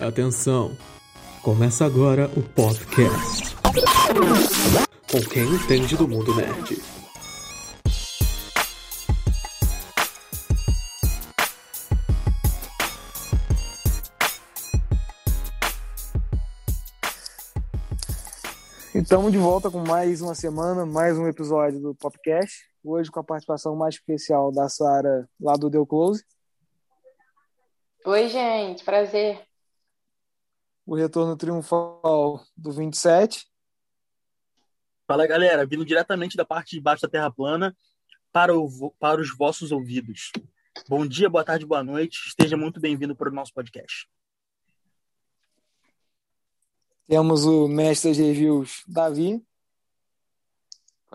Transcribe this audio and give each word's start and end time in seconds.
Atenção! 0.00 0.76
Começa 1.42 1.84
agora 1.84 2.30
o 2.36 2.42
podcast. 2.42 3.56
Com 5.10 5.20
quem 5.30 5.44
entende 5.44 5.96
do 5.96 6.06
mundo 6.06 6.34
nerd. 6.34 6.82
Estamos 18.94 19.30
de 19.30 19.38
volta 19.38 19.70
com 19.70 19.78
mais 19.78 20.20
uma 20.20 20.34
semana, 20.34 20.84
mais 20.84 21.16
um 21.16 21.26
episódio 21.26 21.80
do 21.80 21.94
podcast. 21.94 22.64
Hoje 22.88 23.10
com 23.10 23.18
a 23.18 23.24
participação 23.24 23.74
mais 23.74 23.96
especial 23.96 24.52
da 24.52 24.68
Sara 24.68 25.28
lá 25.40 25.54
do 25.54 25.68
Deu 25.68 25.84
Close. 25.84 26.24
Oi, 28.04 28.28
gente, 28.28 28.84
prazer. 28.84 29.44
O 30.86 30.94
retorno 30.94 31.36
triunfal 31.36 32.44
do 32.56 32.70
27. 32.70 33.44
Fala 35.04 35.26
galera, 35.26 35.66
vindo 35.66 35.84
diretamente 35.84 36.36
da 36.36 36.44
parte 36.44 36.76
de 36.76 36.80
baixo 36.80 37.02
da 37.02 37.08
Terra 37.08 37.28
plana 37.28 37.76
para, 38.30 38.56
o, 38.56 38.94
para 39.00 39.20
os 39.20 39.36
vossos 39.36 39.72
ouvidos. 39.72 40.30
Bom 40.88 41.04
dia, 41.04 41.28
boa 41.28 41.42
tarde, 41.42 41.66
boa 41.66 41.82
noite. 41.82 42.28
Esteja 42.28 42.56
muito 42.56 42.78
bem-vindo 42.78 43.16
para 43.16 43.28
o 43.28 43.34
nosso 43.34 43.52
podcast. 43.52 44.08
Temos 47.08 47.44
o 47.44 47.66
mestre 47.66 48.12
de 48.12 48.22
reviews, 48.22 48.84
Davi. 48.86 49.44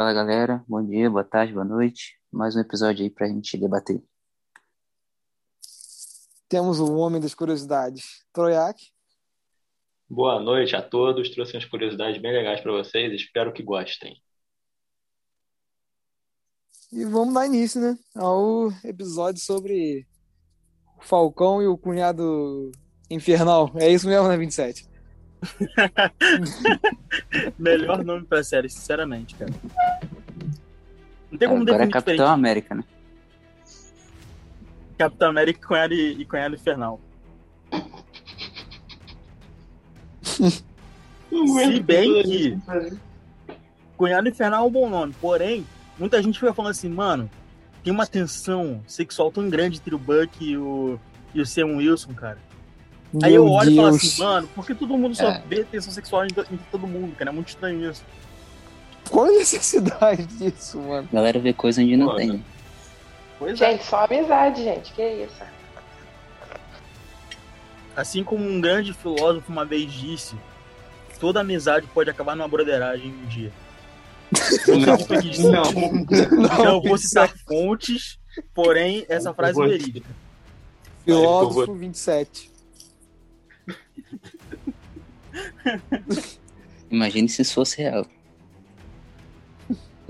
Fala 0.02 0.14
galera, 0.14 0.66
bom 0.68 0.84
dia, 0.84 1.08
boa 1.12 1.24
tarde, 1.24 1.54
boa 1.54 1.64
noite. 1.64 2.20
Mais 2.32 2.56
um 2.56 2.60
episódio 2.60 3.04
aí 3.04 3.10
pra 3.12 3.28
gente 3.28 3.56
debater. 3.56 4.02
Temos 6.50 6.80
o 6.80 6.96
homem 6.96 7.22
das 7.22 7.36
curiosidades, 7.36 8.26
Troiak. 8.34 8.84
Boa 10.10 10.40
noite 10.40 10.76
a 10.76 10.82
todos, 10.82 11.30
trouxe 11.30 11.56
umas 11.56 11.66
curiosidades 11.66 12.20
bem 12.20 12.32
legais 12.32 12.60
para 12.62 12.72
vocês, 12.72 13.14
espero 13.14 13.54
que 13.54 13.62
gostem. 13.62 14.20
E 16.92 17.06
vamos 17.06 17.36
dar 17.36 17.46
início, 17.46 17.80
né, 17.80 17.96
ao 18.16 18.72
episódio 18.84 19.40
sobre 19.40 20.08
o 20.98 21.04
Falcão 21.04 21.62
e 21.62 21.68
o 21.68 21.78
cunhado 21.78 22.72
infernal. 23.08 23.72
É 23.76 23.88
isso 23.88 24.08
mesmo, 24.08 24.28
né, 24.28 24.36
27? 24.36 24.90
Melhor 27.58 28.04
nome 28.04 28.26
pra 28.26 28.44
série, 28.44 28.70
sinceramente, 28.70 29.36
cara. 29.36 29.52
Não 31.32 31.38
tem 31.38 31.48
como 31.48 31.64
Agora 31.64 31.84
é 31.84 31.88
Capitão 31.88 32.14
diferente. 32.14 32.34
América, 32.34 32.76
né? 32.76 32.84
Capitão 34.98 35.30
América 35.30 35.60
e 35.60 35.66
Cunhado, 35.66 35.94
e 35.94 36.26
Cunhado 36.26 36.56
Infernal. 36.56 37.00
Se 41.32 41.80
bem 41.82 42.24
que 42.24 42.58
Cunhado 43.98 44.30
Infernal 44.30 44.66
é 44.66 44.68
um 44.68 44.72
bom 44.72 44.90
nome, 44.90 45.16
porém, 45.20 45.66
muita 45.98 46.22
gente 46.22 46.40
fica 46.40 46.54
falando 46.54 46.72
assim, 46.72 46.90
mano, 46.90 47.30
tem 47.84 47.92
uma 47.92 48.06
tensão 48.06 48.84
sexual 48.86 49.32
tão 49.32 49.50
grande 49.50 49.78
entre 49.78 49.96
o 49.96 49.98
Buck 49.98 50.44
e 50.44 50.58
o, 50.58 51.00
e 51.34 51.42
o 51.42 51.46
Sam 51.46 51.78
Wilson, 51.78 52.14
cara. 52.14 52.38
Aí 53.24 53.34
eu 53.36 53.46
olho 53.48 53.72
e 53.72 53.76
falo 53.76 53.90
Deus. 53.92 54.04
assim, 54.04 54.24
mano, 54.24 54.48
por 54.56 54.66
que 54.66 54.74
todo 54.74 54.98
mundo 54.98 55.16
só 55.16 55.28
É. 55.30 55.44
vê 55.48 55.64
tensão 55.64 55.92
sexual 55.92 56.24
entre 56.26 56.42
entre 56.42 56.66
todo 56.72 56.88
mundo, 56.88 57.16
cara? 57.16 57.30
É 57.30 57.34
muito 57.34 57.50
estranho 57.50 57.90
isso. 57.92 58.04
Qual 59.10 59.26
a 59.26 59.32
necessidade 59.32 60.26
disso, 60.38 60.78
mano? 60.80 61.08
A 61.12 61.16
galera 61.16 61.40
vê 61.40 61.52
coisa 61.54 61.82
onde 61.82 61.98
não 61.98 62.08
Mano. 62.08 62.18
tem. 62.20 62.46
Pois 63.38 63.60
é. 63.62 63.72
Gente, 63.72 63.84
só 63.86 64.06
amizade, 64.06 64.64
gente. 64.64 64.94
Que 64.94 65.04
isso? 65.26 65.44
Assim 67.96 68.24
como 68.24 68.46
um 68.48 68.62
grande 68.62 68.94
filósofo 68.94 69.52
uma 69.52 69.66
vez 69.66 69.92
disse, 69.92 70.36
toda 71.20 71.42
amizade 71.42 71.88
pode 71.94 72.10
acabar 72.10 72.36
numa 72.36 72.48
broderagem 72.48 73.12
um 73.12 73.26
dia. 73.28 73.52
Não, 74.68 75.20
disse- 75.20 75.44
não. 75.44 75.64
Não 76.64 76.82
vou 76.82 76.98
citar 76.98 77.30
fontes, 77.46 78.18
porém, 78.54 79.06
essa 79.10 79.34
frase 79.34 79.62
é 79.62 79.68
verídica. 79.68 80.10
Filósofo 81.04 81.74
27. 81.74 82.51
Imagine 86.90 87.30
se 87.30 87.42
isso 87.42 87.54
fosse 87.54 87.82
real. 87.82 88.06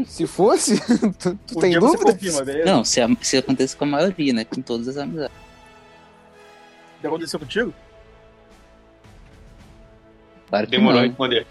Se 0.06 0.26
fosse, 0.26 0.80
tu, 1.20 1.38
tu 1.46 1.60
tem 1.60 1.78
dúvida? 1.80 2.14
beleza? 2.44 2.66
Não, 2.66 2.84
se, 2.84 3.00
a- 3.02 3.08
se 3.22 3.38
acontece 3.38 3.78
com 3.78 3.84
a 3.84 3.88
maioria, 3.88 4.34
né? 4.34 4.44
Com 4.44 4.62
todas 4.62 4.88
as 4.88 4.98
amizades. 4.98 5.36
Já 7.04 7.08
aconteceu 7.10 7.40
contigo? 7.40 7.74
Claro 10.50 10.66
que 10.66 10.72
Demorou 10.72 11.00
a 11.00 11.02
não. 11.04 11.08
responder. 11.10 11.46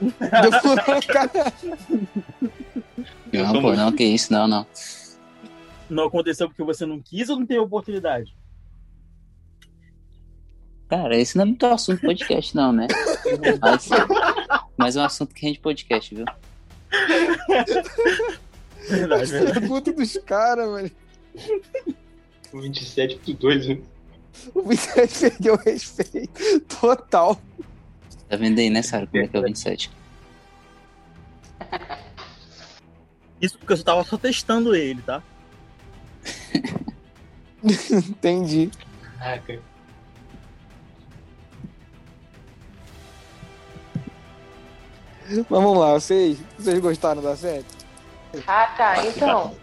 Demorou, 0.00 1.02
cara. 1.06 1.30
Eu 3.32 3.44
Não, 3.44 3.52
sou 3.52 3.60
pô, 3.62 3.68
muito- 3.68 3.76
não, 3.78 3.92
que 3.92 4.04
isso, 4.04 4.32
não, 4.32 4.46
não. 4.46 4.66
Não 5.88 6.04
aconteceu 6.04 6.46
porque 6.48 6.62
você 6.62 6.84
não 6.86 7.00
quis 7.00 7.28
ou 7.30 7.38
não 7.38 7.46
teve 7.46 7.60
oportunidade? 7.60 8.34
Cara, 10.90 11.16
esse 11.16 11.36
não 11.36 11.44
é 11.44 11.46
muito 11.46 11.64
assunto 11.66 12.00
podcast, 12.00 12.56
não, 12.56 12.72
né? 12.72 12.88
Mas, 13.60 13.88
mas 14.76 14.96
é 14.96 15.00
um 15.00 15.04
assunto 15.04 15.32
que 15.32 15.46
rende 15.46 15.60
podcast, 15.60 16.12
viu? 16.12 16.24
Verdade, 18.88 19.30
verdade. 19.30 19.60
Pergunta 19.60 19.92
dos 19.92 20.18
caras, 20.18 20.68
mano. 20.68 20.90
27 22.52 23.18
por 23.18 23.34
2. 23.34 23.68
né? 23.68 23.78
O 24.52 24.62
27 24.62 25.20
perdeu 25.20 25.54
o 25.54 25.58
respeito 25.58 26.60
total. 26.80 27.40
Tá 28.28 28.36
vendo 28.36 28.58
aí, 28.58 28.68
né, 28.68 28.82
Sara? 28.82 29.06
Como 29.06 29.22
é 29.22 29.28
que 29.28 29.36
é 29.36 29.40
o 29.40 29.44
27? 29.44 29.92
Isso 33.40 33.56
porque 33.58 33.72
eu 33.74 33.76
só 33.76 33.84
tava 33.84 34.02
só 34.02 34.18
testando 34.18 34.74
ele, 34.74 35.00
tá? 35.02 35.22
Entendi. 37.62 38.70
Caraca. 39.18 39.69
Vamos 45.48 45.78
lá, 45.78 45.92
vocês, 45.92 46.38
vocês 46.58 46.78
gostaram 46.80 47.22
da 47.22 47.36
série? 47.36 47.64
Ah, 48.46 48.66
tá. 48.76 49.06
Então, 49.06 49.56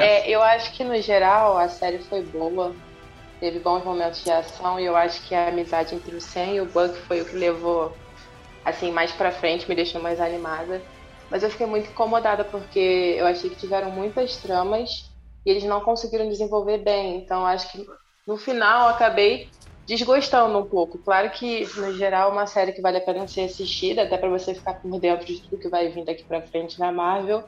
é, 0.00 0.28
eu 0.28 0.42
acho 0.42 0.72
que 0.72 0.84
no 0.84 1.00
geral 1.00 1.56
a 1.56 1.68
série 1.68 1.98
foi 1.98 2.22
boa. 2.22 2.74
Teve 3.40 3.60
bons 3.60 3.84
momentos 3.84 4.24
de 4.24 4.30
ação 4.30 4.80
e 4.80 4.84
eu 4.84 4.96
acho 4.96 5.22
que 5.22 5.34
a 5.34 5.48
amizade 5.48 5.94
entre 5.94 6.16
o 6.16 6.20
Sam 6.20 6.46
e 6.46 6.60
o 6.60 6.66
Buck 6.66 6.96
foi 7.06 7.20
o 7.20 7.24
que 7.24 7.36
levou 7.36 7.96
assim 8.64 8.90
mais 8.90 9.12
pra 9.12 9.30
frente, 9.30 9.68
me 9.68 9.74
deixou 9.74 10.02
mais 10.02 10.20
animada. 10.20 10.82
Mas 11.30 11.42
eu 11.42 11.50
fiquei 11.50 11.66
muito 11.66 11.90
incomodada 11.90 12.44
porque 12.44 13.16
eu 13.18 13.26
achei 13.26 13.50
que 13.50 13.56
tiveram 13.56 13.90
muitas 13.90 14.36
tramas 14.38 15.10
e 15.46 15.50
eles 15.50 15.64
não 15.64 15.80
conseguiram 15.80 16.28
desenvolver 16.28 16.78
bem. 16.78 17.18
Então 17.18 17.46
acho 17.46 17.70
que 17.70 17.86
no 18.26 18.36
final 18.36 18.88
eu 18.88 18.94
acabei 18.94 19.48
desgostando 19.88 20.58
um 20.58 20.66
pouco. 20.66 20.98
Claro 20.98 21.30
que 21.30 21.66
no 21.76 21.96
geral 21.96 22.28
é 22.28 22.32
uma 22.32 22.46
série 22.46 22.72
que 22.72 22.82
vale 22.82 22.98
a 22.98 23.00
pena 23.00 23.26
ser 23.26 23.40
assistida, 23.40 24.02
até 24.02 24.18
pra 24.18 24.28
você 24.28 24.54
ficar 24.54 24.74
por 24.74 25.00
dentro 25.00 25.24
de 25.26 25.40
tudo 25.40 25.56
que 25.56 25.68
vai 25.68 25.88
vir 25.88 26.04
daqui 26.04 26.22
pra 26.24 26.42
frente 26.42 26.78
na 26.78 26.92
Marvel. 26.92 27.42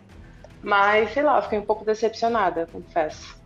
Mas, 0.63 1.13
sei 1.13 1.23
lá, 1.23 1.37
eu 1.37 1.43
fiquei 1.43 1.59
um 1.59 1.65
pouco 1.65 1.85
decepcionada, 1.85 2.67
confesso. 2.73 3.39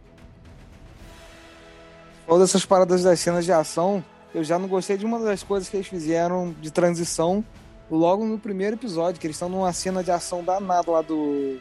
Todas 2.24 2.50
essas 2.50 2.64
paradas 2.64 3.02
das 3.02 3.18
cenas 3.18 3.44
de 3.44 3.52
ação, 3.52 4.02
eu 4.32 4.44
já 4.44 4.58
não 4.58 4.68
gostei 4.68 4.96
de 4.96 5.04
uma 5.04 5.18
das 5.18 5.42
coisas 5.42 5.68
que 5.68 5.76
eles 5.76 5.88
fizeram 5.88 6.54
de 6.60 6.70
transição 6.70 7.44
logo 7.90 8.24
no 8.24 8.38
primeiro 8.38 8.76
episódio, 8.76 9.20
que 9.20 9.26
eles 9.26 9.36
estão 9.36 9.48
numa 9.48 9.72
cena 9.72 10.04
de 10.04 10.12
ação 10.12 10.42
danada 10.42 10.90
lá 10.90 11.02
do, 11.02 11.58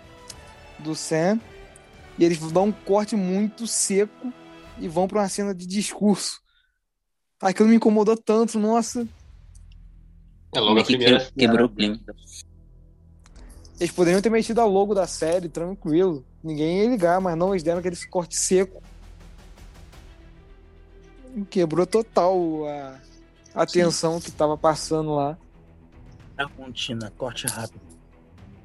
do 0.79 0.95
Sam, 0.95 1.39
e 2.17 2.23
eles 2.23 2.39
dão 2.51 2.66
um 2.66 2.72
corte 2.72 3.16
muito 3.16 3.66
seco 3.66 4.31
e 4.79 4.88
vão 4.88 5.07
pra 5.07 5.22
uma 5.22 5.29
cena 5.29 5.53
de 5.53 5.66
discurso. 5.66 6.42
Aquilo 7.43 7.67
me 7.67 7.75
incomodou 7.75 8.16
tanto, 8.16 8.57
nossa. 8.57 9.05
É 10.55 10.59
logo 10.59 10.79
a 10.79 10.84
que 10.84 10.95
primeira. 10.95 11.19
que- 11.25 11.31
quebrou 11.34 11.66
o 11.67 11.69
clima. 11.69 11.99
Eles 13.79 13.91
poderiam 13.91 14.22
ter 14.22 14.29
mexido 14.29 14.61
a 14.61 14.66
logo 14.66 14.93
da 14.95 15.05
série, 15.05 15.49
tranquilo. 15.49 16.23
Ninguém 16.43 16.84
ia 16.84 16.90
ligar, 16.90 17.19
mas 17.19 17.35
não, 17.37 17.51
eles 17.53 17.63
deram 17.63 17.79
aquele 17.79 17.97
corte 18.07 18.37
seco. 18.37 18.81
Quebrou 21.49 21.85
total 21.85 22.37
a, 22.67 22.99
a 23.55 23.66
tensão 23.66 24.22
que 24.22 24.31
tava 24.31 24.57
passando 24.57 25.16
lá. 25.16 25.37
A 26.37 26.47
contínua, 26.47 27.11
corte 27.17 27.47
rápido. 27.47 27.81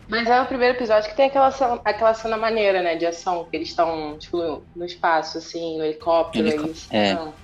Mas 0.06 0.26
é 0.28 0.40
o 0.40 0.46
primeiro 0.46 0.76
episódio 0.76 1.10
que 1.10 1.16
tem 1.16 1.26
aquela 1.26 1.50
cena, 1.50 1.80
aquela 1.84 2.14
cena 2.14 2.36
maneira, 2.36 2.82
né, 2.82 2.96
de 2.96 3.04
ação, 3.06 3.44
que 3.44 3.56
eles 3.56 3.68
estão, 3.68 4.16
tipo, 4.18 4.62
no 4.76 4.84
espaço, 4.84 5.36
assim, 5.38 5.76
no 5.78 5.84
helicóptero, 5.84 6.46
Helicó- 6.48 6.64
eles... 6.66 6.86
é. 6.90 7.14
Não. 7.14 7.34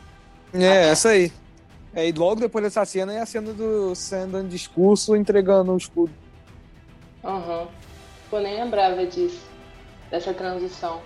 É, 0.54 0.88
essa 0.88 1.10
aí. 1.10 1.32
É, 1.94 2.08
e 2.08 2.12
logo 2.12 2.40
depois 2.40 2.64
dessa 2.64 2.84
cena 2.84 3.12
é 3.12 3.20
a 3.20 3.26
cena 3.26 3.52
do 3.52 3.94
Sam 3.94 4.28
dando 4.28 4.48
discurso 4.48 5.14
entregando 5.14 5.72
o 5.72 5.76
escudo. 5.76 6.12
Uhum. 7.22 7.66
Pô, 8.30 8.38
nem 8.40 8.56
lembrava 8.62 9.04
disso, 9.06 9.40
dessa 10.10 10.32
transição. 10.34 11.00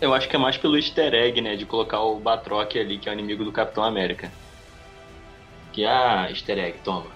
Eu 0.00 0.12
acho 0.12 0.28
que 0.28 0.36
é 0.36 0.38
mais 0.38 0.56
pelo 0.56 0.76
easter 0.76 1.14
egg, 1.14 1.40
né? 1.40 1.56
De 1.56 1.64
colocar 1.64 2.00
o 2.00 2.18
Batroc 2.18 2.76
ali, 2.76 2.98
que 2.98 3.08
é 3.08 3.12
o 3.12 3.14
inimigo 3.14 3.44
do 3.44 3.52
Capitão 3.52 3.84
América. 3.84 4.30
Que, 5.72 5.84
ah, 5.86 6.26
easter 6.28 6.58
egg, 6.58 6.78
toma. 6.84 7.06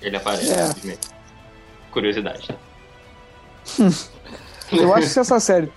Ele 0.00 0.16
aparece, 0.16 0.52
É. 0.52 0.66
simplesmente. 0.66 1.08
Curiosidade. 1.90 2.48
Eu 4.72 4.94
acho 4.94 5.12
que 5.12 5.18
essa 5.20 5.38
série. 5.38 5.70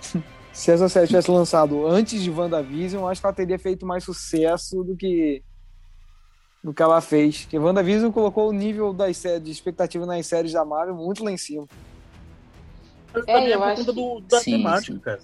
Se 0.58 0.72
essa 0.72 0.88
série 0.88 1.06
tivesse 1.06 1.30
lançado 1.30 1.86
antes 1.86 2.20
de 2.20 2.28
WandaVision, 2.32 3.06
acho 3.06 3.20
que 3.20 3.26
ela 3.28 3.32
teria 3.34 3.56
feito 3.60 3.86
mais 3.86 4.02
sucesso 4.02 4.82
do 4.82 4.96
que. 4.96 5.40
do 6.64 6.74
que 6.74 6.82
ela 6.82 7.00
fez. 7.00 7.42
Porque 7.42 7.56
WandaVision 7.56 8.10
colocou 8.10 8.48
o 8.48 8.52
nível 8.52 8.92
das 8.92 9.16
séries, 9.18 9.44
de 9.44 9.52
expectativa 9.52 10.04
nas 10.04 10.26
séries 10.26 10.52
da 10.52 10.64
Marvel 10.64 10.96
muito 10.96 11.22
lá 11.22 11.30
em 11.30 11.36
cima. 11.36 11.64
Mas 13.14 13.22
É, 13.28 13.32
também 13.34 13.52
é 13.52 13.54
eu 13.54 13.58
por 13.60 13.68
acho 13.68 13.76
conta 13.84 13.92
que- 13.92 14.00
do, 14.00 14.20
da 14.22 14.40
Sim, 14.40 14.50
temática, 14.50 14.92
sim. 14.94 14.98
cara. 14.98 15.20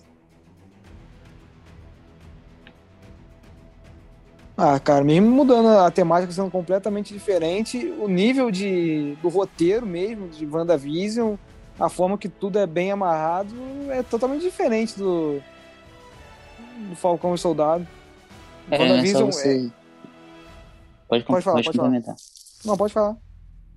Ah, 4.56 4.78
cara, 4.78 5.02
mesmo 5.02 5.28
mudando 5.32 5.66
a 5.66 5.90
temática 5.90 6.32
sendo 6.32 6.48
completamente 6.48 7.12
diferente, 7.12 7.92
o 7.98 8.06
nível 8.06 8.52
de, 8.52 9.16
do 9.20 9.28
roteiro 9.28 9.84
mesmo, 9.84 10.28
de 10.28 10.46
WandaVision, 10.46 11.34
a 11.78 11.88
forma 11.88 12.16
que 12.18 12.28
tudo 12.28 12.58
é 12.58 12.66
bem 12.66 12.90
amarrado, 12.90 13.54
é 13.90 14.02
totalmente 14.02 14.42
diferente 14.42 14.96
do, 14.98 15.40
do 16.88 16.96
Falcão 16.96 17.34
e 17.34 17.38
Soldado. 17.38 17.86
É, 18.70 18.76
é 18.76 18.78
WandaVision 18.80 19.26
você. 19.26 19.70
Pode, 21.08 21.24
Pode 21.24 21.44
falar, 21.44 21.54
pode 21.56 21.66
pode 21.66 21.76
falar. 21.76 21.88
complementar. 21.88 22.16
Não, 22.64 22.76
pode 22.76 22.92
falar. 22.92 23.16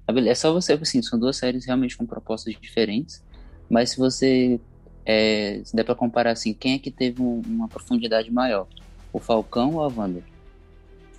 Ah. 0.08 0.14
É 0.26 0.36
só 0.36 0.54
você, 0.54 0.74
assim, 0.74 1.02
são 1.02 1.20
duas 1.20 1.36
séries 1.38 1.66
realmente 1.66 1.98
com 1.98 2.06
propostas 2.06 2.56
diferentes, 2.60 3.22
mas 3.70 3.92
se 3.92 3.98
você 3.98 4.60
é, 5.06 5.62
se 5.64 5.76
der 5.76 5.84
pra 5.84 5.96
comparar 5.96 6.32
assim, 6.32 6.54
quem 6.54 6.74
é 6.76 6.80
que 6.80 6.90
teve 6.92 7.22
um- 7.22 7.42
uma 7.46 7.68
profundidade 7.68 8.32
maior? 8.32 8.68
O 9.12 9.20
Falcão 9.20 9.76
ou 9.76 9.84
a 9.84 9.88
Wanda? 9.88 10.22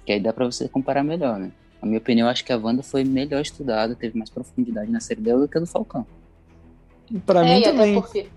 Que 0.07 0.13
aí 0.13 0.21
dá 0.21 0.33
pra 0.33 0.45
você 0.47 0.69
comparar 0.69 1.03
melhor, 1.03 1.39
né? 1.39 1.51
Na 1.81 1.87
minha 1.87 1.99
opinião, 1.99 2.27
eu 2.27 2.31
acho 2.31 2.45
que 2.45 2.53
a 2.53 2.57
Wanda 2.57 2.83
foi 2.83 3.05
melhor 3.05 3.41
estudada, 3.41 3.95
teve 3.95 4.17
mais 4.19 4.31
profundidade 4.31 4.91
na 4.91 5.01
série 5.01 5.21
dela 5.21 5.41
do 5.41 5.49
que 5.49 5.57
a 5.57 5.61
do 5.61 5.67
Falcão. 5.67 6.07
Pra 7.25 7.41
é, 7.41 7.45
mim 7.45 7.61
e 7.61 7.63
até 7.63 7.71
também. 7.73 8.01
porque 8.01 8.29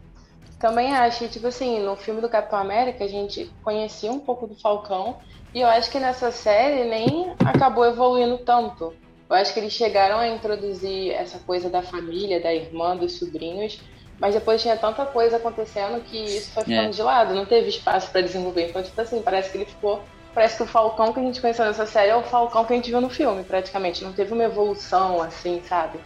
também 0.60 0.94
acho, 0.94 1.28
tipo 1.28 1.48
assim, 1.48 1.80
no 1.80 1.96
filme 1.96 2.22
do 2.22 2.30
Capitão 2.30 2.60
América 2.60 3.04
a 3.04 3.08
gente 3.08 3.52
conhecia 3.64 4.12
um 4.12 4.20
pouco 4.20 4.46
do 4.48 4.56
Falcão 4.56 5.18
e 5.54 5.60
eu 5.62 5.68
acho 5.68 5.90
que 5.90 6.00
nessa 6.00 6.32
série 6.32 6.88
nem 6.88 7.34
acabou 7.44 7.86
evoluindo 7.86 8.38
tanto. 8.38 8.94
Eu 9.30 9.36
acho 9.36 9.54
que 9.54 9.60
eles 9.60 9.74
chegaram 9.74 10.18
a 10.18 10.28
introduzir 10.28 11.12
essa 11.14 11.40
coisa 11.40 11.70
da 11.70 11.82
família, 11.82 12.40
da 12.40 12.54
irmã, 12.54 12.96
dos 12.96 13.18
sobrinhos, 13.18 13.82
mas 14.20 14.36
depois 14.36 14.62
tinha 14.62 14.78
tanta 14.78 15.06
coisa 15.06 15.38
acontecendo 15.38 16.02
que 16.04 16.18
isso 16.18 16.52
foi 16.52 16.64
ficando 16.64 16.88
É. 16.88 16.90
de 16.90 17.02
lado, 17.02 17.34
não 17.34 17.46
teve 17.46 17.70
espaço 17.70 18.12
pra 18.12 18.22
desenvolver. 18.22 18.70
Então, 18.70 18.84
tipo 18.84 19.00
assim, 19.02 19.22
parece 19.22 19.50
que 19.52 19.58
ele 19.58 19.66
ficou. 19.66 20.04
Parece 20.34 20.58
que 20.58 20.64
o 20.64 20.68
Falcão 20.68 21.12
que 21.12 21.20
a 21.20 21.24
gente 21.24 21.42
conheceu 21.42 21.66
nessa 21.66 21.86
série 21.86 22.12
é 22.12 22.16
o 22.16 22.24
Falcão 22.24 22.64
que 22.66 22.72
a 22.72 22.76
gente 22.76 22.90
viu 22.90 23.02
no 23.02 23.10
filme, 23.10 23.44
praticamente. 23.44 24.04
Não 24.04 24.14
teve 24.14 24.32
uma 24.32 24.44
evolução 24.44 25.22
assim, 25.22 25.62
sabe? 25.68 26.00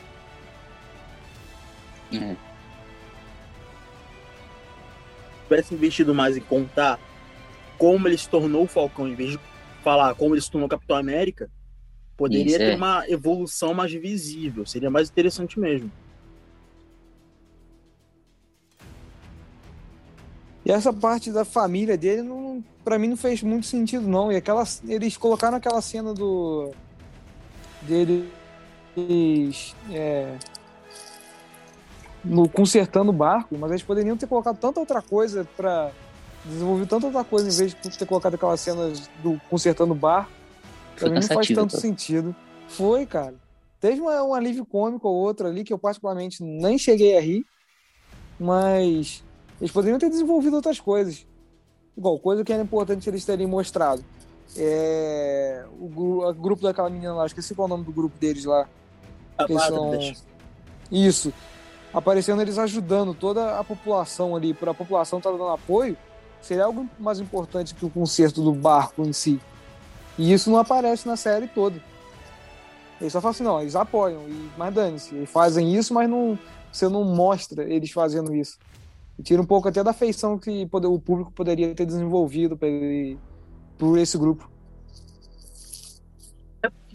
É. 2.14 2.36
tivesse 5.46 5.74
investido 5.74 6.14
mais 6.14 6.36
em 6.36 6.42
contar 6.42 7.00
como 7.78 8.08
ele 8.08 8.18
se 8.18 8.30
tornou 8.30 8.64
o 8.64 8.68
Falcão, 8.68 9.08
em 9.08 9.16
vez 9.16 9.32
de 9.32 9.40
falar 9.84 10.16
como 10.16 10.34
ele 10.34 10.42
se 10.42 10.50
tornou 10.50 10.68
o 10.68 10.70
Capitão 10.70 10.96
América, 10.96 11.50
poderia 12.18 12.46
Isso, 12.46 12.58
ter 12.58 12.72
é. 12.72 12.76
uma 12.76 13.08
evolução 13.08 13.74
mais 13.74 13.92
visível. 13.92 14.66
Seria 14.66 14.90
mais 14.90 15.10
interessante 15.10 15.60
mesmo. 15.60 15.92
E 20.66 20.72
essa 20.72 20.92
parte 20.92 21.32
da 21.32 21.46
família 21.46 21.96
dele, 21.96 22.24
não, 22.24 22.64
pra 22.84 22.98
mim, 22.98 23.10
não 23.10 23.18
fez 23.18 23.44
muito 23.44 23.68
sentido, 23.68 24.08
não. 24.08 24.32
E 24.32 24.36
aquela, 24.36 24.64
eles 24.88 25.16
colocaram 25.16 25.58
aquela 25.58 25.80
cena 25.80 26.12
do. 26.12 26.72
deles. 27.84 28.26
É, 29.92 30.36
no, 32.26 32.50
consertando 32.50 33.12
o 33.12 33.14
barco, 33.14 33.58
mas 33.58 33.72
eles 33.72 33.84
poderiam 33.84 34.18
ter 34.18 34.28
colocado 34.28 34.58
tanta 34.58 34.80
outra 34.80 35.02
coisa 35.02 35.48
pra. 35.56 35.92
desenvolver 36.46 36.86
tanta 36.88 37.06
outra 37.08 37.24
coisa 37.24 37.48
em 37.48 37.56
vez 37.58 37.74
de 37.74 37.98
ter 37.98 38.06
colocado 38.06 38.36
aquela 38.36 38.56
cena 38.58 38.92
do 39.24 39.40
consertando 39.50 39.94
o 39.94 39.96
barco. 39.96 40.32
Pra 40.98 41.10
mim 41.10 41.16
não 41.16 41.22
faz 41.24 41.48
tanto 41.48 41.72
tá? 41.76 41.78
sentido. 41.80 42.36
Foi, 42.68 43.06
cara. 43.06 43.36
Teve 43.80 44.00
uma- 44.02 44.24
um 44.24 44.34
alívio 44.34 44.66
cômico 44.66 45.08
ou 45.08 45.16
outro 45.16 45.48
ali 45.48 45.64
que 45.64 45.72
eu 45.74 45.78
particularmente 45.78 46.42
nem 46.44 46.78
cheguei 46.78 47.18
a 47.18 47.22
rir, 47.22 47.46
mas 48.40 49.24
eles 49.60 49.72
poderiam 49.72 50.00
ter 50.00 50.10
desenvolvido 50.10 50.56
outras 50.56 50.80
coisas. 50.80 51.26
Igual, 51.98 52.20
coisa 52.20 52.44
que 52.44 52.52
era 52.52 52.64
importante 52.64 53.08
eles 53.10 53.24
terem 53.26 53.48
mostrado. 53.48 54.04
É, 54.58 55.66
o, 55.80 55.88
gru- 55.88 56.28
o 56.30 56.34
grupo 56.34 56.62
daquela 56.64 56.90
menina 56.90 57.14
lá, 57.14 57.26
esqueci 57.26 57.54
qual 57.56 57.68
é 57.68 57.72
o 57.72 57.74
nome 57.76 57.84
do 57.86 57.92
grupo 57.92 58.18
deles 58.18 58.46
lá. 58.46 58.68
A 59.38 59.44
Eles 59.44 59.64
são-. 59.64 59.92
Isso. 60.92 61.34
Aparecendo 61.96 62.42
eles 62.42 62.58
ajudando 62.58 63.14
toda 63.14 63.58
a 63.58 63.64
população 63.64 64.36
ali, 64.36 64.54
para 64.54 64.72
a 64.72 64.74
população 64.74 65.20
estar 65.20 65.32
dando 65.32 65.48
apoio, 65.48 65.96
seria 66.42 66.66
algo 66.66 66.90
mais 67.00 67.22
importante 67.22 67.74
que 67.74 67.86
o 67.86 67.90
conserto 67.90 68.44
do 68.44 68.52
barco 68.52 69.02
em 69.04 69.14
si. 69.14 69.40
E 70.18 70.34
isso 70.34 70.52
não 70.52 70.60
aparece 70.60 71.08
na 71.08 71.16
série 71.16 71.48
toda. 71.48 71.82
Eles 73.00 73.14
só 73.14 73.22
falam 73.22 73.32
assim, 73.32 73.44
não, 73.44 73.62
eles 73.62 73.78
apoiam, 73.78 74.28
e, 74.28 74.50
mas 74.58 74.74
dane-se, 74.74 75.16
eles 75.16 75.30
fazem 75.30 75.74
isso, 75.74 75.94
mas 75.94 76.10
não, 76.10 76.38
você 76.70 76.90
não 76.90 77.06
mostra 77.06 77.64
eles 77.64 77.90
fazendo 77.92 78.36
isso. 78.36 78.58
E 79.18 79.24
tira 79.24 79.42
um 79.42 79.46
pouco 79.46 79.70
até 79.70 79.82
da 79.82 79.94
feição 79.94 80.38
que 80.38 80.66
pode- 80.66 80.88
o 80.88 81.00
público 81.00 81.32
poderia 81.32 81.74
ter 81.74 81.86
desenvolvido 81.86 82.58
ele- 82.62 83.18
por 83.78 83.98
esse 83.98 84.18
grupo. 84.18 84.52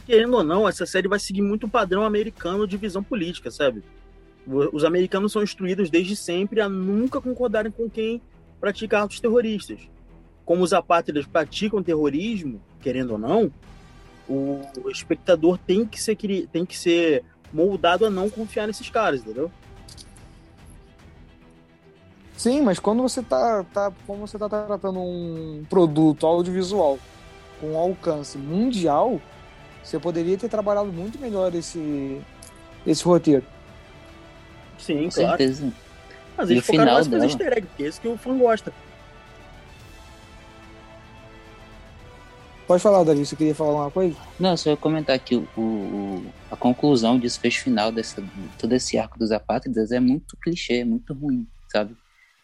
Querendo 0.05 0.35
ou 0.35 0.45
não, 0.45 0.69
essa 0.69 0.85
série 0.85 1.09
vai 1.09 1.19
seguir 1.19 1.41
muito 1.41 1.67
o 1.67 1.71
padrão 1.71 2.03
americano 2.05 2.67
de 2.67 2.77
visão 2.77 3.03
política, 3.03 3.51
sabe? 3.51 3.83
Os 4.47 4.85
americanos 4.85 5.33
são 5.33 5.43
instruídos 5.43 5.91
desde 5.91 6.17
sempre 6.17 6.61
a 6.61 6.69
nunca 6.69 7.21
concordarem 7.21 7.71
com 7.71 7.89
quem 7.89 8.21
pratica 8.61 9.03
atos 9.03 9.21
terroristas. 9.21 9.81
Como 10.45 10.63
os 10.63 10.73
apátridas 10.73 11.27
praticam 11.27 11.83
terrorismo, 11.83 12.61
querendo 12.81 13.13
ou 13.13 13.19
não, 13.19 13.53
o 14.29 14.63
espectador 14.89 15.59
tem 15.59 15.85
que 15.85 16.01
ser, 16.01 16.17
tem 16.53 16.65
que 16.65 16.77
ser 16.77 17.25
moldado 17.53 18.07
a 18.07 18.11
não 18.11 18.31
confiar 18.31 18.67
nesses 18.67 18.89
caras, 18.89 19.21
entendeu? 19.21 19.51
Sim, 22.37 22.63
mas 22.63 22.79
quando 22.79 23.03
você 23.03 23.23
tá, 23.23 23.65
tá, 23.65 23.93
como 24.07 24.27
você 24.27 24.39
tá 24.39 24.49
tratando 24.49 24.99
um 24.99 25.65
produto 25.69 26.27
audiovisual 26.27 26.99
com 27.61 27.77
alcance 27.77 28.39
mundial, 28.39 29.21
você 29.83 29.99
poderia 29.99 30.39
ter 30.39 30.49
trabalhado 30.49 30.91
muito 30.91 31.19
melhor 31.19 31.55
esse, 31.55 32.21
esse 32.87 33.05
roteiro. 33.05 33.45
Sim, 34.81 35.05
Com 35.05 35.11
claro. 35.11 35.29
certeza. 35.29 35.73
Mas 36.37 36.49
E 36.49 36.53
eles 36.55 36.63
o 36.63 36.67
focaram 36.67 36.83
final 36.85 36.95
mais 36.95 37.09
dela? 37.09 37.25
easter 37.25 37.53
eggs, 37.53 37.69
porque 37.69 37.83
é 37.85 37.89
isso 37.89 38.01
que 38.01 38.09
o 38.09 38.17
fã 38.17 38.39
gosta. 38.39 38.73
Pode 42.67 42.83
falar, 42.83 43.03
Davi, 43.03 43.27
você 43.27 43.35
queria 43.35 43.55
falar 43.55 43.73
uma 43.73 43.91
coisa? 43.91 44.17
Não, 44.39 44.57
só 44.57 44.71
ia 44.71 44.77
comentar 44.77 45.19
que 45.19 45.35
o, 45.35 45.43
o- 45.57 46.23
a 46.51 46.57
conclusão, 46.57 47.17
o 47.17 47.21
desfecho 47.21 47.65
final 47.65 47.91
dessa, 47.91 48.23
todo 48.59 48.73
esse 48.73 48.97
arco 48.97 49.19
dos 49.19 49.33
apátridas 49.33 49.91
é 49.91 49.99
muito 49.99 50.37
clichê, 50.41 50.75
é 50.79 50.85
muito 50.85 51.13
ruim, 51.13 51.47
sabe? 51.71 51.97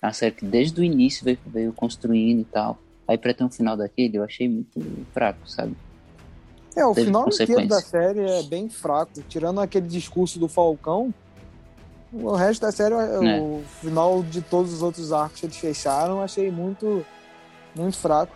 A 0.03 0.13
série 0.13 0.35
que 0.35 0.45
desde 0.45 0.81
o 0.81 0.85
início 0.85 1.25
veio, 1.25 1.39
veio 1.47 1.73
construindo 1.73 2.41
e 2.41 2.45
tal. 2.45 2.77
Aí 3.09 3.17
pra 3.17 3.33
ter 3.33 3.45
um 3.45 3.51
final 3.51 3.77
daquele, 3.77 4.19
eu 4.19 4.25
achei 4.25 4.49
muito 4.49 4.83
fraco, 5.15 5.39
sabe? 5.49 5.77
É, 6.77 6.85
o 6.85 6.93
Teve 6.93 7.07
final 7.07 7.29
inteiro 7.29 7.69
da 7.69 7.81
série 7.81 8.21
é 8.21 8.43
bem 8.43 8.69
fraco. 8.69 9.13
Tirando 9.29 9.61
aquele 9.61 9.87
discurso 9.87 10.41
do 10.41 10.49
Falcão, 10.49 11.15
o 12.23 12.35
resto 12.35 12.61
da 12.63 12.73
série, 12.73 12.95
É. 12.95 13.41
o 13.41 13.63
final 13.81 14.23
de 14.23 14.41
todos 14.43 14.73
os 14.73 14.83
outros 14.83 15.13
arcos 15.13 15.41
que 15.41 15.47
eles 15.47 15.57
fecharam, 15.57 16.17
eu 16.19 16.23
achei 16.23 16.51
muito, 16.51 17.05
muito 17.75 17.97
fraco. 17.99 18.35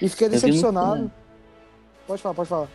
E 0.00 0.08
fiquei 0.08 0.28
vi 0.28 0.34
muito, 0.34 0.46
decepcionado. 0.46 1.02
né? 1.04 1.10
Pode 2.06 2.22
falar, 2.22 2.34
pode 2.34 2.48
falar. 2.48 2.68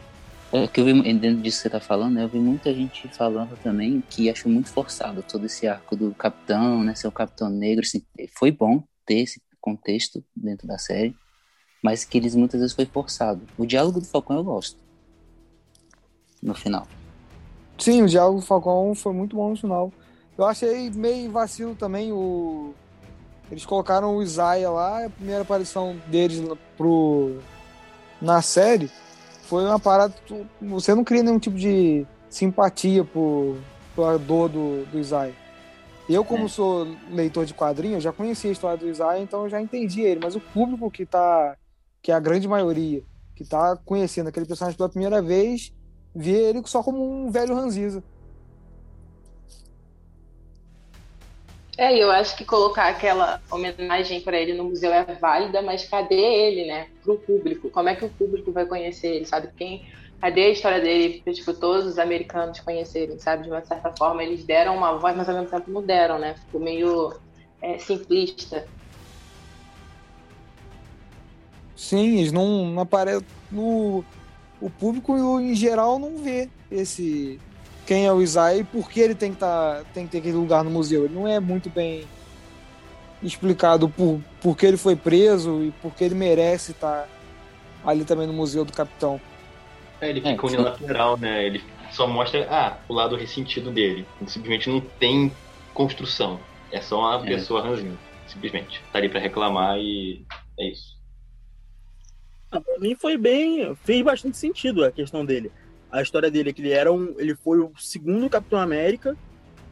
É 0.53 0.67
que 0.67 0.79
eu 0.79 0.85
vi, 0.85 0.93
dentro 1.13 1.41
disso 1.41 1.57
que 1.57 1.63
você 1.63 1.69
tá 1.69 1.79
falando, 1.79 2.13
né, 2.13 2.23
eu 2.23 2.29
vi 2.29 2.39
muita 2.39 2.73
gente 2.73 3.07
falando 3.09 3.57
também 3.61 4.01
que 4.09 4.29
achou 4.29 4.49
muito 4.49 4.69
forçado 4.69 5.21
todo 5.23 5.45
esse 5.45 5.67
arco 5.67 5.95
do 5.95 6.13
capitão, 6.13 6.83
né, 6.83 6.95
ser 6.95 7.07
o 7.07 7.11
capitão 7.11 7.49
negro, 7.49 7.83
assim, 7.85 8.03
foi 8.37 8.51
bom 8.51 8.83
ter 9.05 9.21
esse 9.21 9.41
contexto 9.59 10.23
dentro 10.35 10.67
da 10.67 10.77
série, 10.77 11.15
mas 11.83 12.05
que 12.05 12.17
eles 12.17 12.35
muitas 12.35 12.61
vezes 12.61 12.75
foi 12.75 12.85
forçado. 12.85 13.41
O 13.57 13.65
diálogo 13.65 13.99
do 13.99 14.05
Falcão 14.05 14.37
eu 14.37 14.43
gosto. 14.43 14.77
No 16.41 16.53
final. 16.53 16.87
Sim, 17.77 18.03
o 18.03 18.07
diálogo 18.07 18.39
do 18.39 18.45
Falcão 18.45 18.93
foi 18.95 19.11
muito 19.13 19.35
bom 19.35 19.49
no 19.49 19.57
final. 19.57 19.91
Eu 20.37 20.45
achei 20.45 20.89
meio 20.91 21.31
vacilo 21.31 21.75
também 21.75 22.11
o. 22.11 22.73
Eles 23.49 23.65
colocaram 23.65 24.15
o 24.15 24.23
Isaiah 24.23 24.69
lá, 24.71 25.05
a 25.05 25.09
primeira 25.09 25.43
aparição 25.43 25.95
deles 26.07 26.41
na- 26.41 26.55
pro... 26.75 27.37
na 28.21 28.41
série 28.41 28.89
foi 29.43 29.63
uma 29.63 29.79
parada. 29.79 30.13
Você 30.61 30.95
não 30.95 31.03
cria 31.03 31.23
nenhum 31.23 31.39
tipo 31.39 31.55
de 31.55 32.05
simpatia 32.29 33.03
por, 33.03 33.57
pela 33.95 34.17
dor 34.17 34.49
do, 34.49 34.85
do 34.85 34.99
Isaiah. 34.99 35.35
Eu, 36.09 36.23
como 36.23 36.45
é. 36.45 36.47
sou 36.47 36.87
leitor 37.09 37.45
de 37.45 37.53
quadrinhos, 37.53 38.03
já 38.03 38.11
conhecia 38.11 38.49
a 38.49 38.53
história 38.53 38.77
do 38.77 38.87
Isaiah, 38.89 39.19
então 39.21 39.43
eu 39.43 39.49
já 39.49 39.61
entendi 39.61 40.01
ele. 40.01 40.19
Mas 40.23 40.35
o 40.35 40.39
público 40.39 40.91
que 40.91 41.05
tá, 41.05 41.55
que 42.01 42.11
é 42.11 42.15
a 42.15 42.19
grande 42.19 42.47
maioria, 42.47 43.03
que 43.35 43.43
tá 43.43 43.77
conhecendo 43.85 44.27
aquele 44.27 44.45
personagem 44.45 44.77
pela 44.77 44.89
primeira 44.89 45.21
vez, 45.21 45.73
vê 46.15 46.49
ele 46.49 46.61
só 46.65 46.83
como 46.83 47.25
um 47.25 47.31
velho 47.31 47.55
ranziza. 47.55 48.03
É, 51.77 51.97
eu 51.97 52.09
acho 52.09 52.37
que 52.37 52.45
colocar 52.45 52.87
aquela 52.87 53.41
homenagem 53.51 54.21
para 54.21 54.39
ele 54.39 54.53
no 54.53 54.63
museu 54.63 54.93
é 54.93 55.03
válida, 55.03 55.61
mas 55.61 55.85
cadê 55.85 56.15
ele, 56.15 56.67
né? 56.67 56.87
Pro 57.03 57.17
público. 57.17 57.69
Como 57.69 57.89
é 57.89 57.95
que 57.95 58.05
o 58.05 58.09
público 58.09 58.51
vai 58.51 58.65
conhecer 58.65 59.07
ele, 59.07 59.25
sabe? 59.25 59.49
Quem 59.57 59.85
cadê 60.21 60.43
a 60.43 60.49
história 60.49 60.79
dele 60.79 61.21
para 61.21 61.33
tipo, 61.33 61.53
todos 61.53 61.85
os 61.85 61.99
americanos 61.99 62.61
conhecerem, 62.61 63.19
sabe? 63.19 63.43
De 63.43 63.49
uma 63.49 63.63
certa 63.63 63.91
forma, 63.91 64.23
eles 64.23 64.45
deram 64.45 64.77
uma 64.77 64.97
voz, 64.97 65.17
mas 65.17 65.27
ao 65.27 65.35
mesmo 65.35 65.49
tempo 65.49 65.69
não 65.69 65.83
deram, 65.83 66.17
né? 66.17 66.35
Ficou 66.35 66.61
meio 66.61 67.13
é, 67.61 67.77
simplista. 67.77 68.65
Sim, 71.75 72.19
eles 72.19 72.31
não, 72.31 72.67
não 72.67 72.83
aparecem. 72.83 73.27
No, 73.51 74.03
o 74.61 74.69
público 74.69 75.13
em 75.41 75.53
geral 75.53 75.99
não 75.99 76.17
vê 76.17 76.49
esse 76.71 77.37
quem 77.85 78.05
é 78.05 78.11
o 78.11 78.21
Isaiah 78.21 78.59
e 78.59 78.63
por 78.63 78.89
que 78.89 78.99
ele 78.99 79.15
tem 79.15 79.31
que, 79.31 79.37
tá, 79.37 79.83
tem 79.93 80.05
que 80.05 80.11
ter 80.11 80.17
aquele 80.19 80.35
lugar 80.35 80.63
no 80.63 80.69
museu. 80.69 81.05
Ele 81.05 81.13
não 81.13 81.27
é 81.27 81.39
muito 81.39 81.69
bem 81.69 82.05
explicado 83.21 83.89
por, 83.89 84.19
por 84.41 84.57
que 84.57 84.65
ele 84.65 84.77
foi 84.77 84.95
preso 84.95 85.63
e 85.63 85.71
por 85.81 85.93
que 85.93 86.03
ele 86.03 86.15
merece 86.15 86.71
estar 86.71 87.07
ali 87.85 88.03
também 88.03 88.27
no 88.27 88.33
museu 88.33 88.65
do 88.65 88.73
capitão. 88.73 89.19
É, 90.01 90.09
ele 90.09 90.21
fica 90.21 90.45
é, 90.45 90.49
unilateral, 90.49 91.17
né? 91.17 91.45
Ele 91.45 91.63
só 91.91 92.07
mostra 92.07 92.47
ah, 92.49 92.77
o 92.87 92.93
lado 92.93 93.15
ressentido 93.15 93.71
dele. 93.71 94.05
Ele 94.19 94.29
simplesmente 94.29 94.69
não 94.69 94.81
tem 94.81 95.31
construção. 95.73 96.39
É 96.71 96.81
só 96.81 96.99
uma 96.99 97.25
é. 97.25 97.35
pessoa 97.35 97.61
ranzinha, 97.61 97.97
simplesmente. 98.27 98.81
Tá 98.91 98.99
ali 98.99 99.09
pra 99.09 99.19
reclamar 99.19 99.77
e 99.77 100.25
é 100.59 100.69
isso. 100.69 100.95
Ah, 102.51 102.59
pra 102.59 102.79
mim 102.79 102.95
foi 102.95 103.17
bem. 103.17 103.75
fez 103.83 104.03
bastante 104.03 104.37
sentido 104.37 104.83
a 104.83 104.91
questão 104.91 105.23
dele. 105.23 105.51
A 105.91 106.01
história 106.01 106.29
dele 106.29 106.49
é 106.49 106.53
que 106.53 106.61
ele 106.61 106.71
era 106.71 106.91
um. 106.91 107.15
Ele 107.17 107.35
foi 107.35 107.59
o 107.59 107.71
segundo 107.77 108.29
Capitão 108.29 108.59
América, 108.59 109.15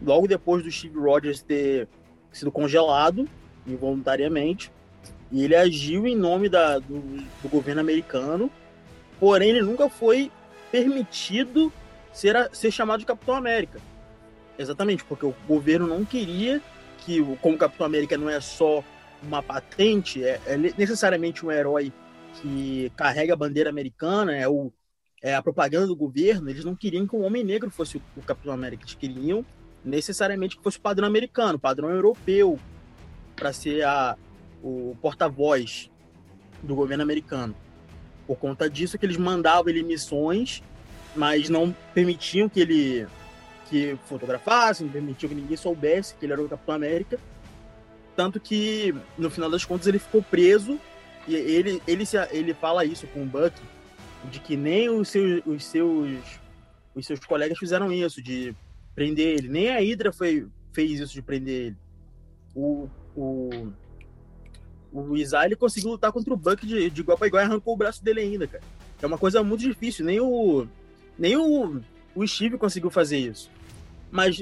logo 0.01 0.27
depois 0.27 0.63
do 0.63 0.71
Steve 0.71 0.97
Rogers 0.97 1.41
ter 1.41 1.87
sido 2.31 2.51
congelado 2.51 3.27
involuntariamente. 3.67 4.71
E 5.31 5.43
ele 5.43 5.55
agiu 5.55 6.05
em 6.05 6.15
nome 6.15 6.47
da, 6.47 6.77
do, 6.79 6.99
do 7.41 7.49
governo 7.49 7.81
americano 7.81 8.51
Porém, 9.23 9.51
ele 9.51 9.61
nunca 9.61 9.89
foi 9.89 10.29
permitido 10.69 11.71
ser, 12.11 12.49
ser 12.51 12.71
chamado 12.71 12.99
de 12.99 13.05
Capitão 13.05 13.35
América. 13.35 13.79
Exatamente, 14.59 15.03
porque 15.05 15.25
o 15.25 15.33
governo 15.47 15.87
não 15.87 16.03
queria 16.03 16.61
que, 16.97 17.23
como 17.41 17.57
Capitão 17.57 17.85
América 17.85 18.17
não 18.17 18.29
é 18.29 18.41
só 18.41 18.83
uma 19.21 19.41
patente, 19.41 20.21
é, 20.21 20.41
é 20.45 20.57
necessariamente 20.57 21.45
um 21.45 21.49
herói 21.49 21.93
que 22.33 22.91
carrega 22.97 23.31
a 23.31 23.37
bandeira 23.37 23.69
americana, 23.69 24.35
é, 24.35 24.45
o, 24.45 24.73
é 25.23 25.33
a 25.33 25.41
propaganda 25.41 25.87
do 25.87 25.95
governo, 25.95 26.49
eles 26.49 26.65
não 26.65 26.75
queriam 26.75 27.07
que 27.07 27.15
um 27.15 27.23
homem 27.23 27.45
negro 27.45 27.71
fosse 27.71 27.95
o, 28.17 28.21
Capitão 28.21 28.53
América, 28.53 28.83
eles 28.83 28.93
queriam 28.93 29.45
necessariamente 29.83 30.57
que 30.57 30.63
fosse 30.63 30.77
o 30.77 30.81
padrão 30.81 31.07
americano, 31.07 31.57
padrão 31.57 31.89
europeu, 31.89 32.59
para 33.33 33.53
ser 33.53 33.85
a, 33.85 34.17
o 34.61 34.97
porta-voz 35.01 35.89
do 36.61 36.75
governo 36.75 37.03
americano. 37.03 37.55
Por 38.27 38.37
conta 38.37 38.69
disso 38.69 38.97
que 38.97 39.05
eles 39.05 39.15
mandavam 39.15 39.69
ele 39.69 39.81
missões, 39.81 40.61
mas 41.15 41.47
não 41.47 41.73
permitiam 41.93 42.49
que 42.49 42.59
ele 42.59 43.07
que 43.69 43.97
fotografasse, 44.05 44.83
não 44.83 44.91
permitiam 44.91 45.29
que 45.29 45.35
ninguém 45.35 45.57
soubesse 45.57 46.15
que 46.15 46.25
ele 46.25 46.33
era 46.33 46.41
o 46.41 46.49
Capitão 46.49 46.75
América. 46.75 47.17
Tanto 48.15 48.39
que, 48.39 48.93
no 49.17 49.29
final 49.31 49.49
das 49.49 49.63
contas, 49.63 49.87
ele 49.87 49.99
ficou 49.99 50.21
preso 50.21 50.77
e 51.27 51.33
ele, 51.33 51.81
ele, 51.87 52.03
ele 52.31 52.53
fala 52.53 52.85
isso 52.85 53.07
com 53.07 53.23
o 53.23 53.25
Buck, 53.25 53.53
de 54.31 54.39
que 54.39 54.55
nem 54.55 54.89
os 54.89 55.09
seus, 55.09 55.41
os 55.45 55.65
seus, 55.65 56.39
os 56.95 57.05
seus 57.05 57.19
colegas 57.19 57.57
fizeram 57.57 57.91
isso, 57.91 58.21
de 58.21 58.55
prender 58.95 59.37
ele. 59.37 59.47
Nem 59.49 59.69
a 59.69 59.79
Hydra 59.79 60.11
foi, 60.11 60.47
fez 60.71 60.99
isso 60.99 61.13
de 61.13 61.21
prender 61.21 61.67
ele. 61.67 61.77
O, 62.55 62.87
o, 63.15 63.49
o 64.91 65.17
Isaiah 65.17 65.45
ele 65.45 65.55
conseguiu 65.55 65.91
lutar 65.91 66.11
contra 66.11 66.33
o 66.33 66.37
Buck 66.37 66.65
de, 66.65 66.89
de 66.89 67.01
igual 67.01 67.17
para 67.17 67.27
igual 67.27 67.43
e 67.43 67.45
arrancou 67.45 67.73
o 67.73 67.77
braço 67.77 68.03
dele 68.03 68.21
ainda, 68.21 68.47
cara. 68.47 68.63
É 69.01 69.05
uma 69.05 69.17
coisa 69.17 69.43
muito 69.43 69.61
difícil. 69.61 70.05
Nem 70.05 70.19
o, 70.19 70.67
nem 71.17 71.35
o, 71.35 71.81
o 72.15 72.27
Steve 72.27 72.57
conseguiu 72.57 72.89
fazer 72.89 73.17
isso. 73.17 73.49
Mas 74.11 74.37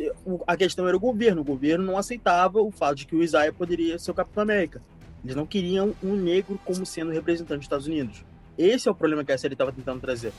a 0.45 0.57
questão 0.57 0.87
era 0.87 0.97
o 0.97 0.99
governo. 0.99 1.41
O 1.41 1.45
governo 1.45 1.85
não 1.85 1.97
aceitava 1.97 2.61
o 2.61 2.69
fato 2.71 2.97
de 2.97 3.05
que 3.05 3.15
o 3.15 3.23
Isaiah 3.23 3.53
poderia 3.53 3.97
ser 3.97 4.11
o 4.11 4.13
Capitão 4.13 4.43
América. 4.43 4.81
Eles 5.23 5.35
não 5.35 5.45
queriam 5.45 5.95
um 6.03 6.15
negro 6.15 6.59
como 6.65 6.85
sendo 6.85 7.11
representante 7.11 7.59
dos 7.59 7.65
Estados 7.65 7.87
Unidos. 7.87 8.23
Esse 8.61 8.87
é 8.87 8.91
o 8.91 8.95
problema 8.95 9.23
que 9.23 9.31
a 9.31 9.37
série 9.37 9.53
estava 9.53 9.71
tentando 9.71 9.99
trazer. 9.99 10.31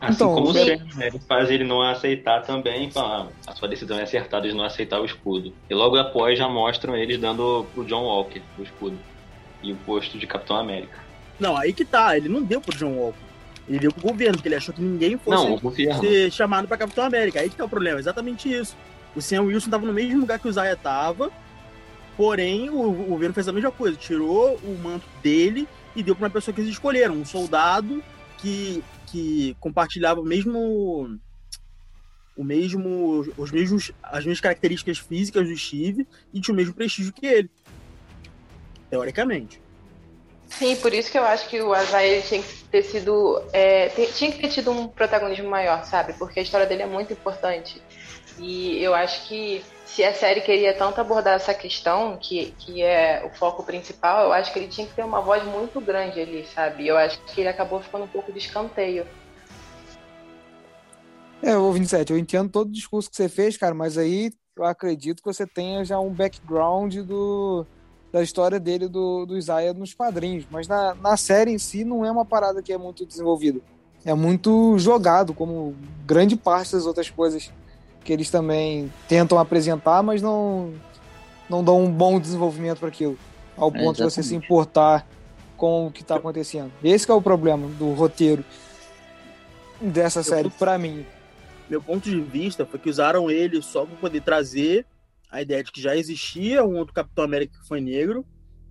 Assim 0.00 0.14
então, 0.14 0.34
como 0.34 0.48
o 0.48 0.52
Sam, 0.52 0.64
né, 0.96 1.06
ele 1.06 1.20
faz 1.20 1.48
ele 1.48 1.62
não 1.62 1.80
aceitar 1.80 2.42
também, 2.42 2.90
ah, 2.96 3.28
a 3.46 3.54
sua 3.54 3.68
decisão 3.68 3.96
é 3.96 4.02
acertada 4.02 4.48
de 4.48 4.54
não 4.54 4.64
aceitar 4.64 5.00
o 5.00 5.04
escudo. 5.04 5.54
E 5.70 5.74
logo 5.74 5.96
após 5.96 6.36
já 6.36 6.48
mostram 6.48 6.96
eles 6.96 7.18
dando 7.18 7.64
pro 7.72 7.84
John 7.84 8.02
Walker 8.02 8.42
o 8.58 8.62
escudo 8.62 8.98
e 9.62 9.72
o 9.72 9.76
posto 9.76 10.18
de 10.18 10.26
Capitão 10.26 10.56
América. 10.56 10.98
Não, 11.38 11.56
aí 11.56 11.72
que 11.72 11.84
tá, 11.84 12.16
ele 12.16 12.28
não 12.28 12.42
deu 12.42 12.60
pro 12.60 12.76
John 12.76 12.96
Walker. 12.96 13.18
Ele 13.68 13.78
deu 13.78 13.92
pro 13.92 14.08
governo, 14.08 14.34
porque 14.34 14.48
ele 14.48 14.56
achou 14.56 14.74
que 14.74 14.82
ninguém 14.82 15.16
fosse 15.16 15.84
não, 15.84 16.00
ser 16.00 16.32
chamado 16.32 16.66
pra 16.66 16.76
Capitão 16.76 17.04
América. 17.04 17.38
Aí 17.38 17.48
que 17.48 17.54
tá 17.54 17.64
o 17.64 17.68
problema, 17.68 18.00
exatamente 18.00 18.52
isso. 18.52 18.76
O 19.14 19.22
Sam 19.22 19.42
Wilson 19.42 19.70
tava 19.70 19.86
no 19.86 19.92
mesmo 19.92 20.18
lugar 20.18 20.40
que 20.40 20.48
o 20.48 20.52
Zaya 20.52 20.74
tava, 20.74 21.30
porém 22.16 22.68
o, 22.70 22.88
o 22.88 23.06
governo 23.06 23.32
fez 23.32 23.46
a 23.46 23.52
mesma 23.52 23.70
coisa, 23.70 23.96
tirou 23.96 24.56
o 24.64 24.76
manto 24.82 25.06
dele 25.22 25.68
e 25.94 26.02
deu 26.02 26.14
pra 26.14 26.26
uma 26.26 26.30
pessoa 26.30 26.54
que 26.54 26.60
eles 26.60 26.72
escolheram, 26.72 27.14
um 27.14 27.24
soldado 27.24 28.02
que 28.38 28.82
que 29.06 29.54
compartilhava 29.60 30.20
o 30.20 30.24
mesmo 30.24 31.18
o 32.36 32.42
mesmo 32.42 33.26
os 33.36 33.50
mesmos 33.50 33.92
as 34.02 34.24
mesmas 34.24 34.40
características 34.40 34.98
físicas 34.98 35.46
do 35.48 35.56
Steve 35.56 36.06
e 36.32 36.40
tinha 36.40 36.54
o 36.54 36.56
mesmo 36.56 36.74
prestígio 36.74 37.12
que 37.12 37.26
ele 37.26 37.50
teoricamente. 38.90 39.60
Sim 40.48 40.76
por 40.76 40.92
isso 40.92 41.10
que 41.10 41.18
eu 41.18 41.24
acho 41.24 41.48
que 41.48 41.60
o 41.60 41.72
Azael 41.72 42.22
tinha 42.22 42.42
que 42.42 42.64
ter 42.64 42.82
sido 42.82 43.42
é, 43.52 43.88
tinha 44.14 44.32
que 44.32 44.38
ter 44.38 44.48
tido 44.48 44.70
um 44.70 44.88
protagonismo 44.88 45.48
maior 45.48 45.84
sabe? 45.84 46.14
Porque 46.14 46.40
a 46.40 46.42
história 46.42 46.66
dele 46.66 46.82
é 46.82 46.86
muito 46.86 47.12
importante 47.12 47.80
e 48.38 48.82
eu 48.82 48.94
acho 48.94 49.26
que 49.28 49.62
se 49.84 50.02
a 50.02 50.14
série 50.14 50.40
queria 50.40 50.72
tanto 50.74 51.00
abordar 51.00 51.34
essa 51.34 51.52
questão, 51.52 52.16
que, 52.16 52.54
que 52.58 52.82
é 52.82 53.22
o 53.26 53.36
foco 53.36 53.62
principal, 53.62 54.24
eu 54.24 54.32
acho 54.32 54.52
que 54.52 54.58
ele 54.58 54.68
tinha 54.68 54.86
que 54.86 54.94
ter 54.94 55.04
uma 55.04 55.20
voz 55.20 55.44
muito 55.44 55.80
grande 55.80 56.18
ali, 56.18 56.46
sabe? 56.46 56.88
Eu 56.88 56.96
acho 56.96 57.22
que 57.26 57.42
ele 57.42 57.48
acabou 57.48 57.80
ficando 57.80 58.04
um 58.04 58.08
pouco 58.08 58.32
de 58.32 58.38
escanteio. 58.38 59.06
É, 61.42 61.56
ô 61.56 61.70
27, 61.72 62.12
eu 62.12 62.18
entendo 62.18 62.48
todo 62.48 62.68
o 62.68 62.72
discurso 62.72 63.10
que 63.10 63.16
você 63.16 63.28
fez, 63.28 63.56
cara, 63.56 63.74
mas 63.74 63.98
aí 63.98 64.32
eu 64.56 64.64
acredito 64.64 65.22
que 65.22 65.32
você 65.32 65.46
tenha 65.46 65.84
já 65.84 66.00
um 66.00 66.10
background 66.10 66.96
do, 67.00 67.66
da 68.12 68.22
história 68.22 68.58
dele, 68.58 68.88
do, 68.88 69.26
do 69.26 69.36
Isaiah 69.36 69.74
nos 69.74 69.92
quadrinhos. 69.92 70.46
Mas 70.50 70.68
na, 70.68 70.94
na 70.94 71.16
série 71.16 71.50
em 71.50 71.58
si 71.58 71.84
não 71.84 72.04
é 72.04 72.10
uma 72.10 72.24
parada 72.24 72.62
que 72.62 72.72
é 72.72 72.78
muito 72.78 73.04
desenvolvida. 73.04 73.60
É 74.04 74.14
muito 74.14 74.78
jogado, 74.78 75.34
como 75.34 75.76
grande 76.06 76.36
parte 76.36 76.72
das 76.72 76.86
outras 76.86 77.10
coisas 77.10 77.52
que 78.04 78.12
eles 78.12 78.30
também 78.30 78.92
tentam 79.08 79.38
apresentar, 79.38 80.02
mas 80.02 80.20
não, 80.20 80.72
não 81.48 81.62
dão 81.62 81.82
um 81.84 81.90
bom 81.90 82.18
desenvolvimento 82.18 82.78
para 82.78 82.88
aquilo, 82.88 83.18
ao 83.56 83.68
é, 83.70 83.78
ponto 83.78 84.02
é, 84.02 84.04
de 84.04 84.10
você 84.10 84.22
se 84.22 84.34
importar 84.34 85.06
com 85.56 85.86
o 85.86 85.92
que 85.92 86.02
está 86.02 86.16
acontecendo. 86.16 86.72
Esse 86.82 87.10
é 87.10 87.14
o 87.14 87.22
problema 87.22 87.68
do 87.78 87.92
roteiro 87.92 88.44
dessa 89.80 90.22
série, 90.22 90.50
para 90.50 90.78
mim. 90.78 91.06
Meu 91.68 91.80
ponto 91.80 92.08
de 92.08 92.20
vista 92.20 92.66
foi 92.66 92.78
que 92.78 92.90
usaram 92.90 93.30
ele 93.30 93.62
só 93.62 93.86
para 93.86 93.96
poder 93.96 94.20
trazer 94.22 94.84
a 95.30 95.40
ideia 95.40 95.62
de 95.62 95.72
que 95.72 95.80
já 95.80 95.96
existia 95.96 96.64
um 96.64 96.76
outro 96.76 96.92
Capitão 96.92 97.24
América 97.24 97.58
que 97.58 97.66
foi 97.66 97.80
negro 97.80 98.26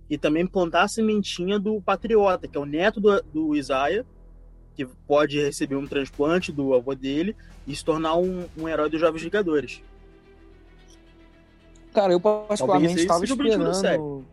e 0.08 0.16
também 0.16 0.46
plantar 0.46 0.82
a 0.82 0.88
sementinha 0.88 1.58
do 1.58 1.80
Patriota, 1.80 2.46
que 2.46 2.56
é 2.56 2.60
o 2.60 2.66
neto 2.66 3.00
do, 3.00 3.22
do 3.22 3.56
Isaiah, 3.56 4.04
que 4.76 4.86
pode 4.86 5.40
receber 5.40 5.76
um 5.76 5.86
transplante 5.86 6.50
do 6.50 6.74
avô 6.74 6.94
dele 6.94 7.36
e 7.66 7.74
se 7.74 7.84
tornar 7.84 8.16
um, 8.16 8.46
um 8.56 8.68
herói 8.68 8.88
dos 8.88 9.00
Jovens 9.00 9.22
Vingadores. 9.22 9.82
Cara, 11.92 12.12
eu 12.12 12.20
particularmente 12.20 13.00
estava 13.00 13.24
esperando. 13.24 14.24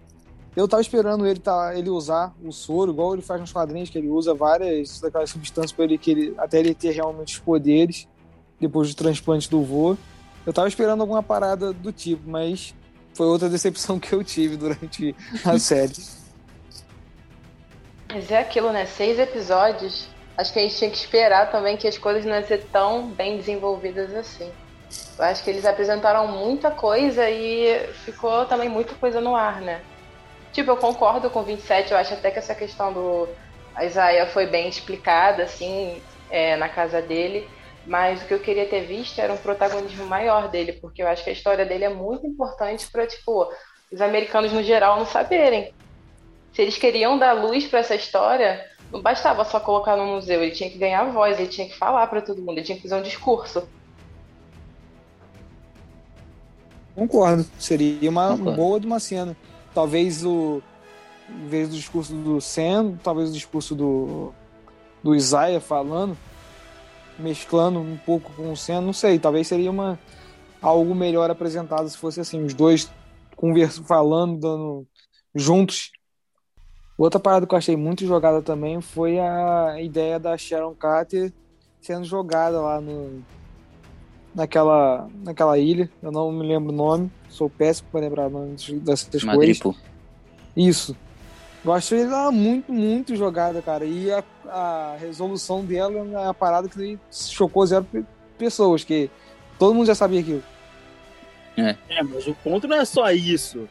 Eu 0.55 0.67
tava 0.67 0.81
esperando 0.81 1.27
ele, 1.27 1.39
tá, 1.39 1.77
ele 1.77 1.89
usar 1.89 2.36
o 2.43 2.51
soro, 2.51 2.91
igual 2.91 3.13
ele 3.13 3.22
faz 3.22 3.39
nos 3.39 3.51
quadrinhos, 3.51 3.89
que 3.89 3.98
ele 3.98 4.10
usa 4.10 4.34
várias 4.34 5.00
daquelas 5.00 5.29
substâncias 5.29 5.72
para 5.72 5.86
ele, 5.86 5.98
que 5.98 6.12
ele, 6.12 6.34
até 6.38 6.60
ele 6.60 6.74
ter 6.74 6.91
realmente 6.91 7.36
os 7.36 7.39
poderes 7.39 8.08
depois 8.60 8.89
do 8.89 8.96
transplante 8.96 9.50
do 9.50 9.62
vô. 9.62 9.96
Eu 10.46 10.51
tava 10.51 10.67
esperando 10.67 11.01
alguma 11.01 11.22
parada 11.22 11.72
do 11.72 11.91
tipo, 11.91 12.27
mas 12.27 12.74
foi 13.13 13.27
outra 13.27 13.48
decepção 13.50 14.00
que 14.00 14.12
eu 14.12 14.24
tive 14.24 14.58
durante 14.58 15.15
a 15.46 15.58
série. 15.60 15.93
Mas 18.12 18.31
é 18.31 18.39
aquilo, 18.39 18.74
né? 18.74 18.86
Seis 18.86 19.19
episódios 19.19 20.10
acho 20.39 20.53
que 20.53 20.60
a 20.60 20.62
gente 20.62 20.77
tinha 20.77 20.89
que 20.89 20.98
esperar 20.98 21.51
também 21.51 21.75
que 21.75 21.88
as 21.88 21.98
coisas 21.98 22.24
não 22.24 22.34
iam 22.36 22.43
ser 22.46 22.63
tão 22.72 23.08
bem 23.08 23.36
desenvolvidas 23.36 24.13
assim. 24.15 24.50
Eu 25.17 25.25
acho 25.25 25.43
que 25.43 25.50
eles 25.50 25.65
apresentaram 25.65 26.27
muita 26.27 26.72
coisa 26.72 27.29
e 27.29 27.88
ficou 28.05 28.46
também 28.46 28.69
muita 28.69 28.96
coisa 28.96 29.19
no 29.19 29.36
ar, 29.36 29.60
né? 29.60 29.81
Tipo, 30.53 30.72
eu 30.72 30.77
concordo 30.77 31.29
com 31.29 31.41
o 31.41 31.43
27, 31.43 31.91
eu 31.91 31.98
acho 31.98 32.13
até 32.13 32.31
que 32.31 32.39
essa 32.39 32.55
questão 32.55 32.93
do 32.93 33.27
Isaiah 33.81 34.27
foi 34.27 34.48
bem 34.48 34.69
explicada, 34.69 35.43
assim, 35.43 36.01
é, 36.31 36.55
na 36.55 36.69
casa 36.69 37.01
dele. 37.01 37.48
Mas 37.86 38.22
o 38.22 38.25
que 38.25 38.34
eu 38.34 38.39
queria 38.39 38.65
ter 38.65 38.86
visto 38.86 39.19
era 39.19 39.34
um 39.34 39.38
protagonismo 39.38 40.05
maior 40.05 40.48
dele, 40.48 40.74
porque 40.74 41.03
eu 41.03 41.08
acho 41.08 41.24
que 41.24 41.29
a 41.29 41.34
história 41.34 41.65
dele 41.65 41.84
é 41.84 41.89
muito 41.89 42.25
importante 42.25 42.89
para, 42.89 43.05
tipo, 43.05 43.51
os 43.91 44.01
americanos 44.01 44.53
no 44.53 44.63
geral 44.63 44.98
não 44.98 45.05
saberem. 45.05 45.74
Se 46.53 46.62
eles 46.62 46.77
queriam 46.77 47.17
dar 47.17 47.34
luz 47.34 47.67
para 47.67 47.79
essa 47.79 47.96
história, 47.96 48.69
não 48.91 49.01
bastava 49.01 49.46
só 49.46 49.60
colocar 49.60 49.96
no 49.96 50.05
museu, 50.05 50.41
ele 50.41 50.51
tinha 50.51 50.69
que 50.69 50.77
ganhar 50.77 51.03
voz, 51.12 51.39
ele 51.39 51.48
tinha 51.48 51.67
que 51.67 51.77
falar 51.77 52.08
para 52.08 52.22
todo 52.22 52.41
mundo, 52.41 52.58
ele 52.58 52.63
tinha 52.63 52.75
que 52.75 52.84
fazer 52.84 52.96
um 52.96 53.03
discurso. 53.03 53.67
Concordo, 56.96 57.46
seria 57.58 58.10
uma 58.10 58.29
Concordo. 58.29 58.55
boa 58.55 58.79
de 58.79 58.88
uma 58.88 59.00
cena. 59.00 59.38
Talvez 59.74 60.25
o 60.25 60.62
em 61.29 61.48
vez 61.48 61.69
do 61.69 61.75
discurso 61.75 62.13
do 62.13 62.41
Sam, 62.41 62.98
talvez 63.03 63.29
o 63.29 63.34
discurso 63.34 63.75
do 63.75 64.34
do 65.01 65.15
Isaiah 65.15 65.62
falando, 65.62 66.17
mesclando 67.17 67.79
um 67.79 67.96
pouco 67.96 68.34
com 68.34 68.51
o 68.51 68.58
Sam, 68.58 68.81
não 68.81 68.91
sei, 68.91 69.17
talvez 69.19 69.48
seria 69.48 69.72
uma 69.72 69.98
algo 70.62 70.93
melhor 70.93 71.29
apresentado 71.31 71.88
se 71.88 71.98
fosse 71.98 72.19
assim, 72.19 72.43
os 72.43 72.53
dois 72.53 72.91
conversando, 73.36 73.88
falando, 73.88 74.39
dando 74.39 74.88
juntos 75.34 75.91
Outra 77.00 77.18
parada 77.18 77.48
que 77.48 77.53
eu 77.53 77.58
achei 77.58 77.77
muito 77.77 78.06
jogada 78.06 78.41
também 78.41 78.82
foi 78.82 79.18
a 79.18 79.82
ideia 79.82 80.20
da 80.20 80.38
Sharon 80.38 80.75
Carter 80.75 81.32
sendo 81.79 82.03
jogada 82.03 82.60
lá 82.60 82.82
no, 82.82 83.24
naquela, 84.36 85.08
naquela 85.24 85.58
ilha. 85.58 85.89
Eu 86.03 86.12
não 86.12 86.29
me 86.29 86.46
lembro 86.46 86.74
o 86.74 86.75
nome, 86.75 87.10
sou 87.29 87.50
péssimo 87.50 87.88
para 87.89 88.01
lembrar 88.01 88.27
o 88.27 88.29
nome 88.29 88.58
dessas 88.82 89.24
Madripo. 89.24 89.72
coisas. 89.72 89.82
Isso. 90.58 90.94
Eu 91.63 91.72
achei 91.72 92.01
ela 92.01 92.34
muito, 92.34 92.70
muito 92.70 93.15
jogada, 93.15 93.62
cara. 93.62 93.86
E 93.86 94.12
a, 94.12 94.22
a 94.50 94.98
resolução 95.00 95.63
dela 95.63 96.06
é 96.22 96.27
a 96.27 96.34
parada 96.34 96.68
que 96.68 97.00
chocou 97.10 97.65
zero 97.65 97.88
pessoas, 98.38 98.84
que 98.84 99.10
todo 99.58 99.74
mundo 99.74 99.88
já 99.88 99.96
sabia 99.96 100.20
aquilo. 100.20 100.44
É. 101.56 101.77
é, 101.88 102.03
mas 102.03 102.27
o 102.27 102.36
ponto 102.36 102.68
não 102.68 102.75
é 102.75 102.84
só 102.84 103.10
isso. 103.10 103.70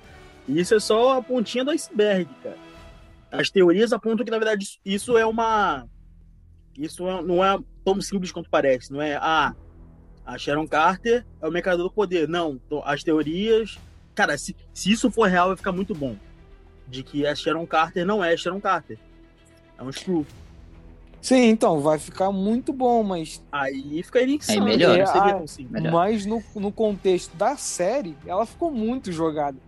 Isso 0.49 0.75
é 0.75 0.81
só 0.81 1.19
a 1.19 1.23
pontinha 1.23 1.63
do 1.63 1.73
iceberg, 1.73 2.27
cara. 2.43 2.68
As 3.31 3.51
teorias 3.51 3.93
apontam 3.93 4.25
que, 4.25 4.31
na 4.31 4.39
verdade, 4.39 4.79
isso 4.85 5.17
é 5.19 5.27
uma. 5.27 5.87
Isso 6.77 7.07
é, 7.09 7.23
não 7.23 7.45
é 7.45 7.59
tão 7.85 8.01
simples 8.01 8.33
quanto 8.33 8.49
parece. 8.49 8.93
Não 8.93 9.03
é, 9.03 9.17
ah, 9.17 9.55
a 10.25 10.39
Sharon 10.39 10.67
Carter 10.67 11.27
é 11.41 11.49
o 11.49 11.51
mercador 11.51 11.89
do 11.89 11.93
poder. 11.93 12.29
Não, 12.29 12.61
as 12.85 13.03
teorias. 13.03 13.79
Cara, 14.15 14.37
se, 14.37 14.57
se 14.73 14.91
isso 14.91 15.11
for 15.11 15.29
real, 15.29 15.49
vai 15.49 15.57
ficar 15.57 15.73
muito 15.73 15.95
bom. 15.95 16.17
De 16.87 17.03
que 17.03 17.27
a 17.27 17.35
Sharon 17.35 17.67
Carter 17.67 18.05
não 18.07 18.25
é 18.25 18.33
a 18.33 18.37
Sharon 18.37 18.61
Carter. 18.61 18.99
É 19.77 19.83
um 19.83 19.93
screw. 19.93 20.27
Sim, 21.21 21.49
então, 21.49 21.81
vai 21.81 21.99
ficar 21.99 22.31
muito 22.31 22.73
bom, 22.73 23.03
mas. 23.03 23.45
Aí 23.51 24.03
fica 24.03 24.23
insano. 24.23 24.61
Aí 24.61 24.65
melhor. 24.65 24.99
É, 24.99 25.03
a, 25.03 25.91
Mas 25.91 26.25
no, 26.25 26.43
no 26.55 26.73
contexto 26.73 27.37
da 27.37 27.57
série, 27.57 28.17
ela 28.27 28.47
ficou 28.47 28.71
muito 28.71 29.13
jogada. 29.13 29.59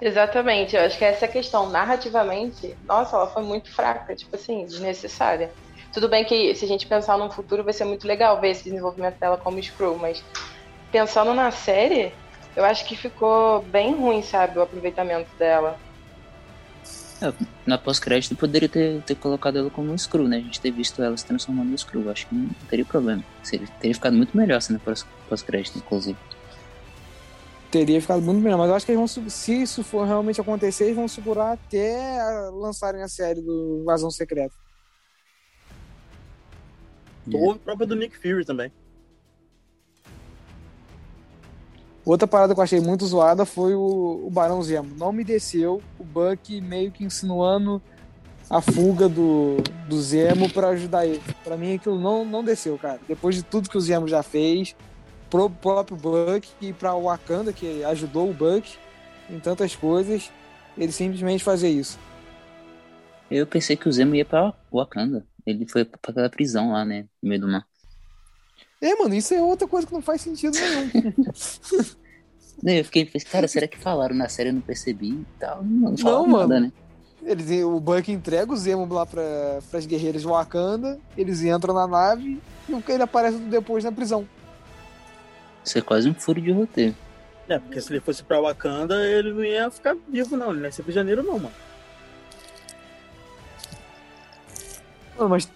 Exatamente, 0.00 0.76
eu 0.76 0.82
acho 0.82 0.98
que 0.98 1.04
essa 1.04 1.26
questão, 1.26 1.70
narrativamente, 1.70 2.76
nossa, 2.84 3.16
ela 3.16 3.26
foi 3.28 3.42
muito 3.42 3.72
fraca, 3.72 4.14
tipo 4.14 4.36
assim, 4.36 4.66
desnecessária. 4.66 5.50
Tudo 5.92 6.08
bem 6.08 6.24
que 6.24 6.54
se 6.54 6.64
a 6.66 6.68
gente 6.68 6.86
pensar 6.86 7.16
no 7.16 7.30
futuro 7.30 7.64
vai 7.64 7.72
ser 7.72 7.86
muito 7.86 8.06
legal 8.06 8.38
ver 8.38 8.50
esse 8.50 8.64
desenvolvimento 8.64 9.18
dela 9.18 9.38
como 9.38 9.62
Screw, 9.62 9.96
mas 9.96 10.22
pensando 10.92 11.32
na 11.32 11.50
série, 11.50 12.12
eu 12.54 12.64
acho 12.64 12.84
que 12.84 12.94
ficou 12.94 13.62
bem 13.62 13.94
ruim, 13.94 14.22
sabe, 14.22 14.58
o 14.58 14.62
aproveitamento 14.62 15.30
dela. 15.38 15.78
É, 17.22 17.32
na 17.66 17.78
pós-crédito 17.78 18.36
poderia 18.36 18.68
ter, 18.68 19.00
ter 19.02 19.14
colocado 19.14 19.56
ela 19.56 19.70
como 19.70 19.90
um 19.90 19.96
Screw, 19.96 20.28
né? 20.28 20.36
A 20.36 20.40
gente 20.40 20.60
ter 20.60 20.70
visto 20.70 21.02
ela 21.02 21.16
se 21.16 21.26
transformando 21.26 21.72
em 21.72 21.76
Screw, 21.78 22.10
acho 22.10 22.26
que 22.26 22.34
não 22.34 22.48
teria 22.68 22.84
problema. 22.84 23.24
Seria, 23.42 23.66
teria 23.80 23.94
ficado 23.94 24.14
muito 24.14 24.36
melhor 24.36 24.58
assim, 24.58 24.74
na 24.74 24.80
pós-crédito, 25.28 25.78
inclusive 25.78 26.18
teria 27.70 28.00
ficado 28.00 28.22
muito 28.22 28.40
melhor. 28.40 28.58
Mas 28.58 28.68
eu 28.68 28.74
acho 28.74 28.86
que 28.86 28.92
eles 28.92 29.14
vão, 29.14 29.30
se 29.30 29.62
isso 29.62 29.82
for 29.82 30.06
realmente 30.06 30.40
acontecer, 30.40 30.84
eles 30.84 30.96
vão 30.96 31.08
segurar 31.08 31.52
até 31.52 32.18
lançarem 32.52 33.02
a 33.02 33.08
série 33.08 33.40
do 33.40 33.82
Vazão 33.84 34.10
Secreto. 34.10 34.54
Ou 37.32 37.52
a 37.52 37.56
própria 37.56 37.86
do 37.86 37.96
Nick 37.96 38.16
Fury 38.16 38.44
também. 38.44 38.72
Outra 42.04 42.28
parada 42.28 42.54
que 42.54 42.60
eu 42.60 42.64
achei 42.64 42.80
muito 42.80 43.04
zoada 43.04 43.44
foi 43.44 43.74
o, 43.74 44.26
o 44.26 44.30
Barão 44.30 44.62
Zemo. 44.62 44.94
Não 44.96 45.12
me 45.12 45.24
desceu 45.24 45.82
o 45.98 46.04
Buck 46.04 46.60
meio 46.60 46.92
que 46.92 47.04
insinuando 47.04 47.82
a 48.48 48.60
fuga 48.60 49.08
do, 49.08 49.56
do 49.88 50.00
Zemo 50.00 50.48
para 50.48 50.68
ajudar 50.68 51.04
ele. 51.04 51.20
Para 51.42 51.56
mim 51.56 51.74
aquilo 51.74 51.98
não, 51.98 52.24
não 52.24 52.44
desceu, 52.44 52.78
cara. 52.78 53.00
Depois 53.08 53.34
de 53.34 53.42
tudo 53.42 53.68
que 53.68 53.76
o 53.76 53.80
Zemo 53.80 54.06
já 54.06 54.22
fez, 54.22 54.76
pro 55.36 55.50
próprio 55.50 55.96
Buck 55.96 56.48
e 56.60 56.72
para 56.72 56.94
o 56.94 57.04
Wakanda, 57.04 57.52
que 57.52 57.84
ajudou 57.84 58.30
o 58.30 58.32
Buck 58.32 58.76
em 59.28 59.38
tantas 59.38 59.76
coisas, 59.76 60.30
ele 60.78 60.92
simplesmente 60.92 61.44
fazer 61.44 61.68
isso. 61.68 61.98
Eu 63.30 63.46
pensei 63.46 63.76
que 63.76 63.88
o 63.88 63.92
Zemo 63.92 64.14
ia 64.14 64.24
pra 64.24 64.54
Wakanda. 64.72 65.26
Ele 65.44 65.68
foi 65.68 65.84
pra 65.84 65.98
aquela 66.08 66.30
prisão 66.30 66.72
lá, 66.72 66.84
né? 66.84 67.06
No 67.22 67.28
meio 67.28 67.40
do 67.40 67.48
mar. 67.48 67.66
É, 68.80 68.94
mano, 68.94 69.14
isso 69.14 69.34
é 69.34 69.42
outra 69.42 69.66
coisa 69.68 69.86
que 69.86 69.92
não 69.92 70.00
faz 70.00 70.22
sentido 70.22 70.56
nenhum. 70.58 71.12
eu 72.78 72.84
fiquei, 72.84 73.06
cara, 73.30 73.46
será 73.48 73.66
que 73.66 73.78
falaram 73.78 74.14
na 74.14 74.28
série? 74.28 74.50
Eu 74.50 74.54
não 74.54 74.60
percebi 74.60 75.10
e 75.10 75.26
tal. 75.38 75.62
Não, 75.62 75.92
não, 75.92 75.96
não 75.96 76.26
mano. 76.26 76.48
Nada, 76.48 76.60
né? 76.60 76.72
Eles, 77.22 77.64
o 77.64 77.80
Buck 77.80 78.10
entrega 78.10 78.52
o 78.52 78.56
Zemo 78.56 78.86
lá 78.92 79.04
para 79.04 79.58
as 79.72 79.86
guerreiras 79.86 80.22
de 80.22 80.28
Wakanda, 80.28 80.98
eles 81.16 81.42
entram 81.42 81.74
na 81.74 81.86
nave 81.86 82.40
e 82.68 82.92
ele 82.92 83.02
aparece 83.02 83.38
depois 83.38 83.82
na 83.82 83.90
prisão. 83.90 84.26
Isso 85.66 85.78
é 85.78 85.82
quase 85.82 86.08
um 86.08 86.14
furo 86.14 86.40
de 86.40 86.52
roteiro. 86.52 86.94
É, 87.48 87.58
porque 87.58 87.80
se 87.80 87.92
ele 87.92 88.00
fosse 88.00 88.22
pra 88.22 88.40
Wakanda, 88.40 89.04
ele 89.04 89.32
não 89.32 89.44
ia 89.44 89.68
ficar 89.68 89.96
vivo, 90.08 90.36
não. 90.36 90.50
Ele 90.50 90.60
não 90.60 90.66
ia 90.66 90.72
ser 90.72 90.84
prisioneiro, 90.84 91.24
não, 91.24 91.40
mano. 91.40 91.54
Não, 95.18 95.28
mas 95.28 95.50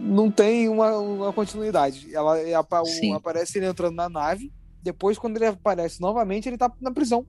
não 0.00 0.30
tem 0.30 0.70
uma, 0.70 0.96
uma 0.98 1.32
continuidade. 1.34 2.14
Ela, 2.14 2.38
ela 2.40 2.66
aparece 3.14 3.58
ele 3.58 3.66
entrando 3.66 3.94
na 3.94 4.08
nave. 4.08 4.50
Depois, 4.82 5.18
quando 5.18 5.36
ele 5.36 5.46
aparece 5.46 6.00
novamente, 6.00 6.48
ele 6.48 6.56
tá 6.56 6.72
na 6.80 6.90
prisão. 6.90 7.26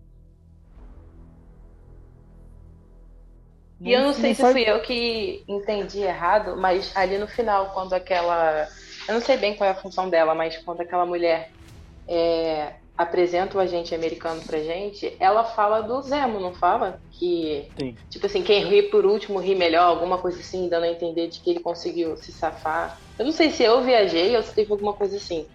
E 3.81 3.91
eu 3.91 4.01
não 4.01 4.13
sei 4.13 4.29
não 4.29 4.35
se 4.35 4.41
faz... 4.41 4.53
fui 4.53 4.63
eu 4.63 4.81
que 4.81 5.43
entendi 5.47 5.99
errado, 5.99 6.55
mas 6.55 6.95
ali 6.95 7.17
no 7.17 7.27
final, 7.27 7.71
quando 7.73 7.93
aquela. 7.93 8.67
Eu 9.07 9.15
não 9.15 9.21
sei 9.21 9.37
bem 9.37 9.55
qual 9.55 9.69
é 9.69 9.71
a 9.71 9.75
função 9.75 10.09
dela, 10.09 10.33
mas 10.33 10.57
quando 10.57 10.81
aquela 10.81 11.05
mulher 11.05 11.51
é, 12.07 12.73
apresenta 12.97 13.57
o 13.57 13.61
agente 13.61 13.93
americano 13.93 14.41
pra 14.41 14.59
gente, 14.59 15.15
ela 15.19 15.43
fala 15.43 15.81
do 15.81 16.01
Zemo, 16.01 16.39
não 16.39 16.53
fala? 16.53 16.99
Que, 17.11 17.67
Sim. 17.77 17.95
tipo 18.09 18.25
assim, 18.25 18.41
quem 18.41 18.63
ri 18.65 18.83
por 18.83 19.05
último 19.05 19.39
ri 19.39 19.53
melhor, 19.53 19.83
alguma 19.83 20.17
coisa 20.17 20.39
assim, 20.39 20.67
dando 20.67 20.85
a 20.85 20.89
entender 20.89 21.27
de 21.27 21.39
que 21.39 21.51
ele 21.51 21.59
conseguiu 21.59 22.17
se 22.17 22.31
safar. 22.31 22.99
Eu 23.19 23.25
não 23.25 23.31
sei 23.31 23.51
se 23.51 23.63
eu 23.63 23.83
viajei 23.83 24.35
ou 24.35 24.41
se 24.41 24.53
teve 24.53 24.71
alguma 24.71 24.93
coisa 24.93 25.17
assim. 25.17 25.45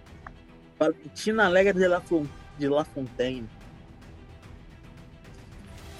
Valentina 0.79 1.45
Alegre 1.45 1.73
de 1.73 1.87
La, 1.87 2.01
de 2.57 2.69
La 2.69 2.85
Fontaine. 2.85 3.49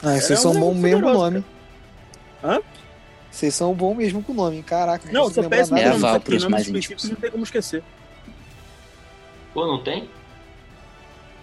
Ah, 0.01 0.19
vocês 0.19 0.31
é 0.31 0.35
são 0.35 0.51
um 0.51 0.59
bom 0.59 0.73
mesmo 0.73 1.07
o 1.07 1.13
nome. 1.13 1.43
Hã? 2.43 2.59
Vocês 3.31 3.55
são 3.55 3.73
bom 3.73 3.95
mesmo 3.95 4.21
com 4.21 4.31
o 4.31 4.35
nome, 4.35 4.61
caraca. 4.61 5.11
Não, 5.11 5.23
eu 5.23 5.31
sou 5.31 5.49
péssimo 5.49 5.77
com 5.77 5.83
é 5.83 5.97
nome, 5.97 6.19
pros 6.19 6.45
mais. 6.45 6.67
Não 6.67 7.15
tem 7.15 7.31
como 7.31 7.43
esquecer. 7.43 7.83
Pô, 9.53 9.65
não 9.65 9.83
tem? 9.83 10.09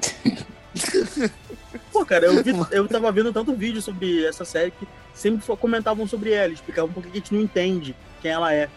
Pô, 1.93 2.05
cara, 2.07 2.27
eu, 2.27 2.43
vi, 2.43 2.53
eu 2.71 2.89
tava 2.89 3.11
vendo 3.13 3.33
tanto 3.33 3.55
vídeo 3.55 3.83
sobre 3.83 4.25
essa 4.25 4.45
série 4.45 4.71
que 4.71 4.87
sempre 5.13 5.45
comentavam 5.57 6.07
sobre 6.07 6.33
ela, 6.33 6.53
explicavam 6.53 6.93
por 6.93 7.03
que 7.03 7.11
a 7.11 7.15
gente 7.15 7.35
não 7.35 7.41
entende 7.41 7.95
quem 8.21 8.31
ela 8.31 8.53
é. 8.53 8.69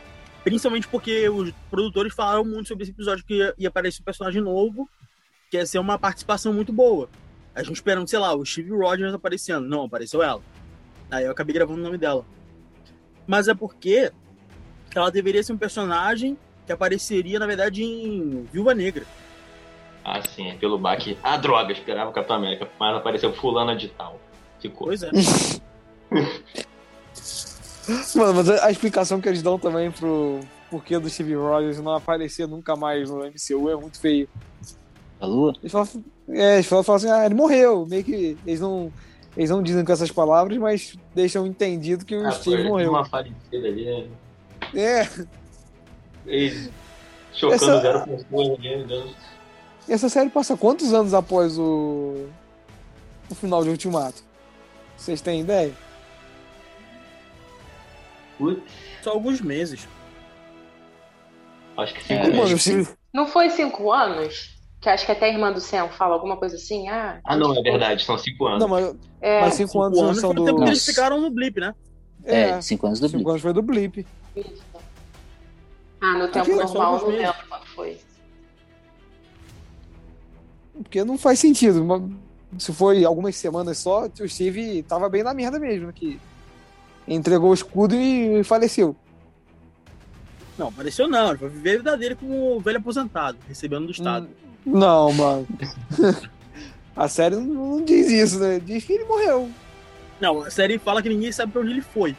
Principalmente 0.44 0.88
porque 0.88 1.30
os 1.30 1.52
produtores 1.70 2.14
falaram 2.14 2.44
muito 2.44 2.68
sobre 2.68 2.84
esse 2.84 2.92
episódio 2.92 3.24
que 3.24 3.36
ia, 3.36 3.54
ia 3.58 3.70
aparecer 3.70 4.02
um 4.02 4.06
personagem 4.06 4.42
novo, 4.42 4.90
que 5.50 5.58
ia 5.58 5.66
ser 5.66 5.80
uma 5.80 5.98
participação 5.98 6.52
muito 6.52 6.74
boa. 6.74 7.10
A 7.56 7.64
gente 7.64 7.76
esperando, 7.76 8.10
sei 8.10 8.20
lá, 8.20 8.34
o 8.36 8.46
Steve 8.46 8.72
Rogers 8.72 9.14
aparecendo. 9.14 9.68
Não, 9.68 9.84
apareceu 9.84 10.22
ela. 10.22 10.42
Aí 11.10 11.26
eu 11.26 11.32
acabei 11.32 11.54
gravando 11.54 11.80
o 11.80 11.84
nome 11.84 11.98
dela. 11.98 12.26
Mas 13.26 13.48
é 13.48 13.54
porque 13.54 14.12
ela 14.94 15.12
deveria 15.12 15.44
ser 15.44 15.54
um 15.54 15.58
personagem 15.58 16.38
que 16.66 16.72
apareceria, 16.72 17.40
na 17.40 17.46
verdade, 17.46 17.84
em 17.84 18.44
Viúva 18.52 18.74
Negra. 18.74 19.06
Ah, 20.06 20.22
sim, 20.22 20.50
é 20.50 20.56
pelo 20.56 20.78
baque. 20.78 21.18
Ah, 21.24 21.38
droga, 21.38 21.72
esperava 21.72 22.10
o 22.10 22.14
Capitão 22.14 22.36
América, 22.36 22.68
mas 22.80 22.96
apareceu 22.96 23.34
fulana 23.34 23.76
de 23.76 23.88
tal. 23.90 24.20
Que 24.60 24.68
coisa. 24.70 25.10
Mano, 28.16 28.34
mas 28.36 28.50
a 28.50 28.72
explicação 28.72 29.20
que 29.20 29.28
eles 29.28 29.42
dão 29.42 29.60
também 29.60 29.92
pro 29.92 30.40
porquê 30.72 30.98
do 30.98 31.10
Steve 31.10 31.36
Rogers 31.36 31.80
não 31.80 31.94
aparecer 31.94 32.48
nunca 32.48 32.76
mais 32.76 33.10
no 33.10 33.20
MCU 33.26 33.70
é 33.70 33.76
muito 33.76 34.00
feio. 34.00 34.28
A 35.20 35.26
lua? 35.26 35.54
Eles 35.62 35.72
falam, 35.72 35.88
é, 36.30 36.56
eles 36.56 36.66
falam, 36.66 36.84
falam 36.84 36.98
assim, 36.98 37.12
ah, 37.12 37.26
ele 37.26 37.36
morreu. 37.36 37.86
Meio 37.86 38.04
que 38.04 38.38
eles 38.46 38.60
não, 38.62 38.92
eles 39.38 39.50
não 39.50 39.62
dizem 39.62 39.84
com 39.86 39.92
essas 39.92 40.12
palavras, 40.12 40.58
mas 40.58 40.96
deixam 41.14 41.46
entendido 41.46 42.06
que 42.06 42.16
o 42.16 42.26
Ah, 42.28 42.32
Steve 42.32 42.62
foi 42.64 42.68
morreu. 42.68 42.90
Uma 42.92 43.06
falecida 43.06 43.68
ali, 43.68 43.86
né? 43.86 44.08
É, 44.76 45.08
E 46.26 46.70
chocando 47.34 47.56
Essa- 47.64 47.82
zero 47.82 48.04
pessoas 48.06 48.60
ali, 48.60 48.84
dando. 48.86 49.16
E 49.88 49.94
essa 49.94 50.10
série 50.10 50.30
passa 50.30 50.56
quantos 50.58 50.94
anos 50.94 51.14
após 51.14 51.58
o, 51.58 52.28
o 53.30 53.36
final 53.36 53.64
de 53.64 53.70
Ultimato? 53.70 54.24
Vocês 54.98 55.22
têm 55.22 55.42
ideia? 55.42 55.74
Putz, 58.38 58.62
Só 59.02 59.12
alguns 59.12 59.42
meses. 59.42 59.88
acho 61.78 61.94
que 61.94 62.04
cinco 62.04 62.14
É, 62.14 62.30
Mano, 62.30 62.42
meses. 62.42 62.54
o 62.54 62.58
Steve, 62.60 62.90
Não 63.14 63.28
foi 63.28 63.50
cinco 63.50 63.92
anos? 63.92 64.54
Que 64.82 64.90
acho 64.90 65.06
que 65.06 65.12
até 65.14 65.28
a 65.28 65.30
irmã 65.30 65.52
do 65.52 65.62
Sam 65.62 65.88
fala 65.90 66.14
alguma 66.16 66.36
coisa 66.36 66.56
assim. 66.56 66.90
Ah, 66.90 67.20
Ah, 67.26 67.38
não, 67.38 67.56
é 67.58 67.62
verdade, 67.62 68.04
são 68.04 68.18
cinco 68.18 68.48
anos. 68.48 68.60
não, 68.60 68.68
mas, 68.68 68.96
É, 69.22 69.40
mas 69.42 69.54
cinco, 69.54 69.82
anos, 69.82 69.98
Cinco 69.98 70.04
não 70.04 70.10
anos 70.12 70.20
são 70.22 70.32
foi 70.34 70.42
o 70.42 70.44
do. 70.44 70.46
tempo 70.46 70.64
que 70.64 70.70
eles 70.70 70.86
ficaram 70.86 71.22
no 71.22 71.30
blip, 71.32 71.60
né? 71.60 71.74
É, 72.26 72.42
É, 72.50 72.62
cinco 72.62 72.88
anos 72.88 73.00
do 73.00 73.08
cinco 73.08 73.18
Blip. 73.20 73.30
anos 73.32 73.42
foi 73.42 73.54
do 73.54 73.62
Blip. 73.62 74.06
Ah, 76.02 76.14
no 76.18 76.28
tempo 76.28 76.40
Aqui, 76.40 76.52
é 76.52 76.56
normal, 76.56 77.00
não 77.00 77.08
lembro 77.08 77.36
quando 77.48 77.66
foi. 77.68 77.98
Porque 80.84 81.04
não 81.04 81.18
faz 81.18 81.40
sentido. 81.40 82.12
Se 82.58 82.72
foi 82.72 83.04
algumas 83.04 83.36
semanas 83.36 83.80
só, 83.80 84.08
o 84.08 84.30
Steve 84.30 84.84
tava 84.84 85.10
bem 85.10 85.24
na 85.24 85.34
merda 85.34 85.58
mesmo, 85.60 85.92
que 85.92 86.20
entregou 87.08 87.52
o 87.52 87.54
escudo 87.54 87.96
e 87.96 88.44
faleceu. 88.44 88.96
Não, 90.58 90.72
pareceu 90.72 91.08
não. 91.08 91.30
Ele 91.30 91.38
foi 91.40 91.50
viver 91.50 91.72
a 91.72 91.78
vida 91.78 91.98
dele 91.98 92.16
como 92.16 92.60
velho 92.60 92.78
aposentado, 92.78 93.38
recebendo 93.48 93.86
do 93.86 93.92
Estado. 93.92 94.30
Não, 94.66 95.12
mano. 95.12 95.48
A 96.96 97.08
série 97.08 97.36
não, 97.36 97.44
não 97.44 97.84
diz 97.84 98.10
isso, 98.10 98.40
né? 98.40 98.60
Diz 98.60 98.84
que 98.86 98.94
ele 98.94 99.06
morreu. 99.06 99.50
Não, 100.22 100.42
a 100.44 100.52
série 100.52 100.78
fala 100.78 101.02
que 101.02 101.10
ninguém 101.10 101.32
sabe 101.32 101.52
pra 101.52 101.62
onde 101.62 101.72
ele 101.72 101.82
foi. 101.82 102.16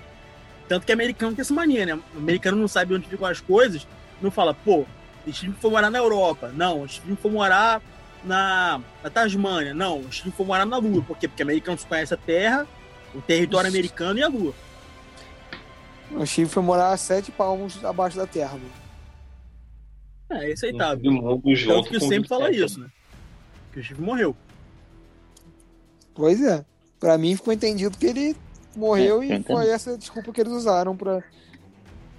Tanto 0.68 0.84
que 0.84 0.92
americano 0.92 1.34
tem 1.34 1.42
essa 1.42 1.54
mania, 1.54 1.86
né? 1.86 1.94
O 2.14 2.18
americano 2.18 2.56
não 2.56 2.66
sabe 2.66 2.94
onde 2.94 3.06
ficam 3.06 3.26
as 3.26 3.40
coisas, 3.40 3.86
não 4.20 4.30
fala, 4.30 4.52
pô, 4.52 4.84
o 5.26 5.32
Steve 5.32 5.54
foi 5.60 5.70
morar 5.70 5.90
na 5.90 5.98
Europa. 5.98 6.50
Não, 6.54 6.82
o 6.82 6.88
Steve 6.88 7.16
foi 7.16 7.30
morar 7.30 7.80
na, 8.24 8.80
na 9.02 9.10
Tasmânia. 9.10 9.74
Não, 9.74 10.00
o 10.00 10.12
Steve 10.12 10.34
foi 10.34 10.46
morar 10.46 10.64
na 10.64 10.76
Lua. 10.78 11.02
Por 11.02 11.18
quê? 11.18 11.28
Porque 11.28 11.42
americanos 11.42 11.84
conhecem 11.84 12.16
a 12.16 12.20
Terra, 12.20 12.66
o 13.14 13.20
território 13.20 13.68
americano 13.68 14.18
e 14.18 14.22
a 14.22 14.28
Lua. 14.28 14.54
O 16.10 16.24
Steve 16.26 16.48
foi 16.48 16.62
morar 16.62 16.92
a 16.92 16.96
sete 16.96 17.30
palmos 17.32 17.84
abaixo 17.84 18.16
da 18.16 18.26
terra, 18.26 18.52
mano. 18.52 18.72
É, 20.30 20.50
é 20.50 20.52
aceitável. 20.52 21.40
Tanto 21.66 21.88
que 21.88 22.00
sempre 22.00 22.28
fala 22.28 22.48
27, 22.48 22.64
isso, 22.70 22.80
né? 22.80 22.88
Que 23.72 23.80
o 23.80 23.84
Steve 23.84 24.00
morreu. 24.00 24.36
Pois 26.14 26.42
é. 26.42 26.64
Pra 27.00 27.18
mim 27.18 27.36
ficou 27.36 27.52
entendido 27.52 27.98
que 27.98 28.06
ele 28.06 28.36
morreu 28.76 29.22
É, 29.22 29.26
e 29.26 29.42
foi 29.42 29.68
essa 29.68 29.98
desculpa 29.98 30.32
que 30.32 30.40
eles 30.40 30.52
usaram 30.52 30.96
pra, 30.96 31.20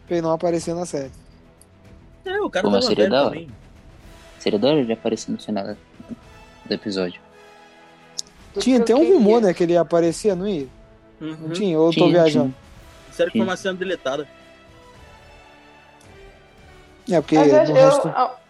pra 0.06 0.18
ele 0.18 0.22
não 0.22 0.32
aparecer 0.32 0.76
na 0.76 0.86
série. 0.86 1.12
É, 2.26 2.40
o 2.42 2.50
cara 2.50 2.66
Pô, 2.66 2.72
mas 2.72 2.86
seria 2.86 3.10
da 3.10 3.22
hora. 3.22 3.30
também. 3.30 3.50
Seria 4.40 4.60
da 4.60 4.68
hora 4.68 4.80
ele 4.80 4.94
aparecer 4.94 5.32
no 5.32 5.40
final 5.40 5.76
do 6.66 6.74
episódio. 6.74 7.22
Tinha 8.60 8.80
até 8.80 8.96
um 8.96 9.14
rumor, 9.14 9.42
né, 9.42 9.54
que 9.54 9.64
ele 9.64 9.74
ia 9.74 9.82
aparecer, 9.82 10.36
não 10.36 10.48
ia? 10.48 10.68
Não 11.20 11.30
Uhum. 11.48 11.50
tinha? 11.54 11.78
Ou 11.80 11.88
eu 11.88 11.92
tô 11.92 12.00
Tinha, 12.00 12.10
viajando? 12.10 12.54
Sério 13.12 13.32
que 13.32 13.38
foi 13.38 13.48
uma 13.48 13.58
cena 13.58 13.74
deletada. 13.76 14.28
É, 17.10 17.22
porque 17.22 17.36
Mas 17.36 17.52
no 17.52 17.58
eu, 17.58 17.74
resto... 17.76 18.08
eu- 18.08 18.46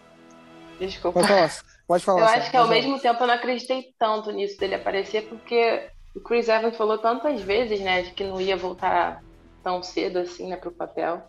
Desculpa. 0.78 1.20
Pode 1.20 1.28
falar, 1.28 1.50
pode 1.88 2.04
falar. 2.04 2.20
Eu 2.20 2.26
acho 2.26 2.50
que 2.50 2.56
ao 2.56 2.64
falar. 2.66 2.74
mesmo 2.76 2.98
tempo 3.00 3.22
eu 3.22 3.26
não 3.26 3.34
acreditei 3.34 3.94
tanto 3.98 4.30
nisso 4.30 4.58
dele 4.58 4.74
aparecer, 4.74 5.22
porque 5.28 5.88
o 6.14 6.20
Chris 6.20 6.48
Evans 6.48 6.76
falou 6.76 6.98
tantas 6.98 7.40
vezes, 7.40 7.80
né, 7.80 8.02
de 8.02 8.10
que 8.10 8.24
não 8.24 8.40
ia 8.40 8.56
voltar 8.56 9.22
tão 9.62 9.82
cedo 9.82 10.18
assim, 10.18 10.48
né, 10.48 10.56
pro 10.56 10.70
papel. 10.70 11.22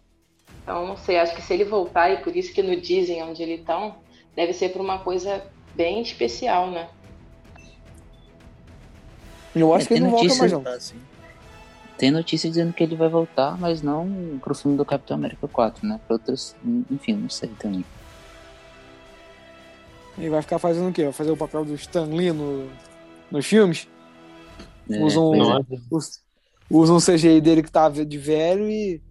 Então, 0.64 0.86
não 0.86 0.98
sei, 0.98 1.18
acho 1.18 1.34
que 1.34 1.42
se 1.42 1.54
ele 1.54 1.64
voltar, 1.64 2.10
e 2.12 2.18
por 2.18 2.36
isso 2.36 2.54
que 2.54 2.62
no 2.62 2.76
Disney, 2.76 3.22
onde 3.24 3.42
ele 3.42 3.56
estão, 3.56 3.96
deve 4.36 4.52
ser 4.54 4.70
por 4.70 4.82
uma 4.82 5.00
coisa 5.00 5.42
bem 5.78 6.02
especial, 6.02 6.72
né? 6.72 6.90
Eu 9.56 9.74
acho 9.74 9.86
É, 9.86 9.88
que 9.88 9.94
ele 9.94 10.02
tem 10.02 10.12
não 10.12 10.18
volta 10.18 10.36
mais, 10.36 10.52
não. 10.52 10.64
Tá, 10.64 10.74
assim. 10.74 10.96
Tem 11.98 12.12
notícia 12.12 12.50
dizendo 12.50 12.74
que 12.74 12.84
ele 12.84 12.96
vai 12.96 13.10
voltar, 13.10 13.58
mas 13.58 13.82
não 13.82 14.40
pro 14.42 14.54
filme 14.54 14.78
do 14.78 14.86
Capitão 14.86 15.16
América 15.16 15.48
4, 15.48 15.88
né? 15.88 16.00
Pra 16.06 16.16
outros. 16.16 16.56
Enfim, 16.92 17.14
não 17.14 17.30
sei 17.30 17.50
também. 17.58 17.86
Ele 20.18 20.30
vai 20.30 20.42
ficar 20.42 20.60
fazendo 20.60 20.90
o 20.90 20.94
quê? 20.94 21.04
Vai 21.04 21.14
fazer 21.14 21.32
o 21.32 21.38
papel 21.38 21.64
do 21.64 21.76
Stan 21.76 22.06
Lee 22.06 22.32
no, 22.32 22.70
nos 23.32 23.46
filmes? 23.46 23.88
É, 24.90 25.04
Usam, 25.04 25.34
é. 25.36 25.64
Usam 26.70 26.98
um 26.98 27.00
CGI 27.00 27.40
dele 27.40 27.64
que 27.64 27.72
tá 27.72 27.90
de 27.90 28.18
velho 28.18 28.70
e. 28.70 29.02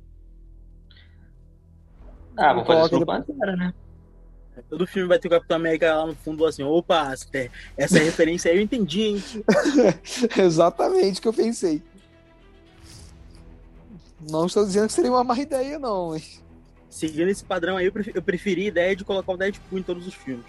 Ah, 2.36 2.52
vamos 2.52 2.66
fazer 2.66 2.86
isso 2.86 3.00
no 3.00 3.06
Pantera, 3.06 3.56
né? 3.56 3.72
Todo 4.62 4.86
filme 4.86 5.08
vai 5.08 5.18
ter 5.18 5.28
o 5.28 5.30
Capitão 5.30 5.56
América 5.56 5.94
lá 5.94 6.06
no 6.06 6.14
fundo 6.14 6.44
assim, 6.46 6.62
opa, 6.62 7.12
essa 7.76 7.98
referência 7.98 8.50
aí 8.50 8.56
eu 8.56 8.62
entendi, 8.62 9.02
hein? 9.02 9.22
Exatamente 10.38 11.18
o 11.18 11.22
que 11.22 11.28
eu 11.28 11.32
pensei. 11.32 11.82
Não 14.30 14.46
estou 14.46 14.64
dizendo 14.64 14.86
que 14.86 14.92
seria 14.94 15.10
uma 15.10 15.22
má 15.22 15.38
ideia, 15.38 15.78
não. 15.78 16.10
mas- 16.10 16.42
Seguindo 16.88 17.28
esse 17.28 17.44
padrão 17.44 17.76
aí, 17.76 17.86
eu 18.14 18.22
preferi, 18.22 18.64
a 18.64 18.68
ideia 18.68 18.96
de 18.96 19.04
colocar 19.04 19.32
o 19.32 19.36
Deadpool 19.36 19.78
em 19.78 19.82
todos 19.82 20.06
os 20.06 20.14
filmes. 20.14 20.46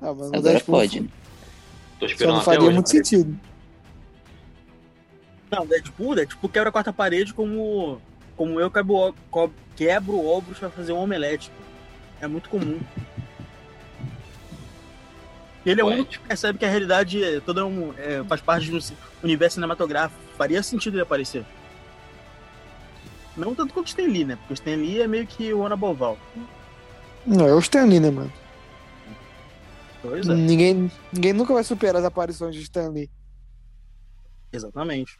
Ah, 0.00 0.14
mas 0.14 0.28
Agora 0.28 0.40
Deadpool 0.42 0.74
pode, 0.76 1.00
né? 1.00 1.08
Tô 1.98 2.06
Só 2.06 2.12
esperando 2.12 2.32
não 2.34 2.40
até 2.40 2.44
faria 2.44 2.60
hoje. 2.66 2.74
muito 2.74 2.86
cara. 2.92 3.04
sentido. 3.04 3.40
Não, 5.50 5.66
Deadpool, 5.66 6.14
Deadpool 6.14 6.48
quebra 6.50 6.68
a 6.68 6.72
quarta 6.72 6.92
parede 6.92 7.34
como, 7.34 8.00
como 8.36 8.60
eu 8.60 8.70
quebro, 8.70 9.12
quebro 9.74 10.24
ovos 10.24 10.58
pra 10.58 10.70
fazer 10.70 10.92
um 10.92 10.98
omelete. 10.98 11.50
É 12.20 12.26
muito 12.26 12.48
comum. 12.48 12.80
Ele 15.64 15.80
é 15.80 15.84
o 15.84 15.88
Ué. 15.88 15.94
único 15.94 16.10
que 16.12 16.18
percebe 16.20 16.58
que 16.58 16.64
a 16.64 16.68
realidade 16.70 17.22
é 17.22 17.40
toda 17.40 17.66
um, 17.66 17.92
é, 17.98 18.22
faz 18.24 18.40
parte 18.40 18.70
do 18.70 18.78
universo 19.22 19.54
cinematográfico. 19.54 20.20
Faria 20.36 20.62
sentido 20.62 20.94
ele 20.94 21.02
aparecer. 21.02 21.44
Não 23.36 23.54
tanto 23.54 23.72
quanto 23.74 23.86
o 23.86 23.88
Stan 23.90 24.06
Lee, 24.06 24.24
né? 24.24 24.36
Porque 24.36 24.52
o 24.52 24.54
Stan 24.54 24.74
Lee 24.76 25.00
é 25.00 25.06
meio 25.06 25.26
que 25.26 25.52
o 25.52 25.64
Ana 25.64 25.76
Boval. 25.76 26.18
Não, 27.26 27.46
é 27.46 27.54
o 27.54 27.58
Stan 27.58 27.84
Lee, 27.84 28.00
né, 28.00 28.10
mano? 28.10 28.32
Pois 30.00 30.26
é, 30.28 30.34
Ninguém, 30.34 30.90
ninguém 31.12 31.32
nunca 31.32 31.52
vai 31.52 31.62
superar 31.62 31.96
as 31.96 32.04
aparições 32.04 32.54
de 32.54 32.62
Stan 32.62 32.88
Lee. 32.88 33.10
exatamente. 34.52 35.18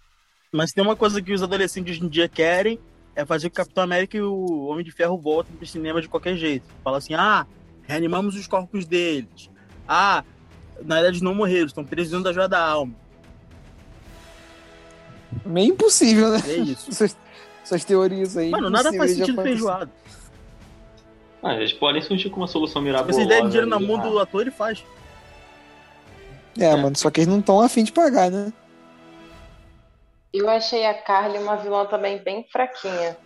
Mas 0.50 0.72
tem 0.72 0.82
uma 0.82 0.96
coisa 0.96 1.20
que 1.20 1.32
os 1.32 1.42
adolescentes 1.42 1.96
hoje 1.96 2.06
em 2.06 2.08
dia 2.08 2.26
querem 2.28 2.80
é 3.18 3.26
fazer 3.26 3.50
que 3.50 3.54
o 3.60 3.64
Capitão 3.64 3.82
América 3.82 4.16
e 4.16 4.22
o 4.22 4.66
Homem 4.66 4.84
de 4.84 4.92
Ferro 4.92 5.18
voltem 5.18 5.52
pro 5.56 5.66
cinema 5.66 6.00
de 6.00 6.08
qualquer 6.08 6.36
jeito. 6.36 6.64
Fala 6.84 6.98
assim, 6.98 7.14
ah, 7.14 7.44
reanimamos 7.82 8.36
os 8.36 8.46
corpos 8.46 8.86
deles. 8.86 9.50
Ah, 9.88 10.22
na 10.84 10.94
verdade 10.94 11.20
não 11.20 11.34
morreram, 11.34 11.66
estão 11.66 11.84
presos 11.84 12.12
dentro 12.12 12.22
da 12.22 12.32
joia 12.32 12.46
da 12.48 12.64
alma. 12.64 12.94
Meio 15.44 15.72
impossível, 15.72 16.30
né? 16.30 16.40
É 16.46 16.56
isso. 16.58 16.90
Essas, 16.90 17.16
essas 17.64 17.84
teorias 17.84 18.36
aí. 18.36 18.50
Mano, 18.50 18.70
nada 18.70 18.92
faz 18.92 19.10
sentido 19.10 19.42
feijoada. 19.42 19.90
Ah, 21.42 21.54
eles 21.54 21.72
podem 21.72 22.00
surgir 22.00 22.30
com 22.30 22.40
uma 22.40 22.46
solução 22.46 22.80
Se 22.80 22.86
mirabolante. 22.86 23.14
vocês 23.16 23.28
derem 23.28 23.48
dinheiro 23.48 23.66
na 23.66 23.80
mão 23.80 23.98
do 23.98 24.16
ator, 24.20 24.42
ele 24.42 24.52
faz. 24.52 24.84
É, 26.56 26.74
mano, 26.76 26.96
só 26.96 27.10
que 27.10 27.20
eles 27.20 27.28
não 27.28 27.40
estão 27.40 27.60
afim 27.60 27.82
de 27.82 27.90
pagar, 27.90 28.30
né? 28.30 28.52
Eu 30.32 30.48
achei 30.48 30.84
a 30.84 30.94
Carly 30.94 31.38
uma 31.38 31.56
vilã 31.56 31.86
também 31.86 32.18
bem 32.18 32.46
fraquinha. 32.50 33.16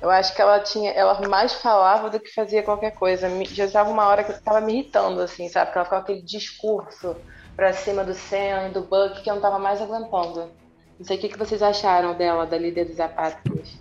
Eu 0.00 0.10
acho 0.10 0.34
que 0.34 0.42
ela 0.42 0.60
tinha, 0.60 0.90
ela 0.90 1.26
mais 1.28 1.54
falava 1.54 2.10
do 2.10 2.20
que 2.20 2.32
fazia 2.34 2.62
qualquer 2.62 2.92
coisa. 2.92 3.28
Já 3.46 3.64
estava 3.64 3.90
uma 3.90 4.06
hora 4.06 4.24
que 4.24 4.32
eu 4.32 4.42
tava 4.42 4.60
me 4.60 4.72
irritando, 4.72 5.20
assim, 5.20 5.48
sabe? 5.48 5.72
Que 5.72 5.78
ela 5.78 5.84
ficava 5.84 6.04
com 6.04 6.12
aquele 6.12 6.26
discurso 6.26 7.16
pra 7.54 7.72
cima 7.72 8.04
do 8.04 8.12
Sam 8.12 8.68
e 8.68 8.72
do 8.72 8.82
Buck 8.82 9.22
que 9.22 9.30
eu 9.30 9.34
não 9.34 9.40
tava 9.40 9.58
mais 9.58 9.80
aguentando. 9.80 10.50
Não 10.98 11.06
sei 11.06 11.16
o 11.16 11.20
que, 11.20 11.28
que 11.28 11.38
vocês 11.38 11.62
acharam 11.62 12.14
dela, 12.14 12.46
da 12.46 12.58
líder 12.58 12.86
dos 12.86 13.00
apátricos. 13.00 13.78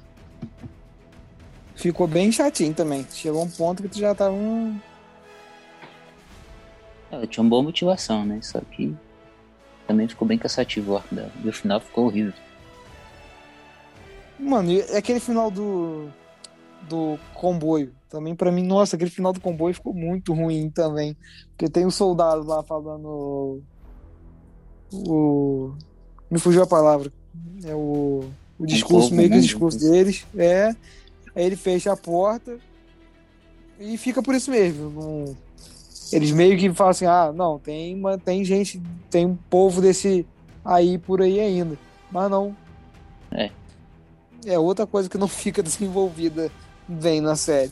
Ficou 1.76 2.08
bem 2.08 2.32
chatinho 2.32 2.74
também. 2.74 3.06
Chegou 3.12 3.44
um 3.44 3.50
ponto 3.50 3.84
que 3.84 3.90
tu 3.90 4.00
já 4.00 4.16
tava. 4.16 4.34
Hum, 4.34 4.80
Ela 7.12 7.28
tinha 7.28 7.44
uma 7.44 7.50
boa 7.50 7.64
motivação, 7.64 8.26
né? 8.26 8.40
Só 8.42 8.60
que 8.62 8.96
também 9.88 10.08
ficou 10.08 10.28
bem 10.28 10.38
cansativo 10.38 10.94
o 10.94 10.98
arco 10.98 11.14
dela. 11.14 11.32
E 11.44 11.50
o 11.50 11.54
final 11.54 11.80
ficou 11.80 12.06
horrível. 12.06 12.34
Mano, 14.40 14.72
e 14.72 14.82
aquele 14.96 15.20
final 15.20 15.50
do. 15.50 16.08
do 16.90 17.18
comboio. 17.34 17.94
Também 18.10 18.36
pra 18.36 18.52
mim, 18.52 18.64
nossa, 18.64 18.96
aquele 18.96 19.12
final 19.12 19.34
do 19.34 19.42
comboio 19.42 19.74
ficou 19.74 19.94
muito 19.94 20.34
ruim 20.34 20.70
também. 20.70 21.18
Porque 21.50 21.70
tem 21.70 21.86
o 21.86 21.92
soldado 21.92 22.44
lá 22.44 22.64
falando. 22.64 23.62
O. 24.92 25.74
Me 26.30 26.40
fugiu 26.40 26.64
a 26.64 26.68
palavra. 26.68 27.12
É 27.64 27.74
o. 27.74 28.26
O 28.58 28.66
discurso, 28.66 29.10
povo, 29.10 29.16
meio 29.16 29.30
que 29.30 29.36
o 29.36 29.38
né? 29.38 29.44
discurso 29.44 29.80
deles. 29.80 30.26
É. 30.36 30.70
Aí 31.36 31.46
ele 31.46 31.56
fecha 31.56 31.92
a 31.92 31.98
porta. 31.98 32.58
E 33.80 33.98
fica 33.98 34.24
por 34.24 34.34
isso 34.34 34.50
mesmo. 34.52 34.90
Não, 34.90 35.38
Eles 36.12 36.32
meio 36.32 36.58
que 36.58 36.72
falam 36.74 36.92
assim, 36.92 37.06
ah, 37.06 37.32
não, 37.34 37.58
tem, 37.58 37.96
uma, 37.96 38.18
tem 38.18 38.44
gente, 38.44 38.82
tem 39.10 39.26
um 39.26 39.36
povo 39.36 39.82
desse 39.82 40.26
aí 40.64 40.98
por 40.98 41.22
aí 41.22 41.40
ainda. 41.40 41.78
Mas 42.12 42.30
não. 42.30 42.56
É. 43.32 43.50
É 44.46 44.60
outra 44.60 44.86
coisa 44.86 45.10
que 45.10 45.18
não 45.18 45.28
fica 45.30 45.64
desenvolvida 45.64 46.52
bem 46.88 47.22
na 47.22 47.36
série. 47.36 47.72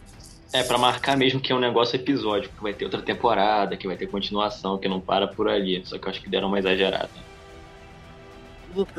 É, 0.51 0.61
para 0.61 0.77
marcar 0.77 1.17
mesmo 1.17 1.39
que 1.39 1.51
é 1.51 1.55
um 1.55 1.59
negócio 1.59 1.95
episódico, 1.95 2.55
que 2.55 2.61
vai 2.61 2.73
ter 2.73 2.85
outra 2.85 3.01
temporada, 3.01 3.75
que 3.75 3.87
vai 3.87 3.97
ter 3.97 4.07
continuação, 4.07 4.77
que 4.77 4.87
não 4.87 5.01
para 5.01 5.27
por 5.27 5.49
ali. 5.49 5.81
Só 5.83 5.97
que 5.97 6.05
eu 6.05 6.11
acho 6.11 6.21
que 6.21 6.29
deram 6.29 6.47
uma 6.47 6.59
exagerada. 6.59 7.09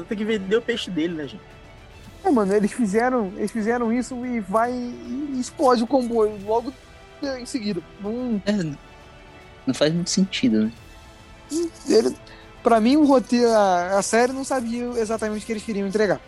Tem 0.08 0.18
que 0.18 0.24
vender 0.24 0.56
o 0.56 0.62
peixe 0.62 0.90
dele, 0.90 1.14
né, 1.14 1.28
gente? 1.28 1.42
É, 2.24 2.30
mano, 2.30 2.54
eles 2.54 2.72
fizeram, 2.72 3.32
eles 3.36 3.50
fizeram 3.50 3.92
isso 3.92 4.24
e 4.24 4.40
vai 4.40 4.72
e 4.72 5.36
explode 5.38 5.82
o 5.82 5.86
comboio 5.86 6.38
logo 6.44 6.72
em 7.22 7.46
seguida. 7.46 7.82
Não, 8.00 8.40
É, 8.46 8.76
não 9.66 9.74
faz 9.74 9.92
muito 9.92 10.10
sentido, 10.10 10.64
né? 10.64 10.72
ele, 11.88 12.16
pra 12.62 12.80
mim, 12.80 12.96
o 12.96 13.04
roteiro, 13.04 13.50
a, 13.50 13.98
a 13.98 14.02
série 14.02 14.32
não 14.32 14.44
sabia 14.44 14.84
exatamente 14.98 15.42
o 15.42 15.46
que 15.46 15.52
eles 15.52 15.64
queriam 15.64 15.86
entregar. 15.86 16.20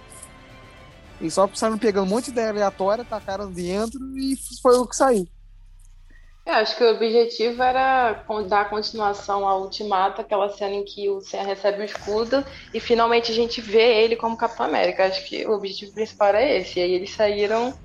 Eles 1.20 1.34
só 1.34 1.46
precisaram 1.46 1.78
pegando 1.78 2.04
um 2.04 2.10
monte 2.10 2.26
de 2.26 2.32
ideia 2.32 2.50
aleatória, 2.50 3.04
tacaram 3.04 3.50
dentro 3.50 3.98
e 4.16 4.36
foi 4.60 4.76
o 4.76 4.86
que 4.86 4.94
saiu. 4.94 5.26
Eu 6.44 6.54
acho 6.54 6.76
que 6.76 6.84
o 6.84 6.94
objetivo 6.94 7.60
era 7.60 8.24
dar 8.48 8.70
continuação 8.70 9.48
ao 9.48 9.62
Ultimato, 9.62 10.20
aquela 10.20 10.48
cena 10.48 10.76
em 10.76 10.84
que 10.84 11.08
o 11.08 11.20
Sam 11.20 11.42
recebe 11.42 11.82
o 11.82 11.84
escudo 11.84 12.44
e 12.72 12.78
finalmente 12.78 13.32
a 13.32 13.34
gente 13.34 13.60
vê 13.60 14.04
ele 14.04 14.14
como 14.14 14.36
Capitão 14.36 14.66
América. 14.66 15.06
Acho 15.06 15.24
que 15.26 15.44
o 15.44 15.52
objetivo 15.52 15.92
principal 15.92 16.28
era 16.28 16.44
esse. 16.44 16.78
E 16.78 16.82
aí 16.82 16.92
eles 16.92 17.10
saíram 17.10 17.76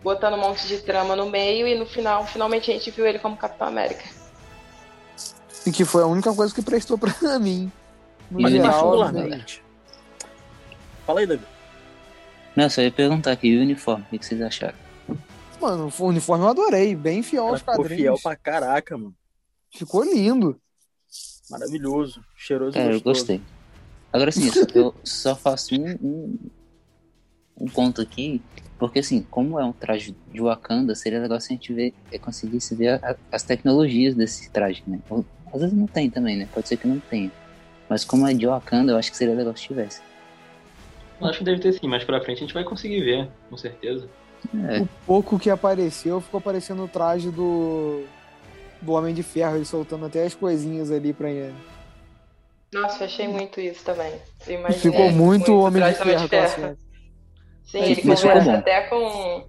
botando 0.00 0.34
um 0.34 0.40
monte 0.40 0.68
de 0.68 0.78
trama 0.78 1.16
no 1.16 1.28
meio 1.28 1.66
e 1.66 1.76
no 1.76 1.86
final, 1.86 2.24
finalmente 2.24 2.70
a 2.70 2.74
gente 2.74 2.88
viu 2.92 3.04
ele 3.04 3.18
como 3.18 3.36
Capitão 3.36 3.66
América. 3.66 4.04
E 5.68 5.72
que 5.72 5.84
foi 5.84 6.02
a 6.02 6.06
única 6.06 6.32
coisa 6.34 6.54
que 6.54 6.62
prestou 6.62 6.96
pra 6.96 7.12
mim. 7.38 7.70
No 8.30 8.40
Mas 8.40 8.52
geral, 8.52 8.70
particularmente. 8.72 9.62
Fala 11.06 11.20
aí, 11.20 11.26
Davi. 11.26 11.44
Não, 12.56 12.70
só 12.70 12.80
ia 12.80 12.90
perguntar 12.90 13.32
aqui, 13.32 13.48
e 13.48 13.58
o 13.58 13.62
uniforme, 13.62 14.04
o 14.10 14.18
que 14.18 14.24
vocês 14.24 14.40
acharam? 14.40 14.76
mano, 15.60 15.92
o 15.98 16.04
uniforme 16.04 16.44
eu 16.44 16.48
adorei, 16.48 16.94
bem 16.96 17.22
fiel 17.22 17.42
Cara, 17.42 17.52
aos 17.52 17.60
ficou 17.60 17.74
quadrinhos. 17.74 18.00
fiel 18.02 18.18
pra 18.22 18.36
caraca, 18.36 18.96
mano. 18.96 19.14
Ficou 19.74 20.02
lindo. 20.04 20.58
Maravilhoso. 21.50 22.24
Cheiroso 22.36 22.72
Cara, 22.74 22.92
eu 22.92 23.00
gostei. 23.00 23.42
Agora 24.12 24.32
sim, 24.32 24.46
eu 24.46 24.52
só- 24.52 24.66
eu 24.74 24.94
só 25.04 25.36
faço 25.36 25.74
um, 25.74 25.90
um, 26.02 26.38
um 27.60 27.66
ponto 27.66 28.00
aqui, 28.00 28.40
porque 28.78 29.00
assim, 29.00 29.22
como 29.30 29.58
é 29.60 29.64
um 29.64 29.72
traje 29.72 30.16
de 30.32 30.40
Wakanda, 30.40 30.94
seria 30.94 31.20
legal 31.20 31.40
se 31.40 31.52
a 31.52 31.56
gente 31.56 31.72
ver, 31.74 31.92
é, 32.10 32.18
conseguisse 32.18 32.74
ver 32.74 33.04
a- 33.04 33.16
as 33.30 33.42
tecnologias 33.42 34.14
desse 34.14 34.48
traje, 34.50 34.82
né? 34.86 35.00
Às 35.52 35.60
vezes 35.60 35.76
não 35.76 35.86
tem 35.86 36.10
também, 36.10 36.36
né? 36.36 36.48
Pode 36.52 36.68
ser 36.68 36.76
que 36.76 36.86
não 36.86 37.00
tenha. 37.00 37.30
Mas 37.88 38.04
como 38.04 38.26
é 38.26 38.34
de 38.34 38.46
Wakanda, 38.46 38.92
eu 38.92 38.96
acho 38.98 39.10
que 39.10 39.16
seria 39.16 39.34
legal 39.34 39.56
se 39.56 39.62
tivesse. 39.64 40.00
Eu 41.20 41.26
acho 41.26 41.38
que 41.38 41.44
deve 41.44 41.60
ter 41.60 41.72
sim, 41.72 41.88
mais 41.88 42.04
pra 42.04 42.20
frente 42.20 42.38
a 42.38 42.40
gente 42.40 42.54
vai 42.54 42.64
conseguir 42.64 43.00
ver, 43.02 43.28
com 43.50 43.56
certeza. 43.56 44.08
É, 44.68 44.82
O 44.82 44.88
pouco 45.06 45.38
que 45.38 45.50
apareceu 45.50 46.20
ficou 46.20 46.40
parecendo 46.40 46.84
o 46.84 46.88
traje 46.88 47.30
do 47.30 48.04
do 48.80 48.92
Homem 48.92 49.12
de 49.12 49.24
Ferro, 49.24 49.56
ele 49.56 49.64
soltando 49.64 50.06
até 50.06 50.24
as 50.24 50.34
coisinhas 50.34 50.90
ali 50.92 51.12
pra 51.12 51.28
ele. 51.28 51.54
Nossa, 52.72 53.02
eu 53.02 53.06
achei 53.06 53.26
muito 53.26 53.60
isso 53.60 53.84
também. 53.84 54.12
Ficou 54.74 55.10
muito 55.10 55.52
Homem 55.58 55.82
de 55.82 55.98
do 55.98 56.02
Homem 56.02 56.28
Ferro. 56.28 56.48
cena. 56.48 56.78
Sim, 57.64 57.78
É, 57.78 57.90
ele 57.90 58.02
conversa 58.02 58.52
até 58.54 58.82
com, 58.82 59.44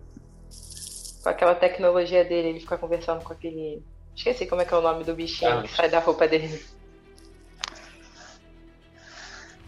com 1.23 1.29
aquela 1.29 1.55
tecnologia 1.55 2.23
dele, 2.25 2.49
ele 2.49 2.59
fica 2.59 2.77
conversando 2.77 3.23
com 3.23 3.31
aquele. 3.33 3.83
Esqueci 4.19 4.45
como 4.47 4.62
é 4.62 4.65
que 4.65 4.73
é 4.73 4.77
o 4.77 4.82
nome 4.82 5.05
do 5.05 5.13
bichinho 5.15 5.60
Ah. 5.60 5.62
que 5.62 5.73
sai 5.73 5.89
da 5.89 5.99
roupa 5.99 6.27
dele. 6.27 6.62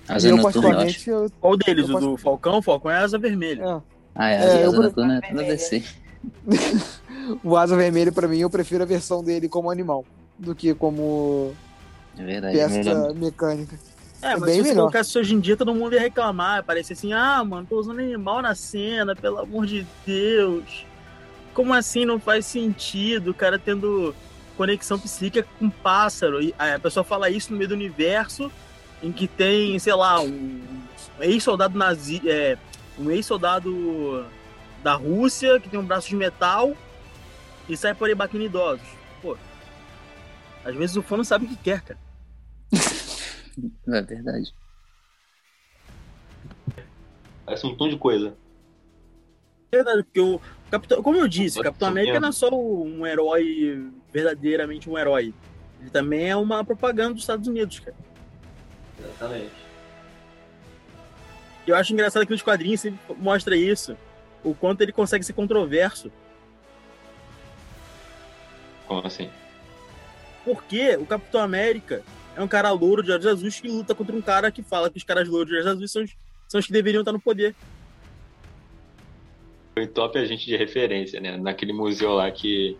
Asa 0.09 0.27
eu, 0.27 0.35
Noturna, 0.35 0.41
eu 0.41 0.41
acho. 0.41 0.43
particularmente, 0.43 1.09
eu, 1.09 1.31
Qual 1.39 1.55
deles? 1.55 1.87
Eu 1.89 1.95
O 1.95 1.99
do 2.01 2.17
Falcão? 2.17 2.57
O 2.57 2.61
Falcão 2.61 2.91
é 2.91 2.97
asa 2.97 3.17
vermelha. 3.17 3.63
é, 3.63 3.81
Ah, 4.13 4.29
é, 4.29 4.33
É, 4.35 4.39
a 4.39 4.59
eu 4.61 4.67
Asa 4.67 4.77
pre- 4.77 4.83
Noturna 4.87 5.17
é 5.23 5.29
toda. 5.29 5.43
DC. 5.43 5.83
o 7.41 7.55
Asa 7.55 7.77
Vermelha, 7.77 8.11
pra 8.11 8.27
mim, 8.27 8.39
eu 8.39 8.49
prefiro 8.49 8.83
a 8.83 8.85
versão 8.85 9.23
dele 9.23 9.47
como 9.47 9.71
animal 9.71 10.05
do 10.37 10.53
que 10.53 10.73
como 10.73 11.55
É 12.17 12.23
verdade, 12.25 12.59
é 12.59 12.67
melhor. 12.67 13.03
peça 13.07 13.13
mecânica. 13.13 13.79
É, 14.21 14.33
É 14.33 14.35
mas 14.35 14.41
bem 14.43 14.55
se 14.55 14.59
você 14.63 14.67
melhor. 14.69 14.81
colocasse 14.81 15.17
hoje 15.17 15.33
em 15.33 15.39
dia, 15.39 15.55
todo 15.55 15.73
mundo 15.73 15.93
ia 15.95 16.01
reclamar. 16.01 16.61
Parecia 16.65 16.93
assim, 16.93 17.13
ah, 17.13 17.41
mano, 17.43 17.65
tô 17.69 17.79
usando 17.79 17.99
animal 17.99 18.41
na 18.41 18.53
cena, 18.53 19.15
pelo 19.15 19.39
amor 19.39 19.65
de 19.65 19.87
Deus. 20.05 20.85
Como 21.53 21.73
assim 21.73 22.03
não 22.05 22.19
faz 22.19 22.45
sentido 22.45 23.31
o 23.31 23.33
cara 23.33 23.57
tendo 23.57 24.13
conexão 24.57 24.99
psíquica 24.99 25.47
com 25.57 25.69
pássaro? 25.69 26.41
E 26.41 26.53
aí 26.57 26.73
a 26.73 26.79
pessoa 26.79 27.03
fala 27.03 27.29
isso 27.29 27.51
no 27.51 27.57
meio 27.57 27.69
do 27.69 27.75
universo 27.75 28.51
em 29.01 29.11
que 29.11 29.27
tem, 29.27 29.77
sei 29.79 29.93
lá, 29.93 30.21
um 30.21 30.61
ex-soldado 31.19 31.77
nazi, 31.77 32.21
é, 32.29 32.57
um 32.97 33.09
ex-soldado 33.09 34.25
da 34.83 34.93
Rússia 34.93 35.59
que 35.59 35.69
tem 35.69 35.79
um 35.79 35.85
braço 35.85 36.07
de 36.09 36.15
metal 36.15 36.75
e 37.67 37.75
sai 37.75 37.93
por 37.93 38.07
aí 38.07 38.15
batendo 38.15 38.43
idosos. 38.43 38.87
Pô, 39.21 39.37
às 40.63 40.75
vezes 40.75 40.95
o 40.95 41.01
fã 41.01 41.17
não 41.17 41.23
sabe 41.23 41.45
o 41.45 41.49
que 41.49 41.55
quer, 41.55 41.81
cara. 41.81 41.99
É 43.85 44.01
verdade. 44.01 44.53
Parece 47.45 47.67
um 47.67 47.71
montão 47.71 47.89
de 47.89 47.97
coisa. 47.97 48.33
Verdade, 49.69 50.03
porque 50.03 50.21
o 50.21 50.39
Capitão, 50.71 51.03
como 51.03 51.17
eu 51.17 51.27
disse, 51.27 51.61
Capitão 51.61 51.89
América 51.89 52.19
não 52.19 52.29
é 52.29 52.31
só 52.31 52.49
um 52.49 53.05
herói, 53.05 53.91
verdadeiramente 54.11 54.89
um 54.89 54.97
herói. 54.97 55.33
Ele 55.79 55.89
também 55.89 56.29
é 56.29 56.35
uma 56.35 56.63
propaganda 56.63 57.13
dos 57.13 57.23
Estados 57.23 57.47
Unidos, 57.47 57.79
cara. 57.79 57.97
Exatamente. 58.99 59.61
Eu 61.65 61.75
acho 61.75 61.93
engraçado 61.93 62.25
que 62.25 62.31
nos 62.31 62.41
quadrinhos 62.41 62.81
sempre 62.81 62.99
mostra 63.17 63.55
isso. 63.55 63.95
O 64.43 64.53
quanto 64.53 64.81
ele 64.81 64.91
consegue 64.91 65.23
ser 65.23 65.33
controverso. 65.33 66.11
Como 68.87 69.05
assim? 69.05 69.29
Porque 70.43 70.95
o 70.97 71.05
Capitão 71.05 71.41
América 71.41 72.03
é 72.35 72.41
um 72.41 72.47
cara 72.47 72.71
louro 72.71 73.03
de 73.03 73.11
olhos 73.11 73.25
azuis 73.25 73.59
que 73.59 73.67
luta 73.67 73.93
contra 73.93 74.15
um 74.15 74.21
cara 74.21 74.51
que 74.51 74.63
fala 74.63 74.89
que 74.89 74.97
os 74.97 75.03
caras 75.03 75.27
louros 75.27 75.49
de 75.49 75.55
olhos 75.55 75.67
azuis 75.67 75.91
são 75.91 76.03
os, 76.03 76.15
são 76.47 76.59
os 76.59 76.65
que 76.65 76.73
deveriam 76.73 77.01
estar 77.01 77.11
no 77.11 77.19
poder. 77.19 77.55
Foi 79.73 79.87
top 79.87 80.17
a 80.17 80.25
gente 80.25 80.45
de 80.45 80.57
referência, 80.57 81.19
né? 81.21 81.37
Naquele 81.37 81.71
museu 81.71 82.13
lá 82.13 82.29
que 82.31 82.77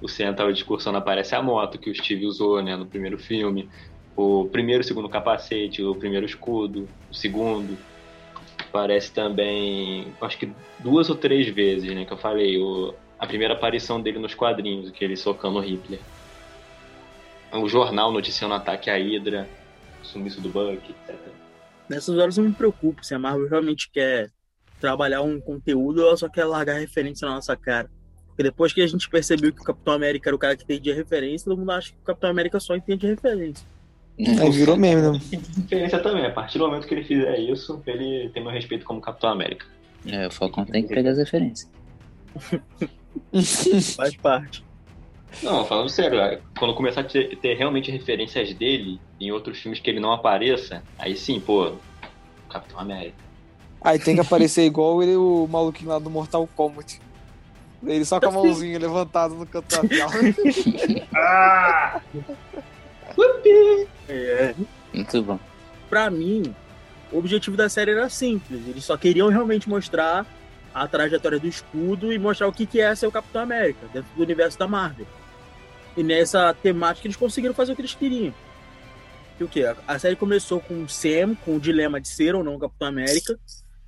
o 0.00 0.08
Sam 0.08 0.34
tava 0.34 0.52
discursando, 0.52 0.98
aparece 0.98 1.34
a 1.34 1.42
moto 1.42 1.78
que 1.78 1.90
o 1.90 1.94
Steve 1.94 2.26
usou, 2.26 2.62
né? 2.62 2.76
No 2.76 2.86
primeiro 2.86 3.18
filme. 3.18 3.68
O 4.16 4.48
primeiro 4.50 4.82
segundo 4.82 5.08
capacete, 5.08 5.82
o 5.82 5.94
primeiro 5.94 6.26
escudo, 6.26 6.88
o 7.10 7.14
segundo. 7.14 7.76
Aparece 8.58 9.12
também, 9.12 10.12
acho 10.20 10.38
que 10.38 10.52
duas 10.78 11.08
ou 11.08 11.16
três 11.16 11.48
vezes, 11.48 11.94
né? 11.94 12.04
Que 12.04 12.12
eu 12.12 12.16
falei, 12.16 12.58
o, 12.58 12.94
a 13.18 13.26
primeira 13.26 13.54
aparição 13.54 14.00
dele 14.00 14.18
nos 14.18 14.34
quadrinhos, 14.34 14.90
que 14.90 15.04
ele 15.04 15.16
socando 15.16 15.58
o 15.58 15.62
Hitler. 15.62 16.00
O 17.52 17.68
jornal 17.68 18.12
noticiando 18.12 18.54
ataque 18.54 18.90
à 18.90 18.96
Hydra, 18.96 19.48
sumiço 20.02 20.40
do 20.40 20.48
Buck, 20.48 20.90
etc. 20.90 21.16
Nessas 21.88 22.16
horas 22.18 22.36
eu 22.36 22.44
me 22.44 22.52
preocupo 22.52 23.04
se 23.04 23.14
a 23.14 23.18
Marvel 23.18 23.48
realmente 23.48 23.90
quer 23.90 24.30
trabalhar 24.78 25.22
um 25.22 25.40
conteúdo 25.40 26.02
ou 26.02 26.08
ela 26.08 26.16
só 26.16 26.28
quer 26.28 26.44
largar 26.44 26.78
referência 26.78 27.26
na 27.26 27.36
nossa 27.36 27.56
cara. 27.56 27.90
Porque 28.38 28.44
depois 28.44 28.72
que 28.72 28.80
a 28.80 28.86
gente 28.86 29.10
percebeu 29.10 29.52
que 29.52 29.60
o 29.60 29.64
Capitão 29.64 29.92
América 29.92 30.28
era 30.28 30.36
o 30.36 30.38
cara 30.38 30.56
que 30.56 30.62
entendia 30.62 30.94
referência, 30.94 31.46
todo 31.46 31.58
mundo 31.58 31.72
acha 31.72 31.90
que 31.90 31.98
o 32.00 32.04
Capitão 32.04 32.30
América 32.30 32.60
só 32.60 32.76
entende 32.76 33.04
referência. 33.04 33.66
Aí 34.16 34.50
virou 34.50 34.76
meme, 34.76 35.02
né? 35.02 35.20
Diferença 35.56 35.98
também, 35.98 36.24
a 36.24 36.30
partir 36.30 36.56
do 36.58 36.68
momento 36.68 36.86
que 36.86 36.94
ele 36.94 37.02
fizer 37.02 37.36
isso, 37.40 37.82
ele 37.84 38.28
tem 38.28 38.40
meu 38.40 38.52
respeito 38.52 38.84
como 38.84 39.00
Capitão 39.00 39.30
América. 39.30 39.66
É, 40.06 40.28
o 40.28 40.30
Falcão 40.30 40.64
tem 40.64 40.86
que 40.86 40.94
pegar 40.94 41.10
as 41.10 41.18
referências. 41.18 41.68
Faz 43.96 44.14
parte. 44.14 44.64
Não, 45.42 45.64
falando 45.64 45.88
sério, 45.88 46.20
é, 46.20 46.40
quando 46.56 46.74
começar 46.74 47.00
a 47.00 47.04
ter, 47.04 47.36
ter 47.38 47.54
realmente 47.54 47.90
referências 47.90 48.54
dele 48.54 49.00
em 49.18 49.32
outros 49.32 49.58
filmes 49.58 49.80
que 49.80 49.90
ele 49.90 49.98
não 49.98 50.12
apareça, 50.12 50.80
aí 50.96 51.16
sim, 51.16 51.40
pô, 51.40 51.72
Capitão 52.48 52.78
América. 52.78 53.18
Aí 53.80 53.98
tem 53.98 54.14
que 54.14 54.20
aparecer 54.20 54.64
igual 54.64 55.02
ele, 55.02 55.16
o 55.16 55.48
maluquinho 55.50 55.90
lá 55.90 55.98
do 55.98 56.08
Mortal 56.08 56.48
Kombat. 56.54 57.00
Ele 57.86 58.04
só 58.04 58.18
com 58.18 58.26
a 58.26 58.30
mãozinha 58.30 58.78
levantada 58.80 59.34
no 59.34 59.46
canto 59.46 59.68
da 59.68 59.88
tela. 59.88 60.12
É. 64.08 64.54
Muito 64.92 65.22
bom. 65.22 65.38
Pra 65.88 66.10
mim, 66.10 66.54
o 67.12 67.18
objetivo 67.18 67.56
da 67.56 67.68
série 67.68 67.92
era 67.92 68.08
simples. 68.08 68.66
Eles 68.66 68.84
só 68.84 68.96
queriam 68.96 69.28
realmente 69.28 69.68
mostrar 69.68 70.26
a 70.74 70.86
trajetória 70.86 71.38
do 71.38 71.46
escudo 71.46 72.12
e 72.12 72.18
mostrar 72.18 72.48
o 72.48 72.52
que 72.52 72.66
que 72.66 72.80
é 72.80 72.94
ser 72.94 73.06
o 73.06 73.12
Capitão 73.12 73.42
América 73.42 73.86
dentro 73.92 74.08
do 74.14 74.22
universo 74.22 74.58
da 74.58 74.68
Marvel. 74.68 75.06
E 75.96 76.02
nessa 76.02 76.54
temática 76.54 77.06
eles 77.06 77.16
conseguiram 77.16 77.54
fazer 77.54 77.72
o 77.72 77.76
que 77.76 77.82
eles 77.82 77.94
queriam. 77.94 78.34
E 79.40 79.44
o 79.44 79.48
que? 79.48 79.64
A 79.86 79.98
série 79.98 80.16
começou 80.16 80.60
com 80.60 80.82
o 80.82 80.88
Sam, 80.88 81.34
com 81.44 81.56
o 81.56 81.60
dilema 81.60 82.00
de 82.00 82.08
ser 82.08 82.34
ou 82.34 82.44
não 82.44 82.56
o 82.56 82.58
Capitão 82.58 82.88
América, 82.88 83.38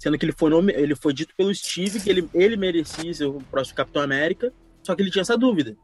sendo 0.00 0.18
que 0.18 0.24
ele 0.24 0.32
foi, 0.32 0.50
nome... 0.50 0.72
ele 0.72 0.96
foi 0.96 1.12
dito 1.12 1.34
pelo 1.36 1.54
Steve 1.54 2.00
que 2.00 2.08
ele, 2.08 2.28
ele 2.32 2.56
merecia 2.56 3.12
ser 3.12 3.26
o 3.26 3.34
próximo 3.50 3.76
Capitão 3.76 4.02
América, 4.02 4.52
só 4.82 4.96
que 4.96 5.02
ele 5.02 5.10
tinha 5.10 5.20
essa 5.20 5.36
dúvida. 5.36 5.76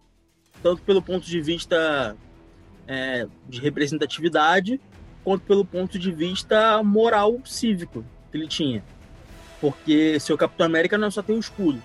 tanto 0.62 0.80
pelo 0.82 1.02
ponto 1.02 1.26
de 1.26 1.38
vista 1.40 2.16
é, 2.88 3.26
de 3.46 3.60
representatividade, 3.60 4.80
quanto 5.22 5.42
pelo 5.44 5.64
ponto 5.64 5.98
de 5.98 6.10
vista 6.10 6.82
moral 6.82 7.38
cívico 7.44 8.04
que 8.30 8.38
ele 8.38 8.48
tinha. 8.48 8.82
Porque 9.60 10.18
seu 10.18 10.36
Capitão 10.38 10.64
América 10.64 10.96
não 10.96 11.10
só 11.10 11.22
tem 11.22 11.36
o 11.36 11.40
escudo. 11.40 11.82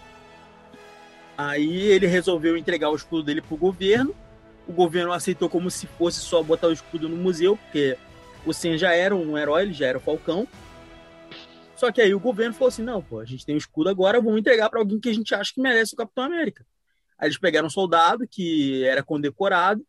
Aí 1.37 1.87
ele 1.87 2.07
resolveu 2.07 2.55
entregar 2.55 2.89
o 2.89 2.95
escudo 2.95 3.23
dele 3.23 3.41
pro 3.41 3.57
governo. 3.57 4.15
O 4.67 4.71
governo 4.71 5.11
aceitou 5.11 5.49
como 5.49 5.69
se 5.69 5.85
fosse 5.85 6.19
só 6.19 6.41
botar 6.41 6.67
o 6.67 6.71
escudo 6.71 7.09
no 7.09 7.17
museu, 7.17 7.57
porque 7.57 7.97
o 8.45 8.53
Sen 8.53 8.77
já 8.77 8.93
era 8.93 9.13
um 9.15 9.37
herói, 9.37 9.63
ele 9.63 9.73
já 9.73 9.87
era 9.87 9.97
o 9.97 10.01
Falcão. 10.01 10.47
Só 11.81 11.91
que 11.91 11.99
aí 11.99 12.13
o 12.13 12.19
governo 12.19 12.53
falou 12.53 12.67
assim: 12.67 12.83
não, 12.83 13.01
pô, 13.01 13.19
a 13.19 13.25
gente 13.25 13.43
tem 13.43 13.55
o 13.55 13.57
escudo 13.57 13.89
agora, 13.89 14.21
vamos 14.21 14.39
entregar 14.39 14.69
para 14.69 14.79
alguém 14.79 14.99
que 14.99 15.09
a 15.09 15.13
gente 15.13 15.33
acha 15.33 15.51
que 15.51 15.59
merece 15.59 15.95
o 15.95 15.97
Capitão 15.97 16.25
América. 16.25 16.63
Aí 17.17 17.27
eles 17.27 17.39
pegaram 17.39 17.65
um 17.65 17.71
soldado 17.71 18.27
que 18.27 18.83
era 18.83 19.01
condecorado 19.01 19.83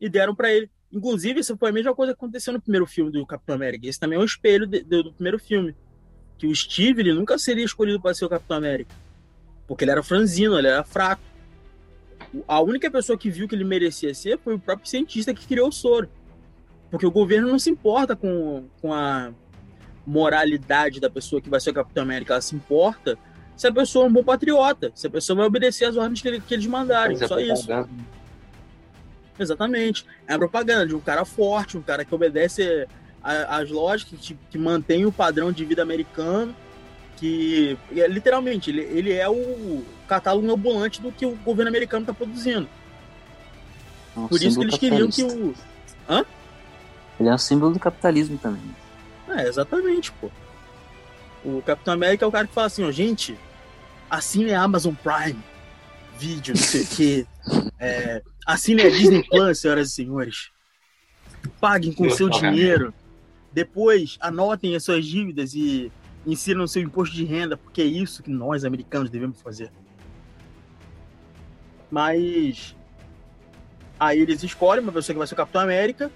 e 0.00 0.08
deram 0.08 0.32
para 0.32 0.52
ele. 0.52 0.70
Inclusive, 0.92 1.40
isso 1.40 1.56
foi 1.56 1.70
a 1.70 1.72
mesma 1.72 1.92
coisa 1.92 2.12
que 2.12 2.18
aconteceu 2.18 2.52
no 2.52 2.62
primeiro 2.62 2.86
filme 2.86 3.10
do 3.10 3.26
Capitão 3.26 3.56
América. 3.56 3.84
Esse 3.84 3.98
também 3.98 4.16
é 4.16 4.22
um 4.22 4.24
espelho 4.24 4.64
de, 4.64 4.84
de, 4.84 5.02
do 5.02 5.12
primeiro 5.12 5.40
filme. 5.40 5.74
Que 6.38 6.46
o 6.46 6.54
Steve 6.54 7.00
ele 7.00 7.12
nunca 7.12 7.36
seria 7.36 7.64
escolhido 7.64 8.00
para 8.00 8.14
ser 8.14 8.24
o 8.26 8.28
Capitão 8.28 8.58
América. 8.58 8.94
Porque 9.66 9.82
ele 9.82 9.90
era 9.90 10.04
franzino, 10.04 10.56
ele 10.56 10.68
era 10.68 10.84
fraco. 10.84 11.22
A 12.46 12.60
única 12.60 12.88
pessoa 12.92 13.18
que 13.18 13.28
viu 13.28 13.48
que 13.48 13.56
ele 13.56 13.64
merecia 13.64 14.14
ser 14.14 14.38
foi 14.38 14.54
o 14.54 14.60
próprio 14.60 14.88
cientista 14.88 15.34
que 15.34 15.48
criou 15.48 15.66
o 15.66 15.72
soro. 15.72 16.08
Porque 16.92 17.06
o 17.06 17.10
governo 17.10 17.48
não 17.48 17.58
se 17.58 17.70
importa 17.70 18.14
com, 18.14 18.68
com 18.80 18.94
a 18.94 19.32
moralidade 20.06 21.00
da 21.00 21.10
pessoa 21.10 21.40
que 21.40 21.48
vai 21.48 21.60
ser 21.60 21.70
o 21.70 21.74
Capitão 21.74 22.02
América. 22.02 22.34
Ela 22.34 22.40
se 22.40 22.54
importa 22.54 23.18
se 23.56 23.66
a 23.66 23.72
pessoa 23.72 24.06
é 24.06 24.08
um 24.08 24.12
bom 24.12 24.24
patriota, 24.24 24.90
se 24.94 25.06
a 25.06 25.10
pessoa 25.10 25.36
vai 25.36 25.46
obedecer 25.46 25.84
as 25.84 25.96
ordens 25.96 26.20
que, 26.20 26.28
ele, 26.28 26.40
que 26.40 26.54
eles 26.54 26.66
mandarem. 26.66 27.16
Só 27.16 27.38
é 27.38 27.44
isso. 27.44 27.68
Exatamente. 29.38 30.04
É 30.26 30.34
a 30.34 30.38
propaganda 30.38 30.86
de 30.86 30.94
um 30.94 31.00
cara 31.00 31.24
forte, 31.24 31.76
um 31.76 31.82
cara 31.82 32.04
que 32.04 32.14
obedece 32.14 32.86
às 33.22 33.70
lógicas, 33.70 34.18
que, 34.20 34.36
que 34.50 34.58
mantém 34.58 35.06
o 35.06 35.12
padrão 35.12 35.52
de 35.52 35.64
vida 35.64 35.82
americano, 35.82 36.54
que 37.16 37.78
é, 37.96 38.08
literalmente 38.08 38.70
ele, 38.70 38.80
ele 38.82 39.12
é 39.12 39.28
o 39.28 39.84
catálogo 40.08 40.50
ambulante 40.50 41.00
do 41.00 41.12
que 41.12 41.24
o 41.24 41.36
governo 41.36 41.68
americano 41.68 42.02
está 42.02 42.12
produzindo. 42.12 42.68
É 44.16 44.20
um 44.20 44.28
Por 44.28 44.42
isso 44.42 44.58
que 44.58 44.64
eles 44.64 44.78
queriam 44.78 45.08
que 45.08 45.22
o. 45.22 45.54
Hã? 46.08 46.24
Ele 47.20 47.28
é 47.28 47.34
um 47.34 47.38
símbolo 47.38 47.72
do 47.72 47.78
capitalismo 47.78 48.36
também. 48.38 48.81
É, 49.36 49.48
exatamente, 49.48 50.12
pô. 50.12 50.30
O 51.44 51.62
Capitão 51.62 51.94
América 51.94 52.24
é 52.24 52.28
o 52.28 52.32
cara 52.32 52.46
que 52.46 52.54
fala 52.54 52.66
assim, 52.66 52.84
ó, 52.84 52.90
gente, 52.90 53.36
assine 54.08 54.52
a 54.52 54.62
Amazon 54.62 54.94
Prime 54.94 55.42
Video, 56.18 56.54
não 56.54 56.62
sei 56.62 56.82
o 56.82 56.86
quê. 56.86 57.26
É, 57.80 58.22
assine 58.46 58.82
a 58.82 58.90
Disney 58.90 59.24
Plus, 59.24 59.58
senhoras 59.58 59.88
e 59.88 59.92
senhores. 59.92 60.50
Paguem 61.60 61.92
com 61.92 62.06
o 62.06 62.10
seu 62.10 62.28
dinheiro. 62.28 62.94
Depois, 63.52 64.18
anotem 64.20 64.76
as 64.76 64.84
suas 64.84 65.04
dívidas 65.04 65.52
e 65.54 65.90
insiram 66.26 66.66
seu 66.66 66.80
imposto 66.80 67.14
de 67.14 67.24
renda, 67.24 67.56
porque 67.56 67.82
é 67.82 67.86
isso 67.86 68.22
que 68.22 68.30
nós, 68.30 68.64
americanos, 68.64 69.10
devemos 69.10 69.40
fazer. 69.40 69.72
Mas. 71.90 72.76
Aí 73.98 74.20
eles 74.20 74.42
escolhem 74.42 74.82
uma 74.82 74.92
pessoa 74.92 75.14
que 75.14 75.18
vai 75.18 75.26
ser 75.26 75.34
o 75.34 75.36
Capitão 75.36 75.60
América. 75.60 76.10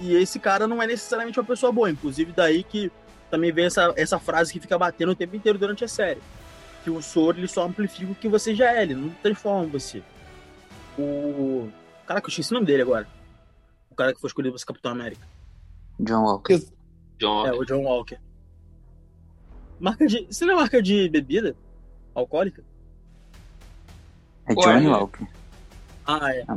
E 0.00 0.14
esse 0.14 0.38
cara 0.38 0.66
não 0.66 0.82
é 0.82 0.86
necessariamente 0.86 1.38
uma 1.38 1.46
pessoa 1.46 1.72
boa. 1.72 1.90
Inclusive, 1.90 2.32
daí 2.32 2.62
que 2.62 2.90
também 3.30 3.52
vem 3.52 3.66
essa, 3.66 3.92
essa 3.96 4.18
frase 4.18 4.52
que 4.52 4.60
fica 4.60 4.78
batendo 4.78 5.12
o 5.12 5.14
tempo 5.14 5.36
inteiro 5.36 5.58
durante 5.58 5.84
a 5.84 5.88
série. 5.88 6.20
Que 6.84 6.90
o 6.90 7.02
soro 7.02 7.38
ele 7.38 7.48
só 7.48 7.64
amplifica 7.64 8.12
o 8.12 8.14
que 8.14 8.28
você 8.28 8.54
já 8.54 8.72
é, 8.72 8.82
ele 8.82 8.94
não 8.94 9.10
transforma 9.22 9.66
você. 9.66 10.02
O. 10.98 11.68
Caraca, 12.06 12.26
eu 12.26 12.30
esqueci 12.30 12.50
o 12.52 12.54
nome 12.54 12.66
dele 12.66 12.82
agora. 12.82 13.06
O 13.90 13.94
cara 13.94 14.14
que 14.14 14.20
foi 14.20 14.28
escolhido 14.28 14.52
para 14.52 14.58
ser 14.58 14.66
Capitão 14.66 14.92
América. 14.92 15.26
John 16.00 16.22
Walker. 16.22 16.58
John 17.18 17.42
Walker. 17.42 17.50
É, 17.50 17.58
o 17.58 17.64
John 17.64 17.82
Walker. 17.82 18.18
Marca 19.80 20.06
de. 20.06 20.26
Você 20.26 20.44
não 20.44 20.54
é 20.54 20.56
marca 20.56 20.82
de 20.82 21.08
bebida 21.08 21.56
alcoólica? 22.14 22.64
É 24.46 24.54
Johnny 24.54 24.88
Walker. 24.88 25.26
Ah, 26.06 26.34
é. 26.34 26.44
A 26.48 26.54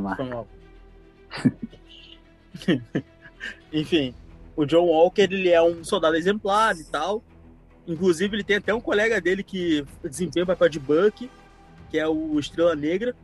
Enfim, 3.72 4.14
o 4.56 4.64
John 4.64 4.86
Walker 4.86 5.22
ele 5.22 5.48
é 5.48 5.62
um 5.62 5.82
soldado 5.82 6.16
exemplar 6.16 6.76
e 6.76 6.84
tal. 6.84 7.22
Inclusive, 7.86 8.36
ele 8.36 8.44
tem 8.44 8.56
até 8.56 8.72
um 8.72 8.80
colega 8.80 9.20
dele 9.20 9.42
que 9.42 9.84
desempenha 10.02 10.44
o 10.44 10.46
papel 10.46 10.68
de 10.68 10.78
Buck, 10.78 11.28
que 11.90 11.98
é 11.98 12.06
o 12.06 12.38
Estrela 12.38 12.76
Negra. 12.76 13.14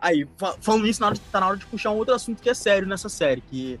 Aí, 0.00 0.26
falando 0.60 0.86
isso, 0.86 1.00
tá 1.30 1.40
na 1.40 1.48
hora 1.48 1.56
de 1.56 1.66
puxar 1.66 1.90
um 1.90 1.96
outro 1.96 2.14
assunto 2.14 2.42
que 2.42 2.48
é 2.48 2.54
sério 2.54 2.88
nessa 2.88 3.08
série, 3.08 3.42
que, 3.42 3.78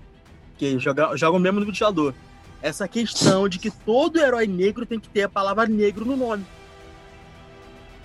que 0.58 0.78
joga, 0.78 1.16
joga 1.16 1.38
mesmo 1.38 1.60
no 1.60 1.66
ventilador. 1.66 2.14
Essa 2.62 2.86
questão 2.86 3.48
de 3.48 3.58
que 3.58 3.70
todo 3.70 4.20
herói 4.20 4.46
negro 4.46 4.84
tem 4.84 5.00
que 5.00 5.08
ter 5.08 5.22
a 5.22 5.28
palavra 5.28 5.66
negro 5.66 6.04
no 6.04 6.16
nome. 6.16 6.44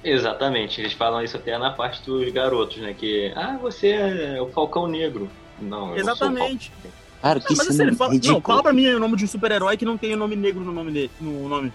Exatamente, 0.01 0.79
eles 0.79 0.93
falam 0.93 1.21
isso 1.23 1.35
até 1.35 1.57
na 1.57 1.71
parte 1.71 2.03
dos 2.03 2.31
garotos, 2.31 2.77
né? 2.77 2.93
Que, 2.93 3.33
ah, 3.35 3.57
você 3.57 3.89
é 3.89 4.41
o 4.41 4.47
Falcão 4.49 4.87
Negro. 4.87 5.29
Não, 5.59 5.91
eu 5.91 5.97
Exatamente. 5.97 6.71
Sou 6.81 6.91
Cara, 7.25 7.39
que 7.39 7.55
não, 7.55 7.57
mas, 7.57 7.79
assim, 7.79 7.95
fala, 7.95 8.13
não, 8.13 8.39
fala 8.39 8.61
pra 8.61 8.71
mim 8.71 8.85
o 8.85 8.99
nome 8.99 9.17
de 9.17 9.25
um 9.25 9.27
super-herói 9.27 9.75
que 9.75 9.83
não 9.83 9.97
tem 9.97 10.13
o 10.13 10.17
nome 10.17 10.35
negro 10.35 10.63
no 10.63 10.71
nome 10.71 10.91
dele. 10.91 11.11
No 11.19 11.49
nome. 11.49 11.73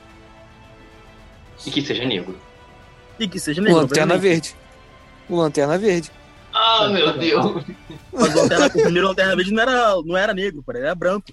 E 1.67 1.73
que 1.73 1.83
seja 1.83 2.05
negro. 2.05 2.39
E 3.19 3.27
que 3.27 3.41
seja 3.41 3.61
negro. 3.61 3.81
Lanterna 3.81 4.17
Verde. 4.17 4.55
O 5.29 5.35
Lanterna 5.35 5.77
Verde. 5.77 6.13
Ah, 6.55 6.89
meu 6.89 7.19
Deus. 7.19 7.65
Mas 8.13 8.33
o, 8.33 8.43
Lanterna, 8.43 8.67
o 8.67 8.71
primeiro 8.71 9.09
Lanterna 9.09 9.35
Verde 9.35 9.53
não 9.53 9.63
era, 9.63 10.03
não 10.05 10.17
era 10.17 10.33
negro, 10.33 10.65
ele 10.69 10.79
era 10.79 10.95
branco. 10.95 11.33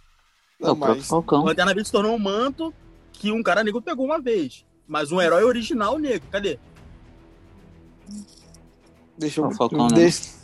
Não, 0.60 0.72
o 0.72 0.76
próprio 0.76 1.04
Falcão. 1.04 1.44
O 1.44 1.46
Lanterna 1.46 1.76
Verde 1.76 1.86
se 1.86 1.92
tornou 1.92 2.16
um 2.16 2.20
manto 2.20 2.74
que 3.12 3.32
um 3.32 3.44
cara 3.44 3.64
negro 3.64 3.84
pegou 3.84 4.04
uma 4.04 4.20
vez. 4.20 4.66
Mas 4.88 5.12
um 5.12 5.22
herói 5.22 5.44
original 5.44 6.00
negro, 6.00 6.28
cadê? 6.32 6.58
Deixa 9.16 9.42
eu... 9.42 9.46
O 9.46 9.52
Falcão, 9.52 9.88
deixa... 9.90 10.37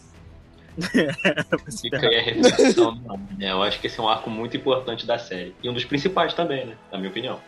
Fica 1.81 2.07
aí 2.07 2.17
a 2.17 2.21
reflexão. 2.21 2.95
né? 3.37 3.51
Eu 3.51 3.61
acho 3.61 3.79
que 3.79 3.87
esse 3.87 3.99
é 3.99 4.03
um 4.03 4.07
arco 4.07 4.29
muito 4.29 4.57
importante 4.57 5.05
da 5.05 5.17
série. 5.17 5.55
E 5.61 5.69
um 5.69 5.73
dos 5.73 5.85
principais 5.85 6.33
também, 6.33 6.65
né? 6.65 6.77
Na 6.91 6.97
minha 6.97 7.09
opinião. 7.09 7.39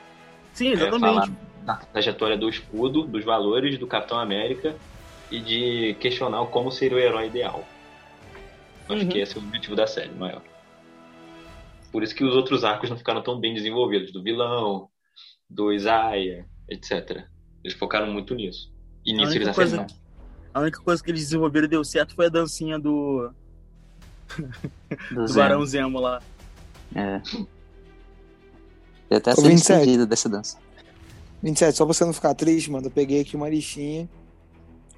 Sim, 0.53 0.71
exatamente. 0.71 1.31
É 1.31 1.65
da 1.65 1.75
trajetória 1.77 2.37
do 2.37 2.47
escudo, 2.47 3.03
dos 3.03 3.25
valores 3.25 3.77
do 3.79 3.87
Capitão 3.87 4.19
América 4.19 4.75
e 5.31 5.39
de 5.39 5.95
questionar 5.99 6.45
como 6.47 6.71
seria 6.71 6.97
o 6.97 6.99
herói 6.99 7.27
ideal. 7.27 7.65
Acho 8.87 9.03
uhum. 9.03 9.09
que 9.09 9.17
esse 9.17 9.35
é 9.35 9.39
o 9.39 9.43
objetivo 9.43 9.75
da 9.75 9.87
série, 9.87 10.13
maior. 10.13 10.43
Por 11.91 12.03
isso 12.03 12.13
que 12.13 12.23
os 12.23 12.35
outros 12.35 12.63
arcos 12.63 12.89
não 12.89 12.97
ficaram 12.97 13.23
tão 13.23 13.39
bem 13.39 13.53
desenvolvidos, 13.53 14.11
do 14.11 14.21
vilão, 14.21 14.89
do 15.49 15.73
Isaiah, 15.73 16.45
etc. 16.69 17.25
Eles 17.63 17.75
focaram 17.77 18.11
muito 18.11 18.35
nisso. 18.35 18.71
E 19.03 19.13
nisso 19.13 19.35
eles 19.35 19.47
acertaram. 19.47 19.87
A 20.55 20.61
única 20.61 20.79
coisa 20.79 21.03
que 21.03 21.11
eles 21.11 21.19
desenvolveram 21.19 21.65
e 21.65 21.69
deu 21.69 21.83
certo 21.83 22.15
foi 22.15 22.27
a 22.27 22.29
dancinha 22.29 22.79
do. 22.79 23.29
do, 25.11 25.25
do 25.25 25.33
Barão 25.33 25.65
Zemo 25.65 25.99
lá. 25.99 26.21
É. 26.95 27.21
Eu 29.09 29.17
até 29.17 29.35
ser 29.35 29.49
despedido 29.49 30.05
dessa 30.05 30.29
dança. 30.29 30.57
27, 31.43 31.75
só 31.75 31.83
pra 31.83 31.93
você 31.93 32.05
não 32.05 32.13
ficar 32.13 32.33
triste, 32.35 32.71
mano, 32.71 32.87
eu 32.87 32.91
peguei 32.91 33.19
aqui 33.19 33.35
uma 33.35 33.49
listinha 33.49 34.07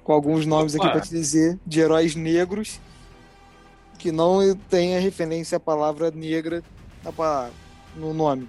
com 0.04 0.12
alguns 0.12 0.46
nomes 0.46 0.76
Opa. 0.76 0.84
aqui 0.84 0.92
pra 0.92 1.00
te 1.00 1.10
dizer 1.10 1.58
de 1.66 1.80
heróis 1.80 2.14
negros 2.14 2.80
que 3.98 4.12
não 4.12 4.54
tem 4.70 4.96
a 4.96 5.00
referência 5.00 5.56
à 5.56 5.60
palavra 5.60 6.12
negra 6.12 6.62
no 7.96 8.14
nome. 8.14 8.48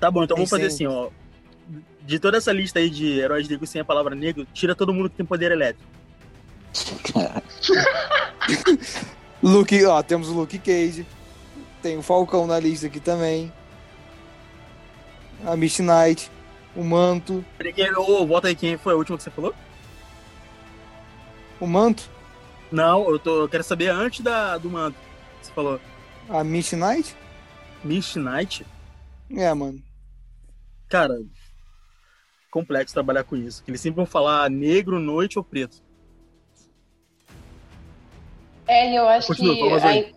Tá 0.00 0.10
bom, 0.10 0.24
então 0.24 0.36
tem 0.36 0.46
vamos 0.46 0.50
fazer 0.50 0.66
assim, 0.68 0.86
ó. 0.86 1.10
De 2.00 2.18
toda 2.18 2.38
essa 2.38 2.50
lista 2.50 2.78
aí 2.78 2.88
de 2.88 3.18
heróis 3.18 3.46
negros 3.46 3.68
sem 3.68 3.82
a 3.82 3.84
palavra 3.84 4.14
negro, 4.14 4.46
tira 4.54 4.74
todo 4.74 4.94
mundo 4.94 5.10
que 5.10 5.16
tem 5.16 5.26
poder 5.26 5.52
elétrico. 5.52 5.96
Luke, 9.42 9.84
ó, 9.84 10.02
temos 10.02 10.28
o 10.28 10.34
Luke 10.34 10.58
Cage. 10.58 11.06
Tem 11.82 11.96
o 11.96 12.02
Falcão 12.02 12.46
na 12.46 12.58
lista 12.58 12.86
aqui 12.86 13.00
também. 13.00 13.52
A 15.44 15.56
Misty 15.56 15.82
Knight. 15.82 16.30
O 16.74 16.84
Manto. 16.84 17.44
Ô, 17.96 18.26
volta 18.26 18.48
aí, 18.48 18.54
quem 18.54 18.76
foi 18.76 18.92
a 18.92 18.96
última 18.96 19.16
que 19.16 19.22
você 19.22 19.30
falou? 19.30 19.54
O 21.58 21.66
Manto? 21.66 22.10
Não, 22.70 23.08
eu, 23.08 23.18
tô, 23.18 23.42
eu 23.42 23.48
quero 23.48 23.64
saber 23.64 23.88
antes 23.88 24.20
da, 24.20 24.58
do 24.58 24.68
Manto. 24.68 24.98
Você 25.40 25.52
falou. 25.52 25.80
A 26.28 26.44
Misty 26.44 26.76
Knight? 26.76 27.16
Misty 27.82 28.18
Knight? 28.18 28.66
É, 29.30 29.52
mano. 29.54 29.82
Cara, 30.88 31.14
complexo 32.50 32.94
trabalhar 32.94 33.24
com 33.24 33.36
isso. 33.36 33.62
Eles 33.66 33.80
sempre 33.80 33.96
vão 33.96 34.06
falar 34.06 34.50
negro, 34.50 34.98
noite 34.98 35.38
ou 35.38 35.44
preto. 35.44 35.85
É, 38.66 38.92
eu 38.92 39.08
acho 39.08 39.28
Continua, 39.28 39.80
que 39.80 39.86
aí, 39.86 40.14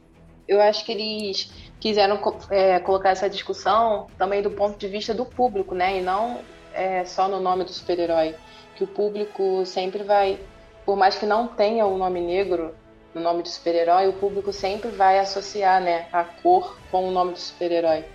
eu 0.47 0.61
acho 0.61 0.83
que 0.83 0.91
eles 0.91 1.51
quiseram 1.79 2.19
é, 2.49 2.79
colocar 2.79 3.09
essa 3.09 3.29
discussão 3.29 4.07
também 4.17 4.41
do 4.41 4.51
ponto 4.51 4.77
de 4.77 4.87
vista 4.87 5.13
do 5.13 5.25
público, 5.25 5.75
né? 5.75 5.99
E 5.99 6.01
não 6.01 6.39
é, 6.73 7.05
só 7.05 7.27
no 7.27 7.39
nome 7.39 7.63
do 7.63 7.71
super-herói. 7.71 8.35
Que 8.75 8.83
o 8.83 8.87
público 8.87 9.65
sempre 9.65 10.03
vai, 10.03 10.39
por 10.85 10.95
mais 10.95 11.15
que 11.15 11.25
não 11.25 11.47
tenha 11.47 11.85
o 11.85 11.97
nome 11.97 12.21
negro 12.21 12.73
no 13.13 13.21
nome 13.21 13.43
do 13.43 13.49
super-herói, 13.49 14.07
o 14.07 14.13
público 14.13 14.53
sempre 14.53 14.89
vai 14.89 15.19
associar, 15.19 15.81
né, 15.81 16.07
a 16.13 16.23
cor 16.23 16.77
com 16.91 17.07
o 17.07 17.11
nome 17.11 17.33
do 17.33 17.39
super-herói. 17.39 18.05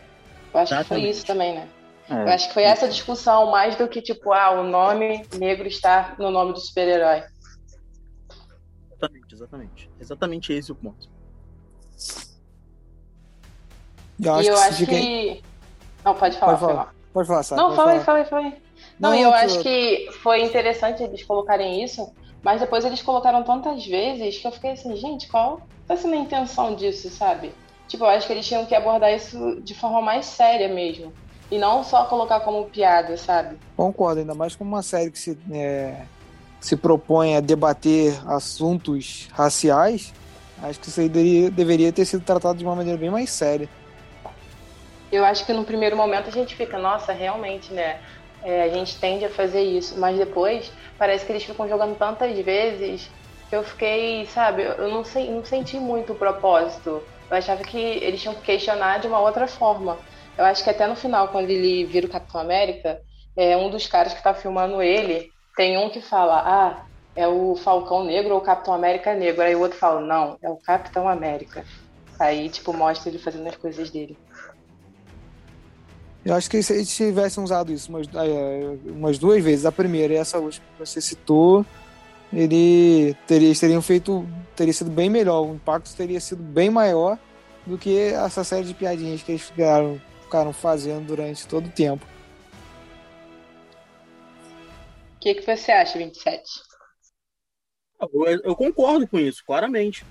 Eu 0.52 0.60
acho 0.60 0.72
Exatamente. 0.72 0.88
que 0.88 0.94
foi 0.94 1.10
isso 1.10 1.26
também, 1.26 1.54
né? 1.54 1.68
É. 2.08 2.14
Eu 2.14 2.28
acho 2.28 2.48
que 2.48 2.54
foi 2.54 2.62
essa 2.64 2.86
discussão 2.86 3.50
mais 3.50 3.76
do 3.76 3.88
que 3.88 4.00
tipo, 4.00 4.32
ah, 4.32 4.52
o 4.52 4.62
nome 4.62 5.26
negro 5.36 5.66
está 5.66 6.14
no 6.18 6.30
nome 6.30 6.52
do 6.52 6.60
super-herói. 6.60 7.24
Exatamente, 9.34 9.90
exatamente. 9.90 9.90
Exatamente 10.00 10.52
esse 10.52 10.70
o 10.70 10.74
ponto. 10.74 11.08
Eu 14.22 14.34
acho 14.34 14.42
e 14.42 14.46
eu 14.48 14.54
que 14.54 14.60
acho 14.60 14.86
que. 14.86 15.42
Não, 16.04 16.14
pode 16.14 16.38
falar. 16.38 16.56
Pode 16.56 16.60
falar, 16.60 16.94
pode 17.12 17.28
falar 17.28 17.42
Sara, 17.42 17.62
Não, 17.62 17.74
falei, 17.74 18.00
falei, 18.00 18.24
falei. 18.24 18.62
Não, 18.98 19.10
Não 19.10 19.18
eu 19.18 19.32
acho 19.32 19.60
que 19.60 20.08
foi 20.22 20.42
interessante 20.42 21.02
eles 21.02 21.24
colocarem 21.24 21.82
isso, 21.82 22.12
mas 22.42 22.60
depois 22.60 22.84
eles 22.84 23.02
colocaram 23.02 23.42
tantas 23.42 23.84
vezes 23.84 24.38
que 24.38 24.46
eu 24.46 24.52
fiquei 24.52 24.72
assim, 24.72 24.94
gente, 24.96 25.26
qual 25.28 25.60
tá 25.86 25.96
sendo 25.96 26.14
a 26.14 26.18
intenção 26.18 26.76
disso, 26.76 27.10
sabe? 27.10 27.52
Tipo, 27.88 28.04
eu 28.04 28.08
acho 28.10 28.26
que 28.26 28.32
eles 28.32 28.46
tinham 28.46 28.64
que 28.64 28.74
abordar 28.74 29.12
isso 29.12 29.60
de 29.62 29.74
forma 29.74 30.00
mais 30.00 30.26
séria 30.26 30.68
mesmo. 30.68 31.12
E 31.50 31.58
não 31.58 31.84
só 31.84 32.04
colocar 32.06 32.40
como 32.40 32.64
piada, 32.66 33.16
sabe? 33.16 33.58
Concordo, 33.76 34.20
ainda 34.20 34.34
mais 34.34 34.56
como 34.56 34.70
uma 34.70 34.82
série 34.82 35.10
que 35.10 35.18
se, 35.18 35.38
é, 35.50 36.06
se 36.64 36.78
propõe 36.78 37.36
a 37.36 37.40
debater 37.40 38.18
assuntos 38.26 39.28
raciais. 39.34 40.14
Acho 40.62 40.80
que 40.80 40.88
isso 40.88 40.98
aí 40.98 41.10
deveria, 41.10 41.50
deveria 41.50 41.92
ter 41.92 42.06
sido 42.06 42.24
tratado 42.24 42.56
de 42.56 42.64
uma 42.64 42.74
maneira 42.74 42.98
bem 42.98 43.10
mais 43.10 43.28
séria. 43.28 43.68
Eu 45.12 45.26
acho 45.26 45.44
que 45.44 45.52
no 45.52 45.62
primeiro 45.62 45.94
momento 45.94 46.28
a 46.28 46.32
gente 46.32 46.56
fica, 46.56 46.78
nossa, 46.78 47.12
realmente, 47.12 47.70
né? 47.70 48.00
É, 48.42 48.62
a 48.62 48.68
gente 48.70 48.98
tende 48.98 49.26
a 49.26 49.28
fazer 49.28 49.60
isso, 49.60 49.98
mas 50.00 50.16
depois 50.16 50.72
parece 50.98 51.26
que 51.26 51.32
eles 51.32 51.44
ficam 51.44 51.68
jogando 51.68 51.98
tantas 51.98 52.34
vezes 52.38 53.10
que 53.50 53.54
eu 53.54 53.62
fiquei, 53.62 54.24
sabe, 54.24 54.62
eu 54.62 54.88
não, 54.88 55.04
sei, 55.04 55.30
não 55.30 55.44
senti 55.44 55.76
muito 55.78 56.14
o 56.14 56.16
propósito. 56.16 57.02
Eu 57.28 57.36
achava 57.36 57.62
que 57.62 57.76
eles 57.76 58.22
tinham 58.22 58.34
que 58.34 58.40
questionar 58.40 59.00
de 59.00 59.06
uma 59.06 59.20
outra 59.20 59.46
forma. 59.46 59.98
Eu 60.38 60.46
acho 60.46 60.64
que 60.64 60.70
até 60.70 60.86
no 60.86 60.96
final, 60.96 61.28
quando 61.28 61.50
ele 61.50 61.84
vira 61.84 62.06
o 62.06 62.10
Capitão 62.10 62.40
América, 62.40 63.02
é 63.36 63.54
um 63.54 63.68
dos 63.68 63.86
caras 63.86 64.14
que 64.14 64.22
tá 64.22 64.32
filmando 64.32 64.80
ele, 64.80 65.33
tem 65.56 65.78
um 65.78 65.88
que 65.90 66.00
fala, 66.00 66.42
ah, 66.44 66.84
é 67.16 67.28
o 67.28 67.54
Falcão 67.56 68.04
Negro 68.04 68.34
ou 68.34 68.40
o 68.40 68.44
Capitão 68.44 68.74
América 68.74 69.14
Negro. 69.14 69.42
Aí 69.42 69.54
o 69.54 69.60
outro 69.60 69.78
fala, 69.78 70.00
não, 70.00 70.36
é 70.42 70.48
o 70.48 70.56
Capitão 70.56 71.08
América. 71.08 71.64
Aí, 72.18 72.48
tipo, 72.48 72.72
mostra 72.72 73.10
ele 73.10 73.18
fazendo 73.18 73.48
as 73.48 73.56
coisas 73.56 73.90
dele. 73.90 74.16
Eu 76.24 76.34
acho 76.34 76.48
que 76.48 76.62
se 76.62 76.72
eles 76.72 76.94
tivessem 76.94 77.44
usado 77.44 77.70
isso 77.70 77.90
umas, 77.90 78.06
é, 78.14 78.76
umas 78.86 79.18
duas 79.18 79.44
vezes, 79.44 79.66
a 79.66 79.72
primeira 79.72 80.14
e 80.14 80.16
essa 80.16 80.38
última 80.38 80.64
que 80.72 80.86
você 80.86 81.00
citou, 81.00 81.66
ele 82.32 83.14
teria, 83.26 83.48
eles 83.48 83.60
teriam 83.60 83.82
feito, 83.82 84.26
teria 84.56 84.72
sido 84.72 84.90
bem 84.90 85.10
melhor, 85.10 85.42
o 85.42 85.54
impacto 85.54 85.94
teria 85.94 86.20
sido 86.20 86.42
bem 86.42 86.70
maior 86.70 87.18
do 87.66 87.76
que 87.76 87.98
essa 87.98 88.42
série 88.42 88.64
de 88.64 88.72
piadinhas 88.72 89.22
que 89.22 89.32
eles 89.32 89.42
ficaram, 89.42 90.00
ficaram 90.22 90.52
fazendo 90.52 91.06
durante 91.06 91.46
todo 91.46 91.66
o 91.66 91.70
tempo. 91.70 92.13
Que, 95.24 95.34
que 95.36 95.46
você 95.46 95.72
acha, 95.72 95.96
27? 95.96 96.42
Eu, 97.98 98.26
eu 98.44 98.54
concordo 98.54 99.08
com 99.08 99.18
isso, 99.18 99.42
claramente. 99.46 100.04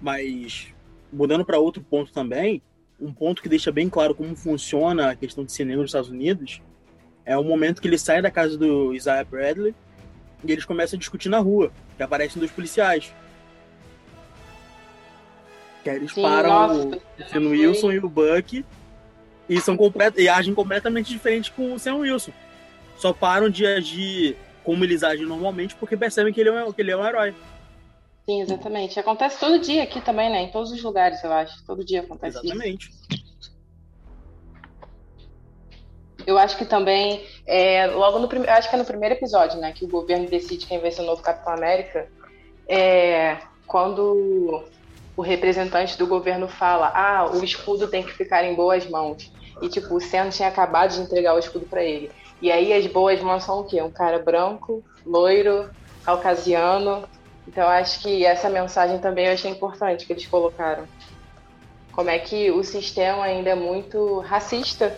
Mas, 0.00 0.68
mudando 1.12 1.44
para 1.44 1.58
outro 1.58 1.82
ponto 1.82 2.12
também, 2.12 2.62
um 3.00 3.12
ponto 3.12 3.42
que 3.42 3.48
deixa 3.48 3.72
bem 3.72 3.88
claro 3.88 4.14
como 4.14 4.36
funciona 4.36 5.10
a 5.10 5.16
questão 5.16 5.44
de 5.44 5.50
cinema 5.50 5.82
nos 5.82 5.90
Estados 5.90 6.10
Unidos 6.10 6.62
é 7.24 7.36
o 7.36 7.42
momento 7.42 7.82
que 7.82 7.88
ele 7.88 7.98
sai 7.98 8.22
da 8.22 8.30
casa 8.30 8.56
do 8.56 8.94
Isaiah 8.94 9.24
Bradley 9.24 9.74
e 10.44 10.52
eles 10.52 10.64
começam 10.64 10.96
a 10.96 11.00
discutir 11.00 11.28
na 11.28 11.38
rua, 11.38 11.72
que 11.96 12.02
aparecem 12.02 12.38
dois 12.38 12.52
policiais. 12.52 13.12
Que 15.82 15.90
eles 15.90 16.12
Sim, 16.12 16.22
param 16.22 16.90
o 16.90 17.00
Sam 17.28 17.48
Wilson 17.48 17.92
e 17.92 17.98
o 17.98 18.08
Buck 18.08 18.64
e, 19.48 19.60
são 19.60 19.76
complet... 19.76 20.18
e 20.18 20.28
agem 20.28 20.54
completamente 20.54 21.10
diferente 21.10 21.50
com 21.52 21.74
o 21.74 21.78
Sam 21.78 21.96
Wilson. 21.96 22.32
Só 23.00 23.14
param 23.14 23.48
de 23.48 23.66
agir 23.66 24.36
como 24.62 24.84
eles 24.84 25.02
agem 25.02 25.24
normalmente 25.24 25.74
porque 25.74 25.96
percebem 25.96 26.32
que 26.32 26.40
ele 26.40 26.50
é 26.50 26.64
um, 26.64 26.70
que 26.70 26.82
ele 26.82 26.90
é 26.90 26.96
um 26.96 27.04
herói. 27.04 27.34
Sim, 28.26 28.42
exatamente. 28.42 29.00
Acontece 29.00 29.40
todo 29.40 29.58
dia 29.58 29.82
aqui 29.82 30.02
também, 30.02 30.30
né? 30.30 30.42
Em 30.42 30.50
todos 30.50 30.70
os 30.70 30.82
lugares, 30.82 31.24
eu 31.24 31.32
acho. 31.32 31.64
Todo 31.64 31.82
dia 31.82 32.00
acontece 32.00 32.38
exatamente. 32.38 32.90
isso. 32.90 33.10
Eu 36.26 36.36
acho 36.36 36.58
que 36.58 36.66
também, 36.66 37.24
é, 37.46 37.86
logo 37.86 38.18
no 38.18 38.28
primeiro, 38.28 38.52
acho 38.52 38.68
que 38.68 38.74
é 38.76 38.78
no 38.78 38.84
primeiro 38.84 39.14
episódio, 39.14 39.58
né, 39.58 39.72
que 39.72 39.86
o 39.86 39.88
governo 39.88 40.28
decide 40.28 40.66
quem 40.66 40.78
vai 40.78 40.90
ser 40.90 41.00
o 41.00 41.06
novo 41.06 41.22
Capitão 41.22 41.54
América, 41.54 42.06
é, 42.68 43.38
quando 43.66 44.62
o 45.16 45.22
representante 45.22 45.96
do 45.96 46.06
governo 46.06 46.46
fala, 46.46 46.92
ah, 46.94 47.30
o 47.32 47.42
escudo 47.42 47.88
tem 47.88 48.02
que 48.02 48.12
ficar 48.12 48.44
em 48.44 48.54
boas 48.54 48.86
mãos. 48.88 49.32
E, 49.62 49.68
tipo, 49.68 49.94
o 49.94 50.00
Sam 50.00 50.28
tinha 50.28 50.48
acabado 50.48 50.92
de 50.92 51.00
entregar 51.00 51.34
o 51.34 51.38
escudo 51.38 51.66
para 51.66 51.82
ele. 51.82 52.10
E 52.40 52.50
aí 52.50 52.72
as 52.72 52.86
boas 52.86 53.20
mãos 53.20 53.44
são 53.44 53.60
o 53.60 53.64
quê? 53.64 53.82
Um 53.82 53.90
cara 53.90 54.18
branco, 54.18 54.82
loiro, 55.04 55.70
caucasiano, 56.04 57.06
então 57.46 57.68
acho 57.68 58.00
que 58.00 58.24
essa 58.24 58.48
mensagem 58.48 58.98
também 58.98 59.26
eu 59.26 59.32
achei 59.32 59.50
importante 59.50 60.06
que 60.06 60.12
eles 60.12 60.26
colocaram. 60.26 60.86
Como 61.92 62.08
é 62.08 62.18
que 62.18 62.50
o 62.50 62.62
sistema 62.62 63.24
ainda 63.24 63.50
é 63.50 63.54
muito 63.54 64.20
racista 64.20 64.96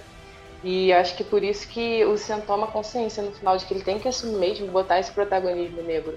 e 0.63 0.93
acho 0.93 1.17
que 1.17 1.25
por 1.25 1.43
isso 1.43 1.67
que 1.69 2.05
o 2.05 2.17
Sam 2.17 2.41
toma 2.41 2.69
consciência 2.69 3.23
no 3.23 3.33
final 3.33 3.57
de 3.57 3.65
que 3.65 3.75
ele 3.75 3.83
tem 3.83 3.99
que 3.99 4.07
assumir 4.07 4.39
mesmo, 4.39 4.69
botar 4.69 5.01
esse 5.01 5.11
protagonismo 5.11 5.83
negro. 5.83 6.17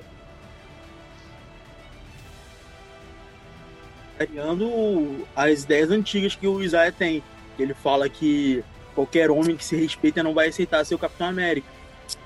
Pegando 4.18 5.26
as 5.36 5.64
ideias 5.64 5.90
antigas 5.90 6.36
que 6.36 6.48
o 6.48 6.62
Isaiah 6.62 6.92
tem. 6.92 7.24
Ele 7.58 7.74
fala 7.74 8.08
que 8.08 8.64
qualquer 8.96 9.30
homem 9.30 9.56
que 9.56 9.64
se 9.64 9.76
respeita 9.76 10.24
não 10.24 10.34
vai 10.34 10.48
aceitar 10.48 10.84
ser 10.86 10.96
o 10.96 11.00
Capitão 11.00 11.28
América. 11.28 11.68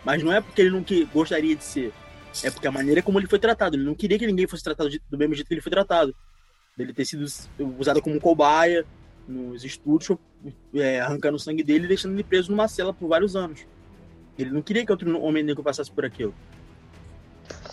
Mas 0.06 0.24
não 0.24 0.32
é 0.32 0.40
porque 0.40 0.62
ele 0.62 0.70
não 0.70 0.84
que 0.84 1.06
gostaria 1.06 1.56
de 1.56 1.64
ser. 1.64 1.92
É 2.44 2.52
porque 2.52 2.68
a 2.68 2.72
maneira 2.72 3.02
como 3.02 3.20
ele 3.20 3.28
foi 3.28 3.40
tratado, 3.40 3.76
ele 3.76 3.84
não 3.84 3.96
queria 3.96 4.20
que 4.20 4.28
ninguém 4.28 4.48
fosse 4.48 4.64
tratado 4.64 4.90
do 5.10 5.18
mesmo 5.18 5.34
jeito 5.34 5.48
que 5.48 5.54
ele 5.54 5.62
foi 5.62 5.72
tratado. 5.72 6.16
Ele 6.78 6.94
ter 6.94 7.04
sido 7.04 7.26
usado 7.78 8.02
como 8.02 8.20
cobaia 8.22 8.86
nos 9.28 9.64
estúdios, 9.66 10.18
é, 10.74 11.02
arrancando 11.02 11.36
o 11.36 11.40
sangue 11.40 11.64
dele 11.64 11.86
e 11.86 11.88
deixando 11.90 12.14
ele 12.14 12.24
preso 12.24 12.52
numa 12.52 12.68
cela 12.68 12.94
por 12.94 13.08
vários 13.08 13.36
anos. 13.36 13.66
Ele 14.38 14.52
não 14.52 14.62
queria 14.62 14.86
que 14.86 14.92
outro 14.92 15.22
homem 15.22 15.44
negro 15.44 15.64
passasse 15.64 15.92
por 15.92 16.06
aquilo. 16.06 16.34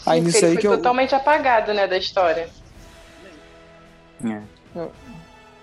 Aí 0.05 0.21
nisso 0.21 0.45
aí 0.45 0.57
que 0.57 0.67
eu... 0.67 0.77
totalmente 0.77 1.15
apagado, 1.15 1.73
né, 1.73 1.87
da 1.87 1.97
história. 1.97 2.49
É. 4.25 4.43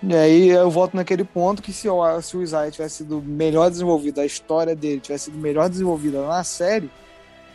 E 0.05 0.13
aí 0.13 0.49
eu 0.49 0.69
volto 0.69 0.95
naquele 0.95 1.23
ponto 1.23 1.61
que 1.61 1.71
se 1.71 1.87
o, 1.87 2.21
se 2.21 2.35
o 2.35 2.43
Isaiah 2.43 2.69
tivesse 2.69 2.97
sido 2.97 3.21
melhor 3.21 3.69
desenvolvido, 3.69 4.19
a 4.19 4.25
história 4.25 4.75
dele 4.75 4.99
tivesse 4.99 5.25
sido 5.25 5.37
melhor 5.37 5.69
desenvolvida 5.69 6.27
na 6.27 6.43
série, 6.43 6.91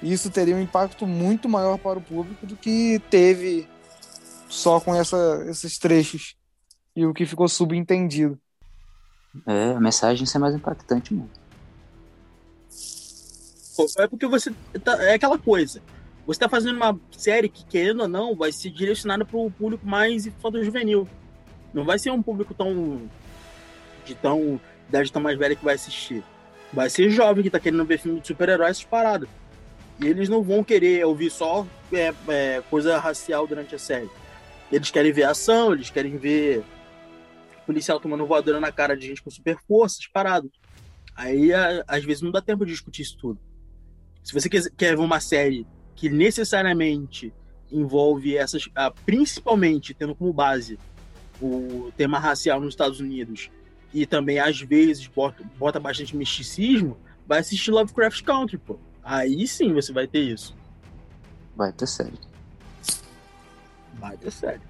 isso 0.03 0.31
teria 0.31 0.57
um 0.57 0.61
impacto 0.61 1.07
muito 1.07 1.47
maior 1.47 1.77
para 1.77 1.99
o 1.99 2.03
público 2.03 2.47
do 2.47 2.57
que 2.57 3.03
teve 3.11 3.69
só 4.49 4.81
com 4.81 4.95
essa, 4.95 5.45
esses 5.49 5.77
trechos 5.77 6.37
e 6.97 7.05
o 7.05 7.13
que 7.13 7.27
ficou 7.27 7.49
subentendido. 7.49 8.39
É, 9.47 9.73
a 9.73 9.81
mensagem 9.81 10.27
é 10.35 10.39
mais 10.39 10.55
impactante 10.55 11.13
mesmo. 11.13 11.31
É 13.99 14.09
porque 14.09 14.27
você. 14.27 14.53
Tá, 14.83 15.01
é 15.05 15.15
aquela 15.15 15.39
coisa. 15.39 15.83
Você 16.27 16.37
está 16.37 16.49
fazendo 16.49 16.77
uma 16.77 16.99
série 17.13 17.49
que, 17.49 17.65
querendo 17.65 18.01
ou 18.01 18.09
não, 18.09 18.35
vai 18.35 18.51
ser 18.53 18.71
direcionada 18.71 19.25
para 19.25 19.39
o 19.39 19.51
público 19.51 19.87
mais 19.87 20.27
infanto-juvenil. 20.27 21.07
Não 21.73 21.85
vai 21.85 21.99
ser 21.99 22.11
um 22.11 22.23
público 22.23 22.55
tão. 22.55 23.09
de 24.05 24.15
tão. 24.15 24.61
idade 24.89 25.13
tão 25.13 25.23
mais 25.23 25.39
velha 25.39 25.57
que 25.57 25.65
vai 25.65 25.75
assistir. 25.75 26.23
Vai 26.73 26.91
ser 26.91 27.11
jovem 27.11 27.43
que 27.43 27.49
está 27.49 27.61
querendo 27.61 27.85
ver 27.85 27.99
filme 27.99 28.21
de 28.21 28.27
super-heróis 28.27 28.73
essas 28.73 28.85
paradas. 28.85 29.29
E 30.01 30.07
eles 30.07 30.29
não 30.29 30.43
vão 30.43 30.63
querer 30.63 31.05
ouvir 31.05 31.31
só 31.31 31.67
é, 31.93 32.15
é, 32.29 32.63
coisa 32.71 32.99
racial 32.99 33.47
durante 33.47 33.75
a 33.75 33.79
série. 33.79 34.11
Eles 34.71 34.91
querem 34.91 35.13
ver 35.13 35.25
ação, 35.25 35.73
eles 35.73 35.91
querem 35.91 36.17
ver 36.17 36.63
policial 37.67 38.01
tomando 38.01 38.27
voadora 38.27 38.61
na 38.61 38.73
cara 38.73 38.97
de 38.97 39.07
gente 39.07 39.23
com 39.23 39.31
super 39.31 39.59
forças, 39.67 40.07
parado. 40.07 40.51
Aí, 41.15 41.53
a, 41.53 41.85
às 41.87 42.05
vezes, 42.05 42.23
não 42.23 42.31
dá 42.31 42.41
tempo 42.41 42.65
de 42.65 42.73
discutir 42.73 43.03
isso 43.03 43.19
tudo. 43.19 43.41
Se 44.23 44.33
você 44.33 44.49
quer, 44.49 44.63
quer 44.77 44.97
ver 44.97 45.03
uma 45.03 45.21
série 45.21 45.67
que 45.97 46.09
necessariamente 46.09 47.33
envolve 47.71 48.37
essas, 48.37 48.69
ah, 48.75 48.91
principalmente 49.05 49.93
tendo 49.95 50.15
como 50.15 50.33
base 50.33 50.79
o 51.41 51.93
tema 51.97 52.19
racial 52.19 52.61
nos 52.61 52.71
Estados 52.71 53.01
Unidos 53.01 53.51
e 53.93 54.07
também 54.07 54.39
às 54.39 54.61
vezes 54.61 55.07
bota, 55.07 55.43
bota 55.59 55.81
bastante 55.81 56.17
misticismo, 56.17 56.97
vai 57.27 57.39
assistir 57.41 57.71
Lovecraft 57.71 58.23
Country, 58.23 58.59
pô. 58.59 58.79
Aí 59.03 59.47
sim 59.47 59.73
você 59.73 59.93
vai 59.93 60.07
ter 60.07 60.21
isso. 60.21 60.57
Vai 61.57 61.73
ter 61.73 61.87
série. 61.87 62.19
Vai 63.95 64.17
ter 64.17 64.31
série. 64.31 64.61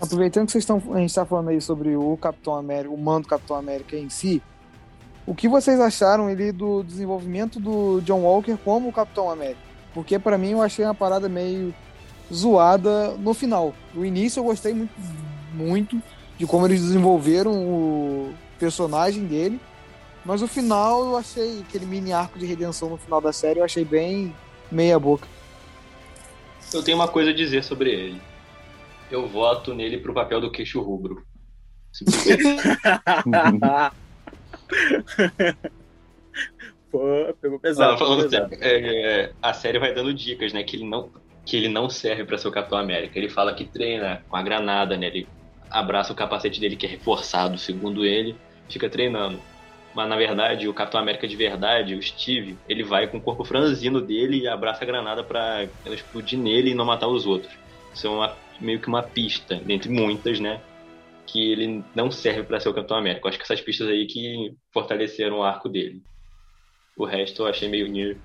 Aproveitando 0.00 0.46
que 0.46 0.52
vocês 0.52 0.62
estão, 0.64 0.82
a 0.94 0.98
gente 0.98 1.10
está 1.10 1.24
falando 1.24 1.50
aí 1.50 1.60
sobre 1.60 1.94
o 1.94 2.16
Capitão 2.16 2.56
América, 2.56 2.92
o 2.92 2.98
mando 2.98 3.28
Capitão 3.28 3.56
América 3.56 3.96
em 3.96 4.08
si, 4.08 4.42
o 5.24 5.34
que 5.34 5.48
vocês 5.48 5.78
acharam 5.78 6.28
ele 6.28 6.50
do 6.50 6.82
desenvolvimento 6.82 7.60
do 7.60 8.00
John 8.00 8.22
Walker 8.22 8.56
como 8.64 8.88
o 8.88 8.92
Capitão 8.92 9.30
América? 9.30 9.60
Porque 9.94 10.18
para 10.18 10.36
mim 10.36 10.50
eu 10.50 10.62
achei 10.62 10.84
uma 10.84 10.94
parada 10.94 11.28
meio 11.28 11.72
zoada 12.32 13.12
no 13.12 13.32
final. 13.32 13.74
No 13.94 14.04
início 14.04 14.40
eu 14.40 14.44
gostei 14.44 14.74
muito, 14.74 14.92
muito 15.54 16.02
de 16.38 16.46
como 16.46 16.66
eles 16.66 16.80
desenvolveram 16.80 17.52
o 17.52 18.34
personagem 18.58 19.24
dele. 19.24 19.60
Mas 20.24 20.42
o 20.42 20.48
final 20.48 21.04
eu 21.04 21.16
achei 21.16 21.60
aquele 21.60 21.86
mini 21.86 22.12
arco 22.12 22.38
de 22.38 22.46
redenção 22.46 22.88
no 22.88 22.96
final 22.96 23.20
da 23.20 23.32
série, 23.32 23.58
eu 23.58 23.64
achei 23.64 23.84
bem 23.84 24.32
meia 24.70 24.98
boca. 24.98 25.26
Eu 26.72 26.82
tenho 26.82 26.96
uma 26.96 27.08
coisa 27.08 27.30
a 27.30 27.34
dizer 27.34 27.64
sobre 27.64 27.90
ele. 27.90 28.22
Eu 29.10 29.28
voto 29.28 29.74
nele 29.74 29.98
pro 29.98 30.14
papel 30.14 30.40
do 30.40 30.50
queixo 30.50 30.80
rubro. 30.80 31.22
Pô, 36.90 37.00
pegou 37.40 37.58
pesado. 37.58 37.92
Não, 37.92 37.98
falando 37.98 38.28
pesado. 38.28 38.54
É, 38.60 39.24
é, 39.24 39.32
a 39.42 39.52
série 39.52 39.78
vai 39.78 39.94
dando 39.94 40.14
dicas, 40.14 40.52
né? 40.52 40.62
Que 40.62 40.76
ele 40.76 40.84
não, 40.84 41.10
que 41.44 41.56
ele 41.56 41.68
não 41.68 41.88
serve 41.88 42.24
para 42.24 42.38
ser 42.38 42.48
o 42.48 42.52
Capitão 42.52 42.78
América. 42.78 43.18
Ele 43.18 43.28
fala 43.28 43.54
que 43.54 43.64
treina 43.64 44.24
com 44.28 44.36
a 44.36 44.42
granada, 44.42 44.96
né? 44.96 45.06
Ele 45.06 45.28
abraça 45.70 46.12
o 46.12 46.16
capacete 46.16 46.60
dele 46.60 46.76
que 46.76 46.86
é 46.86 46.88
reforçado, 46.88 47.58
segundo 47.58 48.04
ele, 48.04 48.36
fica 48.68 48.88
treinando. 48.88 49.40
Mas 49.94 50.08
na 50.08 50.16
verdade, 50.16 50.68
o 50.68 50.74
Capitão 50.74 51.00
América 51.00 51.28
de 51.28 51.36
verdade, 51.36 51.94
o 51.94 52.02
Steve, 52.02 52.56
ele 52.68 52.82
vai 52.82 53.06
com 53.08 53.18
o 53.18 53.20
corpo 53.20 53.44
franzino 53.44 54.00
dele 54.00 54.40
e 54.40 54.48
abraça 54.48 54.84
a 54.84 54.86
granada 54.86 55.22
para 55.22 55.68
ela 55.84 55.94
explodir 55.94 56.38
nele 56.38 56.70
e 56.70 56.74
não 56.74 56.84
matar 56.84 57.08
os 57.08 57.26
outros. 57.26 57.52
Isso 57.92 58.06
é 58.06 58.10
uma, 58.10 58.36
meio 58.60 58.80
que 58.80 58.88
uma 58.88 59.02
pista, 59.02 59.56
dentre 59.56 59.90
muitas, 59.90 60.40
né? 60.40 60.62
Que 61.26 61.52
ele 61.52 61.84
não 61.94 62.10
serve 62.10 62.44
para 62.44 62.58
ser 62.58 62.70
o 62.70 62.74
Capitão 62.74 62.96
América. 62.96 63.26
Eu 63.26 63.28
acho 63.28 63.38
que 63.38 63.44
essas 63.44 63.60
pistas 63.60 63.88
aí 63.88 64.06
que 64.06 64.54
fortaleceram 64.72 65.38
o 65.38 65.42
arco 65.42 65.68
dele. 65.68 66.02
O 66.96 67.04
resto 67.04 67.42
eu 67.42 67.46
achei 67.46 67.68
meio 67.68 67.88
near. 67.88 68.16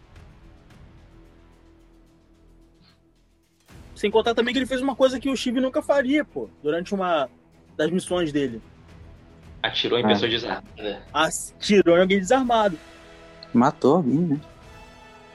Sem 3.98 4.12
contar 4.12 4.36
também 4.36 4.54
que 4.54 4.60
ele 4.60 4.68
fez 4.68 4.80
uma 4.80 4.96
coisa 4.96 5.20
que 5.20 5.28
o 5.28 5.36
Steve 5.36 5.60
nunca 5.60 5.82
faria, 5.82 6.24
pô, 6.24 6.48
durante 6.62 6.94
uma 6.94 7.28
das 7.76 7.90
missões 7.90 8.32
dele. 8.32 8.62
Atirou 9.64 9.98
em 9.98 10.06
ah. 10.06 10.08
pessoa 10.08 10.30
desarmada. 10.30 11.04
Atirou 11.12 11.98
em 11.98 12.02
alguém 12.02 12.20
desarmado. 12.20 12.78
Matou 13.52 13.96
alguém, 13.98 14.20
né? 14.20 14.40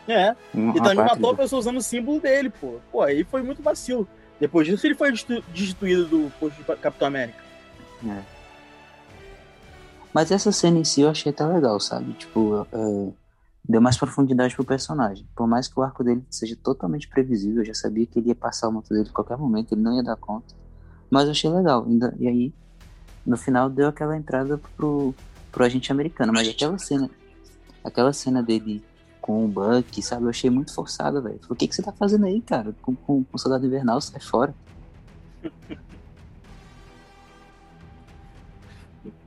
É. 0.06 0.36
Um, 0.56 0.70
e 0.70 0.80
também 0.80 1.04
matou 1.04 1.30
a 1.30 1.34
pessoa 1.34 1.58
usando 1.58 1.78
o 1.78 1.82
símbolo 1.82 2.20
dele, 2.20 2.50
pô. 2.50 2.78
Pô, 2.92 3.02
aí 3.02 3.24
foi 3.24 3.42
muito 3.42 3.60
vacilo. 3.60 4.06
Depois 4.38 4.64
disso, 4.64 4.86
ele 4.86 4.94
foi 4.94 5.10
destituído 5.10 6.06
do 6.06 6.32
posto 6.38 6.56
de 6.56 6.64
Capitão 6.76 7.08
América. 7.08 7.42
É. 8.06 8.22
Mas 10.14 10.30
essa 10.30 10.52
cena 10.52 10.78
em 10.78 10.84
si 10.84 11.00
eu 11.00 11.08
achei 11.10 11.32
até 11.32 11.44
legal, 11.44 11.80
sabe? 11.80 12.12
Tipo, 12.12 12.64
é, 12.72 13.12
deu 13.68 13.80
mais 13.80 13.96
profundidade 13.96 14.54
pro 14.54 14.64
personagem. 14.64 15.26
Por 15.34 15.46
mais 15.46 15.68
que 15.68 15.78
o 15.78 15.82
arco 15.82 16.02
dele 16.02 16.24
seja 16.30 16.56
totalmente 16.56 17.08
previsível, 17.08 17.62
eu 17.62 17.66
já 17.66 17.74
sabia 17.74 18.06
que 18.06 18.18
ele 18.18 18.28
ia 18.28 18.34
passar 18.34 18.68
o 18.68 18.72
moto 18.72 18.88
dele 18.88 19.08
a 19.08 19.12
qualquer 19.12 19.36
momento, 19.36 19.72
ele 19.72 19.82
não 19.82 19.94
ia 19.94 20.02
dar 20.02 20.16
conta. 20.16 20.54
Mas 21.10 21.24
eu 21.24 21.30
achei 21.30 21.50
legal. 21.50 21.86
E 22.18 22.26
aí, 22.26 22.54
no 23.24 23.36
final, 23.36 23.70
deu 23.70 23.88
aquela 23.88 24.16
entrada 24.16 24.58
pro, 24.76 25.14
pro 25.50 25.64
agente 25.64 25.92
americano. 25.92 26.32
Mas 26.32 26.48
aquela 26.48 26.78
cena, 26.78 27.10
aquela 27.84 28.12
cena 28.12 28.42
dele 28.42 28.82
com 29.20 29.44
o 29.44 29.48
Buck, 29.48 30.02
sabe? 30.02 30.24
Eu 30.24 30.30
achei 30.30 30.50
muito 30.50 30.74
forçada, 30.74 31.20
velho. 31.20 31.38
O 31.48 31.54
que, 31.54 31.68
que 31.68 31.74
você 31.74 31.82
tá 31.82 31.92
fazendo 31.92 32.26
aí, 32.26 32.40
cara? 32.40 32.74
Com, 32.82 32.96
com, 32.96 33.22
com 33.22 33.36
o 33.36 33.38
Soldado 33.38 33.64
Invernal, 33.64 34.00
sai 34.00 34.20
fora. 34.20 34.54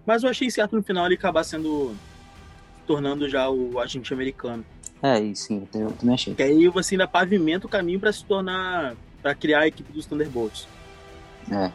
Mas 0.06 0.24
eu 0.24 0.30
achei 0.30 0.52
certo 0.52 0.76
no 0.76 0.84
final 0.84 1.06
ele 1.06 1.16
acabar 1.16 1.44
sendo 1.44 1.96
tornando 2.86 3.30
já 3.30 3.50
o 3.50 3.80
agente 3.80 4.14
americano. 4.14 4.66
É, 5.02 5.20
e 5.20 5.36
sim, 5.36 5.68
eu 5.74 5.92
também 5.92 6.16
achei. 6.16 6.34
Que 6.34 6.44
aí 6.44 6.68
você 6.68 6.96
ainda 6.96 7.08
pavimenta 7.08 7.68
o 7.68 7.70
caminho 7.70 8.00
para 8.00 8.12
se 8.12 8.24
tornar. 8.26 8.96
para 9.22 9.36
criar 9.36 9.62
a 9.62 9.68
equipe 9.68 9.92
dos 9.92 10.06
Thunderbolts. 10.06 10.68
É. 11.52 11.72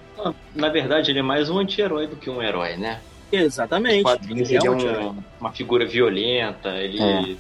Na 0.55 0.69
verdade, 0.69 1.13
ele 1.13 1.21
é 1.21 1.23
mais 1.23 1.49
um 1.49 1.59
anti-herói 1.59 2.07
do 2.07 2.17
que 2.17 2.29
um 2.29 2.43
herói, 2.43 2.77
né? 2.77 3.01
Exatamente. 3.31 4.03
quadrinhos, 4.03 4.51
ele, 4.51 4.65
é, 4.65 4.67
é 4.67 4.71
um, 4.71 5.23
uma 5.41 5.53
figura 5.53 5.87
violenta, 5.87 6.71
ele 6.71 7.01
é. 7.01 7.37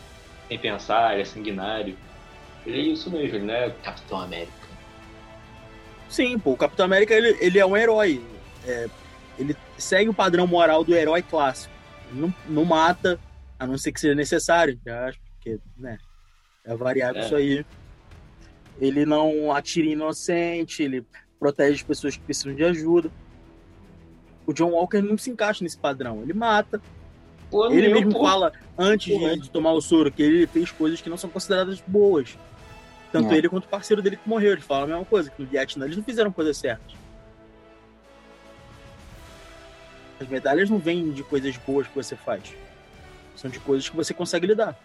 tem 0.48 0.58
pensar, 0.58 1.14
ele 1.14 1.22
é 1.22 1.24
sanguinário. 1.24 1.96
Ele 2.64 2.78
é 2.78 2.82
isso 2.92 3.10
mesmo, 3.10 3.36
ele 3.36 3.46
não 3.46 3.54
é 3.54 3.70
Capitão 3.82 4.20
América. 4.20 4.52
Sim, 6.08 6.38
pô, 6.38 6.52
o 6.52 6.56
Capitão 6.56 6.84
América 6.84 7.14
ele, 7.14 7.36
ele 7.40 7.58
é 7.58 7.66
um 7.66 7.76
herói. 7.76 8.20
É, 8.66 8.88
ele 9.38 9.56
segue 9.78 10.10
o 10.10 10.14
padrão 10.14 10.46
moral 10.46 10.84
do 10.84 10.94
herói 10.94 11.22
clássico. 11.22 11.72
Ele 12.10 12.20
não, 12.20 12.34
não 12.48 12.64
mata, 12.64 13.18
a 13.60 13.66
não 13.66 13.76
ser 13.76 13.92
que 13.92 14.00
seja 14.00 14.14
necessário, 14.14 14.80
já 14.84 15.06
acho, 15.06 15.20
porque, 15.34 15.60
né, 15.76 15.98
é 16.64 16.74
variável 16.74 17.20
é. 17.20 17.24
isso 17.26 17.36
aí. 17.36 17.66
Ele 18.80 19.04
não 19.04 19.52
atira 19.52 19.86
inocente, 19.86 20.82
ele 20.82 21.04
protege 21.38 21.74
as 21.74 21.82
pessoas 21.82 22.16
que 22.16 22.22
precisam 22.22 22.54
de 22.54 22.64
ajuda. 22.64 23.10
O 24.46 24.54
John 24.54 24.70
Walker 24.70 25.02
não 25.02 25.18
se 25.18 25.30
encaixa 25.30 25.62
nesse 25.62 25.76
padrão, 25.76 26.22
ele 26.22 26.32
mata. 26.32 26.80
Pô, 27.50 27.66
ele 27.70 27.88
meu, 27.88 27.96
mesmo 27.96 28.12
pô. 28.12 28.24
fala, 28.24 28.52
antes 28.78 29.18
de, 29.18 29.40
de, 29.40 29.50
tomar 29.50 29.72
o 29.72 29.80
soro, 29.82 30.10
que 30.10 30.22
ele 30.22 30.46
fez 30.46 30.70
coisas 30.70 31.02
que 31.02 31.10
não 31.10 31.18
são 31.18 31.28
consideradas 31.28 31.82
boas. 31.86 32.38
Tanto 33.12 33.34
é. 33.34 33.36
ele 33.36 33.48
quanto 33.48 33.64
o 33.64 33.68
parceiro 33.68 34.00
dele 34.00 34.16
que 34.16 34.28
morreu. 34.28 34.52
Ele 34.52 34.62
fala 34.62 34.84
a 34.84 34.86
mesma 34.86 35.04
coisa, 35.04 35.28
que 35.28 35.42
no 35.42 35.48
Vietnã 35.48 35.84
eles 35.84 35.98
não 35.98 36.04
fizeram 36.04 36.32
coisas 36.32 36.56
certas. 36.56 36.94
As 40.18 40.28
medalhas 40.28 40.70
não 40.70 40.78
vêm 40.78 41.10
de 41.10 41.22
coisas 41.22 41.56
boas 41.58 41.86
que 41.86 41.94
você 41.94 42.16
faz. 42.16 42.54
São 43.40 43.50
de 43.50 43.58
coisas 43.58 43.88
que 43.88 43.96
você 43.96 44.12
consegue 44.12 44.46
lidar. 44.46 44.78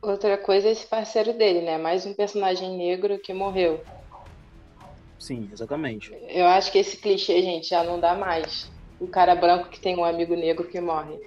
Outra 0.00 0.38
coisa 0.38 0.68
é 0.68 0.72
esse 0.72 0.86
parceiro 0.86 1.34
dele, 1.34 1.60
né? 1.60 1.76
Mais 1.76 2.06
um 2.06 2.14
personagem 2.14 2.74
negro 2.74 3.18
que 3.18 3.34
morreu. 3.34 3.84
Sim, 5.18 5.46
exatamente. 5.52 6.10
Eu 6.30 6.46
acho 6.46 6.72
que 6.72 6.78
esse 6.78 6.96
clichê, 6.96 7.42
gente, 7.42 7.68
já 7.68 7.84
não 7.84 8.00
dá 8.00 8.14
mais. 8.14 8.72
O 8.98 9.06
cara 9.06 9.34
branco 9.34 9.68
que 9.68 9.78
tem 9.78 9.94
um 9.94 10.06
amigo 10.06 10.34
negro 10.34 10.66
que 10.66 10.80
morre. 10.80 11.20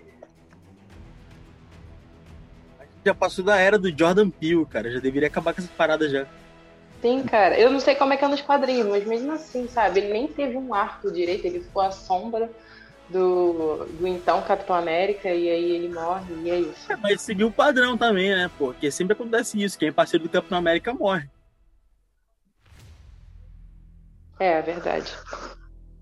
Já 3.06 3.14
passou 3.14 3.46
da 3.46 3.60
era 3.60 3.78
do 3.78 3.96
Jordan 3.96 4.32
Peele, 4.32 4.66
cara. 4.66 4.90
Já 4.92 5.00
deveria 5.00 5.28
acabar 5.28 5.54
com 5.54 5.62
essa 5.62 5.70
parada 5.78 6.10
já. 6.10 6.26
Sim, 7.00 7.22
cara. 7.22 7.60
Eu 7.60 7.70
não 7.70 7.80
sei 7.80 7.94
como 7.94 8.12
é 8.12 8.18
que 8.18 8.26
é 8.26 8.28
nos 8.28 8.42
quadrinhos, 8.42 8.88
mas 8.88 9.06
mesmo 9.06 9.32
assim, 9.34 9.68
sabe? 9.68 10.00
Ele 10.00 10.12
nem 10.12 10.28
teve 10.28 10.58
um 10.58 10.74
arco 10.74 11.12
direito, 11.12 11.46
ele 11.46 11.60
ficou 11.60 11.84
a 11.84 11.92
sombra 11.92 12.50
do, 13.10 13.86
do 13.86 14.08
então 14.08 14.42
Capitão 14.42 14.76
América 14.76 15.30
e 15.30 15.50
aí 15.50 15.72
ele 15.72 15.94
morre 15.94 16.34
e 16.44 16.50
é 16.50 16.60
isso. 16.60 16.92
É, 16.92 16.96
mas 16.96 17.22
seguiu 17.22 17.48
o 17.48 17.52
padrão 17.52 17.98
também, 17.98 18.30
né? 18.30 18.50
Porque 18.58 18.90
sempre 18.90 19.14
acontece 19.14 19.62
isso, 19.62 19.78
quem 19.78 19.90
é 19.90 19.92
parceiro 19.92 20.24
do 20.24 20.30
Capitão 20.30 20.58
América 20.58 20.94
morre. 20.94 21.30
É, 24.40 24.54
é 24.54 24.62
verdade. 24.62 25.14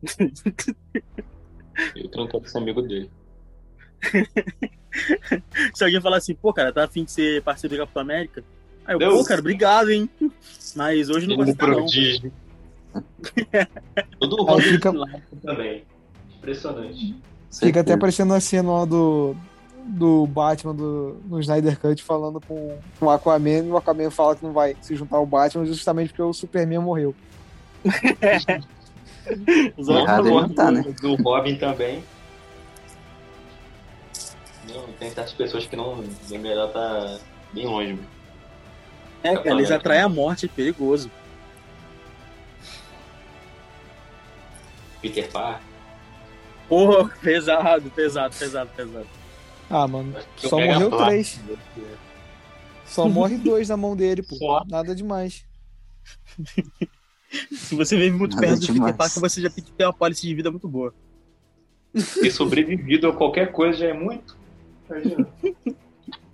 Eu 1.95 2.09
não 2.15 2.27
quero 2.27 2.47
ser 2.47 2.57
amigo 2.57 2.81
dele. 2.81 3.09
Se 5.73 5.83
alguém 5.83 6.01
falar 6.01 6.17
assim, 6.17 6.35
pô, 6.35 6.53
cara, 6.53 6.71
tá 6.71 6.83
afim 6.83 7.03
de 7.03 7.11
ser 7.11 7.41
parceiro 7.41 7.75
do 7.75 7.79
Capitão 7.79 8.01
América? 8.03 8.43
Aí 8.85 8.93
eu, 8.93 8.99
Deus. 8.99 9.13
pô, 9.17 9.25
cara, 9.25 9.39
obrigado, 9.39 9.89
hein? 9.89 10.07
Mas 10.75 11.09
hoje 11.09 11.25
não 11.25 11.37
vou 11.37 11.55
prodígio. 11.55 12.31
não. 12.93 13.01
Todo 14.19 14.43
o 14.43 14.61
fica... 14.61 14.91
também. 15.41 15.83
Impressionante. 16.43 17.15
Fica 17.49 17.79
até 17.79 17.95
parecendo 17.95 18.33
a 18.33 18.39
cena 18.41 18.69
lá 18.69 18.83
do, 18.85 19.33
do 19.85 20.27
Batman 20.27 20.75
do, 20.75 21.21
no 21.25 21.39
Snyder 21.39 21.79
Cut 21.79 22.03
falando 22.03 22.41
com, 22.41 22.77
com 22.99 23.05
o 23.05 23.09
Aquaman 23.09 23.65
e 23.65 23.71
o 23.71 23.77
Aquaman 23.77 24.09
fala 24.09 24.35
que 24.35 24.43
não 24.43 24.51
vai 24.51 24.75
se 24.81 24.93
juntar 24.93 25.15
ao 25.15 25.25
Batman 25.25 25.65
justamente 25.65 26.09
porque 26.09 26.21
o 26.21 26.33
Superman 26.33 26.79
morreu. 26.79 27.15
Os 29.77 29.87
outros 29.87 30.53
tá, 30.53 30.69
né? 30.69 30.83
do 31.01 31.15
Robin 31.15 31.55
também. 31.55 32.03
Não, 34.67 34.83
tem 34.99 35.09
certas 35.11 35.31
pessoas 35.31 35.65
que 35.65 35.77
não. 35.77 36.03
É 36.29 36.37
melhor 36.37 36.73
tá 36.73 37.19
bem 37.53 37.65
longe. 37.65 37.97
É, 39.23 39.37
cara, 39.37 39.51
eles 39.51 39.71
atraem 39.71 40.01
a 40.01 40.09
morte, 40.09 40.45
é 40.47 40.49
perigoso. 40.49 41.09
Peter 45.01 45.31
Parker. 45.31 45.72
Porra, 46.67 47.09
pesado, 47.21 47.89
pesado, 47.91 48.35
pesado, 48.35 48.69
pesado. 48.75 49.07
Ah, 49.69 49.87
mano, 49.87 50.15
só 50.37 50.59
morreu 50.59 50.91
três. 50.91 51.39
Só 52.85 53.07
morre 53.09 53.37
dois 53.37 53.69
na 53.69 53.77
mão 53.77 53.95
dele, 53.95 54.21
pô. 54.21 54.35
Só. 54.35 54.63
Nada 54.69 54.95
demais. 54.95 55.45
Se 57.51 57.75
você 57.75 57.97
vive 57.97 58.15
muito 58.15 58.35
Nada 58.35 58.47
perto 58.47 58.67
do 58.67 58.73
Peter 58.73 58.95
Parker, 58.95 59.19
você 59.19 59.41
já 59.41 59.49
tem 59.49 59.63
que 59.63 59.71
ter 59.71 59.85
uma 59.85 59.93
pólice 59.93 60.27
de 60.27 60.35
vida 60.35 60.51
muito 60.51 60.67
boa. 60.67 60.93
Ter 61.93 62.31
sobrevivido 62.31 63.07
a 63.07 63.13
qualquer 63.13 63.51
coisa 63.51 63.79
já 63.79 63.87
é 63.87 63.93
muito. 63.93 64.37
Imagina. 64.89 65.27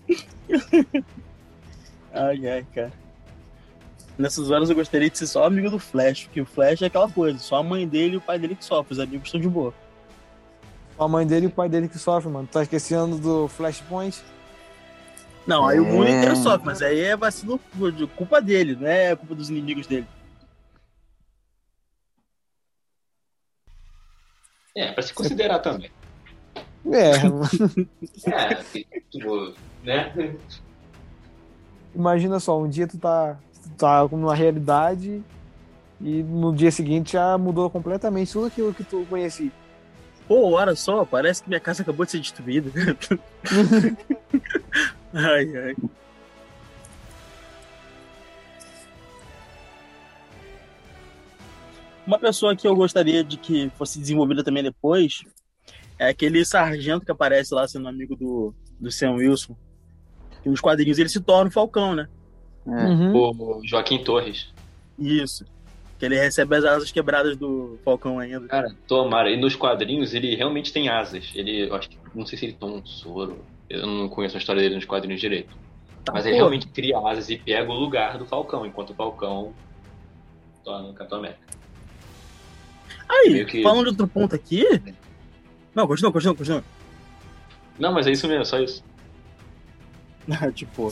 ai, 2.14 2.48
ai, 2.48 2.66
cara. 2.74 2.92
Nessas 4.18 4.52
horas 4.52 4.70
eu 4.70 4.76
gostaria 4.76 5.10
de 5.10 5.18
ser 5.18 5.28
só 5.28 5.46
amigo 5.46 5.70
do 5.70 5.80
Flash, 5.80 6.26
porque 6.26 6.42
o 6.42 6.46
Flash 6.46 6.82
é 6.82 6.88
aquela 6.88 7.10
coisa, 7.10 7.40
só 7.40 7.56
a 7.56 7.64
mãe 7.64 7.88
dele 7.88 8.16
e 8.16 8.18
o 8.18 8.22
pai 8.22 8.38
dele 8.38 8.56
que 8.56 8.66
sofrem, 8.66 8.92
os 8.92 9.00
amigos 9.00 9.28
estão 9.28 9.40
de 9.40 9.48
boa. 9.48 9.74
A 11.00 11.08
mãe 11.08 11.26
dele 11.26 11.45
e 11.45 11.47
o 11.47 11.52
pai 11.52 11.70
dele 11.70 11.88
que 11.88 11.97
sofrem, 11.97 12.34
mano. 12.34 12.47
Tá 12.52 12.62
esquecendo 12.62 13.18
do 13.18 13.47
Flashpoint? 13.47 14.22
Não, 15.47 15.66
aí 15.66 15.78
é... 15.78 15.82
o 15.82 15.86
mundo 15.86 16.10
inteiro 16.10 16.36
sofre, 16.36 16.66
mas 16.66 16.82
aí 16.82 17.00
é 17.00 17.16
vacilo 17.16 17.60
de 17.95 18.06
culpa 18.08 18.41
dele, 18.41 18.76
não 18.76 18.88
é 18.88 19.16
culpa 19.16 19.34
dos 19.34 19.50
inimigos 19.50 19.88
dele. 19.88 20.06
É, 24.76 24.91
pra 24.91 25.02
se 25.02 25.14
considerar 25.14 25.60
também. 25.60 25.89
É. 26.86 28.30
é, 28.30 28.56
tipo, 29.10 29.54
né? 29.84 30.38
Imagina 31.95 32.39
só, 32.39 32.60
um 32.60 32.70
dia 32.70 32.88
tu 32.88 32.97
tá, 32.97 33.38
tu 33.64 33.70
tá 33.72 34.08
numa 34.08 34.36
realidade 34.36 35.24
e 36.00 36.24
no 36.24 36.54
dia 36.54 36.72
seguinte 36.72 37.14
já 37.14 37.38
mudou 37.38 37.70
completamente 37.70 38.32
tudo 38.32 38.47
aquilo 38.47 38.74
que 38.74 38.84
tu 38.84 39.06
conhecia. 39.10 39.52
Pô, 40.30 40.52
olha 40.52 40.76
só, 40.76 41.04
parece 41.04 41.42
que 41.42 41.50
minha 41.50 41.60
casa 41.60 41.82
acabou 41.82 42.06
de 42.06 42.12
ser 42.12 42.20
destruída. 42.20 42.72
ai, 45.12 45.58
ai. 45.58 45.76
Uma 52.06 52.20
pessoa 52.20 52.56
que 52.56 52.68
eu 52.68 52.76
gostaria 52.76 53.24
de 53.24 53.38
que 53.38 53.72
fosse 53.76 53.98
desenvolvida 53.98 54.44
também 54.44 54.62
depois 54.62 55.24
é 55.98 56.10
aquele 56.10 56.46
sargento 56.46 57.08
que 57.08 57.12
aparece 57.12 57.56
lá 57.56 57.68
sendo 57.68 57.88
amigo 57.88 58.16
do, 58.16 58.54
do 58.80 58.92
Sam 58.92 59.14
Wilson. 59.14 59.58
E 60.46 60.50
nos 60.50 60.62
quadrinhos 60.62 61.00
ele 61.00 61.10
se 61.10 61.22
torna 61.22 61.50
o 61.50 61.52
Falcão, 61.52 61.96
né? 61.96 62.08
É. 62.68 62.70
Uhum. 62.70 63.16
O 63.16 63.62
Joaquim 63.66 64.04
Torres. 64.04 64.54
Isso. 64.96 65.44
Que 66.00 66.06
ele 66.06 66.18
recebe 66.18 66.56
as 66.56 66.64
asas 66.64 66.91
quebradas 66.91 67.36
do 67.36 67.78
Falcão 67.84 68.18
ainda. 68.18 68.47
Cara, 68.47 68.74
tomara. 68.88 69.30
E 69.30 69.38
nos 69.38 69.56
quadrinhos 69.56 70.14
ele 70.14 70.34
realmente 70.34 70.72
tem 70.72 70.88
asas. 70.88 71.30
Ele, 71.36 71.70
acho 71.72 71.89
que, 71.89 71.97
não 72.16 72.26
sei 72.26 72.39
se 72.39 72.45
ele 72.45 72.54
toma 72.54 72.76
um 72.76 72.86
soro. 72.86 73.43
Eu 73.70 73.86
não 73.86 74.10
conheço 74.10 74.38
a 74.38 74.39
história 74.39 74.62
dele 74.62 74.76
nos 74.76 74.86
quadrinhos 74.86 75.20
direito. 75.20 75.56
Tá, 76.06 76.14
Mas 76.14 76.26
ele 76.26 76.38
realmente 76.38 76.68
cria 76.68 76.97
asas 76.97 77.30
e 77.30 77.38
pega 77.38 77.70
o 77.70 77.76
lugar 77.76 78.18
do 78.18 78.26
Falcão, 78.26 78.66
enquanto 78.66 78.91
o 78.91 78.95
Falcão 78.95 79.54
torna 80.64 80.89
o 80.89 80.93
Capitão 80.93 81.20
América. 81.20 81.41
Aí, 83.10 83.45
que... 83.45 83.62
falando 83.62 83.84
de 83.84 83.89
outro 83.89 84.08
ponto 84.08 84.36
aqui, 84.36 84.66
não, 85.76 85.88
continua, 85.88 86.12
continua, 86.12 86.36
continua. 86.36 86.64
Não, 87.78 87.93
mas 87.93 88.08
é 88.08 88.12
isso 88.12 88.28
mesmo, 88.28 88.45
só 88.45 88.60
isso. 88.60 88.84
tipo. 90.54 90.91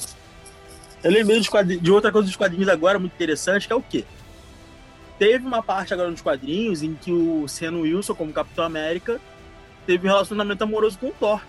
Eu 1.03 1.11
lembrei 1.11 1.39
de 1.79 1.91
outra 1.91 2.11
coisa 2.11 2.27
dos 2.27 2.35
quadrinhos 2.35 2.67
agora, 2.67 2.97
muito 2.97 3.13
interessante, 3.13 3.67
que 3.67 3.73
é 3.73 3.75
o 3.75 3.81
quê? 3.81 4.03
Teve 5.19 5.45
uma 5.45 5.63
parte 5.63 5.93
agora 5.93 6.11
nos 6.11 6.21
quadrinhos 6.21 6.83
em 6.83 6.93
que 6.93 7.11
o 7.11 7.47
Sam 7.47 7.79
Wilson, 7.79 8.13
como 8.13 8.31
Capitão 8.31 8.63
América, 8.63 9.19
teve 9.85 10.07
um 10.07 10.11
relacionamento 10.11 10.63
amoroso 10.63 10.99
com 10.99 11.07
o 11.07 11.11
Thor. 11.11 11.41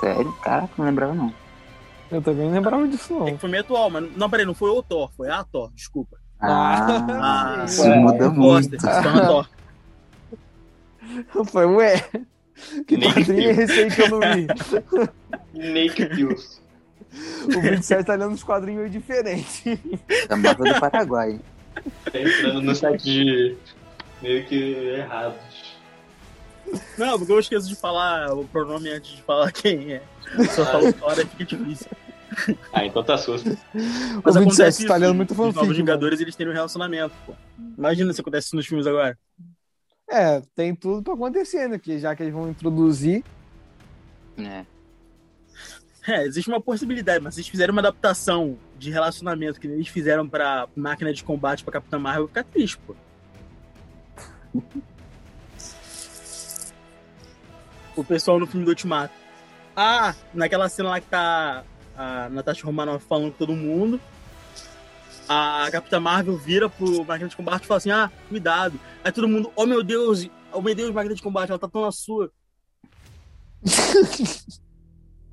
Sério? 0.00 0.32
Cara, 0.42 0.68
não 0.76 0.86
lembrava 0.86 1.14
não. 1.14 1.34
Eu 2.10 2.22
também 2.22 2.46
não 2.46 2.54
lembrava 2.54 2.88
disso 2.88 3.12
não. 3.14 3.28
É 3.28 3.32
que 3.32 3.38
foi 3.38 3.50
meio 3.50 3.62
atual, 3.62 3.90
mas 3.90 4.16
não, 4.16 4.28
peraí, 4.28 4.46
não 4.46 4.54
foi 4.54 4.70
o 4.70 4.82
Thor, 4.82 5.10
foi 5.16 5.28
a 5.28 5.44
Thor, 5.44 5.70
desculpa. 5.74 6.16
Ah, 6.40 7.60
ah 7.60 7.64
isso 7.66 7.86
muda 7.86 8.30
muito. 8.30 8.76
Foi, 11.46 11.66
ué. 11.66 12.08
Que 12.86 12.96
quadrinho 12.96 13.50
é 13.50 13.64
esse 13.64 13.80
aí 13.80 13.90
que 13.90 14.02
eu 14.02 14.08
não 14.08 14.20
vi? 14.20 14.46
Naked 15.54 16.16
Deus. 16.16 16.60
O 17.44 17.60
27 17.60 18.04
tá 18.04 18.14
olhando 18.14 18.32
uns 18.32 18.42
quadrinhos 18.42 18.90
diferentes. 18.90 19.62
Da 20.28 20.36
mata 20.36 20.62
do 20.62 20.80
Paraguai. 20.80 21.40
Tá 22.10 22.18
entrando 22.18 22.62
no 22.62 22.74
site 22.74 23.02
de 23.02 23.56
meio 24.22 24.44
que 24.46 24.74
errados. 24.96 25.40
Não, 26.96 27.18
porque 27.18 27.32
eu 27.32 27.40
esqueço 27.40 27.68
de 27.68 27.76
falar 27.76 28.32
o 28.32 28.46
pronome 28.46 28.88
antes 28.90 29.16
de 29.16 29.22
falar 29.22 29.52
quem 29.52 29.94
é. 29.94 30.02
Só 30.50 30.64
falo 30.64 30.92
fora, 30.94 31.26
fica 31.26 31.44
difícil. 31.44 31.90
Ah, 32.72 32.86
então 32.86 33.04
tá 33.04 33.18
susto. 33.18 33.58
Mas 34.24 34.36
o 34.36 34.40
27 34.40 34.86
tá 34.86 34.96
lendo 34.96 35.14
muito 35.14 35.34
fanfic. 35.34 35.50
Os 35.50 35.62
novos 35.62 35.76
Vingadores, 35.76 36.20
eles 36.20 36.34
têm 36.34 36.48
um 36.48 36.52
relacionamento, 36.52 37.14
pô. 37.26 37.34
Imagina 37.76 38.12
se 38.12 38.20
acontece 38.20 38.46
isso 38.46 38.56
nos 38.56 38.66
filmes 38.66 38.86
agora. 38.86 39.18
É, 40.08 40.42
tem 40.54 40.74
tudo 40.74 41.02
pra 41.02 41.14
acontecer, 41.14 41.68
né? 41.68 41.78
Que 41.78 41.98
já 41.98 42.14
que 42.16 42.22
eles 42.22 42.32
vão 42.32 42.48
introduzir. 42.48 43.22
É. 44.38 44.64
É, 46.06 46.24
existe 46.24 46.48
uma 46.48 46.60
possibilidade, 46.60 47.22
mas 47.22 47.34
se 47.34 47.40
eles 47.40 47.48
fizerem 47.48 47.70
uma 47.70 47.80
adaptação 47.80 48.58
de 48.76 48.90
relacionamento 48.90 49.60
que 49.60 49.68
eles 49.68 49.86
fizeram 49.86 50.28
pra 50.28 50.68
máquina 50.74 51.12
de 51.12 51.22
combate 51.22 51.62
pra 51.62 51.74
Capitã 51.74 51.98
Marvel, 51.98 52.22
eu 52.22 52.26
vou 52.26 52.28
ficar 52.28 52.44
triste, 52.44 52.78
pô. 52.78 52.96
o 57.96 58.02
pessoal 58.04 58.40
no 58.40 58.46
filme 58.46 58.64
do 58.64 58.70
Ultimato. 58.70 59.14
Ah, 59.76 60.14
naquela 60.34 60.68
cena 60.68 60.90
lá 60.90 61.00
que 61.00 61.06
tá 61.06 61.64
a 61.96 62.28
Natasha 62.30 62.66
Romanoff 62.66 63.06
falando 63.06 63.30
com 63.30 63.38
todo 63.38 63.52
mundo. 63.54 64.00
A 65.28 65.68
Capitã 65.70 66.00
Marvel 66.00 66.36
vira 66.36 66.68
pro 66.68 67.04
máquina 67.04 67.28
de 67.28 67.36
combate 67.36 67.62
e 67.62 67.66
fala 67.66 67.78
assim: 67.78 67.92
Ah, 67.92 68.10
cuidado. 68.28 68.78
Aí 69.04 69.12
todo 69.12 69.28
mundo, 69.28 69.52
oh 69.54 69.66
meu 69.66 69.82
Deus, 69.84 70.28
oh 70.52 70.60
meu 70.60 70.74
Deus, 70.74 70.92
máquina 70.92 71.14
de 71.14 71.22
combate, 71.22 71.50
ela 71.50 71.58
tá 71.58 71.68
tão 71.68 71.82
na 71.82 71.92
sua. 71.92 72.30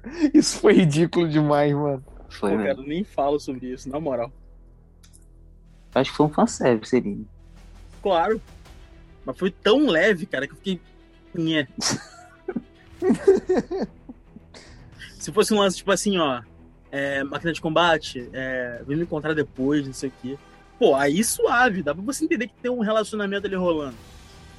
isso 0.33 0.59
foi 0.59 0.73
ridículo 0.73 1.27
demais, 1.27 1.73
mano. 1.73 2.03
Foi, 2.29 2.51
Pô, 2.51 2.57
cara, 2.57 2.71
eu 2.71 2.83
nem 2.83 3.03
falo 3.03 3.39
sobre 3.39 3.67
isso, 3.67 3.89
na 3.89 3.99
moral. 3.99 4.31
Acho 5.93 6.11
que 6.11 6.17
foi 6.17 6.25
um 6.27 6.29
fanservice, 6.29 6.89
seria. 6.89 7.17
Claro. 8.01 8.41
Mas 9.25 9.37
foi 9.37 9.51
tão 9.51 9.87
leve, 9.87 10.25
cara, 10.25 10.47
que 10.47 10.53
eu 10.53 10.57
fiquei. 10.57 10.79
Se 15.19 15.31
fosse 15.31 15.53
um 15.53 15.59
lance 15.59 15.77
tipo 15.77 15.91
assim, 15.91 16.17
ó, 16.17 16.41
é, 16.91 17.23
máquina 17.23 17.53
de 17.53 17.61
combate, 17.61 18.29
é, 18.33 18.81
vem 18.87 18.97
me 18.97 19.03
encontrar 19.03 19.33
depois, 19.33 19.85
não 19.85 19.93
sei 19.93 20.09
o 20.09 20.13
quê. 20.21 20.37
Pô, 20.77 20.95
aí 20.95 21.23
suave, 21.23 21.83
dá 21.83 21.93
pra 21.93 22.03
você 22.03 22.23
entender 22.23 22.47
que 22.47 22.53
tem 22.61 22.71
um 22.71 22.79
relacionamento 22.79 23.45
ali 23.45 23.55
rolando. 23.55 23.97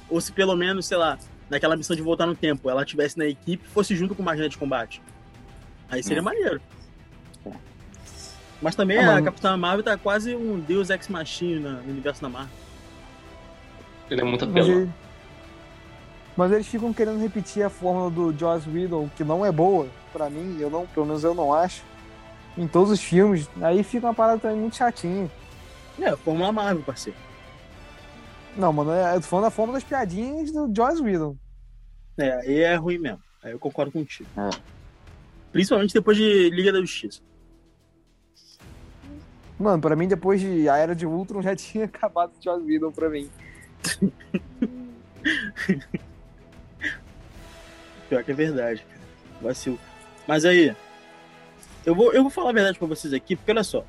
Ou 0.09 0.21
se 0.21 0.31
pelo 0.31 0.55
menos, 0.55 0.85
sei 0.85 0.97
lá, 0.97 1.17
naquela 1.49 1.75
missão 1.75 1.95
de 1.95 2.01
voltar 2.01 2.25
no 2.25 2.35
tempo, 2.35 2.69
ela 2.69 2.85
tivesse 2.85 3.17
na 3.17 3.25
equipe 3.25 3.67
fosse 3.67 3.95
junto 3.95 4.13
com 4.13 4.21
máquina 4.23 4.47
de 4.47 4.57
combate. 4.57 5.01
Aí 5.91 6.01
seria 6.01 6.19
é. 6.19 6.23
maneiro. 6.23 6.61
É. 7.45 7.51
Mas 8.61 8.75
também 8.75 8.97
ah, 8.97 9.17
a 9.17 9.21
Capitã 9.21 9.55
Marvel 9.57 9.83
tá 9.83 9.97
quase 9.97 10.35
um 10.35 10.59
Deus 10.59 10.89
Ex 10.89 11.09
Machina 11.09 11.81
no 11.81 11.91
universo 11.91 12.21
da 12.21 12.29
Marvel. 12.29 12.55
Ele 14.09 14.21
é 14.21 14.23
muito 14.23 14.45
apelão. 14.45 14.91
Mas 16.35 16.51
eles 16.51 16.67
ficam 16.67 16.93
querendo 16.93 17.19
repetir 17.19 17.63
a 17.63 17.69
fórmula 17.69 18.09
do 18.09 18.37
Joss 18.37 18.67
Whedon, 18.69 19.09
que 19.15 19.23
não 19.23 19.45
é 19.45 19.51
boa, 19.51 19.87
para 20.13 20.29
mim, 20.29 20.57
eu 20.59 20.69
não, 20.69 20.87
pelo 20.87 21.05
menos 21.05 21.23
eu 21.23 21.35
não 21.35 21.53
acho. 21.53 21.83
Em 22.57 22.67
todos 22.67 22.91
os 22.91 23.01
filmes, 23.01 23.49
aí 23.61 23.83
fica 23.83 24.07
uma 24.07 24.13
parada 24.13 24.39
também 24.39 24.57
muito 24.57 24.75
chatinha. 24.75 25.29
É, 25.99 26.15
Fórmula 26.15 26.51
Marvel, 26.51 26.83
parceiro. 26.83 27.17
Não, 28.57 28.71
mano, 28.73 28.91
é, 28.91 29.15
eu 29.15 29.21
tô 29.21 29.27
falando 29.27 29.45
da 29.45 29.51
fórmula 29.51 29.77
das 29.77 29.87
piadinhas 29.87 30.51
do 30.51 30.71
Joss 30.75 31.01
Whedon. 31.01 31.35
É, 32.17 32.31
aí 32.31 32.59
é 32.59 32.75
ruim 32.75 32.97
mesmo. 32.97 33.21
Aí 33.43 33.51
eu 33.51 33.59
concordo 33.59 33.91
contigo. 33.91 34.29
É. 34.37 34.49
Principalmente 35.51 35.93
depois 35.93 36.17
de 36.17 36.49
Liga 36.49 36.71
da 36.71 36.79
Justiça. 36.79 37.21
Mano, 39.59 39.81
pra 39.81 39.95
mim, 39.95 40.07
depois 40.07 40.41
de 40.41 40.67
A 40.67 40.77
Era 40.77 40.95
de 40.95 41.05
Ultron, 41.05 41.41
já 41.41 41.55
tinha 41.57 41.85
acabado 41.85 42.31
o 42.31 42.43
Joss 42.43 42.63
Whedon 42.65 42.91
pra 42.91 43.09
mim. 43.09 43.29
Pior 48.09 48.23
que 48.23 48.31
é 48.31 48.33
verdade, 48.33 48.83
cara. 48.83 49.01
Vacilo. 49.41 49.79
Mas 50.27 50.45
aí, 50.45 50.75
eu 51.85 51.95
vou, 51.95 52.11
eu 52.13 52.21
vou 52.23 52.31
falar 52.31 52.49
a 52.49 52.53
verdade 52.53 52.77
pra 52.77 52.87
vocês 52.87 53.13
aqui, 53.13 53.35
porque 53.35 53.51
olha 53.51 53.63
só. 53.63 53.85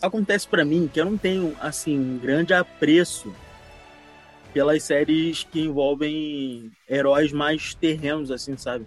Acontece 0.00 0.46
para 0.46 0.64
mim 0.64 0.88
que 0.92 1.00
eu 1.00 1.04
não 1.04 1.18
tenho, 1.18 1.56
assim, 1.60 1.98
um 1.98 2.18
grande 2.18 2.54
apreço 2.54 3.34
pelas 4.52 4.82
séries 4.82 5.44
que 5.44 5.60
envolvem 5.60 6.70
heróis 6.88 7.32
mais 7.32 7.74
terrenos, 7.74 8.30
assim, 8.30 8.56
sabe? 8.56 8.86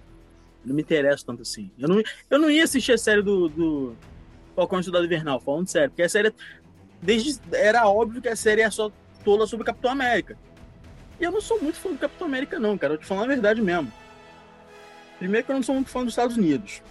Não 0.65 0.75
me 0.75 0.81
interessa 0.81 1.25
tanto 1.25 1.41
assim. 1.41 1.71
Eu 1.77 1.87
não, 1.89 2.01
eu 2.29 2.39
não 2.39 2.49
ia 2.49 2.63
assistir 2.63 2.93
a 2.93 2.97
série 2.97 3.21
do, 3.21 3.49
do 3.49 3.95
Falcão 4.55 4.79
Estudado 4.79 5.05
Invernal, 5.05 5.39
falando 5.39 5.67
sério, 5.67 5.89
porque 5.89 6.03
a 6.03 6.09
série. 6.09 6.33
Desde, 7.01 7.37
era 7.51 7.85
óbvio 7.85 8.21
que 8.21 8.29
a 8.29 8.35
série 8.35 8.61
é 8.61 8.69
só 8.69 8.89
toda 9.25 9.45
sobre 9.45 9.65
Capitão 9.65 9.91
América. 9.91 10.37
E 11.19 11.23
eu 11.23 11.31
não 11.31 11.41
sou 11.41 11.61
muito 11.61 11.77
fã 11.77 11.91
do 11.91 11.97
Capitão 11.97 12.27
América, 12.27 12.59
não, 12.59 12.77
cara. 12.77 12.93
Eu 12.93 12.97
te 12.97 13.05
falando 13.05 13.25
a 13.25 13.27
verdade 13.27 13.61
mesmo. 13.61 13.91
Primeiro, 15.19 15.45
que 15.45 15.51
eu 15.51 15.55
não 15.55 15.63
sou 15.63 15.75
muito 15.75 15.89
fã 15.89 16.01
dos 16.03 16.13
Estados 16.13 16.37
Unidos. 16.37 16.81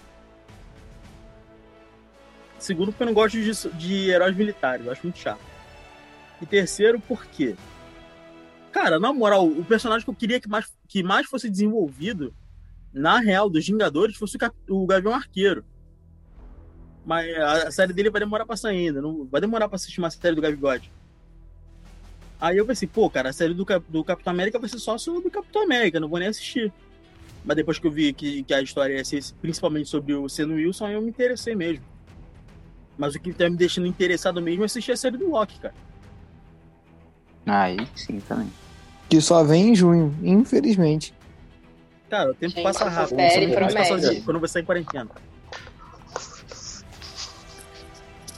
Segundo, 2.59 2.91
porque 2.91 3.03
eu 3.03 3.07
não 3.07 3.13
gosto 3.13 3.39
de, 3.39 3.69
de 3.77 4.09
heróis 4.09 4.35
militares. 4.35 4.85
Eu 4.85 4.91
acho 4.91 5.03
muito 5.03 5.19
chato. 5.19 5.41
E 6.41 6.45
terceiro, 6.45 6.99
porque. 6.99 7.55
Cara, 8.71 8.99
na 8.99 9.13
moral, 9.13 9.45
o 9.45 9.63
personagem 9.65 10.03
que 10.03 10.09
eu 10.09 10.15
queria 10.15 10.39
que 10.39 10.49
mais, 10.49 10.71
que 10.87 11.03
mais 11.03 11.27
fosse 11.27 11.49
desenvolvido, 11.49 12.33
na 12.93 13.19
real, 13.19 13.49
dos 13.49 13.65
Vingadores, 13.65 14.15
fosse 14.15 14.35
o, 14.35 14.39
Cap, 14.39 14.55
o 14.69 14.85
Gavião 14.85 15.13
Arqueiro. 15.13 15.65
Mas 17.05 17.35
a 17.37 17.71
série 17.71 17.91
dele 17.91 18.09
vai 18.09 18.21
demorar 18.21 18.45
pra 18.45 18.55
sair 18.55 18.87
ainda. 18.87 19.01
Não, 19.01 19.25
vai 19.25 19.41
demorar 19.41 19.67
pra 19.67 19.75
assistir 19.75 19.99
uma 19.99 20.09
série 20.09 20.35
do 20.35 20.41
Gavigode. 20.41 20.91
Aí 22.39 22.57
eu 22.57 22.65
pensei, 22.65 22.87
pô, 22.87 23.09
cara, 23.09 23.29
a 23.29 23.33
série 23.33 23.53
do, 23.53 23.65
do 23.89 24.03
Capitão 24.03 24.31
América 24.31 24.59
vai 24.59 24.69
ser 24.69 24.79
só 24.79 24.97
sobre 24.97 25.27
o 25.27 25.31
Capitão 25.31 25.63
América, 25.63 25.99
não 25.99 26.09
vou 26.09 26.19
nem 26.19 26.27
assistir. 26.27 26.71
Mas 27.43 27.55
depois 27.55 27.79
que 27.79 27.87
eu 27.87 27.91
vi 27.91 28.13
que, 28.13 28.43
que 28.43 28.53
a 28.53 28.61
história 28.61 28.95
ia 28.95 29.05
ser 29.05 29.21
principalmente 29.41 29.89
sobre 29.89 30.13
o 30.13 30.29
Sam 30.29 30.53
Wilson, 30.53 30.85
aí 30.85 30.93
eu 30.93 31.01
me 31.01 31.09
interessei 31.09 31.55
mesmo. 31.55 31.83
Mas 32.97 33.15
o 33.15 33.19
que 33.19 33.33
tá 33.33 33.49
me 33.49 33.57
deixando 33.57 33.87
interessado 33.87 34.41
mesmo 34.41 34.63
é 34.63 34.65
assistir 34.65 34.91
a 34.91 34.97
série 34.97 35.17
do 35.17 35.29
Loki, 35.29 35.59
cara. 35.59 35.73
Aí 37.45 37.77
sim, 37.95 38.19
também. 38.21 38.51
Que 39.09 39.19
só 39.19 39.43
vem 39.43 39.69
em 39.69 39.75
junho, 39.75 40.15
infelizmente. 40.21 41.13
Cara, 42.13 42.29
o 42.29 42.33
tempo 42.35 42.53
Gente, 42.53 42.63
passa 42.63 42.87
rápido. 42.87 43.15
Você 43.17 43.39
não 43.39 43.53
pode 43.55 43.55
promete. 43.73 43.89
passar 43.89 44.21
quando 44.23 44.39
você 44.39 44.53
tá 44.53 44.59
em 44.59 44.65
quarentena. 44.65 45.09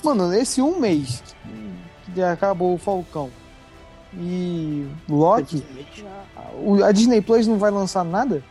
Mano, 0.01 0.29
nesse 0.29 0.61
um 0.61 0.79
mês 0.79 1.21
que 2.05 2.15
já 2.15 2.31
acabou 2.31 2.73
o 2.73 2.77
Falcão 2.77 3.29
e 4.13 4.87
Loki, 5.09 5.61
a 6.87 6.91
Disney 6.93 7.19
Plus 7.21 7.47
não 7.47 7.57
vai 7.57 7.69
lançar 7.69 8.05
nada? 8.05 8.41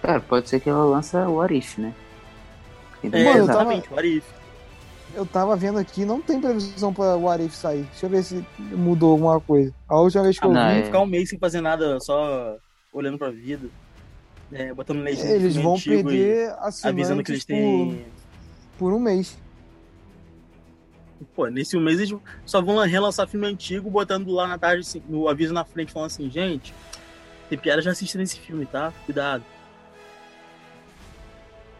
Cara, 0.00 0.20
pode 0.20 0.48
ser 0.48 0.58
que 0.60 0.70
ela 0.70 0.84
lança 0.86 1.28
o 1.28 1.42
Arif, 1.42 1.78
né? 1.78 1.92
Que 3.02 3.08
É, 3.08 3.10
Mano, 3.22 3.46
tava- 3.46 3.60
exatamente, 3.74 3.92
o 3.92 3.98
Arif. 3.98 4.24
Eu 5.16 5.24
tava 5.24 5.56
vendo 5.56 5.78
aqui, 5.78 6.04
não 6.04 6.20
tem 6.20 6.38
previsão 6.38 6.92
pra 6.92 7.16
o 7.16 7.26
Arif 7.26 7.56
sair. 7.56 7.84
Deixa 7.84 8.04
eu 8.04 8.10
ver 8.10 8.22
se 8.22 8.44
mudou 8.58 9.12
alguma 9.12 9.40
coisa. 9.40 9.74
A 9.88 9.98
última 9.98 10.22
vez 10.22 10.38
que 10.38 10.44
eu 10.44 10.50
Ah, 10.50 10.54
não, 10.54 10.74
vi, 10.74 10.80
é. 10.80 10.84
Ficar 10.84 11.00
um 11.00 11.06
mês 11.06 11.30
sem 11.30 11.38
fazer 11.38 11.62
nada, 11.62 11.98
só 12.00 12.58
olhando 12.92 13.16
pra 13.16 13.30
vida. 13.30 13.66
É, 14.52 14.74
botando 14.74 15.00
legenda 15.00 15.28
de 15.28 15.34
eles 15.34 15.56
vão 15.56 15.80
perder 15.80 16.54
avisando 16.82 17.24
que 17.24 17.32
eles 17.32 17.42
assinantes 17.42 17.44
por, 17.44 17.46
têm. 17.46 18.06
por 18.78 18.92
um 18.92 19.00
mês. 19.00 19.38
Pô, 21.34 21.46
nesse 21.46 21.78
um 21.78 21.80
mês 21.80 21.98
eles 21.98 22.14
só 22.44 22.60
vão 22.60 22.76
relançar 22.84 23.26
filme 23.26 23.46
antigo, 23.46 23.90
botando 23.90 24.30
lá 24.30 24.46
na 24.46 24.58
tarde, 24.58 24.82
assim, 24.82 25.02
no 25.08 25.28
aviso 25.28 25.54
na 25.54 25.64
frente, 25.64 25.92
falando 25.92 26.08
assim, 26.08 26.30
gente, 26.30 26.74
tem 27.48 27.58
piada 27.58 27.80
já 27.80 27.90
assistindo 27.90 28.20
esse 28.20 28.38
filme, 28.38 28.66
tá? 28.66 28.92
Cuidado. 29.06 29.42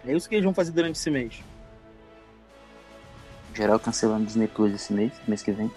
É 0.07 0.15
isso 0.15 0.27
que 0.27 0.37
eles 0.37 0.45
vão 0.45 0.55
fazer 0.55 0.73
durante 0.73 0.97
esse 0.97 1.11
mês. 1.11 1.45
Geral 3.57 3.81
cancelando 3.81 4.27
Disney 4.27 4.47
Plus 4.49 4.75
esse 4.75 4.93
mês, 4.93 5.13
mês 5.27 5.43
que 5.43 5.51
vem. 5.51 5.71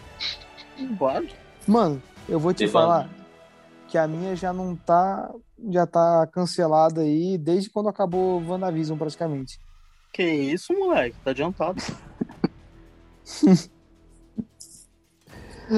Claro. 0.97 1.27
Mano, 1.65 2.01
eu 2.27 2.37
vou 2.39 2.53
te 2.53 2.67
falar 2.67 3.09
que 3.87 3.97
a 3.97 4.07
minha 4.07 4.35
já 4.35 4.51
não 4.51 4.75
tá. 4.75 5.31
Já 5.69 5.85
tá 5.85 6.27
cancelada 6.31 7.01
aí 7.01 7.37
desde 7.37 7.69
quando 7.69 7.89
acabou 7.89 8.39
o 8.39 8.47
WandaVision, 8.49 8.97
praticamente. 8.97 9.59
Que 10.13 10.23
isso, 10.23 10.73
moleque? 10.73 11.15
Tá 11.23 11.31
adiantado. 11.31 11.81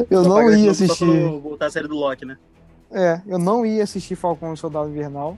Eu 0.09 0.23
Só 0.23 0.29
não 0.29 0.51
ia 0.53 0.71
assistir. 0.71 1.39
voltar 1.41 1.65
a 1.65 1.71
série 1.71 1.87
do 1.87 1.95
Loki, 1.95 2.25
né? 2.25 2.37
É, 2.91 3.21
eu 3.27 3.37
não 3.37 3.65
ia 3.65 3.83
assistir 3.83 4.15
Falcão 4.15 4.53
e 4.53 4.57
Soldado 4.57 4.89
Invernal, 4.89 5.37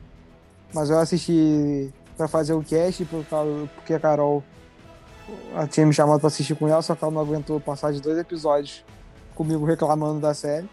mas 0.74 0.90
eu 0.90 1.00
assisti 1.00 1.92
pra 2.18 2.28
fazer 2.28 2.54
o 2.54 2.64
cast 2.64 3.04
por 3.06 3.26
causa, 3.26 3.68
porque 3.76 3.94
a 3.94 4.00
Carol 4.00 4.44
ela 5.54 5.68
tinha 5.68 5.86
me 5.86 5.94
chamado 5.94 6.20
pra 6.20 6.28
assistir 6.28 6.56
com 6.56 6.68
ela, 6.68 6.82
só 6.82 6.96
que 6.96 7.04
ela 7.04 7.14
não 7.14 7.22
aguentou 7.22 7.60
passar 7.60 7.92
de 7.94 8.02
dois 8.02 8.18
episódios 8.18 8.84
comigo 9.36 9.66
reclamando 9.66 10.20
da 10.20 10.34
série. 10.34 10.68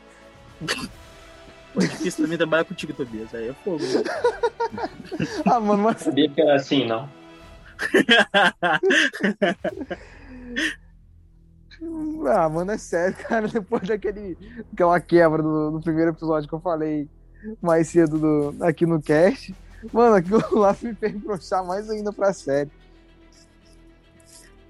É 1.77 1.81
difícil 1.87 2.25
também 2.25 2.37
trabalhar 2.37 2.65
contigo, 2.65 2.93
Tobias. 2.93 3.33
Aí 3.35 3.49
é 3.49 3.53
fogo. 3.65 3.79
né? 3.83 4.03
Ah, 5.45 5.59
mano, 5.61 5.83
mas 5.83 6.01
Sabia 6.03 6.29
que 6.29 6.41
era 6.41 6.55
assim, 6.57 6.87
não? 6.87 7.09
Ah, 12.29 12.49
mano, 12.49 12.73
é 12.73 12.79
sério, 12.79 13.17
cara. 13.17 13.49
Depois 13.49 13.87
daquele, 13.89 14.37
aquela 14.73 15.01
quebra 15.01 15.43
do, 15.43 15.71
do 15.73 15.81
primeiro 15.81 16.11
episódio 16.11 16.49
que 16.49 16.55
eu 16.55 16.61
falei 16.61 17.09
mais 17.61 17.89
cedo 17.89 18.19
do- 18.19 18.65
aqui 18.65 18.85
no 18.85 19.01
cast, 19.01 19.55
mano, 19.93 20.17
aquilo 20.17 20.43
lá 20.53 20.77
me 20.83 20.95
fez 20.95 21.15
broxar 21.17 21.65
mais 21.65 21.89
ainda 21.89 22.13
pra 22.13 22.33
série. 22.35 22.71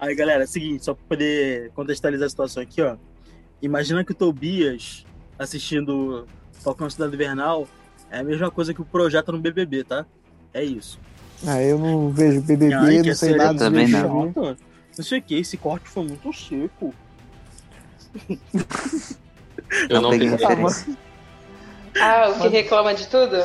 Aí, 0.01 0.15
galera, 0.15 0.41
é 0.41 0.45
o 0.45 0.47
seguinte, 0.47 0.83
só 0.83 0.95
pra 0.95 1.03
poder 1.09 1.69
contextualizar 1.75 2.25
a 2.25 2.29
situação 2.29 2.63
aqui, 2.63 2.81
ó. 2.81 2.95
Imagina 3.61 4.03
que 4.03 4.11
o 4.13 4.15
Tobias 4.15 5.05
assistindo 5.37 6.25
Falcão 6.53 6.89
Cidade 6.89 7.13
Invernal 7.13 7.67
é 8.09 8.17
a 8.17 8.23
mesma 8.23 8.49
coisa 8.49 8.73
que 8.73 8.81
o 8.81 8.85
projeto 8.85 9.31
no 9.31 9.37
BBB, 9.39 9.83
tá? 9.83 10.03
É 10.51 10.63
isso. 10.63 10.99
Ah, 11.45 11.61
eu 11.61 11.77
não 11.77 12.09
vejo 12.09 12.41
BBB, 12.41 12.73
Ai, 12.73 13.01
que 13.01 13.09
não 13.09 13.15
sei 13.15 13.35
nada 13.35 13.49
é 13.51 13.53
de 13.53 13.59
Também 13.59 13.85
BBB. 13.85 14.07
não. 14.07 14.57
Não 14.97 15.05
sei 15.05 15.19
o 15.19 15.21
que, 15.21 15.35
esse 15.35 15.55
corte 15.55 15.87
foi 15.87 16.03
muito 16.03 16.33
seco. 16.33 16.93
Eu 19.87 20.01
não 20.01 20.09
peguei 20.09 20.29
peguei. 20.31 20.45
Ah, 20.45 20.49
referência. 20.49 20.97
Ah, 22.01 22.29
o 22.29 22.39
que 22.41 22.47
reclama 22.47 22.93
de 22.95 23.07
tudo? 23.07 23.37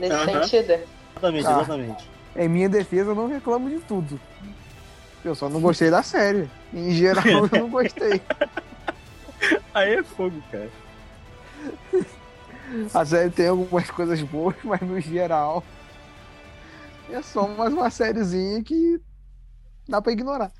Nesse 0.00 0.12
Aham. 0.14 0.42
sentido? 0.44 0.72
Exatamente, 1.16 1.46
Ah. 1.46 1.50
exatamente. 1.52 2.10
em 2.36 2.48
minha 2.48 2.68
defesa, 2.68 3.10
eu 3.10 3.14
não 3.14 3.28
reclamo 3.28 3.68
de 3.68 3.78
tudo. 3.80 4.18
Eu 5.24 5.34
só 5.34 5.48
não 5.48 5.60
gostei 5.60 5.90
da 5.90 6.02
série. 6.02 6.48
Em 6.72 6.90
geral, 6.92 7.24
eu 7.26 7.60
não 7.60 7.70
gostei. 7.70 8.20
Aí 9.74 9.94
é 9.94 10.02
fogo, 10.02 10.42
cara. 10.50 10.70
A 12.94 13.04
série 13.04 13.30
tem 13.30 13.48
algumas 13.48 13.90
coisas 13.90 14.20
boas, 14.22 14.56
mas 14.62 14.80
no 14.80 15.00
geral 15.00 15.64
é 17.10 17.22
só 17.22 17.48
mais 17.48 17.72
uma 17.72 17.90
sériezinha 17.90 18.62
que 18.62 19.00
dá 19.88 20.00
pra 20.02 20.12
ignorar. 20.12 20.52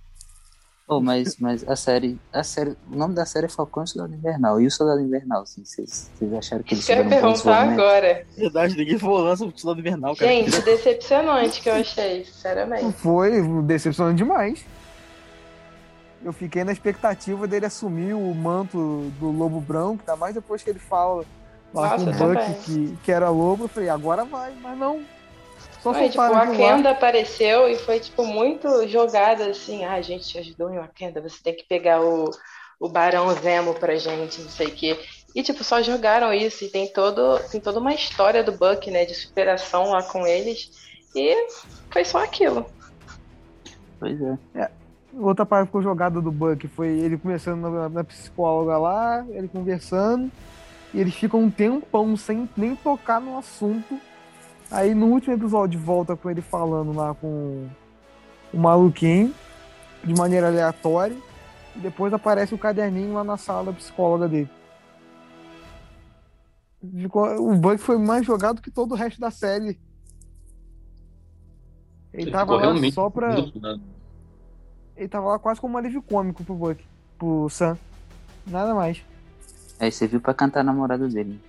Oh, 0.91 1.03
mas, 1.03 1.37
mas 1.37 1.69
a 1.69 1.77
série, 1.77 2.19
a 2.33 2.43
série. 2.43 2.75
O 2.91 2.97
nome 2.97 3.15
da 3.15 3.27
série 3.27 3.45
é 3.45 3.49
Falcão 3.51 3.83
e 3.83 3.85
o 3.85 3.87
Soldado 3.87 4.15
Invernal. 4.15 4.59
E 4.59 4.67
o 4.67 4.71
Soldado 4.71 5.03
Invernal, 5.03 5.43
assim, 5.43 5.63
vocês, 5.63 6.11
vocês 6.15 6.33
acharam 6.33 6.63
que 6.63 6.73
eles 6.73 6.81
Isso 6.83 6.87
que 6.87 6.93
eu 6.93 6.97
ia 6.97 7.03
tiveram 7.05 7.29
um 7.29 7.33
bom 7.33 7.43
perguntar 7.43 7.73
agora. 7.73 8.27
Verdade, 8.35 8.75
ninguém 8.75 8.99
falou 8.99 9.19
lança 9.19 9.45
o 9.45 9.53
Cidade 9.55 9.81
Invernal, 9.81 10.17
cara. 10.17 10.33
Gente, 10.33 10.63
decepcionante 10.63 11.61
que 11.61 11.69
eu 11.69 11.75
achei, 11.75 12.25
sinceramente. 12.25 12.91
Foi 12.95 13.43
decepcionante 13.65 14.17
demais. 14.17 14.65
Eu 16.25 16.33
fiquei 16.33 16.65
na 16.65 16.73
expectativa 16.73 17.47
dele 17.47 17.67
assumir 17.67 18.15
o 18.15 18.35
manto 18.35 19.13
do 19.21 19.31
Lobo 19.31 19.61
Branco, 19.61 20.01
ainda 20.01 20.17
mais 20.17 20.35
depois 20.35 20.63
que 20.63 20.71
ele 20.71 20.79
fala 20.79 21.23
lá 21.75 21.99
Nossa, 21.99 22.05
com 22.05 22.11
o 22.11 22.29
Buck 22.29 22.55
que, 22.65 22.99
que 23.05 23.13
era 23.13 23.29
lobo. 23.29 23.65
Eu 23.65 23.69
falei, 23.69 23.91
agora 23.91 24.25
vai, 24.25 24.55
mas 24.63 24.79
não. 24.79 25.03
Só 25.83 25.95
Foi, 25.95 26.09
tipo, 26.09 26.21
lá. 26.21 26.45
Wakanda 26.45 26.91
apareceu 26.91 27.69
e 27.69 27.77
foi, 27.77 28.01
tipo, 28.01 28.27
muito 28.27 28.87
jogada 28.89 29.47
assim. 29.47 29.85
Ah, 29.85 29.95
a 29.95 30.03
gente 30.03 30.29
te 30.29 30.39
ajudou 30.39 30.73
em 30.73 30.79
Wakanda, 30.79 31.21
você 31.21 31.43
tem 31.43 31.55
que 31.55 31.65
pegar 31.65 32.01
o, 32.01 32.31
o 32.81 32.89
Barão 32.89 33.33
Zemo 33.35 33.75
pra 33.75 33.97
gente, 33.97 34.41
não 34.41 34.51
sei 34.51 34.69
o 34.69 34.75
quê. 34.75 34.99
E, 35.35 35.43
tipo, 35.43 35.63
só 35.63 35.81
jogaram 35.81 36.33
isso. 36.33 36.65
E 36.65 36.69
tem, 36.69 36.93
todo, 36.93 37.39
tem 37.51 37.61
toda 37.61 37.79
uma 37.79 37.95
história 37.95 38.43
do 38.43 38.53
Buck, 38.53 38.91
né, 38.91 39.05
de 39.05 39.15
superação 39.15 39.91
lá 39.91 40.03
com 40.03 40.27
eles. 40.27 40.71
E 41.15 41.35
foi 41.91 42.05
só 42.05 42.25
aquilo. 42.25 42.67
Pois 44.01 44.21
é. 44.21 44.71
Outra 45.15 45.45
parte 45.45 45.67
ficou 45.67 45.83
jogada 45.83 46.21
do 46.21 46.31
Buck 46.31 46.69
foi 46.69 46.89
ele 46.89 47.19
conversando 47.19 47.69
na, 47.69 47.89
na 47.89 48.05
psicóloga 48.05 48.79
lá, 48.79 49.27
ele 49.31 49.49
conversando, 49.49 50.31
e 50.93 51.01
eles 51.01 51.15
ficam 51.15 51.41
um 51.41 51.51
tempão 51.51 52.17
sem 52.17 52.49
nem 52.57 52.77
tocar 52.77 53.21
no 53.21 53.39
assunto. 53.39 53.99
Aí 54.71 54.95
no 54.95 55.07
último 55.07 55.35
episódio 55.35 55.81
volta 55.81 56.15
com 56.17 56.31
ele 56.31 56.43
falando 56.43 56.93
lá 56.93 57.15
com 57.15 57.69
o 58.53 58.59
maluquinho, 58.59 59.35
de 60.05 60.15
maneira 60.15 60.49
aleatória, 60.49 61.17
e 61.75 61.79
depois 61.79 62.13
aparece 62.13 62.55
o 62.55 62.59
caderninho 62.59 63.15
lá 63.15 63.25
na 63.25 63.37
sala 63.37 63.73
psicóloga 63.73 64.29
dele. 64.29 64.51
O 66.81 67.55
Buck 67.57 67.79
foi 67.79 67.99
mais 67.99 68.25
jogado 68.25 68.63
que 68.63 68.71
todo 68.71 68.93
o 68.93 68.95
resto 68.95 69.21
da 69.21 69.31
série. 69.31 69.79
Ele 72.13 72.25
Ele 72.25 72.31
tava 72.31 72.57
lá 72.57 72.91
só 72.93 73.11
pra. 73.11 73.35
Ele 74.97 75.09
tava 75.09 75.29
lá 75.29 75.39
quase 75.39 75.61
como 75.61 75.75
um 75.75 75.79
alívio 75.79 76.03
cômico 76.03 76.45
pro 76.45 76.55
Buck, 76.55 76.85
pro 77.19 77.49
Sam. 77.49 77.77
Nada 78.47 78.75
mais. 78.75 79.03
Aí 79.81 79.91
você 79.91 80.07
viu 80.07 80.21
pra 80.21 80.35
cantar 80.35 80.61
a 80.61 80.65
namorada 80.65 81.09
dele. 81.09 81.41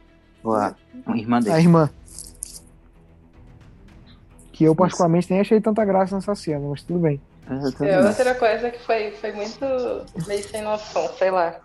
Ou 0.43 0.55
a, 0.55 0.75
a 1.05 1.17
irmã 1.17 1.39
dele. 1.39 1.55
A 1.55 1.59
irmã. 1.59 1.89
Que 4.59 4.65
eu 4.65 4.75
particularmente 4.75 5.31
nem 5.31 5.39
achei 5.39 5.61
tanta 5.61 5.85
graça 5.85 6.13
nessa 6.13 6.35
cena, 6.35 6.67
mas 6.67 6.83
tudo 6.83 6.99
bem. 6.99 7.21
Eu 7.49 7.71
também. 7.71 7.93
É 7.93 7.99
outra 8.01 8.35
coisa 8.35 8.69
que 8.69 8.85
foi, 8.85 9.11
foi 9.11 9.31
muito 9.31 9.65
meio 10.27 10.43
sem 10.43 10.61
noção, 10.61 11.07
sei 11.17 11.31
lá. 11.31 11.55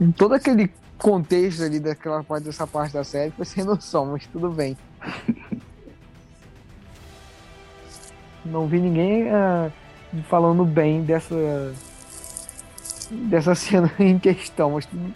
Em 0.00 0.12
todo 0.12 0.34
aquele 0.34 0.72
contexto 0.96 1.64
ali 1.64 1.80
daquela 1.80 2.22
parte 2.22 2.44
dessa 2.44 2.68
parte 2.68 2.92
da 2.92 3.02
série 3.02 3.32
foi 3.32 3.44
sem 3.44 3.64
noção, 3.64 4.06
mas 4.12 4.24
tudo 4.28 4.48
bem. 4.48 4.78
Não 8.46 8.68
vi 8.68 8.78
ninguém 8.78 9.28
ah, 9.28 9.72
falando 10.28 10.64
bem 10.64 11.02
dessa 11.02 11.74
dessa 13.10 13.56
cena 13.56 13.92
em 13.98 14.20
questão, 14.20 14.70
mas 14.70 14.86
tudo- 14.86 15.12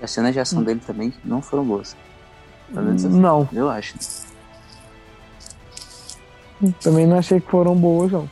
As 0.00 0.12
cenas 0.12 0.32
de 0.32 0.38
ação 0.38 0.62
dele 0.62 0.78
também 0.78 1.12
não 1.24 1.42
foram 1.42 1.64
boas. 1.64 1.96
Assim, 2.76 3.08
não, 3.08 3.48
eu 3.52 3.68
acho. 3.68 3.94
também 6.82 7.06
não 7.06 7.18
achei 7.18 7.40
que 7.40 7.50
foram 7.50 7.74
boas 7.74 8.12
não. 8.12 8.28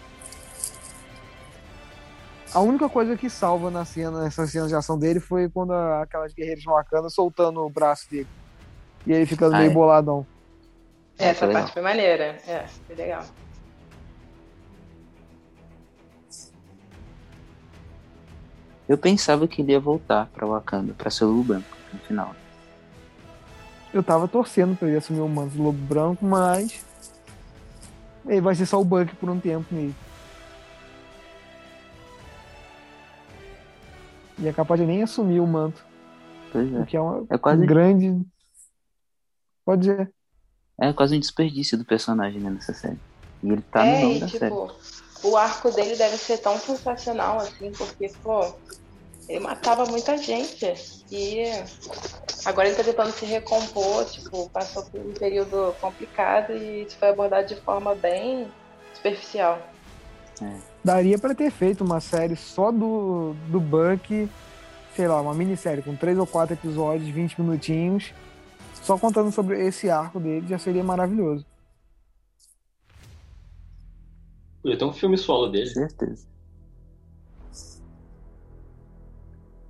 A 2.53 2.61
única 2.61 2.89
coisa 2.89 3.16
que 3.16 3.28
salva 3.28 3.70
na 3.70 3.84
cena, 3.84 4.22
nessa 4.22 4.47
cena 4.47 4.66
de 4.66 4.74
ação 4.74 4.99
dele 4.99 5.20
foi 5.20 5.49
quando 5.49 5.72
a, 5.72 6.03
aquelas 6.03 6.32
guerreiras 6.32 6.64
Wakanda 6.64 7.11
soltando 7.11 7.61
o 7.61 7.70
braço 7.70 8.11
dele. 8.11 8.28
E 9.07 9.12
ele 9.12 9.26
ficando 9.26 9.55
ah, 9.55 9.59
meio 9.59 9.70
é. 9.70 9.74
boladão. 9.74 10.26
Essa 11.18 11.47
parte 11.49 11.72
foi 11.72 11.82
maneira. 11.82 12.39
É, 12.47 12.66
foi 12.87 12.97
legal. 12.97 13.24
Eu 18.89 18.97
pensava 18.97 19.49
que 19.49 19.62
ele 19.62 19.72
ia 19.72 19.80
voltar 19.80 20.26
pra 20.32 20.47
Wakanda, 20.47 20.95
pra 20.95 21.11
ser 21.11 21.24
o 21.24 21.43
no 21.43 21.99
final. 22.07 22.34
Eu 23.97 24.03
tava 24.03 24.28
torcendo 24.28 24.76
pra 24.76 24.86
ele 24.86 24.99
assumir 24.99 25.20
o 25.20 25.28
manto 25.28 25.57
do 25.57 25.62
Lobo 25.62 25.78
Branco, 25.78 26.22
mas. 26.22 26.84
Ele 28.26 28.42
vai 28.42 28.55
ser 28.55 28.66
só 28.66 28.78
o 28.78 28.84
Buck 28.84 29.16
por 29.16 29.30
um 29.30 29.40
tempo 29.40 29.74
mesmo. 29.74 29.94
E 34.38 34.47
é 34.47 34.53
capaz 34.53 34.78
de 34.78 34.86
nem 34.86 35.03
assumir 35.03 35.40
o 35.40 35.47
manto. 35.47 35.82
Pois 36.53 36.70
é. 36.70 36.78
O 36.78 36.84
que 36.84 36.94
é 36.94 37.01
uma 37.01 37.24
é 37.30 37.38
quase... 37.38 37.64
grande. 37.64 38.20
Pode 39.64 39.80
dizer. 39.80 40.12
É 40.78 40.92
quase 40.92 41.16
um 41.16 41.20
desperdício 41.20 41.78
do 41.78 41.84
personagem 41.86 42.38
né, 42.38 42.51
nessa 42.51 42.74
série. 42.74 42.99
E 43.42 43.51
ele 43.51 43.62
tá 43.62 43.82
é, 43.82 44.03
no 44.03 44.09
nome 44.09 44.20
da 44.20 44.26
tipo, 44.26 44.38
série 44.38 44.55
o 45.22 45.36
arco 45.38 45.70
dele 45.70 45.97
deve 45.97 46.18
ser 46.18 46.38
tão 46.38 46.59
sensacional 46.59 47.38
assim, 47.38 47.72
porque, 47.72 48.12
pô, 48.22 48.55
ele 49.28 49.40
matava 49.40 49.84
muita 49.86 50.16
gente. 50.18 50.72
E 51.10 51.44
agora 52.44 52.68
ele 52.68 52.76
tá 52.76 52.84
tentando 52.84 53.12
se 53.12 53.24
recompor, 53.24 54.04
tipo, 54.06 54.48
passou 54.50 54.84
por 54.84 55.00
um 55.00 55.12
período 55.12 55.74
complicado 55.80 56.52
e 56.52 56.82
isso 56.82 56.96
foi 56.96 57.08
abordado 57.08 57.46
de 57.46 57.56
forma 57.56 57.94
bem 57.94 58.48
superficial. 58.94 59.60
É. 60.42 60.56
Daria 60.84 61.18
para 61.18 61.34
ter 61.34 61.50
feito 61.50 61.82
uma 61.82 62.00
série 62.00 62.36
só 62.36 62.70
do, 62.70 63.34
do 63.48 63.58
Buck, 63.58 64.28
sei 64.94 65.08
lá, 65.08 65.20
uma 65.20 65.34
minissérie 65.34 65.82
com 65.82 65.96
três 65.96 66.18
ou 66.18 66.26
quatro 66.26 66.54
episódios, 66.54 67.08
20 67.08 67.40
minutinhos, 67.40 68.12
só 68.82 68.96
contando 68.96 69.32
sobre 69.32 69.60
esse 69.66 69.90
arco 69.90 70.20
dele, 70.20 70.46
já 70.46 70.58
seria 70.58 70.84
maravilhoso. 70.84 71.44
Podia 74.62 74.78
ter 74.78 74.84
um 74.84 74.92
filme 74.92 75.16
solo 75.16 75.48
dele. 75.48 75.66
Certeza. 75.66 76.36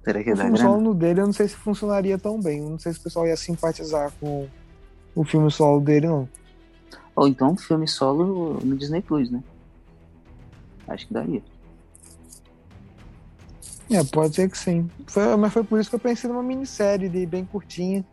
Será 0.07 0.23
que 0.23 0.31
o 0.31 0.37
filme 0.37 0.57
solo 0.57 0.95
dele 0.95 1.21
eu 1.21 1.27
não 1.27 1.33
sei 1.33 1.49
se 1.49 1.57
funcionaria 1.57 2.17
tão 2.17 2.41
bem. 2.41 2.61
Eu 2.61 2.71
não 2.71 2.79
sei 2.79 2.93
se 2.93 3.01
o 3.01 3.03
pessoal 3.03 3.27
ia 3.27 3.37
simpatizar 3.37 4.13
com 4.21 4.47
o 5.17 5.25
filme 5.25 5.51
solo 5.51 5.81
dele, 5.81 6.07
não. 6.07 6.29
Ou 7.17 7.27
então 7.27 7.51
um 7.51 7.57
filme 7.57 7.89
solo 7.89 8.61
no 8.63 8.77
Disney 8.77 9.03
Plus, 9.03 9.33
né? 9.33 9.43
Acho 10.87 11.09
que 11.09 11.13
daria. 11.13 11.43
É, 13.91 14.05
pode 14.05 14.37
ser 14.37 14.49
que 14.49 14.57
sim. 14.57 14.89
Foi, 15.09 15.35
mas 15.35 15.53
foi 15.53 15.65
por 15.65 15.81
isso 15.81 15.91
que 15.91 15.97
eu 15.97 16.01
pensei 16.01 16.31
numa 16.31 16.43
minissérie 16.43 17.09
de 17.09 17.27
bem 17.27 17.45
curtinha. 17.45 18.05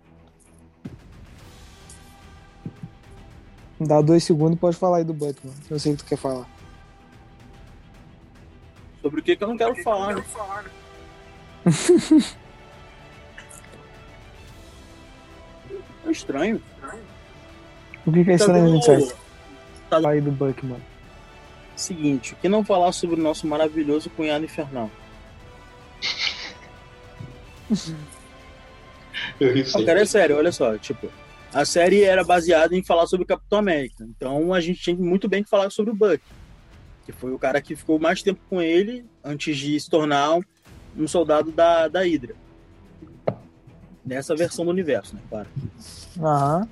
Dá 3.79 4.01
dois 4.01 4.23
segundos 4.23 4.57
pode 4.59 4.77
falar 4.77 4.97
aí 4.97 5.03
do 5.03 5.13
Batman. 5.13 5.53
Eu 5.69 5.77
sei 5.77 5.93
o 5.93 5.97
que 5.97 6.03
tu 6.03 6.09
quer 6.09 6.17
falar. 6.17 6.49
Sobre 8.99 9.19
o 9.19 9.23
que, 9.23 9.35
que 9.35 9.43
eu 9.43 9.47
não 9.47 9.57
quero 9.57 9.75
falar. 9.83 10.15
Né? 10.15 10.23
É 16.05 16.11
estranho. 16.11 16.61
O 18.05 18.11
que, 18.11 18.23
que 18.23 18.31
é 18.31 18.35
estranho, 18.35 18.79
tá 18.81 18.95
do... 19.99 20.03
tá... 20.03 20.09
aí 20.09 20.19
do 20.19 20.31
Buckman? 20.31 20.81
Seguinte, 21.75 22.35
que 22.41 22.49
não 22.49 22.63
falar 22.63 22.91
sobre 22.91 23.15
o 23.19 23.23
nosso 23.23 23.47
maravilhoso 23.47 24.09
cunhado 24.09 24.45
infernal? 24.45 24.91
Eu 29.39 29.85
cara, 29.85 30.01
é 30.01 30.05
sério, 30.05 30.37
olha 30.37 30.51
só, 30.51 30.77
tipo, 30.77 31.09
a 31.53 31.65
série 31.65 32.03
era 32.03 32.23
baseada 32.23 32.75
em 32.75 32.83
falar 32.83 33.07
sobre 33.07 33.23
o 33.23 33.27
Capitão 33.27 33.57
América. 33.57 34.03
Então 34.03 34.53
a 34.53 34.59
gente 34.59 34.81
tinha 34.81 34.95
muito 34.95 35.27
bem 35.27 35.43
que 35.43 35.49
falar 35.49 35.69
sobre 35.69 35.91
o 35.91 35.95
Buck 35.95 36.21
que 37.05 37.11
foi 37.11 37.31
o 37.31 37.39
cara 37.39 37.61
que 37.61 37.75
ficou 37.75 37.99
mais 37.99 38.21
tempo 38.21 38.39
com 38.49 38.61
ele 38.61 39.05
antes 39.23 39.57
de 39.57 39.79
se 39.79 39.89
tornar 39.89 40.39
um 40.97 41.07
soldado 41.07 41.51
da, 41.51 41.87
da 41.87 42.01
Hydra. 42.01 42.35
Nessa 44.05 44.35
versão 44.35 44.65
do 44.65 44.71
universo, 44.71 45.15
né, 45.15 45.21
claro. 45.29 45.47
Aham. 46.19 46.67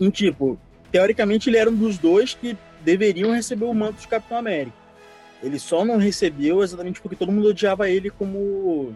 Em 0.00 0.10
tipo, 0.10 0.58
teoricamente 0.90 1.50
ele 1.50 1.56
era 1.56 1.68
um 1.68 1.76
dos 1.76 1.98
dois 1.98 2.34
que 2.34 2.56
deveriam 2.82 3.32
receber 3.32 3.64
o 3.64 3.74
manto 3.74 4.00
de 4.00 4.08
Capitão 4.08 4.38
América. 4.38 4.76
Ele 5.42 5.58
só 5.58 5.84
não 5.84 5.96
recebeu 5.96 6.62
exatamente 6.62 7.00
porque 7.00 7.16
todo 7.16 7.32
mundo 7.32 7.48
odiava 7.48 7.88
ele 7.88 8.10
como, 8.10 8.94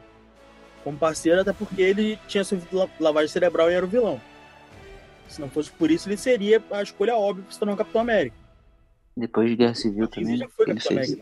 como 0.82 0.96
parceiro, 0.96 1.40
até 1.40 1.52
porque 1.52 1.82
ele 1.82 2.18
tinha 2.28 2.44
sofrido 2.44 2.88
lavagem 3.00 3.28
cerebral 3.28 3.70
e 3.70 3.74
era 3.74 3.84
o 3.84 3.88
vilão. 3.88 4.20
Se 5.28 5.40
não 5.40 5.48
fosse 5.48 5.70
por 5.70 5.90
isso, 5.90 6.08
ele 6.08 6.16
seria 6.16 6.62
a 6.70 6.82
escolha 6.82 7.16
óbvia 7.16 7.44
para 7.44 7.52
se 7.52 7.58
tornar 7.58 7.74
o 7.74 7.78
Capitão 7.78 8.00
América. 8.02 8.36
Depois 9.16 9.48
de 9.48 9.56
Guerra 9.56 9.74
Civil 9.74 10.06
também. 10.08 10.34
Ele 10.34 10.80
fez... 10.80 11.16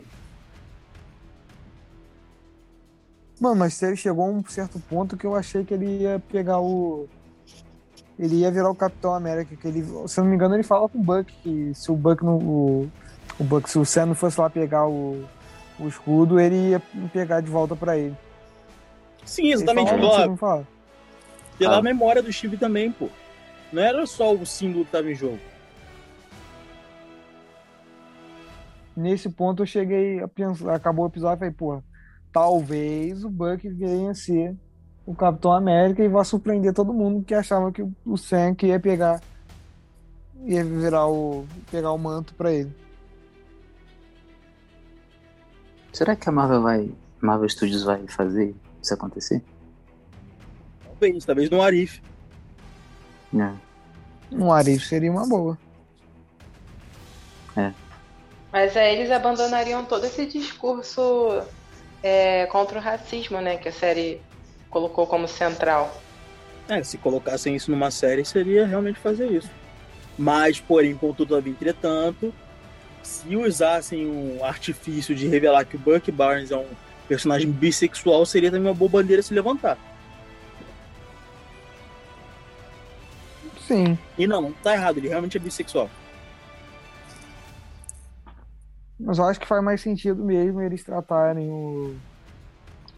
Mano, 3.42 3.56
mas 3.56 3.82
ele 3.82 3.96
chegou 3.96 4.24
a 4.24 4.28
um 4.28 4.44
certo 4.44 4.78
ponto 4.78 5.16
que 5.16 5.26
eu 5.26 5.34
achei 5.34 5.64
que 5.64 5.74
ele 5.74 6.02
ia 6.02 6.22
pegar 6.30 6.60
o. 6.60 7.08
Ele 8.16 8.36
ia 8.36 8.52
virar 8.52 8.70
o 8.70 8.74
Capitão 8.74 9.12
América. 9.12 9.56
Que 9.56 9.66
ele, 9.66 9.84
se 10.06 10.20
eu 10.20 10.22
não 10.22 10.30
me 10.30 10.36
engano, 10.36 10.54
ele 10.54 10.62
fala 10.62 10.88
com 10.88 10.98
o 10.98 11.02
Buck 11.02 11.32
que 11.42 11.72
se 11.74 11.90
o 11.90 11.96
Buck 11.96 12.24
não. 12.24 12.38
O, 12.38 12.90
o 13.40 13.42
Buck, 13.42 13.68
se 13.68 13.80
o 13.80 13.84
Sam 13.84 14.06
não 14.06 14.14
fosse 14.14 14.40
lá 14.40 14.48
pegar 14.48 14.86
o, 14.86 15.24
o 15.80 15.88
escudo, 15.88 16.38
ele 16.38 16.70
ia 16.70 16.80
pegar 17.12 17.40
de 17.40 17.50
volta 17.50 17.74
para 17.74 17.98
ele. 17.98 18.16
Sim, 19.24 19.50
exatamente. 19.50 19.90
Fala, 20.36 20.64
Pela 21.58 21.78
ah. 21.78 21.82
memória 21.82 22.22
do 22.22 22.32
Steve 22.32 22.56
também, 22.56 22.92
pô. 22.92 23.08
Não 23.72 23.82
era 23.82 24.06
só 24.06 24.32
o 24.32 24.46
símbolo 24.46 24.84
que 24.84 24.92
tava 24.92 25.10
em 25.10 25.16
jogo. 25.16 25.40
nesse 28.96 29.28
ponto 29.30 29.62
eu 29.62 29.66
cheguei 29.66 30.20
a 30.20 30.28
pensar, 30.28 30.74
acabou 30.74 31.06
o 31.06 31.08
episódio 31.08 31.36
e 31.36 31.38
falei, 31.38 31.54
pô, 31.54 31.82
talvez 32.32 33.24
o 33.24 33.30
Buck 33.30 33.68
venha 33.68 34.10
a 34.10 34.14
ser 34.14 34.56
o 35.04 35.14
Capitão 35.14 35.52
América 35.52 36.02
e 36.02 36.08
vá 36.08 36.24
surpreender 36.24 36.72
todo 36.72 36.92
mundo 36.92 37.24
que 37.24 37.34
achava 37.34 37.70
que 37.70 37.82
o 38.06 38.16
Sam 38.16 38.56
ia 38.62 38.80
pegar 38.80 39.20
ia 40.44 40.64
virar 40.64 41.06
o 41.06 41.46
pegar 41.70 41.92
o 41.92 41.98
manto 41.98 42.34
para 42.34 42.52
ele. 42.52 42.74
Será 45.92 46.16
que 46.16 46.28
a 46.28 46.32
Marvel 46.32 46.62
vai 46.62 46.90
Marvel 47.20 47.48
Studios 47.48 47.84
vai 47.84 48.06
fazer 48.08 48.54
isso 48.82 48.94
acontecer? 48.94 49.42
Talvez, 50.84 51.24
talvez 51.24 51.50
no 51.50 51.62
Arif. 51.62 52.00
É. 53.34 53.52
Um 54.32 54.52
Arif 54.52 54.86
seria 54.86 55.10
uma 55.10 55.28
boa. 55.28 55.58
É. 57.56 57.72
Mas 58.50 58.76
aí 58.76 58.96
eles 58.96 59.10
abandonariam 59.10 59.84
todo 59.84 60.04
esse 60.04 60.26
discurso 60.26 61.42
é, 62.02 62.46
contra 62.46 62.78
o 62.78 62.82
racismo, 62.82 63.40
né? 63.40 63.56
Que 63.56 63.68
a 63.68 63.72
série 63.72 64.20
colocou 64.70 65.06
como 65.06 65.28
central. 65.28 66.00
É, 66.68 66.82
se 66.82 66.98
colocassem 66.98 67.54
isso 67.54 67.70
numa 67.70 67.90
série, 67.90 68.24
seria 68.24 68.66
realmente 68.66 68.98
fazer 68.98 69.30
isso. 69.30 69.50
Mas, 70.18 70.60
porém, 70.60 70.94
contudo, 70.94 71.38
entretanto, 71.38 72.32
se 73.02 73.36
usassem 73.36 74.06
um 74.06 74.44
artifício 74.44 75.14
de 75.14 75.26
revelar 75.26 75.64
que 75.64 75.76
o 75.76 75.78
Buck 75.78 76.10
Barnes 76.10 76.50
é 76.50 76.56
um 76.56 76.66
personagem 77.08 77.50
bissexual, 77.50 78.24
seria 78.24 78.50
também 78.50 78.68
uma 78.68 78.74
boa 78.74 78.90
bandeira 78.90 79.22
se 79.22 79.34
levantar. 79.34 79.76
Sim. 83.66 83.98
E 84.18 84.26
não, 84.26 84.42
não 84.42 84.52
tá 84.52 84.74
errado, 84.74 84.98
ele 84.98 85.08
realmente 85.08 85.36
é 85.36 85.40
bissexual. 85.40 85.90
Mas 89.04 89.18
eu 89.18 89.24
acho 89.24 89.40
que 89.40 89.46
faz 89.46 89.62
mais 89.62 89.80
sentido 89.80 90.24
mesmo 90.24 90.60
eles 90.60 90.84
tratarem 90.84 91.50
o, 91.50 91.96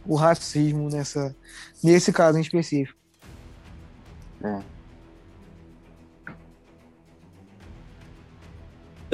o 0.07 0.15
racismo 0.15 0.91
nessa, 0.91 1.35
nesse 1.83 2.13
caso 2.13 2.37
em 2.39 2.43
específico. 2.43 2.99
É. 4.43 4.61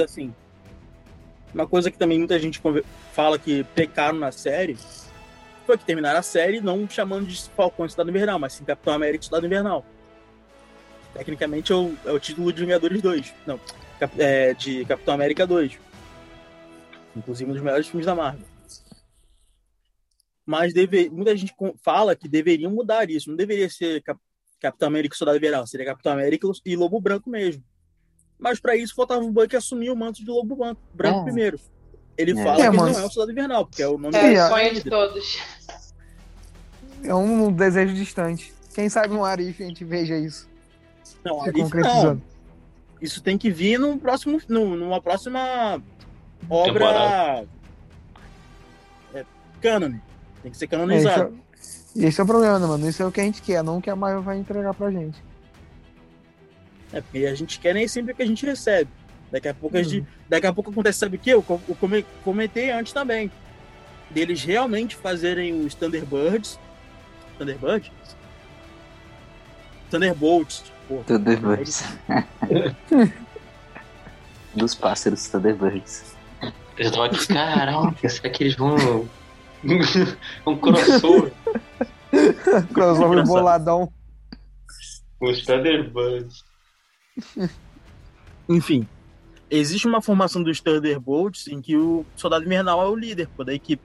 Assim, 0.03 0.33
uma 1.53 1.67
coisa 1.67 1.89
que 1.89 1.97
também 1.97 2.17
muita 2.17 2.37
gente 2.39 2.61
fala 3.13 3.39
que 3.39 3.63
pecaram 3.75 4.17
na 4.17 4.31
série 4.31 4.77
foi 5.65 5.77
que 5.77 5.85
terminaram 5.85 6.19
a 6.19 6.23
série 6.23 6.59
não 6.59 6.89
chamando 6.89 7.27
de 7.27 7.41
Falcão 7.55 7.85
Estado 7.85 8.09
Invernal, 8.09 8.39
mas 8.39 8.53
sim 8.53 8.65
Capitão 8.65 8.93
América 8.93 9.23
Estado 9.23 9.45
Invernal. 9.45 9.85
Tecnicamente 11.13 11.71
é 11.71 11.75
o, 11.75 11.95
é 12.03 12.11
o 12.11 12.19
título 12.19 12.51
de 12.51 12.61
Vingadores 12.61 13.01
2. 13.01 13.33
Não, 13.45 13.59
é, 14.17 14.53
de 14.55 14.83
Capitão 14.85 15.13
América 15.13 15.45
2 15.47 15.90
inclusive 17.15 17.49
um 17.49 17.53
dos 17.53 17.63
melhores 17.63 17.87
filmes 17.87 18.05
da 18.05 18.15
Marvel. 18.15 18.45
Mas 20.45 20.73
deve, 20.73 21.09
muita 21.09 21.35
gente 21.35 21.53
fala 21.83 22.15
que 22.15 22.27
deveriam 22.27 22.71
mudar 22.71 23.09
isso. 23.09 23.29
Não 23.29 23.37
deveria 23.37 23.69
ser 23.69 24.01
Cap, 24.01 24.19
Capitão 24.59 24.87
América 24.87 25.15
e 25.15 25.17
Soldado 25.17 25.37
Invernal, 25.37 25.65
seria 25.67 25.85
Capitão 25.85 26.11
América 26.11 26.47
e 26.65 26.75
Lobo 26.75 26.99
Branco 26.99 27.29
mesmo. 27.29 27.63
Mas 28.37 28.59
para 28.59 28.75
isso 28.75 28.95
faltava 28.95 29.23
o 29.23 29.31
Buck 29.31 29.55
assumir 29.55 29.91
o 29.91 29.95
manto 29.95 30.23
de 30.23 30.29
Lobo 30.29 30.55
Branco, 30.55 30.81
branco 30.93 31.19
é. 31.19 31.23
primeiro. 31.23 31.59
ele 32.17 32.31
é. 32.31 32.43
fala 32.43 32.65
é, 32.65 32.69
que 32.69 32.75
não 32.75 32.87
é 32.87 33.05
o 33.05 33.09
Soldado 33.09 33.31
Invernal, 33.31 33.65
porque 33.65 33.83
é 33.83 33.87
o 33.87 33.97
nome 33.97 34.17
é, 34.17 34.33
É 34.33 34.45
o 34.45 34.49
sonho 34.49 34.73
de 34.73 34.89
todos. 34.89 35.37
É 37.03 37.13
um 37.13 37.51
desejo 37.51 37.93
distante. 37.93 38.53
Quem 38.73 38.89
sabe 38.89 39.13
no 39.13 39.23
Arif 39.23 39.61
a 39.63 39.67
gente 39.67 39.83
veja 39.83 40.17
isso. 40.17 40.49
Não, 41.23 41.41
Arif 41.43 41.73
não. 41.75 42.21
Isso 42.99 43.21
tem 43.21 43.37
que 43.37 43.49
vir 43.49 43.79
no 43.79 43.97
próximo, 43.97 44.39
no, 44.47 44.75
numa 44.75 45.01
próxima 45.01 45.81
obra 46.49 47.45
é, 49.13 49.25
canon. 49.61 49.93
Tem 50.41 50.51
que 50.51 50.57
ser 50.57 50.67
canonizado. 50.67 51.37
É, 51.53 51.59
esse, 51.59 52.03
é, 52.03 52.07
esse 52.07 52.19
é 52.19 52.23
o 52.23 52.27
problema, 52.27 52.59
né, 52.59 52.65
mano. 52.65 52.87
Isso 52.87 53.01
é 53.03 53.05
o 53.05 53.11
que 53.11 53.21
a 53.21 53.23
gente 53.23 53.41
quer, 53.41 53.63
não 53.63 53.77
o 53.77 53.81
que 53.81 53.89
a 53.89 53.95
Marvel 53.95 54.21
vai 54.21 54.37
entregar 54.37 54.73
pra 54.73 54.91
gente. 54.91 55.21
É, 56.93 57.01
porque 57.01 57.25
a 57.25 57.35
gente 57.35 57.59
quer 57.59 57.73
nem 57.73 57.87
sempre 57.87 58.11
o 58.13 58.15
que 58.15 58.23
a 58.23 58.27
gente 58.27 58.45
recebe. 58.45 58.89
Daqui 59.31 59.47
a 59.47 59.53
pouco, 59.53 59.75
uhum. 59.75 59.81
a 59.81 59.83
gente, 59.83 60.07
daqui 60.27 60.45
a 60.45 60.53
pouco 60.53 60.71
acontece, 60.71 60.99
sabe 60.99 61.15
o 61.15 61.19
que? 61.19 61.29
Eu, 61.29 61.43
eu 61.49 62.05
comentei 62.23 62.69
antes 62.69 62.91
também. 62.91 63.31
Deles 64.09 64.43
realmente 64.43 64.95
fazerem 64.95 65.65
os 65.65 65.73
Thunderbirds. 65.73 66.59
Thunderbirds? 67.37 67.91
Thunderbolts. 69.89 70.63
Tipo, 70.65 71.03
Thunderbirds. 71.05 71.83
Dos 74.53 74.75
pássaros 74.75 75.29
Thunderbirds. 75.29 76.13
Eu 76.77 76.91
tava 76.91 77.05
aqui, 77.05 77.27
caraca, 77.27 78.09
será 78.09 78.29
que 78.29 78.43
eles 78.43 78.55
vão. 78.55 79.07
um 80.45 80.57
crossover? 80.57 81.33
crossover 82.73 83.23
boladão. 83.25 83.91
Os 85.19 85.43
Thunderbirds. 85.45 86.43
Enfim, 88.49 88.87
existe 89.49 89.87
uma 89.87 90.01
formação 90.01 90.41
dos 90.41 90.59
Thunderbolts 90.59 91.47
em 91.47 91.61
que 91.61 91.75
o 91.75 92.05
Soldado 92.15 92.45
Invernal 92.45 92.81
é 92.81 92.87
o 92.87 92.95
líder 92.95 93.27
pô, 93.35 93.43
da 93.43 93.53
equipe. 93.53 93.83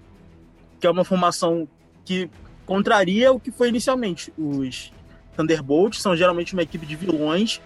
Que 0.80 0.87
é 0.87 0.91
uma 0.91 1.05
formação 1.05 1.68
que 2.05 2.30
contraria 2.64 3.32
o 3.32 3.41
que 3.41 3.51
foi 3.51 3.68
inicialmente. 3.68 4.32
Os 4.39 4.93
Thunderbolts 5.37 6.01
são 6.01 6.16
geralmente 6.16 6.55
uma 6.55 6.62
equipe 6.62 6.87
de 6.87 6.97
vilões 6.97 7.61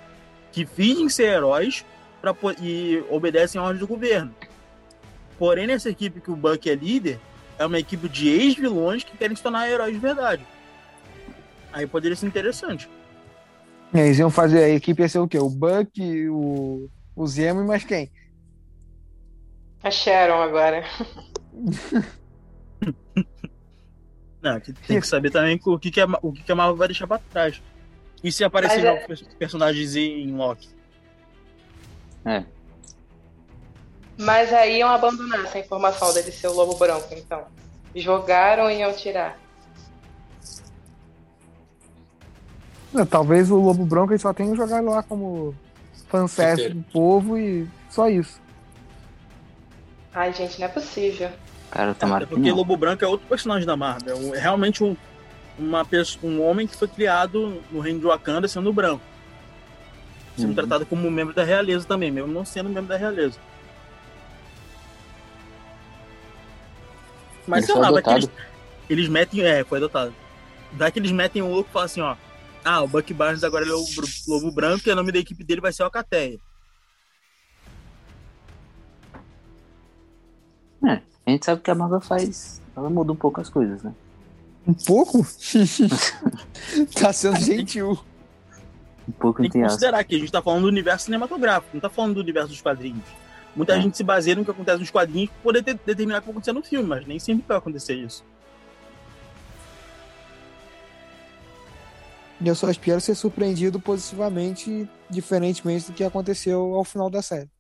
que 0.50 0.66
fingem 0.66 1.08
ser 1.08 1.28
heróis 1.28 1.84
pra, 2.20 2.34
e 2.60 3.02
obedecem 3.08 3.60
a 3.60 3.64
ordens 3.64 3.80
do 3.80 3.86
governo. 3.86 4.34
Porém, 5.40 5.66
nessa 5.66 5.88
equipe 5.88 6.20
que 6.20 6.30
o 6.30 6.36
Buck 6.36 6.68
é 6.68 6.74
líder, 6.74 7.18
é 7.58 7.64
uma 7.64 7.78
equipe 7.78 8.10
de 8.10 8.28
ex-vilões 8.28 9.02
que 9.02 9.16
querem 9.16 9.34
se 9.34 9.42
tornar 9.42 9.70
heróis 9.70 9.94
de 9.94 9.98
verdade. 9.98 10.46
Aí 11.72 11.86
poderia 11.86 12.14
ser 12.14 12.26
interessante. 12.26 12.90
Eles 13.94 14.18
iam 14.18 14.28
fazer 14.28 14.62
a 14.62 14.68
equipe 14.68 15.00
ia 15.00 15.08
ser 15.08 15.18
o 15.18 15.26
quê? 15.26 15.38
O 15.38 15.48
Buck, 15.48 15.98
o 16.28 16.90
o 17.16 17.26
Zemo 17.26 17.62
e 17.62 17.64
mais 17.64 17.84
quem? 17.84 18.12
A 19.82 19.90
Sharon 19.90 20.42
agora. 20.42 20.84
Não, 24.42 24.60
tem 24.60 25.00
que 25.00 25.06
saber 25.06 25.30
também 25.30 25.58
o 25.64 25.78
que, 25.78 25.90
que, 25.90 26.02
a, 26.02 26.06
o 26.20 26.32
que, 26.32 26.42
que 26.42 26.52
a 26.52 26.54
Marvel 26.54 26.76
vai 26.76 26.88
deixar 26.88 27.06
pra 27.06 27.18
trás. 27.18 27.62
E 28.22 28.30
se 28.30 28.44
aparecer 28.44 28.84
é... 28.84 29.06
personagens 29.38 29.96
em 29.96 30.34
Loki? 30.34 30.68
É. 32.26 32.44
Mas 34.20 34.52
aí 34.52 34.80
iam 34.80 34.90
abandonar 34.90 35.46
essa 35.46 35.58
informação 35.58 36.12
dele 36.12 36.30
ser 36.30 36.48
o 36.48 36.52
lobo 36.52 36.76
branco, 36.76 37.08
então. 37.12 37.42
Jogaram 37.96 38.70
e 38.70 38.80
iam 38.80 38.92
tirar. 38.92 39.38
Talvez 43.08 43.50
o 43.50 43.56
lobo 43.56 43.86
branco 43.86 44.12
ele 44.12 44.18
só 44.18 44.34
tenha 44.34 44.54
jogado 44.54 44.84
lá 44.84 45.02
como 45.02 45.54
fanservice 46.08 46.68
do 46.68 46.82
povo 46.92 47.38
e 47.38 47.66
só 47.88 48.10
isso. 48.10 48.38
Ai, 50.12 50.34
gente, 50.34 50.60
não 50.60 50.66
é 50.66 50.70
possível. 50.70 51.30
Cara, 51.70 51.94
tomara 51.94 52.24
é 52.24 52.26
porque 52.26 52.52
Lobo 52.52 52.76
Branco 52.76 53.02
é 53.02 53.08
outro 53.08 53.26
personagem 53.28 53.64
da 53.64 53.76
Marvel. 53.76 54.34
É 54.34 54.40
realmente 54.40 54.82
um, 54.82 54.96
uma 55.56 55.84
pessoa, 55.84 56.30
um 56.30 56.44
homem 56.44 56.66
que 56.66 56.76
foi 56.76 56.88
criado 56.88 57.62
no 57.70 57.80
reino 57.80 58.00
de 58.00 58.06
Wakanda 58.06 58.48
sendo 58.48 58.72
branco. 58.72 59.02
Sendo 60.36 60.48
uhum. 60.48 60.54
tratado 60.56 60.84
como 60.84 61.06
um 61.06 61.10
membro 61.10 61.32
da 61.32 61.44
realeza 61.44 61.86
também, 61.86 62.10
mesmo 62.10 62.32
não 62.32 62.44
sendo 62.44 62.68
membro 62.68 62.86
da 62.86 62.96
realeza. 62.96 63.38
Mas 67.50 67.66
sei 67.66 67.74
lá, 67.74 67.90
vai 67.90 68.02
que 68.02 68.10
eles, 68.10 68.30
eles 68.88 69.08
metem. 69.08 69.42
É, 69.42 69.64
foi 69.64 69.78
adotado. 69.78 70.14
Vai 70.72 70.92
que 70.92 70.98
eles 70.98 71.10
metem 71.10 71.42
o 71.42 71.48
louco 71.48 71.68
e 71.68 71.72
falam 71.72 71.86
assim, 71.86 72.00
ó. 72.00 72.16
Ah, 72.64 72.82
o 72.82 72.88
Buck 72.88 73.12
Barnes 73.14 73.42
agora 73.42 73.66
é 73.66 73.72
o 73.72 73.84
Lobo 74.28 74.52
Branco 74.52 74.86
e 74.86 74.92
o 74.92 74.94
nome 74.94 75.10
da 75.10 75.18
equipe 75.18 75.42
dele 75.42 75.60
vai 75.60 75.72
ser 75.72 75.82
o 75.82 75.86
Alcateia. 75.86 76.38
É, 80.86 81.00
a 81.26 81.30
gente 81.30 81.44
sabe 81.44 81.62
que 81.62 81.70
a 81.70 81.74
Marvel 81.74 82.00
faz. 82.00 82.60
Ela 82.76 82.88
muda 82.88 83.12
um 83.12 83.16
pouco 83.16 83.40
as 83.40 83.48
coisas, 83.48 83.82
né? 83.82 83.92
Um 84.66 84.74
pouco? 84.74 85.26
tá 87.00 87.12
sendo 87.12 87.40
gentil. 87.40 87.98
Um 89.08 89.12
pouco 89.12 89.42
Tem 89.42 89.50
que 89.50 89.60
considerar 89.60 90.04
que 90.04 90.14
a 90.14 90.18
gente 90.18 90.30
tá 90.30 90.42
falando 90.42 90.62
do 90.62 90.68
universo 90.68 91.06
cinematográfico, 91.06 91.70
não 91.74 91.80
tá 91.80 91.90
falando 91.90 92.14
do 92.14 92.20
universo 92.20 92.50
dos 92.50 92.60
quadrinhos. 92.60 93.04
Muita 93.54 93.76
é. 93.76 93.80
gente 93.80 93.96
se 93.96 94.04
baseia 94.04 94.36
no 94.36 94.44
que 94.44 94.50
acontece 94.50 94.78
nos 94.78 94.90
quadrinhos 94.90 95.30
para 95.30 95.42
poder 95.42 95.62
determinar 95.62 96.18
o 96.18 96.20
que 96.20 96.26
vai 96.26 96.30
acontecer 96.30 96.52
no 96.52 96.62
filme, 96.62 96.88
mas 96.88 97.06
nem 97.06 97.18
sempre 97.18 97.44
vai 97.46 97.56
acontecer 97.56 97.94
isso. 97.94 98.24
E 102.40 102.48
eu 102.48 102.54
só 102.54 102.70
espero 102.70 103.00
ser 103.00 103.14
surpreendido 103.14 103.78
positivamente, 103.78 104.88
diferentemente 105.10 105.90
do 105.90 105.92
que 105.92 106.02
aconteceu 106.02 106.74
ao 106.74 106.84
final 106.84 107.10
da 107.10 107.20
série. 107.20 107.50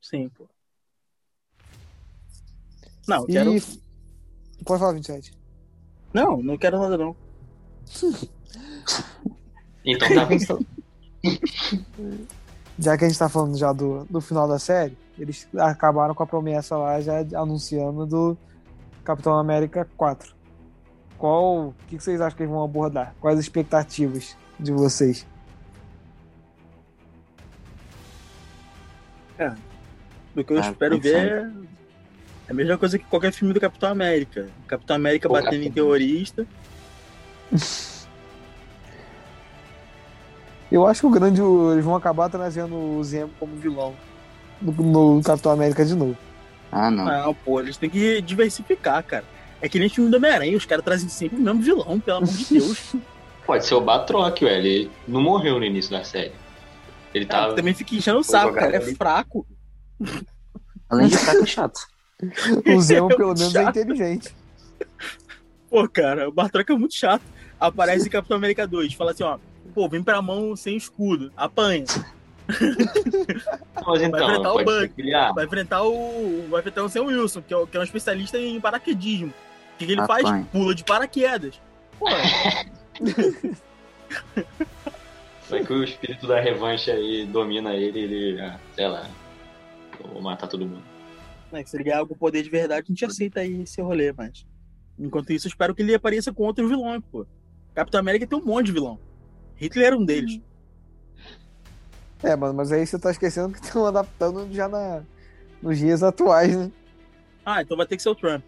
Sim, 0.00 0.30
pô. 0.30 0.48
Não, 3.06 3.18
eu 3.18 3.26
quero. 3.26 3.50
Pode 4.64 4.80
falar, 4.80 4.92
27. 4.94 5.32
Não, 6.14 6.42
não 6.42 6.56
quero 6.56 6.78
nada, 6.78 6.96
não. 6.96 7.14
então 9.84 10.08
tá. 10.14 10.26
Já 12.78 12.96
que 12.96 13.04
a 13.04 13.08
gente 13.08 13.18
tá 13.18 13.28
falando 13.28 13.56
já 13.56 13.72
do, 13.72 14.04
do 14.04 14.20
final 14.20 14.46
da 14.46 14.58
série, 14.58 14.96
eles 15.18 15.48
acabaram 15.58 16.14
com 16.14 16.22
a 16.22 16.26
promessa 16.26 16.76
lá, 16.76 17.00
já 17.00 17.20
anunciando 17.34 18.04
do 18.04 18.36
Capitão 19.02 19.38
América 19.38 19.88
4. 19.96 20.34
Qual. 21.16 21.68
O 21.68 21.74
que 21.88 21.98
vocês 21.98 22.20
acham 22.20 22.36
que 22.36 22.42
eles 22.42 22.52
vão 22.52 22.62
abordar? 22.62 23.14
Quais 23.20 23.38
as 23.38 23.44
expectativas 23.44 24.36
de 24.60 24.72
vocês? 24.72 25.26
É. 29.38 29.54
O 30.34 30.44
que 30.44 30.52
eu 30.52 30.58
ah, 30.58 30.70
espero 30.70 31.00
ver 31.00 31.16
é 31.16 31.50
a 32.48 32.54
mesma 32.54 32.76
coisa 32.76 32.98
que 32.98 33.04
qualquer 33.06 33.32
filme 33.32 33.54
do 33.54 33.60
Capitão 33.60 33.90
América. 33.90 34.48
Capitão 34.66 34.96
América 34.96 35.28
Pô, 35.28 35.34
batendo 35.34 35.50
Capitão. 35.52 35.68
em 35.68 35.72
terrorista. 35.72 36.46
Eu 40.70 40.86
acho 40.86 41.00
que 41.00 41.06
o 41.06 41.10
grande. 41.10 41.40
Eles 41.40 41.84
vão 41.84 41.94
acabar 41.94 42.28
trazendo 42.28 42.74
o 42.74 43.04
Zemo 43.04 43.30
como 43.38 43.56
vilão 43.56 43.94
no, 44.60 44.72
no 45.16 45.22
Capitão 45.22 45.52
América 45.52 45.84
de 45.84 45.94
novo. 45.94 46.16
Ah, 46.70 46.90
não. 46.90 47.04
Não, 47.04 47.34
pô, 47.34 47.60
eles 47.60 47.76
têm 47.76 47.88
que 47.88 48.20
diversificar, 48.20 49.02
cara. 49.04 49.24
É 49.60 49.68
que 49.68 49.78
nem 49.78 49.88
filme 49.88 50.10
do 50.10 50.16
Homem-Aranha, 50.16 50.56
os 50.56 50.66
caras 50.66 50.84
trazem 50.84 51.08
sempre 51.08 51.38
o 51.38 51.40
mesmo 51.40 51.62
vilão, 51.62 51.98
pelo 52.00 52.18
amor 52.18 52.28
de 52.28 52.44
Deus. 52.58 52.94
Pode 53.46 53.64
ser 53.64 53.74
o 53.74 53.80
Batroc, 53.80 54.40
velho. 54.40 54.66
Ele 54.66 54.90
não 55.06 55.22
morreu 55.22 55.58
no 55.58 55.64
início 55.64 55.90
da 55.90 56.04
série. 56.04 56.32
Ele 57.14 57.24
tá. 57.24 57.54
também 57.54 57.72
fica 57.72 57.94
enchendo 57.94 58.18
o 58.18 58.24
saco, 58.24 58.52
cara. 58.52 58.76
Ele 58.76 58.90
é 58.90 58.94
fraco. 58.94 59.46
Além 60.90 61.08
de 61.08 61.16
fraco, 61.16 61.42
é 61.42 61.46
chato. 61.46 61.80
O 62.66 62.80
Zemo, 62.80 63.08
pelo 63.16 63.34
menos, 63.34 63.54
é 63.54 63.62
inteligente. 63.62 64.34
Pô, 65.70 65.88
cara, 65.88 66.28
o 66.28 66.32
Batroc 66.32 66.68
é 66.68 66.74
muito 66.74 66.94
chato. 66.94 67.22
Aparece 67.58 68.06
em 68.06 68.10
Capitão 68.10 68.36
América 68.36 68.66
2, 68.66 68.92
fala 68.94 69.12
assim, 69.12 69.22
ó. 69.22 69.38
Pô, 69.76 69.86
vem 69.90 70.02
pra 70.02 70.22
mão 70.22 70.56
sem 70.56 70.74
escudo, 70.74 71.30
apanha. 71.36 71.84
Mas 73.86 74.00
então, 74.00 74.10
vai 74.10 74.30
enfrentar 74.30 74.54
o 74.54 74.64
Buck, 74.64 74.94
vai 75.34 75.44
enfrentar 75.44 75.82
o. 75.82 76.48
Vai 76.48 76.60
enfrentar 76.60 76.84
o 76.84 76.88
Sam 76.88 77.02
Wilson, 77.02 77.42
que 77.42 77.52
é, 77.52 77.66
que 77.66 77.76
é 77.76 77.80
um 77.80 77.82
especialista 77.82 78.38
em 78.38 78.58
paraquedismo. 78.58 79.28
O 79.28 79.76
que, 79.76 79.84
que 79.84 79.92
ele 79.92 80.06
faz? 80.06 80.24
Pula 80.50 80.74
de 80.74 80.82
paraquedas. 80.82 81.60
Pô. 81.98 82.06
Só 85.46 85.62
que 85.62 85.72
o 85.74 85.84
espírito 85.84 86.26
da 86.26 86.40
revanche 86.40 86.90
aí 86.90 87.26
domina 87.26 87.74
ele, 87.74 88.00
ele, 88.00 88.40
ah, 88.40 88.58
sei 88.74 88.88
lá, 88.88 89.06
vou 90.10 90.22
matar 90.22 90.46
todo 90.46 90.64
mundo. 90.64 90.82
É, 91.52 91.62
se 91.66 91.76
ele 91.76 91.84
ganhar 91.84 91.98
algum 91.98 92.14
poder 92.14 92.42
de 92.42 92.48
verdade, 92.48 92.86
a 92.86 92.88
gente 92.88 93.04
aceita 93.04 93.40
aí 93.40 93.60
esse 93.60 93.82
rolê, 93.82 94.10
mas. 94.10 94.46
Enquanto 94.98 95.34
isso, 95.34 95.46
eu 95.46 95.50
espero 95.50 95.74
que 95.74 95.82
ele 95.82 95.94
apareça 95.94 96.32
com 96.32 96.44
outros 96.44 96.66
vilões, 96.66 97.02
pô. 97.12 97.26
Capitão 97.74 98.00
América 98.00 98.26
tem 98.26 98.38
um 98.38 98.42
monte 98.42 98.64
de 98.66 98.72
vilão. 98.72 98.98
Hitler 99.56 99.86
era 99.86 99.96
um 99.96 100.04
deles. 100.04 100.40
É, 102.22 102.34
mano, 102.34 102.54
mas 102.54 102.72
aí 102.72 102.86
você 102.86 102.98
tá 102.98 103.10
esquecendo 103.10 103.52
que 103.52 103.64
estão 103.64 103.86
adaptando 103.86 104.48
já 104.52 104.68
na, 104.68 105.02
nos 105.62 105.78
dias 105.78 106.02
atuais, 106.02 106.56
né? 106.56 106.70
Ah, 107.44 107.62
então 107.62 107.76
vai 107.76 107.86
ter 107.86 107.96
que 107.96 108.02
ser 108.02 108.08
o 108.08 108.14
Trump. 108.14 108.42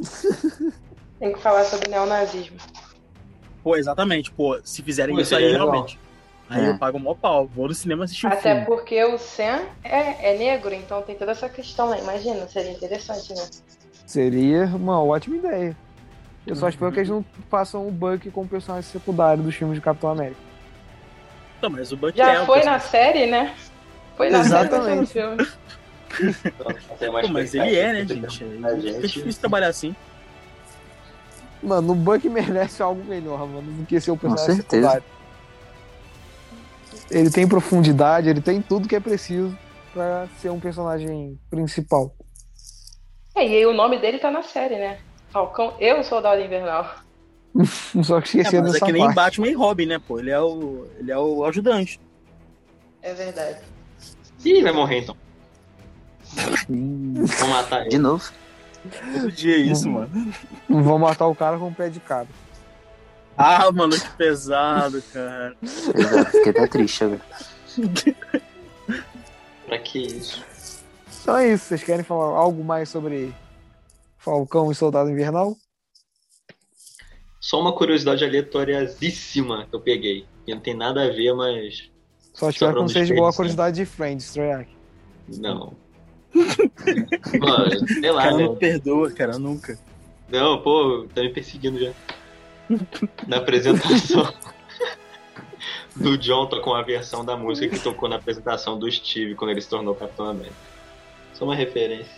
Tem 1.18 1.32
que 1.32 1.40
falar 1.40 1.64
sobre 1.64 1.88
neonazismo. 1.88 2.56
Pô, 3.62 3.76
exatamente. 3.76 4.30
Pô, 4.30 4.58
se 4.62 4.82
fizerem 4.82 5.14
Pô, 5.14 5.20
isso 5.20 5.34
aí, 5.34 5.52
realmente. 5.52 5.98
Aí 6.48 6.64
é. 6.64 6.70
eu 6.70 6.78
pago 6.78 6.98
mó 6.98 7.14
pau, 7.14 7.46
vou 7.46 7.68
no 7.68 7.74
cinema 7.74 8.04
assistir 8.04 8.26
o 8.26 8.30
Até 8.30 8.52
filme. 8.52 8.66
porque 8.66 9.04
o 9.04 9.18
Sam 9.18 9.66
é, 9.84 10.32
é 10.32 10.38
negro, 10.38 10.72
então 10.72 11.02
tem 11.02 11.14
toda 11.14 11.32
essa 11.32 11.48
questão 11.48 11.90
lá. 11.90 11.98
Imagina, 11.98 12.48
seria 12.48 12.72
interessante, 12.72 13.34
né? 13.34 13.46
Seria 14.06 14.64
uma 14.64 15.02
ótima 15.02 15.36
ideia. 15.36 15.76
Eu 16.48 16.56
só 16.56 16.68
espero 16.68 16.90
que 16.90 17.00
eles 17.00 17.10
não 17.10 17.24
façam 17.50 17.86
o 17.86 17.90
Buck 17.90 18.30
como 18.30 18.48
personagem 18.48 18.90
secundário 18.90 19.42
dos 19.42 19.54
filmes 19.54 19.76
de 19.76 19.82
Capitão 19.82 20.10
América. 20.10 20.40
Não, 21.60 21.68
mas 21.68 21.92
o 21.92 21.96
Buck 21.96 22.16
Já 22.16 22.42
é 22.42 22.46
foi 22.46 22.62
na 22.64 22.78
série, 22.78 23.26
né? 23.26 23.54
Foi 24.16 24.30
na 24.30 24.38
Exatamente. 24.38 25.12
série. 25.12 25.46
Pô, 26.56 27.28
mas 27.30 27.54
ele 27.54 27.76
é, 27.76 27.92
né, 27.92 28.06
gente? 28.06 28.44
É 28.64 29.00
difícil 29.00 29.40
trabalhar 29.40 29.68
assim. 29.68 29.94
Mano, 31.62 31.92
o 31.92 31.94
Buck 31.94 32.26
merece 32.28 32.82
algo 32.82 33.04
melhor, 33.04 33.46
mano, 33.46 33.72
do 33.72 33.84
que 33.84 34.00
ser 34.00 34.10
o 34.10 34.16
personagem 34.16 34.56
certeza. 34.56 34.88
secundário. 34.88 35.04
Ele 37.10 37.30
tem 37.30 37.46
profundidade, 37.46 38.28
ele 38.28 38.40
tem 38.40 38.62
tudo 38.62 38.88
que 38.88 38.94
é 38.96 39.00
preciso 39.00 39.56
pra 39.92 40.28
ser 40.40 40.50
um 40.50 40.60
personagem 40.60 41.38
principal. 41.50 42.14
É, 43.34 43.46
e 43.46 43.56
aí 43.56 43.66
o 43.66 43.72
nome 43.72 43.98
dele 43.98 44.18
tá 44.18 44.30
na 44.30 44.42
série, 44.42 44.76
né? 44.76 44.98
Falcão 45.30 45.74
e 45.78 45.92
o 45.92 46.02
Soldado 46.02 46.40
Invernal. 46.40 46.94
Só 48.02 48.20
que 48.20 48.38
É, 48.38 48.42
esqueci 48.42 48.44
mas 48.44 48.54
é 48.54 48.62
dessa 48.62 48.86
que 48.86 48.92
nem 48.92 49.02
parte. 49.02 49.14
Batman 49.16 49.48
e 49.48 49.54
Robin, 49.54 49.86
né, 49.86 49.98
pô? 49.98 50.18
Ele 50.18 50.30
é 50.30 50.40
o, 50.40 50.86
ele 50.98 51.10
é 51.12 51.18
o 51.18 51.44
ajudante. 51.44 52.00
É 53.02 53.14
verdade. 53.14 53.58
Ih, 54.44 54.62
vai 54.62 54.72
morrer 54.72 55.00
então. 55.00 55.16
Vou 56.68 57.48
matar 57.48 57.80
ele. 57.82 57.90
De 57.90 57.98
novo. 57.98 58.30
Todo 59.12 59.32
dia 59.32 59.56
é 59.56 59.58
isso, 59.58 59.88
mano. 59.88 60.10
Não 60.68 60.82
vão 60.82 60.98
matar 60.98 61.26
o 61.26 61.34
cara 61.34 61.58
com 61.58 61.68
o 61.68 61.74
pé 61.74 61.88
de 61.88 62.00
cara. 62.00 62.28
Ah, 63.36 63.70
mano, 63.72 63.98
que 63.98 64.10
pesado, 64.10 65.02
cara. 65.12 65.56
Exato, 65.62 66.30
fiquei 66.32 66.50
até 66.50 66.66
triste 66.66 67.04
agora. 67.04 67.20
Pra 69.66 69.78
que 69.78 69.98
isso? 69.98 70.44
Então 71.22 71.36
é 71.36 71.52
isso, 71.52 71.66
vocês 71.66 71.84
querem 71.84 72.04
falar 72.04 72.36
algo 72.38 72.64
mais 72.64 72.88
sobre 72.88 73.32
Falcão 74.28 74.70
e 74.70 74.74
Soldado 74.74 75.10
Invernal? 75.10 75.56
Só 77.40 77.58
uma 77.58 77.72
curiosidade 77.72 78.22
aleatoriazíssima 78.24 79.66
que 79.66 79.74
eu 79.74 79.80
peguei. 79.80 80.26
Que 80.44 80.54
não 80.54 80.60
tem 80.60 80.74
nada 80.74 81.04
a 81.04 81.08
ver, 81.08 81.32
mas. 81.34 81.90
Só 82.34 82.50
espero 82.50 82.74
que 82.74 82.80
não 82.80 82.88
seja 82.88 83.14
igual 83.14 83.30
a 83.30 83.32
curiosidade 83.32 83.76
de 83.76 83.86
Friends, 83.86 84.32
Troiak. 84.32 84.70
Não. 85.38 85.72
Mano, 87.40 87.88
sei 87.88 88.10
O 88.10 88.14
lá, 88.14 88.22
cara 88.24 88.36
né? 88.36 88.44
não 88.44 88.56
perdoa, 88.56 89.10
cara, 89.12 89.38
nunca. 89.38 89.78
Não, 90.28 90.60
pô, 90.60 91.06
tá 91.14 91.22
me 91.22 91.30
perseguindo 91.30 91.80
já. 91.80 91.92
Na 93.26 93.38
apresentação 93.38 94.30
do 95.96 96.18
John 96.18 96.46
tocou 96.48 96.74
uma 96.74 96.84
versão 96.84 97.24
da 97.24 97.34
música 97.34 97.74
que 97.74 97.82
tocou 97.82 98.10
na 98.10 98.16
apresentação 98.16 98.78
do 98.78 98.90
Steve 98.92 99.34
quando 99.34 99.52
ele 99.52 99.62
se 99.62 99.70
tornou 99.70 99.94
Capitão 99.94 100.26
América. 100.26 100.54
Só 101.32 101.46
uma 101.46 101.54
referência. 101.54 102.17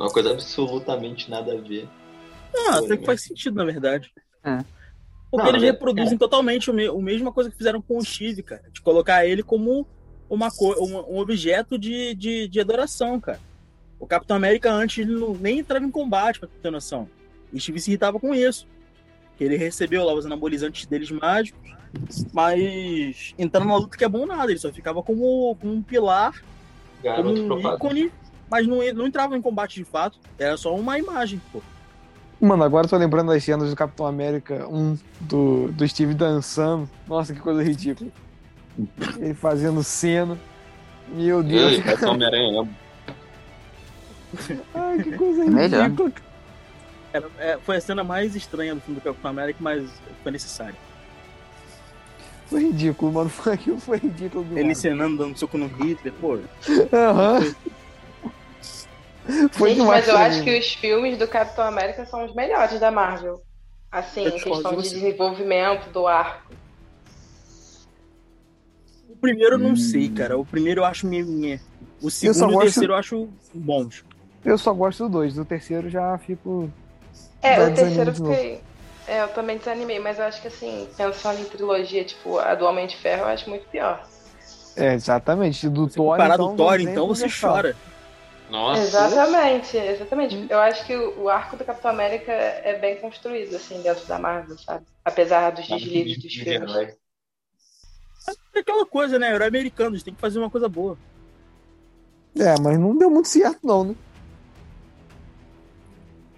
Uma 0.00 0.10
coisa 0.10 0.30
absolutamente 0.32 1.30
nada 1.30 1.52
a 1.52 1.60
ver. 1.60 1.86
Ah, 2.68 2.78
até 2.78 2.96
que 2.96 3.04
faz 3.04 3.22
sentido, 3.22 3.54
na 3.56 3.64
verdade. 3.64 4.10
É. 4.42 4.58
Porque 5.30 5.44
Não, 5.46 5.48
eles 5.50 5.62
é- 5.62 5.66
reproduzem 5.66 6.16
totalmente 6.18 6.70
o 6.70 6.74
me- 6.74 6.88
a 6.88 6.94
mesma 6.94 7.30
coisa 7.32 7.50
que 7.50 7.56
fizeram 7.56 7.80
com 7.80 7.98
o 7.98 8.04
Steve, 8.04 8.42
cara. 8.42 8.64
De 8.72 8.80
colocar 8.80 9.24
ele 9.26 9.42
como 9.42 9.86
uma 10.28 10.50
co 10.50 10.72
um, 10.84 11.16
um 11.16 11.18
objeto 11.18 11.78
de, 11.78 12.14
de, 12.14 12.48
de 12.48 12.60
adoração, 12.60 13.20
cara. 13.20 13.38
O 13.98 14.06
Capitão 14.06 14.36
América 14.36 14.72
antes 14.72 14.98
ele 14.98 15.12
não, 15.12 15.34
nem 15.34 15.58
entrava 15.58 15.84
em 15.84 15.90
combate, 15.90 16.40
pra 16.40 16.48
ter 16.62 16.70
noção. 16.70 17.08
E 17.52 17.56
o 17.58 17.60
Steve 17.60 17.78
se 17.80 17.90
irritava 17.90 18.18
com 18.18 18.34
isso. 18.34 18.66
Que 19.36 19.44
ele 19.44 19.56
recebeu 19.56 20.04
lá 20.04 20.12
os 20.14 20.24
anabolizantes 20.26 20.86
deles 20.86 21.10
mágicos, 21.10 21.70
mas 22.32 23.34
entrando 23.38 23.64
numa 23.66 23.76
luta 23.78 23.96
que 23.96 24.04
é 24.04 24.08
bom 24.08 24.26
nada, 24.26 24.50
ele 24.50 24.58
só 24.60 24.72
ficava 24.72 25.02
como, 25.02 25.54
como 25.60 25.72
um 25.74 25.82
pilar, 25.82 26.32
como 27.02 27.02
Garoto 27.02 27.40
um 27.42 27.46
propaganda. 27.46 27.76
ícone, 27.76 28.12
mas 28.50 28.66
não, 28.66 28.78
não 28.94 29.06
entrava 29.06 29.36
em 29.36 29.40
combate 29.42 29.74
de 29.76 29.84
fato. 29.84 30.18
Era 30.38 30.56
só 30.56 30.74
uma 30.74 30.98
imagem, 30.98 31.40
pô. 31.52 31.60
Mano, 32.40 32.64
agora 32.64 32.86
eu 32.86 32.90
tô 32.90 32.96
lembrando 32.96 33.28
das 33.32 33.44
cenas 33.44 33.68
do 33.68 33.76
Capitão 33.76 34.06
América 34.06 34.66
1 34.66 34.98
do, 35.20 35.68
do 35.72 35.86
Steve 35.86 36.14
dançando. 36.14 36.88
Nossa, 37.06 37.34
que 37.34 37.40
coisa 37.40 37.62
ridícula. 37.62 38.10
Ele 39.18 39.34
fazendo 39.34 39.82
cena. 39.84 40.38
Meu 41.08 41.42
Deus. 41.42 41.72
Ei, 41.72 41.82
Capitão 41.82 42.12
Homem-Aranha. 42.14 42.68
Ai, 44.74 45.02
que 45.02 45.12
coisa 45.12 45.44
É 45.44 45.50
melhor. 45.50 45.82
ridícula. 45.84 46.12
Era- 47.12 47.28
é, 47.38 47.58
foi 47.58 47.76
a 47.76 47.80
cena 47.80 48.02
mais 48.04 48.34
estranha 48.36 48.74
do 48.74 48.80
filme 48.80 49.00
do 49.00 49.04
Capitão 49.04 49.30
América, 49.30 49.58
mas 49.60 49.90
foi 50.22 50.32
necessário. 50.32 50.76
Foi 52.46 52.62
ridículo, 52.62 53.12
mano. 53.12 53.28
Foi 53.30 53.52
aquilo 53.52 53.78
foi 53.78 53.98
ridículo. 53.98 54.42
do 54.44 54.52
Ele 54.54 54.62
nada. 54.62 54.72
encenando, 54.72 55.16
dando 55.18 55.38
soco 55.38 55.56
no 55.58 55.66
Hitler, 55.66 56.12
pô. 56.20 56.38
Aham. 56.92 57.54
Foi 59.52 59.70
Gente, 59.74 59.86
mas 59.86 60.08
eu 60.08 60.16
acho 60.16 60.42
que 60.42 60.58
os 60.58 60.74
filmes 60.74 61.18
do 61.18 61.26
Capitão 61.28 61.64
América 61.64 62.04
são 62.06 62.24
os 62.24 62.34
melhores 62.34 62.78
da 62.80 62.90
Marvel. 62.90 63.40
Assim, 63.92 64.24
em 64.26 64.30
questão 64.38 64.70
de 64.70 64.76
você. 64.76 64.94
desenvolvimento 64.94 65.90
do 65.90 66.06
arco. 66.06 66.52
O 69.08 69.16
primeiro 69.16 69.54
eu 69.56 69.58
não 69.58 69.70
Hum. 69.72 69.76
sei, 69.76 70.08
cara. 70.08 70.38
O 70.38 70.44
primeiro 70.46 70.80
eu 70.80 70.84
acho 70.84 71.06
meio. 71.06 71.26
nhé. 71.26 71.58
O 72.00 72.10
só 72.10 72.16
segundo 72.30 72.40
e 72.40 72.44
o 72.44 72.50
gosto- 72.52 72.64
terceiro 72.64 72.92
eu 72.92 72.96
acho 72.96 73.28
bons. 73.52 74.04
Eu 74.44 74.56
só 74.56 74.72
gosto 74.72 75.04
do 75.04 75.08
dois. 75.10 75.34
Do 75.34 75.44
terceiro 75.44 75.90
já 75.90 76.16
fico. 76.18 76.70
É, 77.42 77.60
o 77.66 77.74
terceiro 77.74 78.14
fiquei. 78.14 78.60
É, 79.08 79.22
eu 79.22 79.28
também 79.28 79.58
desanimei, 79.58 79.98
mas 79.98 80.18
eu 80.20 80.24
acho 80.24 80.40
que 80.40 80.46
assim, 80.48 80.88
pensando 80.96 81.40
em 81.40 81.44
trilogia, 81.44 82.04
tipo, 82.04 82.38
a 82.38 82.54
do 82.54 82.64
Homem 82.64 82.86
de 82.86 82.96
Ferro, 82.96 83.22
eu 83.22 83.26
acho 83.28 83.50
muito 83.50 83.66
pior. 83.68 84.06
É, 84.76 84.94
exatamente. 84.94 85.68
Do 85.68 85.88
Se 85.88 85.96
Thor. 85.96 86.12
comparar 86.12 86.34
então, 86.34 86.50
do 86.50 86.56
Thor, 86.56 86.80
então 86.80 87.08
você 87.08 87.22
conversar. 87.22 87.50
chora. 87.52 87.76
Nossa. 88.50 88.82
Exatamente, 88.82 89.76
exatamente. 89.76 90.46
Eu 90.50 90.58
acho 90.58 90.84
que 90.84 90.94
o 90.94 91.20
o 91.22 91.28
arco 91.28 91.56
do 91.56 91.64
Capitão 91.64 91.90
América 91.90 92.32
é 92.32 92.76
bem 92.78 92.96
construído, 92.96 93.54
assim, 93.54 93.80
dentro 93.80 94.04
da 94.06 94.18
Marvel, 94.18 94.58
sabe? 94.58 94.84
Apesar 95.04 95.50
dos 95.50 95.68
deslizes 95.68 96.22
dos 96.22 96.34
filmes. 96.34 96.96
É 98.54 98.58
aquela 98.58 98.84
coisa, 98.84 99.18
né? 99.18 99.32
Herói 99.32 99.48
americano, 99.48 99.90
a 99.90 99.92
gente 99.92 100.04
tem 100.04 100.14
que 100.14 100.20
fazer 100.20 100.38
uma 100.38 100.50
coisa 100.50 100.68
boa. 100.68 100.98
É, 102.36 102.58
mas 102.60 102.78
não 102.78 102.96
deu 102.96 103.08
muito 103.10 103.28
certo, 103.28 103.60
não, 103.62 103.84
né? 103.84 103.94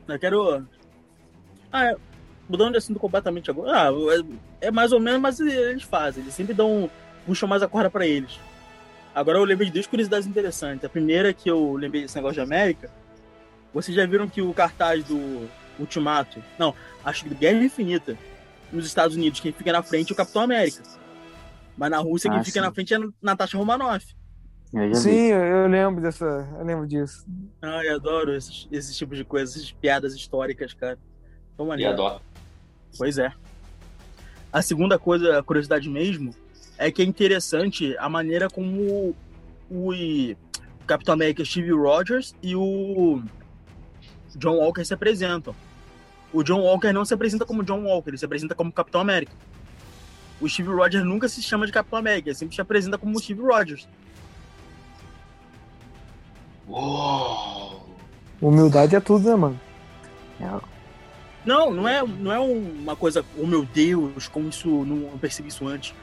Eu 0.09 0.19
quero. 0.19 0.67
Ah, 1.71 1.87
é... 1.87 1.97
mudando 2.49 2.73
de 2.73 2.79
assunto 2.79 3.01
completamente 3.01 3.51
agora. 3.51 3.89
Ah, 3.89 3.91
é, 4.61 4.67
é 4.69 4.71
mais 4.71 4.93
ou 4.93 5.01
menos, 5.01 5.21
mas 5.21 5.41
eles 5.41 5.83
fazem. 5.83 6.23
Eles 6.23 6.35
sempre 6.35 6.53
dão. 6.53 6.91
puxam 7.27 7.49
mais 7.49 7.63
a 7.63 7.69
corda 7.69 7.91
pra 7.91 8.07
eles. 8.07 8.39
Agora 9.15 9.39
eu 9.39 9.45
lembrei 9.45 9.69
de 9.69 9.75
duas 9.75 9.87
curiosidades 9.87 10.27
interessantes. 10.27 10.85
A 10.85 10.89
primeira 10.89 11.31
é 11.31 11.33
que 11.33 11.51
eu 11.51 11.75
lembrei 11.75 12.03
desse 12.03 12.17
negócio 12.17 12.35
de 12.35 12.41
América. 12.41 12.91
Vocês 13.75 13.95
já 13.95 14.07
viram 14.07 14.29
que 14.29 14.41
o 14.41 14.53
cartaz 14.55 15.05
do 15.05 15.49
Ultimato. 15.79 16.43
Não, 16.59 16.75
acho 17.05 17.25
que 17.25 17.29
do 17.31 17.35
Guerra 17.35 17.63
Infinita. 17.63 18.17
Nos 18.73 18.87
Estados 18.87 19.17
Unidos, 19.17 19.41
quem 19.41 19.53
fica 19.53 19.71
na 19.73 19.83
frente 19.83 20.11
é 20.11 20.15
o 20.15 20.17
Capitão 20.17 20.43
América. 20.43 20.83
Mas 21.77 21.91
na 21.91 21.99
Rússia, 21.99 22.31
quem 22.31 22.39
Ah, 22.41 22.45
fica 22.45 22.61
sim. 22.61 22.67
na 22.67 22.73
frente 22.73 22.95
é 22.95 22.99
Natasha 23.21 23.59
Romanoff. 23.59 24.07
Eu 24.73 24.95
Sim, 24.95 25.27
eu, 25.27 25.67
lembro 25.69 26.01
dessa. 26.01 26.25
Eu 26.59 26.65
lembro 26.65 26.87
disso. 26.87 27.27
Ai, 27.61 27.89
eu 27.89 27.97
adoro 27.97 28.35
esses, 28.35 28.67
esses 28.73 28.97
tipos 28.97 29.19
de 29.19 29.25
coisas, 29.25 29.55
essas 29.57 29.73
piadas 29.73 30.15
históricas, 30.15 30.73
cara. 30.73 30.99
Tão 31.59 31.67
E 31.67 31.69
maneiro. 31.69 31.93
adoro. 31.93 32.23
Pois 32.97 33.19
é. 33.19 33.31
A 34.51 34.63
segunda 34.63 34.99
coisa, 34.99 35.39
a 35.39 35.43
curiosidade 35.43 35.89
mesmo, 35.91 36.35
é 36.83 36.91
que 36.91 37.01
é 37.01 37.05
interessante 37.05 37.97
a 37.99 38.09
maneira 38.09 38.51
como 38.51 39.15
o 39.71 39.93
Capitão 40.85 41.15
América 41.15 41.45
Steve 41.45 41.71
Rogers 41.71 42.35
e 42.43 42.57
o 42.57 43.23
John 44.35 44.57
Walker 44.57 44.85
se 44.85 44.93
apresentam. 44.93 45.55
O 46.33 46.43
John 46.43 46.61
Walker 46.61 46.93
não 46.93 47.05
se 47.05 47.15
apresenta 47.15 47.47
como 47.47 47.63
John 47.63 47.85
Walker, 47.85 48.11
ele 48.11 48.19
se 48.19 48.25
apresenta 48.25 48.55
como 48.55 48.73
Capitão 48.73 49.01
América. 49.01 49.33
O 50.41 50.49
Steve 50.49 50.71
Rogers 50.71 51.05
nunca 51.05 51.29
se 51.29 51.41
chama 51.41 51.67
de 51.67 51.73
Capitão 51.73 52.01
América, 52.01 52.31
ele 52.31 52.37
sempre 52.37 52.55
se 52.57 52.61
apresenta 52.61 52.99
como 52.99 53.19
Steve 53.21 53.43
Rogers. 53.43 53.89
Uou! 56.67 57.97
Humildade 58.41 58.97
é 58.97 59.01
tudo, 59.01 59.29
né, 59.29 59.37
mano? 59.37 59.61
Não, 61.45 61.73
não 61.73 61.89
é, 61.89 62.03
não 62.05 62.33
é 62.33 62.41
uma 62.41 62.97
coisa, 62.97 63.25
oh 63.39 63.47
meu 63.47 63.65
Deus, 63.65 64.27
como 64.27 64.49
isso, 64.49 64.69
não 64.85 64.97
eu 65.13 65.19
percebi 65.21 65.49
isso 65.49 65.67
antes. 65.67 65.95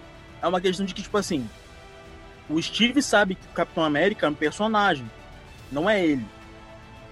É 0.41 0.47
uma 0.47 0.61
questão 0.61 0.85
de 0.85 0.93
que, 0.93 1.01
tipo 1.01 1.17
assim, 1.17 1.49
o 2.49 2.61
Steve 2.61 3.01
sabe 3.01 3.35
que 3.35 3.45
o 3.45 3.53
Capitão 3.53 3.83
América 3.83 4.25
é 4.25 4.29
um 4.29 4.33
personagem, 4.33 5.09
não 5.71 5.89
é 5.89 6.03
ele. 6.03 6.25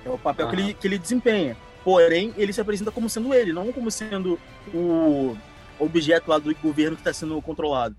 É 0.05 0.09
o 0.09 0.17
papel 0.17 0.49
que, 0.49 0.55
ele, 0.55 0.73
que 0.73 0.87
ele 0.87 0.97
desempenha. 0.97 1.57
Porém, 1.83 2.33
ele 2.37 2.51
se 2.51 2.59
apresenta 2.59 2.91
como 2.91 3.09
sendo 3.09 3.33
ele, 3.33 3.53
não 3.53 3.71
como 3.71 3.91
sendo 3.91 4.39
o 4.73 5.37
objeto 5.79 6.29
lá 6.29 6.37
do 6.37 6.53
governo 6.55 6.95
que 6.95 7.01
está 7.01 7.13
sendo 7.13 7.41
controlado. 7.41 7.95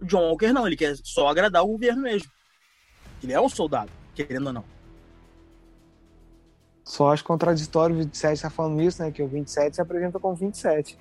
O 0.00 0.04
John 0.04 0.28
Walker 0.28 0.52
não, 0.52 0.66
ele 0.66 0.76
quer 0.76 0.96
só 1.02 1.28
agradar 1.28 1.62
o 1.62 1.68
governo 1.68 2.02
mesmo. 2.02 2.30
Ele 3.22 3.32
é 3.32 3.40
um 3.40 3.48
soldado, 3.48 3.90
querendo 4.14 4.46
ou 4.46 4.52
não. 4.52 4.64
Só 6.84 7.12
acho 7.12 7.24
contraditório 7.24 7.96
o 7.96 7.98
27 7.98 8.42
tá 8.42 8.50
falando 8.50 8.80
isso, 8.80 9.02
né? 9.02 9.10
Que 9.10 9.22
o 9.22 9.26
27 9.26 9.74
se 9.74 9.82
apresenta 9.82 10.20
como 10.20 10.36
27. 10.36 10.96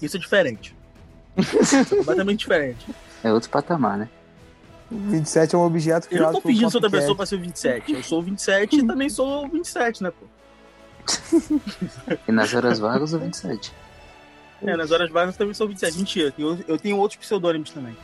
Isso 0.00 0.16
é 0.16 0.20
diferente. 0.20 0.74
É 1.36 1.84
completamente 1.96 2.40
diferente. 2.40 2.86
É 3.22 3.32
outro 3.32 3.50
patamar, 3.50 3.98
né? 3.98 4.08
O 4.90 4.96
27 4.96 5.54
é 5.54 5.58
um 5.58 5.62
objeto 5.62 6.06
Eu 6.10 6.22
não 6.22 6.32
tô 6.34 6.40
fingindo 6.42 6.70
ser 6.70 6.76
outra 6.76 6.90
pessoa 6.90 7.16
pra 7.16 7.26
ser 7.26 7.36
o 7.36 7.40
27. 7.40 7.92
Eu 7.92 8.02
sou 8.02 8.18
o 8.20 8.22
27 8.22 8.76
e 8.76 8.82
também 8.86 9.08
sou 9.08 9.46
o 9.46 9.48
27, 9.48 10.02
né, 10.02 10.10
pô? 10.12 10.26
E 12.28 12.32
nas 12.32 12.52
horas 12.54 12.78
vagas, 12.78 13.12
o 13.12 13.18
27. 13.18 13.72
É, 14.62 14.76
nas 14.76 14.90
horas 14.90 15.10
vagas 15.10 15.36
também 15.36 15.54
sou 15.54 15.66
o 15.66 15.70
27. 15.70 15.98
Mentira, 15.98 16.34
eu, 16.38 16.58
eu 16.68 16.78
tenho 16.78 16.96
outros 16.98 17.18
pseudônimos 17.18 17.70
também. 17.70 17.96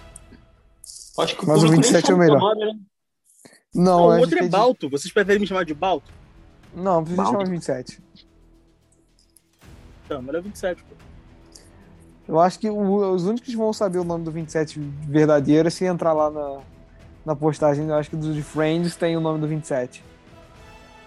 Acho 1.18 1.36
que 1.36 1.44
o 1.44 1.48
Mas 1.48 1.58
o 1.58 1.66
público 1.66 1.70
nem 1.72 1.80
27 1.82 2.10
é 2.10 2.14
o 2.14 2.18
melhor. 2.18 2.56
né? 2.56 2.72
Não, 3.74 3.84
Não, 3.84 4.00
o 4.06 4.18
outro 4.20 4.36
que 4.36 4.42
é 4.42 4.46
de- 4.46 4.48
Balto. 4.50 4.88
Vocês 4.90 5.12
preferem 5.12 5.40
me 5.40 5.46
chamar 5.46 5.64
de 5.64 5.74
Balto? 5.74 6.10
Não, 6.74 6.84
não 6.96 7.04
precisa 7.04 7.22
Baldo. 7.22 7.32
chamar 7.32 7.44
de 7.44 7.50
27. 7.50 8.02
Então, 10.04 10.22
melhor 10.22 10.42
27, 10.42 10.82
pô. 10.82 10.94
Eu 12.30 12.38
acho 12.38 12.60
que 12.60 12.70
o- 12.70 13.12
os 13.12 13.24
únicos 13.24 13.48
que 13.48 13.56
vão 13.56 13.72
saber 13.72 13.98
o 13.98 14.04
nome 14.04 14.24
do 14.24 14.30
27 14.30 14.78
verdadeiro 14.78 15.66
é 15.66 15.70
se 15.70 15.84
entrar 15.84 16.12
lá 16.12 16.30
na, 16.30 16.60
na 17.26 17.34
postagem. 17.34 17.88
Eu 17.88 17.94
acho 17.94 18.08
que 18.08 18.14
dos 18.14 18.32
de 18.36 18.40
Friends 18.42 18.94
tem 18.94 19.16
o 19.16 19.20
nome 19.20 19.40
do 19.40 19.48
27. 19.48 20.04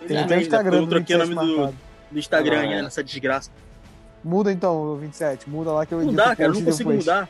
Tem 0.05 0.17
até 0.17 0.35
o 0.37 0.41
Instagram 0.41 0.77
Eu 0.79 0.81
do 0.85 0.89
troquei 0.89 1.15
o 1.15 1.19
27 1.19 1.35
nome 1.35 1.47
do, 1.53 1.57
marcado. 1.61 1.77
do 2.11 2.19
Instagram 2.19 2.59
Ah, 2.59 2.65
é. 2.65 2.81
nessa 2.81 3.01
desgraça. 3.01 3.49
Muda 4.21 4.51
então 4.51 4.75
o 4.81 4.97
27. 4.97 5.49
Muda 5.49 5.71
lá 5.71 5.85
que 5.85 5.93
eu 5.93 5.99
edito 5.99 6.11
Mudar, 6.11 6.35
cara, 6.35 6.49
eu 6.49 6.53
não 6.55 6.61
consigo 6.61 6.89
depois. 6.89 7.05
mudar. 7.05 7.29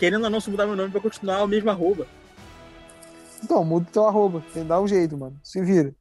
Querendo 0.00 0.24
ou 0.24 0.30
não, 0.30 0.40
se 0.40 0.50
mudar 0.50 0.66
meu 0.66 0.74
nome, 0.74 0.88
vai 0.88 1.00
continuar 1.00 1.44
o 1.44 1.46
mesmo 1.46 1.70
arroba. 1.70 2.08
Então, 3.44 3.64
muda 3.64 3.86
o 3.88 3.92
teu 3.92 4.04
arroba. 4.06 4.42
Tem 4.52 4.62
que 4.64 4.68
dar 4.68 4.80
um 4.80 4.88
jeito, 4.88 5.16
mano. 5.16 5.36
Se 5.44 5.62
vira. 5.62 5.94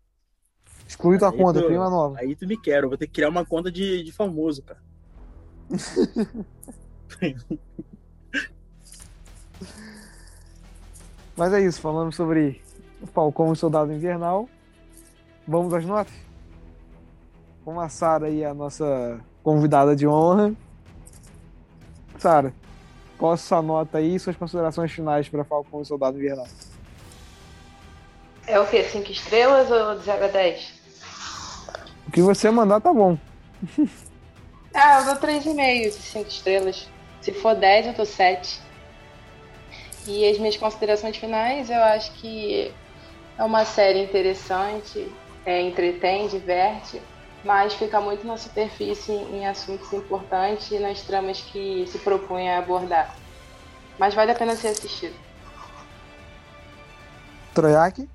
Exclui 0.88 1.20
tua 1.20 1.30
Aí 1.30 1.38
conta, 1.38 1.60
tu- 1.62 1.68
cria 1.68 1.80
uma 1.80 1.90
nova. 1.90 2.18
Aí 2.20 2.36
tu 2.36 2.48
me 2.48 2.58
quer, 2.60 2.82
eu 2.84 2.90
vou 2.90 2.98
ter 2.98 3.06
que 3.06 3.14
criar 3.14 3.30
uma 3.30 3.46
conta 3.46 3.72
de, 3.72 4.04
de 4.04 4.12
famoso, 4.12 4.64
cara. 4.64 4.80
Mas 11.36 11.54
é 11.54 11.62
isso, 11.62 11.82
falando 11.82 12.12
sobre 12.12 12.62
o 13.02 13.08
Falcão 13.08 13.50
e 13.50 13.52
o 13.52 13.56
Soldado 13.56 13.92
Invernal. 13.92 14.48
Vamos 15.48 15.74
às 15.74 15.86
notas? 15.86 16.14
Com 17.66 17.80
a 17.80 17.90
Sara 17.90 18.28
aí, 18.28 18.46
a 18.46 18.54
nossa 18.54 19.20
convidada 19.44 19.96
de 19.96 20.08
honra. 20.08 20.54
Sara, 22.18 22.54
qual 23.18 23.32
a 23.32 23.38
sua 23.38 23.62
nota 23.62 23.98
aí 23.98 24.16
e 24.16 24.20
suas 24.20 24.36
considerações 24.36 24.92
finais 24.92 25.28
para 25.30 25.44
Falcão 25.44 25.82
e 25.82 25.86
Soldado 25.86 26.18
Invernal? 26.18 26.48
É 28.46 28.60
o 28.60 28.68
quê? 28.68 28.84
5 28.84 29.12
estrelas 29.12 29.70
ou 29.72 29.98
de 29.98 30.06
0 30.06 30.26
a 30.26 30.28
10? 30.28 30.82
O 32.08 32.12
que 32.12 32.22
você 32.22 32.52
mandar 32.52 32.82
tá 32.82 32.94
bom. 32.94 33.18
Ah, 34.74 35.00
eu 35.00 35.06
dou 35.06 35.16
3,5 35.18 35.84
de 35.84 35.92
5 35.92 36.30
estrelas. 36.30 36.88
Se 37.22 37.32
for 37.32 37.56
10, 37.56 37.88
eu 37.88 37.94
dou 37.94 38.06
7. 38.06 38.60
E 40.08 40.28
as 40.28 40.38
minhas 40.40 40.58
considerações 40.58 41.16
finais, 41.18 41.70
eu 41.70 41.82
acho 41.84 42.12
que 42.14 42.74
é 43.38 43.44
uma 43.44 43.64
série 43.66 44.04
interessante, 44.04 45.08
é, 45.46 45.62
entretém, 45.62 46.28
diverte, 46.28 47.02
mas 47.44 47.74
fica 47.74 48.02
muito 48.02 48.26
na 48.26 48.38
superfície 48.38 49.12
em 49.12 49.48
assuntos 49.48 49.92
importantes 49.94 50.72
e 50.72 50.80
nas 50.80 51.02
tramas 51.02 51.42
que 51.42 51.86
se 51.88 52.00
propõe 52.00 52.50
a 52.50 52.58
abordar. 52.58 53.16
Mas 54.00 54.14
vale 54.14 54.32
a 54.32 54.36
pena 54.36 54.56
ser 54.56 54.70
assistido. 54.70 55.16
Troiak? 57.54 58.08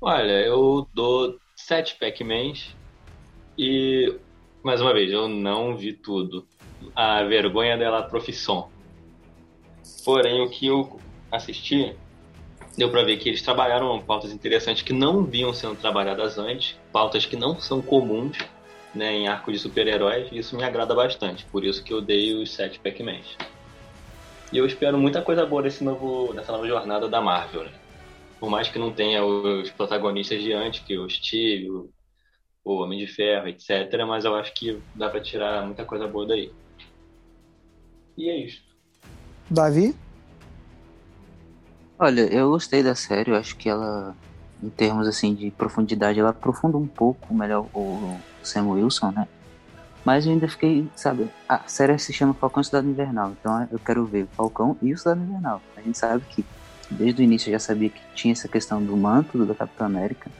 Olha, 0.00 0.44
eu 0.44 0.86
dou 0.92 1.38
sete 1.54 1.96
Pac-Mans 1.96 2.76
e, 3.56 4.18
mais 4.62 4.80
uma 4.80 4.92
vez, 4.92 5.10
eu 5.10 5.28
não 5.28 5.76
vi 5.76 5.92
tudo. 5.94 6.46
A 6.96 7.22
vergonha 7.22 7.76
dela 7.76 8.02
profissão. 8.02 8.70
Porém, 10.04 10.40
o 10.42 10.50
que 10.50 10.66
eu 10.66 10.98
assisti, 11.30 11.94
deu 12.76 12.90
pra 12.90 13.04
ver 13.04 13.18
que 13.18 13.28
eles 13.28 13.42
trabalharam 13.42 14.00
pautas 14.00 14.32
interessantes 14.32 14.82
que 14.82 14.92
não 14.92 15.24
vinham 15.24 15.52
sendo 15.52 15.76
trabalhadas 15.76 16.38
antes, 16.38 16.76
pautas 16.92 17.26
que 17.26 17.36
não 17.36 17.60
são 17.60 17.80
comuns 17.82 18.38
né, 18.94 19.12
em 19.12 19.28
arco 19.28 19.52
de 19.52 19.58
super-heróis, 19.58 20.28
e 20.32 20.38
isso 20.38 20.56
me 20.56 20.64
agrada 20.64 20.94
bastante. 20.94 21.44
Por 21.46 21.64
isso 21.64 21.84
que 21.84 21.92
eu 21.92 22.00
dei 22.00 22.34
os 22.34 22.50
sete 22.50 22.80
Pac-Mans. 22.80 23.36
E 24.52 24.58
eu 24.58 24.66
espero 24.66 24.96
muita 24.96 25.20
coisa 25.22 25.44
boa 25.44 25.62
desse 25.62 25.84
novo, 25.84 26.32
dessa 26.32 26.52
nova 26.52 26.66
jornada 26.66 27.08
da 27.08 27.20
Marvel. 27.20 27.64
Né? 27.64 27.72
Por 28.38 28.48
mais 28.48 28.68
que 28.68 28.78
não 28.78 28.92
tenha 28.92 29.24
os 29.24 29.70
protagonistas 29.70 30.40
de 30.40 30.52
antes, 30.52 30.80
que 30.80 30.96
o 30.96 31.08
Steve, 31.10 31.68
o, 31.68 31.90
Homem 32.64 32.98
de 32.98 33.06
Ferro, 33.06 33.48
etc. 33.48 33.70
Mas 34.06 34.24
eu 34.24 34.34
acho 34.34 34.52
que 34.54 34.80
dá 34.94 35.08
pra 35.08 35.20
tirar 35.20 35.64
muita 35.64 35.84
coisa 35.84 36.06
boa 36.06 36.26
daí. 36.26 36.50
E 38.16 38.30
é 38.30 38.44
isso. 38.46 38.62
Davi? 39.50 39.94
Olha, 41.98 42.22
eu 42.32 42.50
gostei 42.50 42.82
da 42.82 42.94
série, 42.94 43.30
eu 43.30 43.36
acho 43.36 43.56
que 43.56 43.68
ela, 43.68 44.14
em 44.62 44.68
termos 44.68 45.08
assim 45.08 45.34
de 45.34 45.50
profundidade, 45.50 46.20
ela 46.20 46.30
aprofunda 46.30 46.76
um 46.76 46.86
pouco 46.86 47.32
melhor 47.34 47.66
o 47.74 48.18
Sam 48.42 48.68
Wilson, 48.68 49.12
né? 49.12 49.26
Mas 50.04 50.26
eu 50.26 50.32
ainda 50.32 50.46
fiquei, 50.46 50.88
sabe, 50.94 51.28
a 51.48 51.66
série 51.66 51.98
se 51.98 52.12
chama 52.12 52.34
Falcão 52.34 52.60
e 52.60 52.64
Cidade 52.64 52.86
Invernal, 52.86 53.32
então 53.32 53.66
eu 53.72 53.78
quero 53.78 54.04
ver 54.04 54.24
o 54.24 54.28
Falcão 54.28 54.76
e 54.82 54.92
o 54.92 54.98
Cidade 54.98 55.20
Invernal. 55.20 55.60
A 55.76 55.80
gente 55.80 55.98
sabe 55.98 56.22
que 56.28 56.44
desde 56.90 57.22
o 57.22 57.24
início 57.24 57.48
eu 57.48 57.52
já 57.52 57.58
sabia 57.58 57.88
que 57.88 58.00
tinha 58.14 58.32
essa 58.32 58.46
questão 58.46 58.84
do 58.84 58.96
manto 58.96 59.44
do 59.44 59.54
Capitão 59.54 59.86
América, 59.86 60.30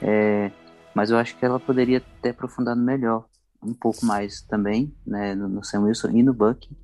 é, 0.00 0.50
mas 0.94 1.10
eu 1.10 1.18
acho 1.18 1.36
que 1.36 1.44
ela 1.44 1.60
poderia 1.60 2.02
ter 2.20 2.30
aprofundado 2.30 2.80
melhor, 2.80 3.24
um 3.62 3.74
pouco 3.74 4.04
mais 4.06 4.42
também, 4.42 4.94
né, 5.06 5.34
no, 5.34 5.48
no 5.48 5.64
Sam 5.64 5.82
Wilson 5.84 6.10
e 6.10 6.22
no 6.22 6.34
Bucky. 6.34 6.76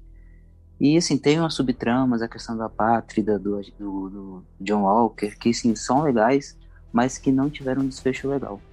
E 0.81 0.97
assim, 0.97 1.19
tem 1.19 1.41
umas 1.41 1.55
subtramas, 1.55 2.23
a 2.23 2.29
questão 2.29 2.57
da 2.57 2.69
pátria, 2.69 3.39
do, 3.39 3.61
do, 3.79 4.11
do 4.11 4.49
John 4.61 4.83
Walker, 4.83 5.37
que 5.39 5.53
sim, 5.53 5.75
são 5.77 6.03
legais, 6.03 6.55
mas 6.93 7.19
que 7.19 7.33
não 7.33 7.51
tiveram 7.51 7.83
um 7.83 7.89
desfecho 7.89 8.29
legal. 8.29 8.65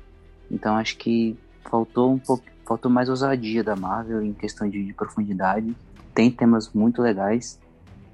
Então 0.50 0.76
acho 0.78 0.98
que 0.98 1.40
faltou 1.70 2.14
um 2.14 2.20
pouco, 2.20 2.46
faltou 2.68 2.92
mais 2.92 3.10
ousadia 3.10 3.64
da 3.64 3.76
Marvel 3.76 4.22
em 4.24 4.34
questão 4.36 4.70
de, 4.70 4.86
de 4.86 4.94
profundidade. 4.96 5.76
Tem 6.14 6.32
temas 6.36 6.72
muito 6.74 7.02
legais 7.02 7.60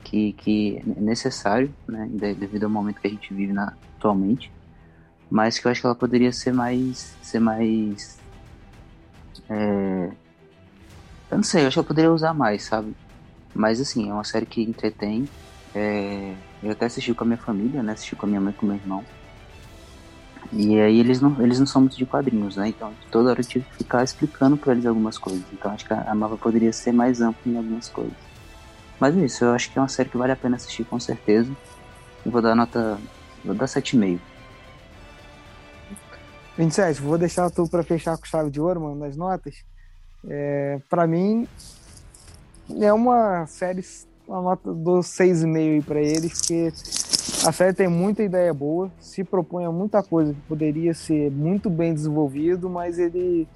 que, 0.04 0.34
que 0.34 0.78
é 0.80 1.02
necessário, 1.02 1.76
né, 1.88 2.08
de- 2.12 2.36
devido 2.36 2.66
ao 2.66 2.70
momento 2.72 3.02
que 3.02 3.08
a 3.08 3.12
gente 3.12 3.34
vive 3.34 3.54
na- 3.54 3.78
atualmente, 3.98 4.54
mas 5.30 5.60
que 5.60 5.68
eu 5.68 5.72
acho 5.72 5.82
que 5.82 5.88
ela 5.88 5.96
poderia 5.96 6.32
ser 6.32 6.54
mais, 6.54 7.18
ser 7.22 7.40
mais, 7.40 8.21
é, 9.50 10.12
eu 11.32 11.38
não 11.38 11.44
sei, 11.44 11.64
eu 11.64 11.68
acho 11.68 11.76
que 11.76 11.80
eu 11.80 11.84
poderia 11.84 12.12
usar 12.12 12.34
mais, 12.34 12.64
sabe? 12.64 12.94
Mas 13.54 13.80
assim, 13.80 14.10
é 14.10 14.14
uma 14.14 14.24
série 14.24 14.46
que 14.46 14.62
entretém. 14.62 15.30
É, 15.74 16.34
eu 16.62 16.72
até 16.72 16.86
assisti 16.86 17.14
com 17.14 17.24
a 17.24 17.28
minha 17.28 17.38
família, 17.38 17.82
né? 17.82 17.94
Assisti 17.94 18.16
com 18.16 18.26
a 18.26 18.30
minha 18.30 18.42
mãe 18.42 18.52
e 18.52 18.56
com 18.56 18.66
o 18.66 18.70
meu 18.70 18.78
irmão. 18.78 19.04
E 20.52 20.80
aí 20.80 21.00
eles 21.00 21.22
não, 21.22 21.42
eles 21.42 21.60
não 21.60 21.66
são 21.66 21.82
muito 21.82 21.98
de 21.98 22.06
quadrinhos, 22.06 22.58
né? 22.58 22.68
Então 22.68 22.94
toda 23.10 23.30
hora 23.30 23.40
eu 23.40 23.46
tive 23.46 23.66
que 23.66 23.78
ficar 23.78 24.04
explicando 24.04 24.58
pra 24.58 24.74
eles 24.74 24.86
algumas 24.86 25.18
coisas. 25.18 25.44
Então 25.54 25.72
acho 25.72 25.86
que 25.86 25.94
a 25.94 26.14
Marvel 26.14 26.38
poderia 26.38 26.74
ser 26.74 26.92
mais 26.92 27.22
ampla 27.22 27.52
em 27.52 27.58
algumas 27.58 27.88
coisas. 27.88 28.14
Mas 29.00 29.18
é 29.18 29.26
isso, 29.26 29.44
eu 29.46 29.54
acho 29.54 29.72
que 29.72 29.80
é 29.80 29.82
uma 29.82 29.88
série 29.88 30.10
que 30.10 30.18
vale 30.18 30.32
a 30.32 30.36
pena 30.36 30.58
assistir 30.58 30.84
com 30.84 31.00
certeza. 31.00 31.52
Eu 32.26 32.32
vou 32.32 32.42
dar 32.42 32.56
nota. 32.56 33.00
Vou 33.44 33.56
dar 33.56 33.66
7,5. 33.66 34.20
27, 36.58 37.02
vou 37.02 37.18
deixar 37.18 37.50
tu 37.50 37.68
pra 37.68 37.84
fechar 37.84 38.18
com 38.18 38.26
chave 38.26 38.50
de 38.50 38.60
ouro, 38.60 38.82
mano, 38.82 38.96
nas 38.96 39.16
notas. 39.16 39.64
É, 40.28 40.80
pra 40.90 41.08
mim, 41.08 41.48
é 42.80 42.92
uma 42.92 43.46
série, 43.48 43.84
uma 44.28 44.42
nota 44.42 44.74
do 44.74 45.00
6,5 45.00 45.58
aí 45.58 45.82
pra 45.82 46.02
eles, 46.02 46.40
porque 46.40 46.74
a 47.48 47.52
série 47.52 47.74
tem 47.74 47.88
muita 47.88 48.22
ideia 48.22 48.54
boa, 48.54 48.92
se 49.00 49.24
propõe 49.24 49.66
a 49.66 49.72
muita 49.72 50.04
coisa 50.04 50.34
que 50.34 50.42
poderia 50.42 50.94
ser 50.94 51.32
muito 51.32 51.70
bem 51.70 51.94
desenvolvido, 51.94 52.70
mas 52.70 53.00
ele 53.00 53.48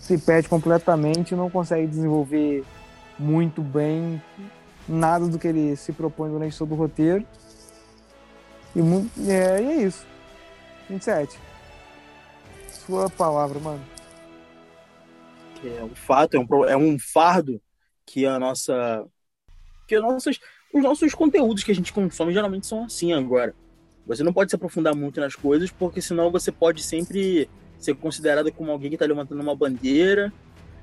se 0.00 0.18
perde 0.18 0.48
completamente 0.48 1.36
não 1.36 1.48
consegue 1.48 1.86
desenvolver 1.86 2.64
muito 3.16 3.62
bem 3.62 4.20
nada 4.88 5.28
do 5.28 5.38
que 5.38 5.46
ele 5.46 5.76
se 5.76 5.92
propõe 5.92 6.30
durante 6.30 6.58
todo 6.58 6.72
o 6.72 6.76
roteiro. 6.76 7.24
E, 8.74 8.80
é, 9.30 9.62
e 9.62 9.66
é 9.66 9.74
isso. 9.82 10.04
27. 10.88 11.38
Sua 12.90 13.08
palavra, 13.08 13.60
mano. 13.60 13.80
é 15.64 15.84
um 15.84 15.94
fato, 15.94 16.36
é 16.36 16.40
um, 16.40 16.64
é 16.64 16.76
um 16.76 16.98
fardo 16.98 17.62
que 18.04 18.26
a 18.26 18.36
nossa. 18.36 19.06
que 19.86 19.94
as 19.94 20.02
nossas, 20.02 20.40
os 20.74 20.82
nossos 20.82 21.14
conteúdos 21.14 21.62
que 21.62 21.70
a 21.70 21.74
gente 21.74 21.92
consome 21.92 22.32
geralmente 22.32 22.66
são 22.66 22.82
assim 22.82 23.12
agora. 23.12 23.54
Você 24.08 24.24
não 24.24 24.32
pode 24.32 24.50
se 24.50 24.56
aprofundar 24.56 24.92
muito 24.96 25.20
nas 25.20 25.36
coisas, 25.36 25.70
porque 25.70 26.02
senão 26.02 26.32
você 26.32 26.50
pode 26.50 26.82
sempre 26.82 27.48
ser 27.78 27.94
considerado 27.94 28.50
como 28.50 28.72
alguém 28.72 28.90
que 28.90 28.96
está 28.96 29.06
levantando 29.06 29.40
uma 29.40 29.54
bandeira, 29.54 30.32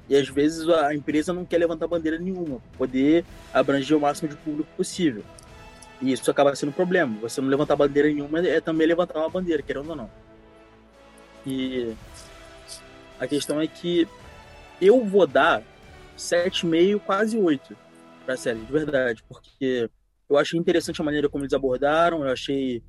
e 0.07 0.15
às 0.15 0.29
vezes 0.29 0.65
a 0.69 0.95
empresa 0.95 1.33
não 1.33 1.43
quer 1.43 1.57
levantar 1.57 1.87
bandeira 1.87 2.17
nenhuma, 2.17 2.61
poder 2.77 3.25
abranger 3.53 3.97
o 3.97 3.99
máximo 3.99 4.29
de 4.29 4.37
público 4.37 4.69
possível. 4.77 5.25
E 6.01 6.13
isso 6.13 6.31
acaba 6.31 6.55
sendo 6.55 6.69
um 6.69 6.71
problema. 6.71 7.19
Você 7.19 7.41
não 7.41 7.49
levantar 7.49 7.75
bandeira 7.75 8.07
nenhuma 8.07 8.39
é 8.47 8.61
também 8.61 8.87
levantar 8.87 9.19
uma 9.19 9.29
bandeira, 9.29 9.61
querendo 9.61 9.89
ou 9.89 9.95
não. 9.97 10.26
E 11.47 11.95
a 13.17 13.25
questão 13.25 13.61
é 13.61 13.67
que 13.67 14.05
eu 14.81 15.05
vou 15.05 15.25
dar 15.25 15.63
7,5, 16.17 16.99
quase 16.99 17.37
8 17.37 17.73
para 18.25 18.33
a 18.33 18.37
série, 18.37 18.59
de 18.59 18.69
verdade, 18.69 19.23
porque 19.29 19.89
eu 20.29 20.37
achei 20.37 20.59
interessante 20.59 20.99
a 20.99 21.05
maneira 21.05 21.29
como 21.29 21.45
eles 21.45 21.53
abordaram, 21.53 22.25
eu 22.25 22.31
achei 22.33 22.83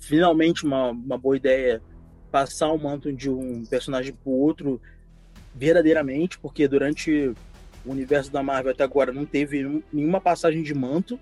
finalmente 0.00 0.64
uma, 0.64 0.90
uma 0.90 1.18
boa 1.18 1.36
ideia 1.36 1.82
passar 2.30 2.70
o 2.70 2.78
manto 2.78 3.12
de 3.12 3.28
um 3.28 3.66
personagem 3.66 4.14
para 4.14 4.30
outro 4.30 4.80
verdadeiramente, 5.52 6.38
porque 6.38 6.68
durante 6.68 7.34
o 7.84 7.90
universo 7.90 8.30
da 8.30 8.44
Marvel 8.44 8.70
até 8.70 8.84
agora 8.84 9.12
não 9.12 9.26
teve 9.26 9.82
nenhuma 9.92 10.20
passagem 10.20 10.62
de 10.62 10.72
manto, 10.72 11.18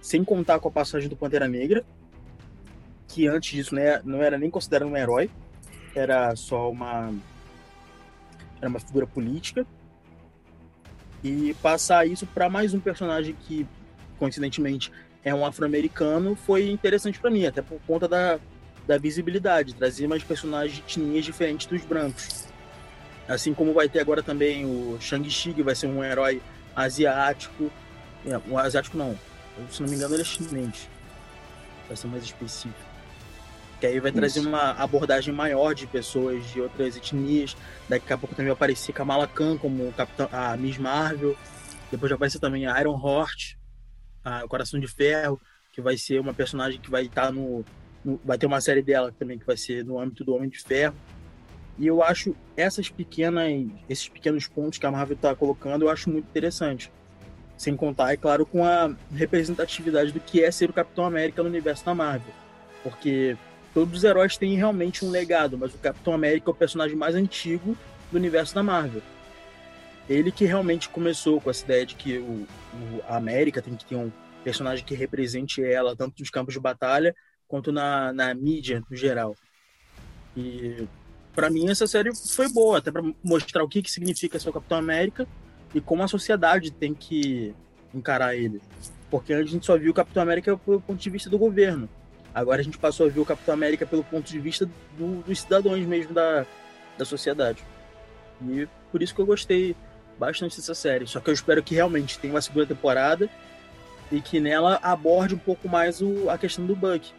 sem 0.00 0.24
contar 0.24 0.58
com 0.58 0.68
a 0.68 0.72
passagem 0.72 1.08
do 1.08 1.16
Pantera 1.16 1.46
Negra, 1.46 1.84
que 3.06 3.28
antes 3.28 3.52
disso 3.52 3.74
né, 3.74 4.00
não 4.04 4.20
era 4.20 4.36
nem 4.36 4.50
considerado 4.50 4.88
um 4.88 4.96
herói, 4.96 5.30
era 5.98 6.36
só 6.36 6.70
uma 6.70 7.12
era 8.60 8.68
uma 8.68 8.78
figura 8.78 9.06
política. 9.06 9.66
E 11.24 11.54
passar 11.62 12.06
isso 12.06 12.26
para 12.26 12.48
mais 12.48 12.74
um 12.74 12.80
personagem 12.80 13.34
que 13.34 13.66
coincidentemente 14.18 14.92
é 15.24 15.34
um 15.34 15.44
afro-americano 15.44 16.36
foi 16.36 16.70
interessante 16.70 17.18
para 17.18 17.30
mim 17.30 17.46
até 17.46 17.60
por 17.60 17.80
conta 17.86 18.06
da, 18.06 18.38
da 18.86 18.96
visibilidade 18.96 19.74
trazer 19.74 20.06
mais 20.06 20.22
personagens 20.22 20.76
de 20.76 20.82
etnias 20.82 21.24
diferentes 21.24 21.66
dos 21.66 21.84
brancos. 21.84 22.46
Assim 23.26 23.52
como 23.52 23.72
vai 23.72 23.88
ter 23.88 24.00
agora 24.00 24.22
também 24.22 24.64
o 24.64 24.98
Shang-Chi 25.00 25.54
que 25.54 25.62
vai 25.62 25.74
ser 25.74 25.88
um 25.88 26.04
herói 26.04 26.40
asiático. 26.74 27.70
É, 28.24 28.38
um 28.48 28.58
asiático 28.58 28.96
não 28.96 29.18
se 29.70 29.80
não 29.80 29.88
me 29.88 29.96
engano 29.96 30.14
ele 30.14 30.22
é 30.22 30.24
chinês. 30.24 30.88
Vai 31.88 31.96
ser 31.96 32.06
mais 32.08 32.22
específico 32.22 32.95
que 33.80 33.86
aí 33.86 34.00
vai 34.00 34.10
Isso. 34.10 34.18
trazer 34.18 34.40
uma 34.40 34.72
abordagem 34.72 35.34
maior 35.34 35.74
de 35.74 35.86
pessoas 35.86 36.44
de 36.46 36.60
outras 36.60 36.96
etnias. 36.96 37.56
Daqui 37.88 38.12
a 38.12 38.18
pouco 38.18 38.34
também 38.34 38.48
vai 38.48 38.54
aparecer 38.54 38.92
Kamala 38.92 39.26
Khan 39.26 39.58
como 39.58 39.92
Capitão, 39.92 40.28
a 40.32 40.56
Miss 40.56 40.78
Marvel. 40.78 41.36
Depois 41.90 42.10
vai 42.10 42.16
aparecer 42.16 42.38
também 42.38 42.66
a 42.66 42.80
Iron 42.80 42.98
Heart, 42.98 43.56
a 44.24 44.46
Coração 44.48 44.80
de 44.80 44.88
Ferro, 44.88 45.40
que 45.72 45.80
vai 45.80 45.96
ser 45.96 46.20
uma 46.20 46.32
personagem 46.32 46.80
que 46.80 46.90
vai 46.90 47.04
estar 47.04 47.30
no, 47.30 47.64
no, 48.04 48.20
vai 48.24 48.38
ter 48.38 48.46
uma 48.46 48.60
série 48.60 48.82
dela 48.82 49.14
também 49.18 49.38
que 49.38 49.46
vai 49.46 49.56
ser 49.56 49.84
no 49.84 50.00
âmbito 50.00 50.24
do 50.24 50.34
Homem 50.34 50.48
de 50.48 50.58
Ferro. 50.58 50.94
E 51.78 51.86
eu 51.86 52.02
acho 52.02 52.34
essas 52.56 52.88
pequenas, 52.88 53.52
esses 53.88 54.08
pequenos 54.08 54.48
pontos 54.48 54.78
que 54.78 54.86
a 54.86 54.90
Marvel 54.90 55.14
está 55.14 55.34
colocando, 55.34 55.82
eu 55.84 55.90
acho 55.90 56.08
muito 56.08 56.26
interessante. 56.26 56.90
Sem 57.58 57.76
contar, 57.76 58.12
é 58.12 58.16
claro, 58.16 58.46
com 58.46 58.64
a 58.64 58.94
representatividade 59.14 60.12
do 60.12 60.20
que 60.20 60.42
é 60.42 60.50
ser 60.50 60.70
o 60.70 60.72
Capitão 60.72 61.04
América 61.04 61.42
no 61.42 61.48
universo 61.48 61.84
da 61.84 61.94
Marvel. 61.94 62.32
Porque 62.82 63.36
todos 63.76 63.98
os 63.98 64.04
heróis 64.04 64.38
têm 64.38 64.56
realmente 64.56 65.04
um 65.04 65.10
legado, 65.10 65.58
mas 65.58 65.74
o 65.74 65.76
Capitão 65.76 66.14
América 66.14 66.48
é 66.48 66.50
o 66.50 66.54
personagem 66.54 66.96
mais 66.96 67.14
antigo 67.14 67.76
do 68.10 68.16
universo 68.16 68.54
da 68.54 68.62
Marvel. 68.62 69.02
Ele 70.08 70.32
que 70.32 70.46
realmente 70.46 70.88
começou 70.88 71.42
com 71.42 71.50
essa 71.50 71.62
ideia 71.62 71.84
de 71.84 71.94
que 71.94 72.16
o, 72.16 72.22
o, 72.22 73.02
a 73.06 73.18
América 73.18 73.60
tem 73.60 73.76
que 73.76 73.84
ter 73.84 73.94
um 73.94 74.10
personagem 74.42 74.82
que 74.82 74.94
represente 74.94 75.62
ela, 75.62 75.94
tanto 75.94 76.20
nos 76.20 76.30
campos 76.30 76.54
de 76.54 76.60
batalha 76.60 77.14
quanto 77.46 77.70
na, 77.70 78.14
na 78.14 78.32
mídia 78.32 78.82
no 78.90 78.96
geral. 78.96 79.36
E 80.34 80.88
para 81.34 81.50
mim 81.50 81.68
essa 81.68 81.86
série 81.86 82.16
foi 82.16 82.48
boa, 82.48 82.78
até 82.78 82.90
para 82.90 83.02
mostrar 83.22 83.62
o 83.62 83.68
que, 83.68 83.82
que 83.82 83.90
significa 83.90 84.38
ser 84.38 84.48
o 84.48 84.54
Capitão 84.54 84.78
América 84.78 85.28
e 85.74 85.82
como 85.82 86.02
a 86.02 86.08
sociedade 86.08 86.70
tem 86.70 86.94
que 86.94 87.54
encarar 87.92 88.34
ele. 88.34 88.58
Porque 89.10 89.34
antes 89.34 89.50
a 89.50 89.52
gente 89.52 89.66
só 89.66 89.76
viu 89.76 89.90
o 89.90 89.94
Capitão 89.94 90.22
América 90.22 90.56
pelo 90.56 90.80
ponto 90.80 90.98
de 90.98 91.10
vista 91.10 91.28
do 91.28 91.36
governo. 91.36 91.86
Agora 92.36 92.60
a 92.60 92.64
gente 92.64 92.76
passou 92.76 93.06
a 93.06 93.08
ver 93.08 93.18
o 93.18 93.24
Capitão 93.24 93.54
América 93.54 93.86
pelo 93.86 94.04
ponto 94.04 94.30
de 94.30 94.38
vista 94.38 94.68
do, 94.98 95.22
dos 95.22 95.40
cidadãos 95.40 95.80
mesmo 95.86 96.12
da, 96.12 96.44
da 96.98 97.04
sociedade. 97.06 97.64
E 98.46 98.68
por 98.92 99.02
isso 99.02 99.14
que 99.14 99.22
eu 99.22 99.24
gostei 99.24 99.74
bastante 100.18 100.54
dessa 100.54 100.74
série. 100.74 101.06
Só 101.06 101.18
que 101.18 101.30
eu 101.30 101.32
espero 101.34 101.62
que 101.62 101.74
realmente 101.74 102.18
tenha 102.18 102.34
uma 102.34 102.42
segunda 102.42 102.66
temporada 102.66 103.30
e 104.12 104.20
que 104.20 104.38
nela 104.38 104.78
aborde 104.82 105.34
um 105.34 105.38
pouco 105.38 105.66
mais 105.66 106.02
o, 106.02 106.28
a 106.28 106.36
questão 106.36 106.66
do 106.66 106.76
Buck. 106.76 107.10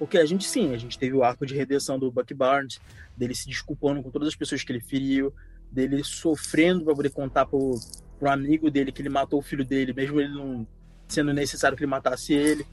Porque 0.00 0.18
a 0.18 0.26
gente 0.26 0.44
sim, 0.44 0.74
a 0.74 0.78
gente 0.78 0.98
teve 0.98 1.14
o 1.14 1.22
arco 1.22 1.46
de 1.46 1.54
redenção 1.54 1.96
do 1.96 2.10
Buck 2.10 2.34
Barnes, 2.34 2.80
dele 3.16 3.36
se 3.36 3.48
desculpando 3.48 4.02
com 4.02 4.10
todas 4.10 4.26
as 4.26 4.34
pessoas 4.34 4.64
que 4.64 4.72
ele 4.72 4.80
feriu, 4.80 5.32
dele 5.70 6.02
sofrendo 6.02 6.84
para 6.84 6.94
poder 6.96 7.10
contar 7.10 7.46
pro, 7.46 7.78
pro 8.18 8.28
amigo 8.28 8.68
dele 8.68 8.90
que 8.90 9.00
ele 9.00 9.10
matou 9.10 9.38
o 9.38 9.42
filho 9.42 9.64
dele, 9.64 9.92
mesmo 9.92 10.20
ele 10.20 10.34
não 10.34 10.66
sendo 11.06 11.32
necessário 11.32 11.76
que 11.76 11.84
ele 11.84 11.90
matasse 11.90 12.34
ele. 12.34 12.66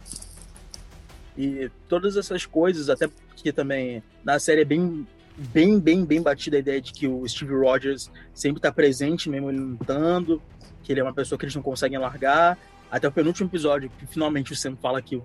E 1.37 1.69
todas 1.87 2.15
essas 2.15 2.45
coisas, 2.45 2.89
até 2.89 3.07
porque 3.07 3.51
também 3.51 4.03
na 4.23 4.39
série 4.39 4.61
é 4.61 4.65
bem, 4.65 5.07
bem, 5.37 5.79
bem, 5.79 6.05
bem 6.05 6.21
batida 6.21 6.57
a 6.57 6.59
ideia 6.59 6.79
de 6.79 6.93
que 6.93 7.07
o 7.07 7.27
Steve 7.27 7.53
Rogers 7.53 8.11
sempre 8.33 8.59
está 8.59 8.71
presente, 8.71 9.29
mesmo 9.29 9.49
ele 9.49 9.59
lutando, 9.59 10.41
que 10.83 10.91
ele 10.91 10.99
é 10.99 11.03
uma 11.03 11.13
pessoa 11.13 11.37
que 11.37 11.45
eles 11.45 11.55
não 11.55 11.63
conseguem 11.63 11.97
largar. 11.97 12.57
Até 12.91 13.07
o 13.07 13.11
penúltimo 13.11 13.49
episódio, 13.49 13.89
que 13.97 14.05
finalmente 14.05 14.51
o 14.51 14.55
Sam 14.55 14.75
fala 14.75 15.01
que 15.01 15.15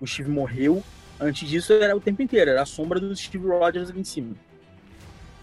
o 0.00 0.06
Steve 0.06 0.30
morreu. 0.30 0.82
Antes 1.20 1.48
disso 1.48 1.72
era 1.72 1.96
o 1.96 2.00
tempo 2.00 2.20
inteiro, 2.20 2.50
era 2.50 2.62
a 2.62 2.66
sombra 2.66 2.98
do 2.98 3.14
Steve 3.14 3.46
Rogers 3.46 3.90
ali 3.90 4.00
em 4.00 4.04
cima. 4.04 4.34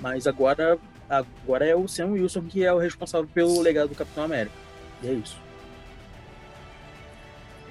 Mas 0.02 0.28
agora, 0.28 0.78
agora 1.10 1.66
é 1.66 1.76
o 1.76 1.88
Sam 1.88 2.08
Wilson 2.08 2.44
que 2.44 2.66
é 2.66 2.74
o 2.74 2.78
responsável 2.78 3.30
pelo 3.34 3.62
legado 3.62 3.90
do 3.90 3.96
Capitão 3.96 4.26
América. 4.26 4.56
E 5.02 5.08
é 5.08 5.14
isso. 5.14 5.38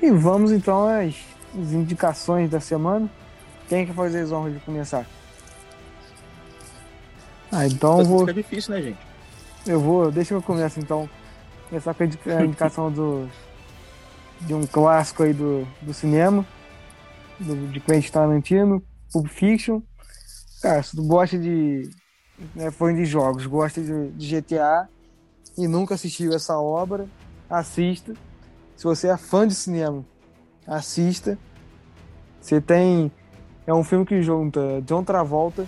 E 0.00 0.10
vamos 0.10 0.52
então 0.52 0.86
às 0.86 1.14
as 1.54 1.72
indicações 1.72 2.50
da 2.50 2.60
semana. 2.60 3.08
Quem 3.68 3.86
quer 3.86 3.94
fazer 3.94 4.20
as 4.20 4.32
honras 4.32 4.54
de 4.54 4.60
começar? 4.60 5.06
Ah, 7.50 7.66
então 7.66 8.00
eu 8.00 8.04
vou. 8.04 8.20
Fica 8.20 8.34
difícil, 8.34 8.74
né, 8.74 8.82
gente? 8.82 8.98
Eu 9.66 9.80
vou, 9.80 10.10
deixa 10.10 10.34
eu 10.34 10.42
começar 10.42 10.80
então. 10.80 11.08
Começar 11.68 11.92
com 11.94 12.02
a 12.02 12.44
indicação 12.44 12.90
do, 12.90 13.28
de 14.40 14.54
um 14.54 14.66
clássico 14.66 15.22
aí 15.22 15.34
do, 15.34 15.66
do 15.82 15.92
cinema, 15.92 16.46
do, 17.38 17.68
de 17.68 17.80
Quentin 17.80 18.10
Tarantino, 18.10 18.82
Pulp 19.12 19.26
Fiction. 19.26 19.82
Cara, 20.62 20.82
se 20.82 20.96
tu 20.96 21.02
gosta 21.02 21.38
de. 21.38 21.90
É 22.56 22.70
fã 22.70 22.94
de 22.94 23.04
jogos, 23.04 23.46
gosta 23.46 23.82
de, 23.82 24.12
de 24.12 24.40
GTA 24.40 24.88
e 25.56 25.66
nunca 25.66 25.94
assistiu 25.94 26.32
essa 26.32 26.56
obra, 26.58 27.06
assista. 27.50 28.14
Se 28.76 28.84
você 28.84 29.08
é 29.08 29.16
fã 29.16 29.46
de 29.46 29.54
cinema, 29.54 30.04
assista. 30.68 31.38
Você 32.40 32.60
tem. 32.60 33.10
É 33.66 33.74
um 33.74 33.82
filme 33.82 34.06
que 34.06 34.22
junta 34.22 34.82
John 34.86 35.02
Travolta, 35.02 35.66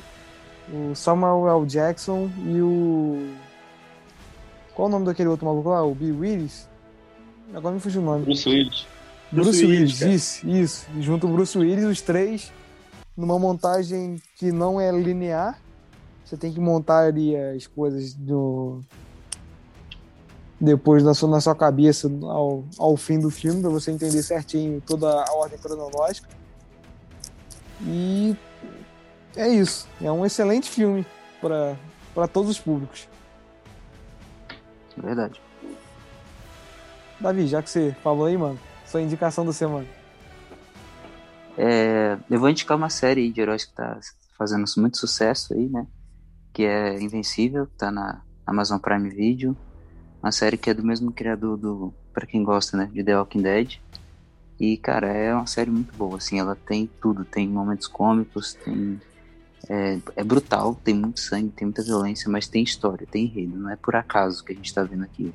o 0.72 0.94
Samuel 0.94 1.48
L. 1.48 1.66
Jackson 1.66 2.30
e 2.46 2.60
o. 2.60 3.34
Qual 4.74 4.88
o 4.88 4.90
nome 4.90 5.06
daquele 5.06 5.28
outro 5.28 5.46
maluco 5.46 5.70
lá? 5.70 5.84
O 5.84 5.94
Bill 5.94 6.18
Willis? 6.18 6.68
Agora 7.52 7.74
me 7.74 7.80
fugiu 7.80 8.00
o 8.00 8.04
nome. 8.04 8.24
Bruce 8.24 8.48
Willis. 8.48 8.86
Bruce, 9.32 9.50
Bruce 9.50 9.66
Willis, 9.66 10.00
Willis 10.00 10.14
isso, 10.14 10.48
isso. 10.48 10.86
Junto 11.00 11.26
o 11.26 11.30
Bruce 11.30 11.56
Willis, 11.56 11.84
os 11.84 12.00
três, 12.00 12.52
numa 13.16 13.38
montagem 13.38 14.16
que 14.36 14.50
não 14.50 14.80
é 14.80 14.90
linear. 14.90 15.60
Você 16.24 16.36
tem 16.36 16.52
que 16.52 16.60
montar 16.60 17.06
ali 17.06 17.36
as 17.36 17.66
coisas 17.66 18.14
do, 18.14 18.80
depois 20.60 21.02
na 21.02 21.14
sua, 21.14 21.28
na 21.30 21.40
sua 21.40 21.54
cabeça 21.54 22.10
ao, 22.22 22.64
ao 22.78 22.96
fim 22.96 23.18
do 23.18 23.30
filme, 23.30 23.62
para 23.62 23.70
você 23.70 23.90
entender 23.90 24.22
certinho 24.22 24.82
toda 24.82 25.08
a 25.08 25.32
ordem 25.32 25.58
cronológica. 25.58 26.28
E 27.82 28.36
é 29.34 29.48
isso. 29.48 29.88
É 30.02 30.12
um 30.12 30.26
excelente 30.26 30.68
filme 30.68 31.06
para 31.40 32.28
todos 32.28 32.50
os 32.50 32.58
públicos. 32.58 33.08
Verdade. 34.96 35.40
Davi, 37.18 37.46
já 37.46 37.62
que 37.62 37.70
você 37.70 37.96
falou 38.02 38.26
aí, 38.26 38.36
mano, 38.36 38.58
sua 38.86 39.00
indicação 39.00 39.46
da 39.46 39.52
semana. 39.52 39.86
É, 41.56 42.18
eu 42.30 42.38
vou 42.38 42.48
indicar 42.48 42.76
uma 42.76 42.90
série 42.90 43.30
de 43.30 43.40
heróis 43.40 43.64
que 43.64 43.74
tá 43.74 43.98
fazendo 44.36 44.64
muito 44.78 44.98
sucesso 44.98 45.54
aí, 45.54 45.68
né? 45.68 45.86
Que 46.52 46.64
é 46.64 47.00
Invencível, 47.00 47.66
tá 47.78 47.90
na 47.90 48.22
Amazon 48.46 48.78
Prime 48.78 49.08
Video. 49.08 49.56
Uma 50.22 50.32
série 50.32 50.58
que 50.58 50.68
é 50.68 50.74
do 50.74 50.84
mesmo 50.84 51.10
criador 51.10 51.56
do, 51.56 51.94
para 52.12 52.26
quem 52.26 52.42
gosta, 52.42 52.76
né, 52.76 52.90
de 52.92 53.02
The 53.02 53.18
Walking 53.18 53.42
Dead. 53.42 53.78
E, 54.58 54.76
cara, 54.76 55.08
é 55.08 55.34
uma 55.34 55.46
série 55.46 55.70
muito 55.70 55.94
boa, 55.96 56.18
assim, 56.18 56.38
ela 56.38 56.54
tem 56.54 56.88
tudo, 57.00 57.24
tem 57.24 57.48
momentos 57.48 57.86
cômicos, 57.86 58.54
tem... 58.54 59.00
É, 59.68 59.98
é 60.16 60.24
brutal, 60.24 60.74
tem 60.74 60.94
muito 60.94 61.20
sangue, 61.20 61.50
tem 61.50 61.66
muita 61.66 61.82
violência, 61.82 62.30
mas 62.30 62.48
tem 62.48 62.62
história, 62.62 63.06
tem 63.06 63.26
enredo, 63.26 63.56
não 63.56 63.70
é 63.70 63.76
por 63.76 63.94
acaso 63.94 64.44
que 64.44 64.52
a 64.52 64.54
gente 64.54 64.72
tá 64.74 64.82
vendo 64.82 65.04
aqui. 65.04 65.32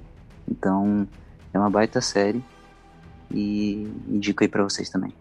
Então, 0.47 1.07
é 1.53 1.59
uma 1.59 1.69
baita 1.69 2.01
série 2.01 2.43
e 3.31 3.83
indico 4.07 4.43
aí 4.43 4.47
pra 4.47 4.63
vocês 4.63 4.89
também. 4.89 5.13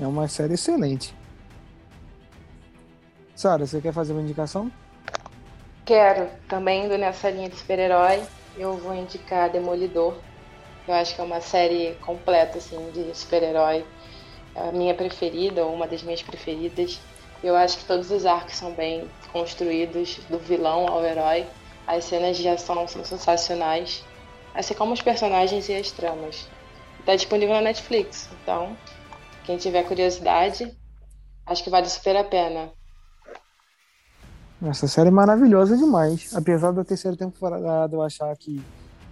É 0.00 0.06
uma 0.06 0.28
série 0.28 0.54
excelente. 0.54 1.14
Sara, 3.34 3.66
você 3.66 3.80
quer 3.80 3.92
fazer 3.92 4.12
uma 4.12 4.22
indicação? 4.22 4.70
Quero, 5.84 6.30
também 6.48 6.86
indo 6.86 6.96
nessa 6.96 7.28
linha 7.28 7.50
de 7.50 7.56
super-herói, 7.56 8.22
eu 8.56 8.74
vou 8.78 8.94
indicar 8.94 9.50
Demolidor. 9.50 10.18
Eu 10.88 10.94
acho 10.94 11.14
que 11.14 11.20
é 11.20 11.24
uma 11.24 11.42
série 11.42 11.94
completa 11.96 12.56
assim 12.56 12.90
de 12.90 13.14
super-herói, 13.14 13.84
a 14.56 14.72
minha 14.72 14.94
preferida 14.94 15.62
ou 15.62 15.74
uma 15.74 15.86
das 15.86 16.02
minhas 16.02 16.22
preferidas. 16.22 16.98
Eu 17.42 17.54
acho 17.54 17.76
que 17.76 17.84
todos 17.84 18.10
os 18.10 18.24
arcos 18.24 18.56
são 18.56 18.72
bem 18.72 19.06
construídos, 19.30 20.16
do 20.30 20.38
vilão 20.38 20.86
ao 20.88 21.04
herói. 21.04 21.46
As 21.86 22.04
cenas 22.06 22.38
de 22.38 22.48
ação 22.48 22.88
são 22.88 23.04
sensacionais, 23.04 24.02
assim 24.54 24.72
como 24.72 24.94
os 24.94 25.02
personagens 25.02 25.68
e 25.68 25.74
as 25.74 25.90
tramas. 25.90 26.48
Está 26.98 27.14
disponível 27.14 27.54
na 27.56 27.60
Netflix, 27.60 28.30
então 28.40 28.74
quem 29.44 29.58
tiver 29.58 29.82
curiosidade, 29.82 30.74
acho 31.44 31.62
que 31.62 31.68
vale 31.68 31.90
super 31.90 32.16
a 32.16 32.24
pena. 32.24 32.72
Essa 34.66 34.88
série 34.88 35.08
é 35.08 35.12
maravilhosa 35.12 35.76
demais. 35.76 36.34
Apesar 36.34 36.72
da 36.72 36.82
terceira 36.82 37.16
temporada 37.16 37.94
eu 37.94 38.00
achar 38.00 38.34
que 38.36 38.62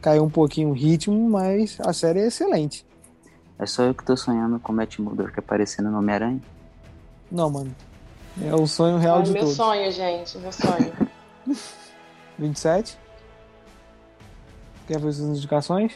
caiu 0.01 0.25
um 0.25 0.31
pouquinho 0.31 0.71
o 0.71 0.73
ritmo, 0.73 1.29
mas 1.29 1.79
a 1.81 1.93
série 1.93 2.21
é 2.21 2.27
excelente. 2.27 2.87
É 3.59 3.67
só 3.67 3.83
eu 3.83 3.95
que 3.95 4.05
tô 4.05 4.17
sonhando 4.17 4.59
com 4.59 4.73
o 4.73 4.75
Matt 4.75 4.99
Murdock 4.99 5.39
aparecendo 5.39 5.91
no 5.91 5.99
Homem-Aranha? 5.99 6.41
Não, 7.31 7.51
mano. 7.51 7.75
É 8.43 8.55
o 8.55 8.67
sonho 8.67 8.97
real 8.97 9.21
é 9.21 9.23
de 9.23 9.33
meu 9.33 9.43
todos. 9.43 9.59
Meu 9.59 9.67
sonho, 9.67 9.93
gente. 9.93 10.39
Meu 10.39 10.53
sonho. 10.53 10.93
27? 12.39 12.99
Quer 14.87 15.01
fazer 15.01 15.13
suas 15.13 15.37
indicações? 15.37 15.93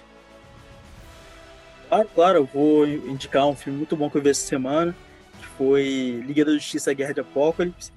Ah, 1.91 2.05
claro, 2.05 2.39
eu 2.41 2.45
vou 2.45 2.87
indicar 2.87 3.47
um 3.47 3.57
filme 3.57 3.79
muito 3.79 3.97
bom 3.97 4.11
que 4.11 4.19
eu 4.19 4.23
vi 4.23 4.31
essa 4.31 4.47
semana, 4.47 4.95
que 5.39 5.47
foi 5.47 6.23
Liga 6.27 6.45
da 6.45 6.53
Justiça 6.53 6.93
Guerra 6.93 7.15
de 7.15 7.21
Apocalipse. 7.21 7.96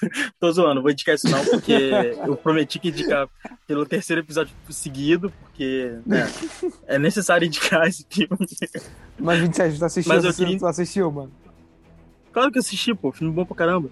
Tô 0.38 0.50
zoando, 0.52 0.82
vou 0.82 0.90
indicar 0.90 1.14
isso 1.14 1.28
não, 1.28 1.44
porque 1.44 1.72
eu 2.26 2.36
prometi 2.36 2.78
que 2.78 2.88
indicar 2.88 3.28
pelo 3.66 3.86
terceiro 3.86 4.22
episódio 4.22 4.54
seguido, 4.70 5.32
porque 5.40 5.98
né, 6.06 6.26
é 6.86 6.98
necessário 6.98 7.46
indicar 7.46 7.86
esse 7.86 8.06
filme. 8.08 8.46
Mas 9.18 9.40
27, 9.40 9.78
tu 9.78 9.84
assistiu? 9.84 10.14
Mas 10.14 10.24
eu 10.24 10.34
queria... 10.34 10.58
Tu 10.58 10.66
assistiu, 10.66 11.10
mano? 11.10 11.32
Claro 12.32 12.50
que 12.50 12.58
assisti, 12.58 12.94
pô, 12.94 13.12
filme 13.12 13.32
bom 13.32 13.44
pra 13.44 13.56
caramba. 13.56 13.90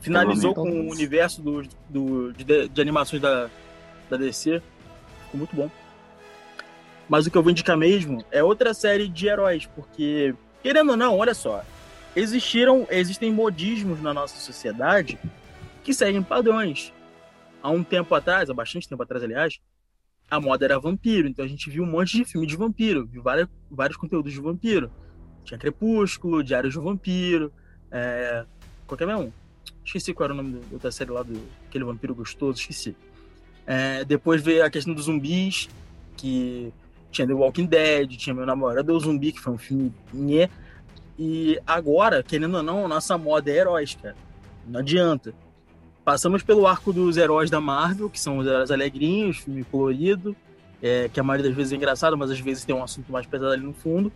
Finalizou 0.00 0.54
com 0.54 0.70
o 0.70 0.90
universo 0.90 1.42
do, 1.42 1.62
do, 1.88 2.32
de, 2.32 2.68
de 2.68 2.80
animações 2.80 3.20
da, 3.20 3.48
da 4.08 4.16
DC. 4.16 4.62
Ficou 5.24 5.38
muito 5.38 5.54
bom. 5.54 5.70
Mas 7.08 7.26
o 7.26 7.30
que 7.30 7.36
eu 7.36 7.42
vou 7.42 7.50
indicar 7.50 7.76
mesmo 7.76 8.24
é 8.30 8.42
outra 8.42 8.72
série 8.72 9.08
de 9.08 9.26
heróis, 9.26 9.66
porque, 9.66 10.34
querendo 10.62 10.90
ou 10.90 10.96
não, 10.96 11.18
olha 11.18 11.34
só, 11.34 11.62
existiram, 12.14 12.86
existem 12.90 13.32
modismos 13.32 14.00
na 14.00 14.14
nossa 14.14 14.36
sociedade 14.36 15.18
que 15.82 15.92
seguem 15.92 16.22
padrões. 16.22 16.92
Há 17.62 17.70
um 17.70 17.82
tempo 17.82 18.14
atrás, 18.14 18.50
há 18.50 18.54
bastante 18.54 18.88
tempo 18.88 19.02
atrás, 19.02 19.22
aliás, 19.22 19.60
a 20.30 20.40
moda 20.40 20.64
era 20.64 20.78
vampiro, 20.78 21.28
então 21.28 21.44
a 21.44 21.48
gente 21.48 21.68
viu 21.70 21.82
um 21.82 21.86
monte 21.86 22.16
de 22.16 22.24
filme 22.24 22.46
de 22.46 22.56
vampiro, 22.56 23.06
viu 23.06 23.22
vários, 23.22 23.48
vários 23.70 23.96
conteúdos 23.96 24.32
de 24.32 24.40
vampiro. 24.40 24.90
Tinha 25.44 25.58
Crepúsculo, 25.58 26.42
Diários 26.42 26.72
de 26.72 26.80
Vampiro, 26.80 27.52
é... 27.90 28.44
qualquer 28.86 29.06
um. 29.14 29.30
Esqueci 29.84 30.14
qual 30.14 30.24
era 30.24 30.34
o 30.34 30.36
nome 30.36 30.60
da 30.82 30.90
série 30.90 31.10
lá, 31.10 31.22
do 31.22 31.38
aquele 31.68 31.84
vampiro 31.84 32.14
gostoso, 32.14 32.58
esqueci. 32.58 32.96
É... 33.66 34.04
depois 34.04 34.42
veio 34.42 34.64
a 34.64 34.70
questão 34.70 34.94
dos 34.94 35.04
zumbis, 35.04 35.68
que 36.16 36.72
tinha 37.10 37.26
The 37.26 37.34
Walking 37.34 37.66
Dead, 37.66 38.16
tinha 38.16 38.34
Meu 38.34 38.46
Namorado 38.46 38.92
o 38.92 39.00
Zumbi, 39.00 39.32
que 39.32 39.40
foi 39.40 39.52
um 39.52 39.58
filme 39.58 39.92
nhé, 40.12 40.48
e 41.18 41.60
agora, 41.66 42.22
querendo 42.22 42.56
ou 42.56 42.62
não, 42.62 42.88
nossa 42.88 43.16
moda 43.16 43.50
é 43.50 43.56
heróis, 43.56 43.96
cara. 44.00 44.16
Não 44.66 44.80
adianta. 44.80 45.32
Passamos 46.04 46.42
pelo 46.42 46.66
arco 46.66 46.92
dos 46.92 47.16
heróis 47.16 47.50
da 47.50 47.60
Marvel, 47.60 48.10
que 48.10 48.20
são 48.20 48.38
os 48.38 48.46
heróis 48.46 48.70
alegrinhos, 48.70 49.38
filme 49.38 49.64
colorido, 49.64 50.36
é, 50.82 51.08
que 51.08 51.18
a 51.18 51.22
maioria 51.22 51.48
das 51.48 51.56
vezes 51.56 51.72
é 51.72 51.76
engraçado, 51.76 52.16
mas 52.16 52.30
às 52.30 52.40
vezes 52.40 52.64
tem 52.64 52.74
um 52.74 52.82
assunto 52.82 53.10
mais 53.10 53.26
pesado 53.26 53.52
ali 53.52 53.62
no 53.62 53.72
fundo. 53.72 54.12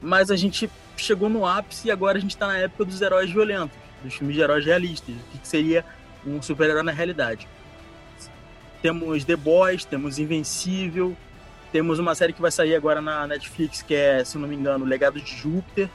Mas 0.00 0.30
a 0.30 0.36
gente 0.36 0.70
chegou 0.96 1.28
no 1.28 1.44
ápice 1.46 1.88
e 1.88 1.90
agora 1.90 2.18
a 2.18 2.20
gente 2.20 2.30
está 2.30 2.46
na 2.46 2.58
época 2.58 2.84
dos 2.84 3.00
heróis 3.00 3.30
violentos, 3.30 3.76
dos 4.02 4.14
filmes 4.14 4.34
de 4.34 4.42
heróis 4.42 4.64
realistas. 4.64 5.14
O 5.34 5.38
que 5.38 5.46
seria 5.46 5.84
um 6.26 6.40
super-herói 6.40 6.82
na 6.82 6.92
realidade? 6.92 7.46
Temos 8.80 9.24
The 9.24 9.36
Boys, 9.36 9.84
temos 9.84 10.18
Invencível, 10.18 11.16
temos 11.70 11.98
uma 11.98 12.14
série 12.14 12.32
que 12.32 12.40
vai 12.40 12.50
sair 12.50 12.74
agora 12.74 13.00
na 13.00 13.26
Netflix, 13.26 13.82
que 13.82 13.94
é, 13.94 14.24
se 14.24 14.38
não 14.38 14.48
me 14.48 14.56
engano, 14.56 14.84
Legado 14.84 15.20
de 15.20 15.30
Júpiter, 15.30 15.88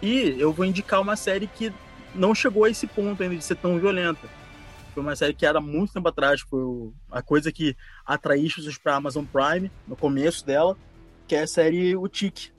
e 0.00 0.36
eu 0.38 0.52
vou 0.52 0.64
indicar 0.64 1.00
uma 1.00 1.16
série 1.16 1.46
que 1.46 1.72
não 2.14 2.34
chegou 2.34 2.64
a 2.64 2.70
esse 2.70 2.86
ponto 2.86 3.22
ainda 3.22 3.36
de 3.36 3.44
ser 3.44 3.56
tão 3.56 3.78
violenta. 3.78 4.28
Foi 4.94 5.02
uma 5.02 5.14
série 5.14 5.34
que 5.34 5.46
era 5.46 5.60
muito 5.60 5.92
tempo 5.92 6.08
atrás, 6.08 6.40
foi 6.40 6.90
a 7.10 7.22
coisa 7.22 7.52
que 7.52 7.76
atraiu 8.04 8.48
pessoas 8.54 8.78
para 8.78 8.96
Amazon 8.96 9.24
Prime, 9.24 9.70
no 9.86 9.96
começo 9.96 10.44
dela, 10.44 10.76
que 11.26 11.34
é 11.34 11.42
a 11.42 11.46
série 11.46 11.96
O 11.96 12.08
Tique, 12.08 12.52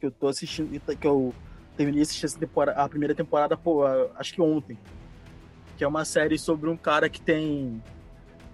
que 0.00 0.06
eu 0.06 0.10
tô 0.10 0.28
assistindo, 0.28 0.80
que 0.96 1.06
eu 1.06 1.34
terminei 1.76 2.04
temporada, 2.38 2.80
a 2.80 2.88
primeira 2.88 3.14
temporada, 3.14 3.56
pô, 3.56 3.84
acho 4.16 4.32
que 4.34 4.40
ontem. 4.40 4.78
Que 5.76 5.84
é 5.84 5.88
uma 5.88 6.04
série 6.04 6.38
sobre 6.38 6.70
um 6.70 6.76
cara 6.76 7.08
que 7.08 7.20
tem 7.20 7.82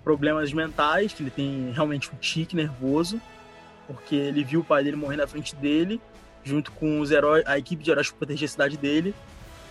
problemas 0.02 0.52
mentais, 0.52 1.12
que 1.12 1.22
ele 1.22 1.30
tem 1.30 1.70
realmente 1.72 2.10
um 2.12 2.16
tique 2.16 2.56
nervoso, 2.56 3.20
porque 3.86 4.14
ele 4.14 4.42
viu 4.42 4.60
o 4.60 4.64
pai 4.64 4.82
dele 4.82 4.96
morrer 4.96 5.16
na 5.16 5.26
frente 5.26 5.54
dele 5.54 6.00
junto 6.44 6.72
com 6.72 7.00
os 7.00 7.10
heróis, 7.10 7.44
a 7.46 7.58
equipe 7.58 7.82
de 7.82 7.90
heróis 7.90 8.10
que 8.10 8.16
proteger 8.16 8.46
a 8.46 8.50
cidade 8.50 8.76
dele, 8.76 9.14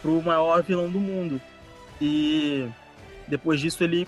pro 0.02 0.22
maior 0.22 0.64
vilão 0.64 0.90
do 0.90 1.00
mundo. 1.00 1.42
E 2.02 2.68
depois 3.28 3.60
disso 3.60 3.84
ele 3.84 4.08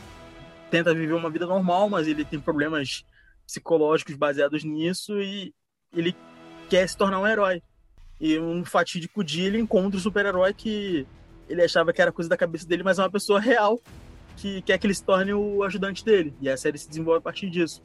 tenta 0.70 0.94
viver 0.94 1.14
uma 1.14 1.30
vida 1.30 1.46
normal, 1.46 1.90
mas 1.90 2.08
ele 2.08 2.24
tem 2.24 2.40
problemas 2.40 3.06
psicológicos 3.46 4.16
baseados 4.16 4.64
nisso 4.64 5.20
e 5.22 5.54
ele 5.94 6.16
quer 6.70 6.88
se 6.88 6.96
tornar 6.96 7.20
um 7.20 7.28
herói. 7.28 7.62
E 8.20 8.40
um 8.40 8.64
fatídico 8.64 9.24
dia 9.24 9.48
ele 9.48 9.60
encontra 9.60 9.98
o 9.98 10.02
super-herói 10.02 10.54
que 10.54 11.06
ele 11.50 11.64
achava 11.64 11.92
que 11.92 12.02
era 12.02 12.12
coisa 12.12 12.30
da 12.30 12.38
cabeça 12.38 12.66
dele, 12.66 12.84
mas 12.84 12.98
é 12.98 13.04
uma 13.04 13.10
pessoa 13.10 13.40
real 13.40 13.80
que 14.38 14.62
quer 14.62 14.78
que 14.78 14.88
ele 14.88 14.94
se 14.94 15.04
torne 15.04 15.34
o 15.34 15.64
ajudante 15.64 16.06
dele. 16.06 16.34
E 16.40 16.50
a 16.50 16.56
série 16.56 16.78
se 16.78 16.88
desenvolve 16.88 17.20
a 17.20 17.22
partir 17.22 17.50
disso. 17.50 17.82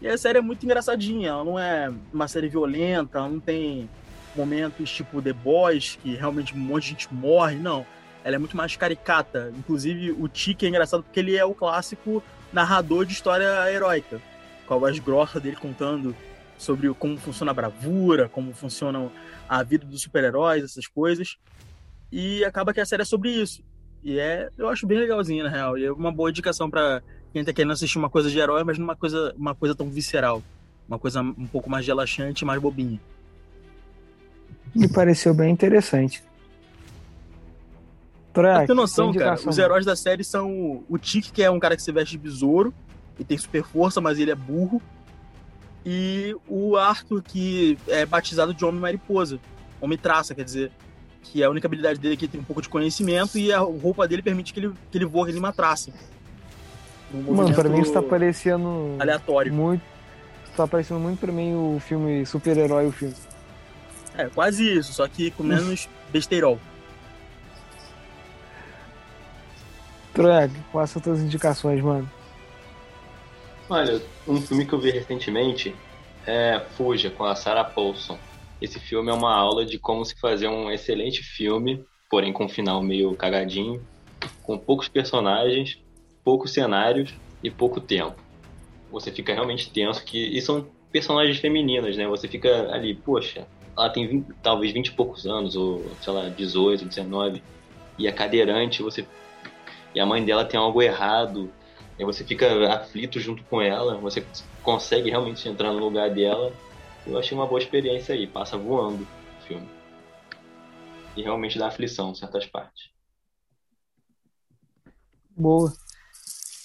E 0.00 0.08
a 0.08 0.16
série 0.18 0.38
é 0.38 0.40
muito 0.40 0.64
engraçadinha, 0.64 1.30
ela 1.30 1.44
não 1.44 1.58
é 1.58 1.92
uma 2.12 2.28
série 2.28 2.48
violenta, 2.48 3.18
ela 3.18 3.28
não 3.28 3.40
tem 3.40 3.88
momentos 4.36 4.90
tipo 4.90 5.20
The 5.20 5.32
Boys, 5.32 5.98
que 6.02 6.14
realmente 6.14 6.54
um 6.54 6.58
monte 6.58 6.84
de 6.84 6.88
gente 6.90 7.14
morre, 7.14 7.56
não. 7.56 7.86
Ela 8.24 8.36
é 8.36 8.38
muito 8.38 8.56
mais 8.56 8.76
caricata. 8.76 9.52
Inclusive, 9.56 10.12
o 10.12 10.28
Tiki 10.28 10.66
é 10.66 10.68
engraçado 10.68 11.02
porque 11.02 11.20
ele 11.20 11.36
é 11.36 11.44
o 11.44 11.54
clássico 11.54 12.22
narrador 12.52 13.04
de 13.04 13.12
história 13.12 13.70
heróica, 13.70 14.20
com 14.66 14.74
a 14.74 14.78
voz 14.78 14.98
grossa 14.98 15.38
dele 15.38 15.56
contando 15.56 16.14
sobre 16.56 16.92
como 16.94 17.16
funciona 17.16 17.52
a 17.52 17.54
bravura, 17.54 18.28
como 18.28 18.52
funciona 18.52 19.10
a 19.48 19.62
vida 19.62 19.86
dos 19.86 20.02
super-heróis, 20.02 20.64
essas 20.64 20.86
coisas. 20.86 21.36
E 22.10 22.44
acaba 22.44 22.72
que 22.72 22.80
a 22.80 22.86
série 22.86 23.02
é 23.02 23.04
sobre 23.04 23.30
isso. 23.30 23.62
E 24.02 24.18
é, 24.18 24.48
eu 24.56 24.68
acho 24.68 24.86
bem 24.86 24.98
legalzinha, 24.98 25.44
na 25.44 25.50
real. 25.50 25.78
E 25.78 25.84
é 25.84 25.92
uma 25.92 26.12
boa 26.12 26.30
indicação 26.30 26.70
para 26.70 27.02
quem 27.32 27.44
tá 27.44 27.52
querendo 27.52 27.72
assistir 27.72 27.98
uma 27.98 28.10
coisa 28.10 28.30
de 28.30 28.38
herói, 28.38 28.64
mas 28.64 28.78
não 28.78 28.84
uma 28.84 28.96
coisa, 28.96 29.34
uma 29.36 29.54
coisa 29.54 29.74
tão 29.74 29.88
visceral. 29.88 30.42
Uma 30.88 30.98
coisa 30.98 31.20
um 31.20 31.46
pouco 31.46 31.68
mais 31.68 31.86
relaxante, 31.86 32.44
mais 32.44 32.60
bobinha. 32.60 32.98
Me 34.74 34.88
pareceu 34.88 35.34
bem 35.34 35.50
interessante. 35.50 36.22
Pra 38.32 38.66
ter 38.66 38.74
noção, 38.74 39.12
cara, 39.12 39.38
os 39.44 39.58
heróis 39.58 39.84
da 39.84 39.96
série 39.96 40.22
são 40.22 40.84
o 40.88 40.98
Tiki, 40.98 41.32
que 41.32 41.42
é 41.42 41.50
um 41.50 41.58
cara 41.58 41.74
que 41.76 41.82
se 41.82 41.90
veste 41.90 42.12
de 42.12 42.18
besouro 42.18 42.72
e 43.18 43.24
tem 43.24 43.36
super 43.36 43.64
força, 43.64 44.00
mas 44.00 44.18
ele 44.18 44.30
é 44.30 44.34
burro. 44.34 44.80
E 45.84 46.36
o 46.46 46.76
Arthur, 46.76 47.22
que 47.22 47.78
é 47.88 48.04
batizado 48.04 48.52
de 48.54 48.64
Homem 48.64 48.80
Mariposa. 48.80 49.40
Homem 49.80 49.98
Traça, 49.98 50.34
quer 50.34 50.44
dizer. 50.44 50.70
Que 51.22 51.42
é 51.42 51.46
a 51.46 51.50
única 51.50 51.66
habilidade 51.66 51.98
dele 51.98 52.14
é 52.14 52.16
que 52.16 52.28
tem 52.28 52.40
um 52.40 52.44
pouco 52.44 52.62
de 52.62 52.68
conhecimento 52.68 53.38
e 53.38 53.52
a 53.52 53.58
roupa 53.58 54.06
dele 54.06 54.22
permite 54.22 54.52
que 54.52 54.60
ele, 54.60 54.72
que 54.90 54.98
ele 54.98 55.04
voe 55.04 55.32
em 55.32 55.38
uma 55.38 55.52
traça. 55.52 55.90
Um 57.12 57.34
Mano, 57.34 57.54
pra 57.54 57.68
mim 57.68 57.80
isso 57.80 57.92
tá 57.92 58.02
parecendo. 58.02 58.96
Aleatório. 58.98 59.52
Muito. 59.52 59.82
Tá 60.56 60.66
parecendo 60.66 61.00
muito 61.00 61.18
pra 61.18 61.32
mim 61.32 61.54
o 61.54 61.80
filme 61.80 62.24
Super-Herói, 62.24 62.86
o 62.86 62.92
filme. 62.92 63.14
É, 64.18 64.28
quase 64.28 64.78
isso, 64.78 64.92
só 64.92 65.06
que 65.06 65.30
com 65.30 65.44
menos 65.44 65.88
besteirol. 66.10 66.58
Treg, 70.12 70.52
quais 70.72 70.90
são 70.90 70.98
as 70.98 71.04
tuas 71.04 71.20
indicações, 71.20 71.80
mano? 71.80 72.10
Olha, 73.70 74.02
um 74.26 74.40
filme 74.40 74.66
que 74.66 74.72
eu 74.72 74.80
vi 74.80 74.90
recentemente 74.90 75.72
é 76.26 76.60
Fuja, 76.76 77.10
com 77.10 77.24
a 77.24 77.36
Sarah 77.36 77.62
Paulson. 77.64 78.18
Esse 78.60 78.80
filme 78.80 79.08
é 79.08 79.14
uma 79.14 79.32
aula 79.32 79.64
de 79.64 79.78
como 79.78 80.04
se 80.04 80.18
fazer 80.18 80.48
um 80.48 80.68
excelente 80.68 81.22
filme, 81.22 81.84
porém 82.10 82.32
com 82.32 82.46
um 82.46 82.48
final 82.48 82.82
meio 82.82 83.14
cagadinho, 83.14 83.80
com 84.42 84.58
poucos 84.58 84.88
personagens, 84.88 85.78
poucos 86.24 86.52
cenários 86.52 87.14
e 87.40 87.50
pouco 87.50 87.80
tempo. 87.80 88.16
Você 88.90 89.12
fica 89.12 89.32
realmente 89.32 89.70
tenso 89.70 90.04
que 90.04 90.18
e 90.18 90.40
são 90.40 90.66
personagens 90.90 91.38
femininas, 91.38 91.96
né? 91.96 92.08
Você 92.08 92.26
fica 92.26 92.72
ali, 92.72 92.94
poxa, 92.94 93.46
ela 93.78 93.90
tem 93.90 94.06
20, 94.06 94.26
talvez 94.42 94.72
20 94.72 94.88
e 94.88 94.92
poucos 94.92 95.26
anos, 95.26 95.54
ou 95.54 95.84
sei 96.02 96.12
lá, 96.12 96.28
18, 96.28 96.84
19, 96.84 97.42
e 97.96 98.06
é 98.06 98.12
cadeirante, 98.12 98.82
você 98.82 99.06
e 99.94 100.00
a 100.00 100.06
mãe 100.06 100.24
dela 100.24 100.44
tem 100.44 100.58
algo 100.58 100.82
errado, 100.82 101.50
e 101.98 102.04
você 102.04 102.24
fica 102.24 102.72
aflito 102.72 103.18
junto 103.18 103.42
com 103.44 103.60
ela, 103.60 103.96
você 103.96 104.24
consegue 104.62 105.10
realmente 105.10 105.48
entrar 105.48 105.72
no 105.72 105.78
lugar 105.78 106.10
dela. 106.10 106.52
Eu 107.06 107.18
achei 107.18 107.36
uma 107.36 107.46
boa 107.46 107.58
experiência 107.58 108.14
aí, 108.14 108.26
passa 108.26 108.56
voando 108.56 109.02
o 109.02 109.46
filme. 109.46 109.68
E 111.16 111.22
realmente 111.22 111.58
dá 111.58 111.68
aflição 111.68 112.10
em 112.10 112.14
certas 112.14 112.46
partes. 112.46 112.90
Boa. 115.30 115.72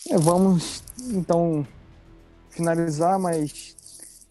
É, 0.09 0.17
vamos 0.17 0.83
então 1.11 1.65
finalizar, 2.49 3.17
mas 3.17 3.75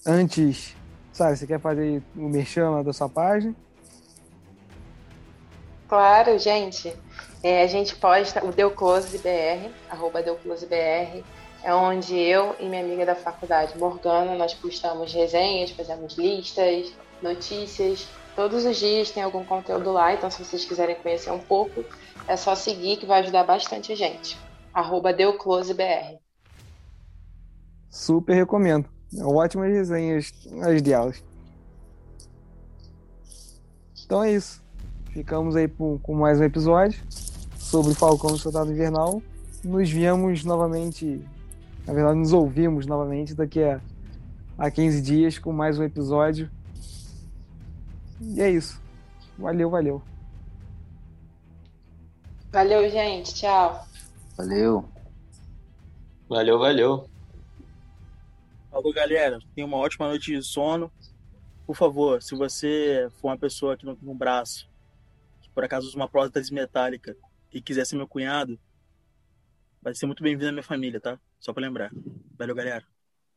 antes, 0.06 0.76
sabe, 1.12 1.36
você 1.36 1.46
quer 1.46 1.60
fazer 1.60 2.02
o 2.16 2.28
merchan 2.28 2.82
da 2.82 2.92
sua 2.92 3.08
página? 3.08 3.54
Claro, 5.88 6.38
gente. 6.38 6.94
É, 7.42 7.62
a 7.62 7.66
gente 7.66 7.96
posta 7.96 8.44
o 8.44 8.52
DeuCloseBR, 8.52 9.70
arroba 9.90 10.22
DeuCloseBR, 10.22 11.24
é 11.62 11.74
onde 11.74 12.16
eu 12.16 12.56
e 12.58 12.68
minha 12.68 12.82
amiga 12.82 13.04
da 13.04 13.14
faculdade, 13.14 13.76
Morgana, 13.76 14.34
nós 14.34 14.54
postamos 14.54 15.12
resenhas, 15.12 15.70
fazemos 15.70 16.14
listas, 16.14 16.92
notícias. 17.20 18.08
Todos 18.34 18.64
os 18.64 18.76
dias 18.76 19.10
tem 19.10 19.22
algum 19.22 19.44
conteúdo 19.44 19.92
lá, 19.92 20.14
então 20.14 20.30
se 20.30 20.42
vocês 20.44 20.64
quiserem 20.64 20.96
conhecer 20.96 21.30
um 21.30 21.38
pouco, 21.38 21.84
é 22.26 22.36
só 22.36 22.54
seguir 22.54 22.96
que 22.96 23.06
vai 23.06 23.20
ajudar 23.20 23.44
bastante 23.44 23.92
a 23.92 23.96
gente. 23.96 24.38
Arroba 24.72 25.12
DeuCloseBR. 25.12 26.18
Super 27.90 28.34
recomendo. 28.34 28.88
Ótimas 29.20 29.70
resenhas 29.70 30.32
as 30.62 30.80
delas. 30.80 31.22
Então 34.04 34.22
é 34.22 34.32
isso. 34.32 34.62
Ficamos 35.10 35.54
aí 35.54 35.68
com 35.68 36.14
mais 36.14 36.40
um 36.40 36.44
episódio 36.44 37.02
sobre 37.56 37.94
Falcão 37.94 38.30
no 38.30 38.38
Soldado 38.38 38.72
Invernal. 38.72 39.22
Nos 39.62 39.90
vemos 39.90 40.44
novamente, 40.44 41.22
na 41.86 41.92
verdade, 41.92 42.18
nos 42.18 42.32
ouvimos 42.32 42.86
novamente 42.86 43.34
daqui 43.34 43.62
a, 43.62 43.80
a 44.56 44.70
15 44.70 45.02
dias 45.02 45.38
com 45.38 45.52
mais 45.52 45.78
um 45.78 45.84
episódio. 45.84 46.50
E 48.20 48.40
é 48.40 48.50
isso. 48.50 48.80
Valeu, 49.38 49.68
valeu. 49.68 50.02
Valeu, 52.50 52.88
gente. 52.90 53.34
Tchau. 53.34 53.86
Valeu. 54.36 54.84
Valeu, 56.28 56.58
valeu. 56.58 57.11
Falou, 58.72 58.90
galera. 58.90 59.38
Tenha 59.54 59.66
uma 59.66 59.76
ótima 59.76 60.08
noite 60.08 60.32
de 60.32 60.42
sono. 60.42 60.90
Por 61.66 61.76
favor, 61.76 62.22
se 62.22 62.34
você 62.34 63.06
for 63.20 63.28
uma 63.28 63.36
pessoa 63.36 63.76
que 63.76 63.84
não 63.84 63.94
tem 63.94 64.08
um 64.08 64.16
braço, 64.16 64.66
que 65.42 65.50
por 65.50 65.62
acaso 65.62 65.86
usa 65.86 65.96
uma 65.96 66.08
prótese 66.08 66.54
metálica 66.54 67.14
e 67.52 67.60
quiser 67.60 67.84
ser 67.84 67.96
meu 67.96 68.08
cunhado, 68.08 68.58
vai 69.82 69.94
ser 69.94 70.06
muito 70.06 70.22
bem-vindo 70.22 70.48
à 70.48 70.52
minha 70.52 70.62
família, 70.62 70.98
tá? 70.98 71.20
Só 71.38 71.52
para 71.52 71.66
lembrar. 71.66 71.90
Valeu, 72.38 72.54
galera. 72.54 72.91